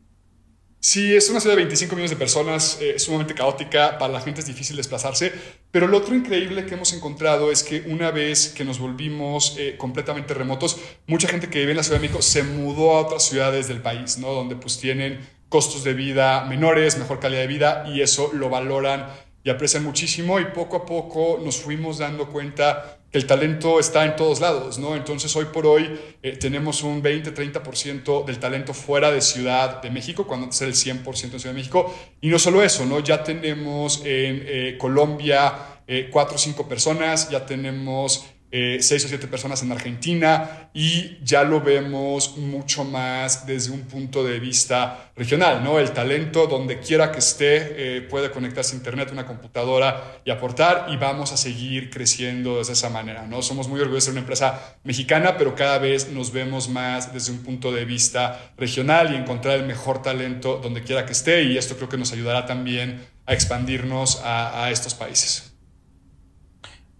sí, 0.79 1.13
es 1.13 1.29
una 1.29 1.39
ciudad 1.39 1.55
de 1.55 1.63
25 1.63 1.95
millones 1.95 2.11
de 2.11 2.17
personas, 2.17 2.77
eh, 2.81 2.97
sumamente 2.97 3.33
caótica, 3.33 3.97
para 3.97 4.13
la 4.13 4.21
gente 4.21 4.39
es 4.39 4.47
difícil 4.47 4.77
desplazarse, 4.77 5.33
pero 5.69 5.87
lo 5.87 5.97
otro 5.97 6.15
increíble 6.15 6.65
que 6.65 6.75
hemos 6.75 6.93
encontrado 6.93 7.51
es 7.51 7.61
que 7.63 7.81
una 7.87 8.11
vez 8.11 8.49
que 8.49 8.63
nos 8.63 8.79
volvimos 8.79 9.55
eh, 9.59 9.75
completamente 9.77 10.33
remotos, 10.33 10.79
mucha 11.07 11.27
gente 11.27 11.49
que 11.49 11.59
vive 11.59 11.71
en 11.71 11.77
la 11.77 11.83
Ciudad 11.83 11.99
de 11.99 12.07
México 12.07 12.21
se 12.21 12.43
mudó 12.43 12.91
a 12.95 13.01
otras 13.01 13.23
ciudades 13.27 13.67
del 13.67 13.81
país, 13.81 14.17
¿no? 14.17 14.33
Donde 14.33 14.55
pues 14.55 14.79
tienen 14.79 15.19
costos 15.49 15.83
de 15.83 15.93
vida 15.93 16.45
menores, 16.45 16.97
mejor 16.97 17.19
calidad 17.19 17.41
de 17.41 17.47
vida 17.47 17.85
y 17.87 18.01
eso 18.01 18.31
lo 18.33 18.49
valoran 18.49 19.07
y 19.43 19.49
aprecian 19.49 19.83
muchísimo 19.83 20.39
y 20.39 20.45
poco 20.45 20.77
a 20.77 20.85
poco 20.85 21.39
nos 21.43 21.57
fuimos 21.57 21.97
dando 21.97 22.29
cuenta 22.29 23.02
el 23.13 23.27
talento 23.27 23.79
está 23.79 24.03
en 24.05 24.15
todos 24.15 24.41
lados, 24.41 24.79
¿no? 24.79 24.95
Entonces 24.95 25.33
hoy 25.35 25.45
por 25.45 25.67
hoy 25.67 25.99
eh, 26.23 26.31
tenemos 26.31 26.81
un 26.81 27.03
20-30% 27.03 28.25
del 28.25 28.39
talento 28.39 28.73
fuera 28.73 29.11
de 29.11 29.21
Ciudad 29.21 29.83
de 29.83 29.91
México, 29.91 30.25
cuando 30.25 30.45
antes 30.45 30.59
era 30.61 30.69
el 30.69 30.75
100% 30.75 31.05
en 31.05 31.39
Ciudad 31.39 31.53
de 31.53 31.53
México. 31.53 31.93
Y 32.21 32.29
no 32.29 32.39
solo 32.39 32.63
eso, 32.63 32.87
¿no? 32.87 32.99
Ya 32.99 33.23
tenemos 33.23 33.99
en 33.99 34.43
eh, 34.47 34.77
Colombia 34.79 35.53
eh, 35.85 36.09
cuatro 36.11 36.35
o 36.35 36.39
cinco 36.39 36.67
personas, 36.67 37.29
ya 37.29 37.45
tenemos 37.45 38.25
eh, 38.55 38.77
seis 38.81 39.03
o 39.03 39.07
siete 39.07 39.27
personas 39.27 39.63
en 39.63 39.71
Argentina 39.71 40.69
y 40.75 41.17
ya 41.23 41.41
lo 41.41 41.59
vemos 41.59 42.37
mucho 42.37 42.83
más 42.83 43.47
desde 43.47 43.71
un 43.71 43.81
punto 43.81 44.23
de 44.23 44.39
vista 44.39 45.11
regional, 45.15 45.63
¿no? 45.63 45.79
El 45.79 45.89
talento 45.89 46.45
donde 46.45 46.79
quiera 46.79 47.11
que 47.11 47.17
esté 47.17 47.97
eh, 47.97 48.01
puede 48.01 48.29
conectarse 48.29 48.75
a 48.75 48.77
internet, 48.77 49.09
una 49.11 49.25
computadora 49.25 50.19
y 50.23 50.29
aportar 50.29 50.85
y 50.91 50.97
vamos 50.97 51.31
a 51.31 51.37
seguir 51.37 51.89
creciendo 51.89 52.63
de 52.63 52.71
esa 52.71 52.91
manera, 52.91 53.25
¿no? 53.25 53.41
Somos 53.41 53.67
muy 53.67 53.79
orgullosos 53.79 54.03
de 54.03 54.05
ser 54.05 54.11
una 54.11 54.21
empresa 54.21 54.77
mexicana, 54.83 55.35
pero 55.35 55.55
cada 55.55 55.79
vez 55.79 56.09
nos 56.09 56.31
vemos 56.31 56.69
más 56.69 57.11
desde 57.11 57.31
un 57.31 57.39
punto 57.39 57.71
de 57.71 57.85
vista 57.85 58.53
regional 58.55 59.13
y 59.13 59.15
encontrar 59.15 59.57
el 59.57 59.65
mejor 59.65 60.03
talento 60.03 60.59
donde 60.61 60.83
quiera 60.83 61.07
que 61.07 61.13
esté 61.13 61.41
y 61.41 61.57
esto 61.57 61.75
creo 61.75 61.89
que 61.89 61.97
nos 61.97 62.13
ayudará 62.13 62.45
también 62.45 63.03
a 63.25 63.33
expandirnos 63.33 64.21
a 64.23 64.69
estos 64.69 64.93
países. 64.93 65.52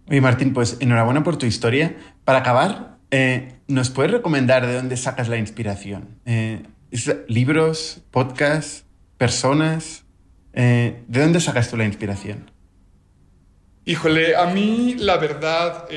Oye, 0.08 0.20
Martín, 0.20 0.52
pues 0.52 0.76
enhorabuena 0.80 1.22
por 1.22 1.38
tu 1.38 1.46
historia. 1.46 1.96
Para 2.24 2.40
acabar, 2.40 2.98
eh, 3.10 3.54
¿nos 3.68 3.88
puedes 3.88 4.12
recomendar 4.12 4.66
de 4.66 4.74
dónde 4.74 4.96
sacas 4.96 5.28
la 5.28 5.38
inspiración? 5.38 6.20
Eh, 6.26 6.62
¿Libros, 7.26 8.02
podcasts, 8.10 8.84
personas? 9.16 10.04
Eh, 10.52 11.02
¿De 11.08 11.20
dónde 11.20 11.40
sacas 11.40 11.70
tú 11.70 11.76
la 11.78 11.86
inspiración? 11.86 12.50
Híjole, 13.86 14.36
a 14.36 14.46
mí 14.46 14.94
la 14.98 15.16
verdad 15.16 15.88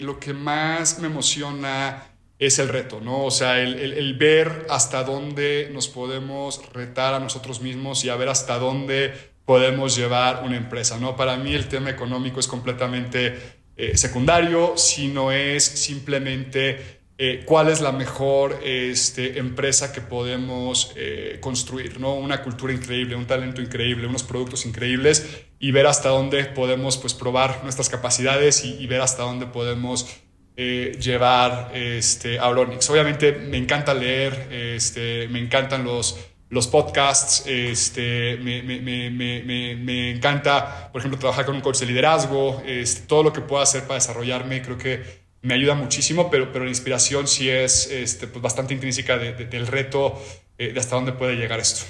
lo 0.00 0.18
que 0.20 0.32
más 0.32 0.98
me 0.98 1.06
emociona 1.06 2.04
es 2.38 2.58
el 2.58 2.68
reto, 2.68 3.00
¿no? 3.00 3.24
O 3.24 3.30
sea, 3.30 3.60
el, 3.60 3.80
el, 3.80 4.14
ver 4.14 4.66
hasta 4.68 5.04
dónde 5.04 5.70
nos 5.72 5.88
podemos 5.88 6.72
retar 6.72 7.14
a 7.14 7.20
nosotros 7.20 7.60
mismos 7.60 8.04
y 8.04 8.08
a 8.08 8.16
ver 8.16 8.28
hasta 8.28 8.58
dónde 8.58 9.31
podemos 9.44 9.96
llevar 9.96 10.42
una 10.44 10.56
empresa, 10.56 10.98
¿no? 10.98 11.16
Para 11.16 11.36
mí 11.36 11.54
el 11.54 11.68
tema 11.68 11.90
económico 11.90 12.40
es 12.40 12.46
completamente 12.46 13.60
eh, 13.76 13.96
secundario, 13.96 14.74
sino 14.76 15.32
es 15.32 15.64
simplemente 15.64 17.00
eh, 17.18 17.42
cuál 17.44 17.68
es 17.68 17.80
la 17.80 17.92
mejor 17.92 18.60
este, 18.62 19.38
empresa 19.38 19.92
que 19.92 20.00
podemos 20.00 20.92
eh, 20.96 21.38
construir, 21.40 21.98
¿no? 21.98 22.14
Una 22.14 22.42
cultura 22.42 22.72
increíble, 22.72 23.16
un 23.16 23.26
talento 23.26 23.60
increíble, 23.62 24.06
unos 24.06 24.22
productos 24.22 24.66
increíbles 24.66 25.44
y 25.58 25.72
ver 25.72 25.86
hasta 25.86 26.10
dónde 26.10 26.44
podemos 26.44 26.96
pues, 26.98 27.14
probar 27.14 27.60
nuestras 27.62 27.88
capacidades 27.88 28.64
y, 28.64 28.86
ver 28.86 29.00
hasta 29.00 29.22
dónde 29.22 29.46
podemos 29.46 30.06
llevar 30.54 31.70
este, 31.74 32.38
a. 32.38 32.50
Obviamente 32.50 33.32
me 33.32 33.56
encanta 33.56 33.94
leer, 33.94 34.48
este, 34.50 35.26
me 35.28 35.40
encantan 35.40 35.82
los 35.82 36.18
los 36.52 36.68
podcasts, 36.68 37.44
este, 37.46 38.36
me, 38.36 38.62
me, 38.62 38.78
me, 39.10 39.74
me, 39.74 40.10
encanta, 40.10 40.92
por 40.92 41.00
ejemplo, 41.00 41.18
trabajar 41.18 41.46
con 41.46 41.54
un 41.54 41.62
coach 41.62 41.78
de 41.78 41.86
liderazgo, 41.86 42.62
este, 42.66 43.06
todo 43.06 43.22
lo 43.22 43.32
que 43.32 43.40
pueda 43.40 43.62
hacer 43.62 43.84
para 43.84 43.94
desarrollarme, 43.94 44.60
creo 44.60 44.76
que 44.76 45.02
me 45.40 45.54
ayuda 45.54 45.74
muchísimo, 45.74 46.30
pero, 46.30 46.52
pero 46.52 46.66
la 46.66 46.70
inspiración 46.70 47.26
sí 47.26 47.48
es 47.48 47.90
este, 47.90 48.26
pues 48.26 48.42
bastante 48.42 48.74
intrínseca 48.74 49.16
del 49.16 49.66
reto 49.66 50.22
eh, 50.58 50.74
de 50.74 50.78
hasta 50.78 50.94
dónde 50.94 51.12
puede 51.12 51.36
llegar 51.36 51.58
esto. 51.58 51.86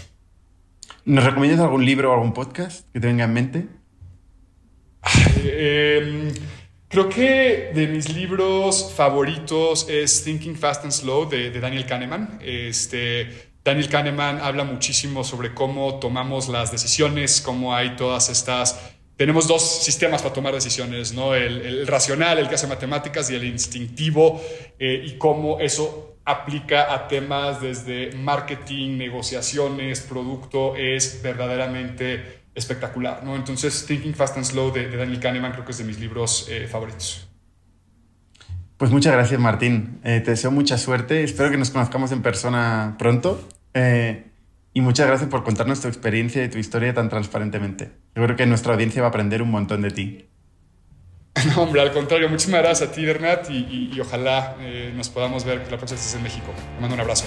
¿Nos 1.07 1.25
recomiendas 1.25 1.59
algún 1.59 1.85
libro 1.85 2.13
o 2.13 2.15
algún 2.15 2.33
podcast 2.33 2.87
que 2.93 3.01
te 3.01 3.07
venga 3.09 3.25
en 3.25 3.33
mente? 3.33 3.67
Em, 5.45 6.33
creo 6.87 7.09
que 7.09 7.73
de 7.75 7.89
mis 7.89 8.15
libros 8.15 8.93
favoritos 8.95 9.89
es 9.89 10.23
Thinking 10.23 10.55
Fast 10.55 10.85
and 10.85 10.93
Slow 10.93 11.29
de, 11.29 11.51
de 11.51 11.59
Daniel 11.59 11.85
Kahneman. 11.85 12.39
Este, 12.41 13.52
Daniel 13.65 13.89
Kahneman 13.89 14.41
habla 14.41 14.65
muchísimo 14.65 15.23
sobre 15.23 15.55
cómo 15.55 16.01
tomamos 16.01 16.49
las 16.49 16.73
decisiones, 16.73 17.41
cómo 17.41 17.75
hay 17.75 17.97
todas 17.97 18.29
estas... 18.29 18.81
Tenemos 19.17 19.47
dos 19.47 19.63
sistemas 19.85 20.21
para 20.21 20.35
tomar 20.35 20.53
decisiones, 20.53 21.13
¿no? 21.13 21.35
El, 21.35 21.87
racional, 21.87 22.39
el 22.39 22.49
que 22.49 22.57
hace 22.57 22.67
matemáticas, 22.67 23.31
y 23.31 23.37
el 23.37 23.45
instintivo, 23.45 24.43
eh, 24.79 25.03
y 25.05 25.17
cómo 25.17 25.61
eso 25.61 26.17
aplica 26.25 26.93
a 26.93 27.07
temas 27.07 27.61
desde 27.61 28.13
marketing, 28.17 28.97
negociaciones, 28.97 30.01
producto, 30.01 30.75
es 30.75 31.21
verdaderamente 31.23 32.43
espectacular, 32.55 33.23
¿no? 33.23 33.37
Entonces, 33.37 33.87
Thinking 33.87 34.15
Fast 34.15 34.37
and 34.37 34.47
Slow 34.47 34.73
de, 34.73 34.91
Daniel 34.97 35.21
Kahneman 35.21 35.53
creo 35.53 35.65
que 35.65 35.73
es 35.73 35.79
de 35.79 35.85
mis 35.85 36.01
libros 36.01 36.49
eh, 36.51 36.67
favoritos. 36.67 37.32
Pues 38.83 38.91
muchas 38.91 39.13
gracias, 39.13 39.39
Martín. 39.39 40.01
Eh, 40.03 40.21
te 40.25 40.33
deseo 40.33 40.51
mucha 40.51 40.77
suerte. 40.77 41.23
Espero 41.23 41.53
que 41.53 41.57
nos 41.57 41.71
conozcamos 41.71 42.11
en 42.11 42.21
persona 42.21 42.97
pronto. 42.99 43.41
Eh, 43.75 44.25
y 44.75 44.81
muchas 44.81 45.07
gracias 45.07 45.31
por 45.31 45.45
contarnos 45.45 45.81
tu 45.81 45.87
experiencia 45.87 46.43
y 46.43 46.49
tu 46.49 46.59
historia 46.59 46.93
tan 46.93 47.09
transparentemente. 47.09 47.93
Yo 48.17 48.25
creo 48.25 48.35
que 48.35 48.45
nuestra 48.45 48.73
audiencia 48.73 49.01
va 49.01 49.07
a 49.07 49.11
aprender 49.11 49.41
un 49.41 49.53
montón 49.53 49.83
de 49.83 49.93
ti. 49.93 50.29
No, 51.55 51.63
hombre, 51.63 51.81
al 51.81 51.93
contrario, 51.93 52.29
muchísimas 52.29 52.63
gracias 52.63 52.91
a 52.91 52.93
ti, 52.93 53.05
Bernat, 53.05 53.49
y, 53.51 54.01
ojalá 54.01 54.57
eh, 54.59 54.93
nos 54.97 55.09
podamos 55.11 55.45
ver 55.45 55.59
la 55.71 55.79
próxima 55.79 56.01
vez 56.01 56.15
en 56.17 56.23
México. 56.25 56.53
Te 56.75 56.81
mando 56.81 56.97
un 56.97 57.01
abrazo. 57.03 57.27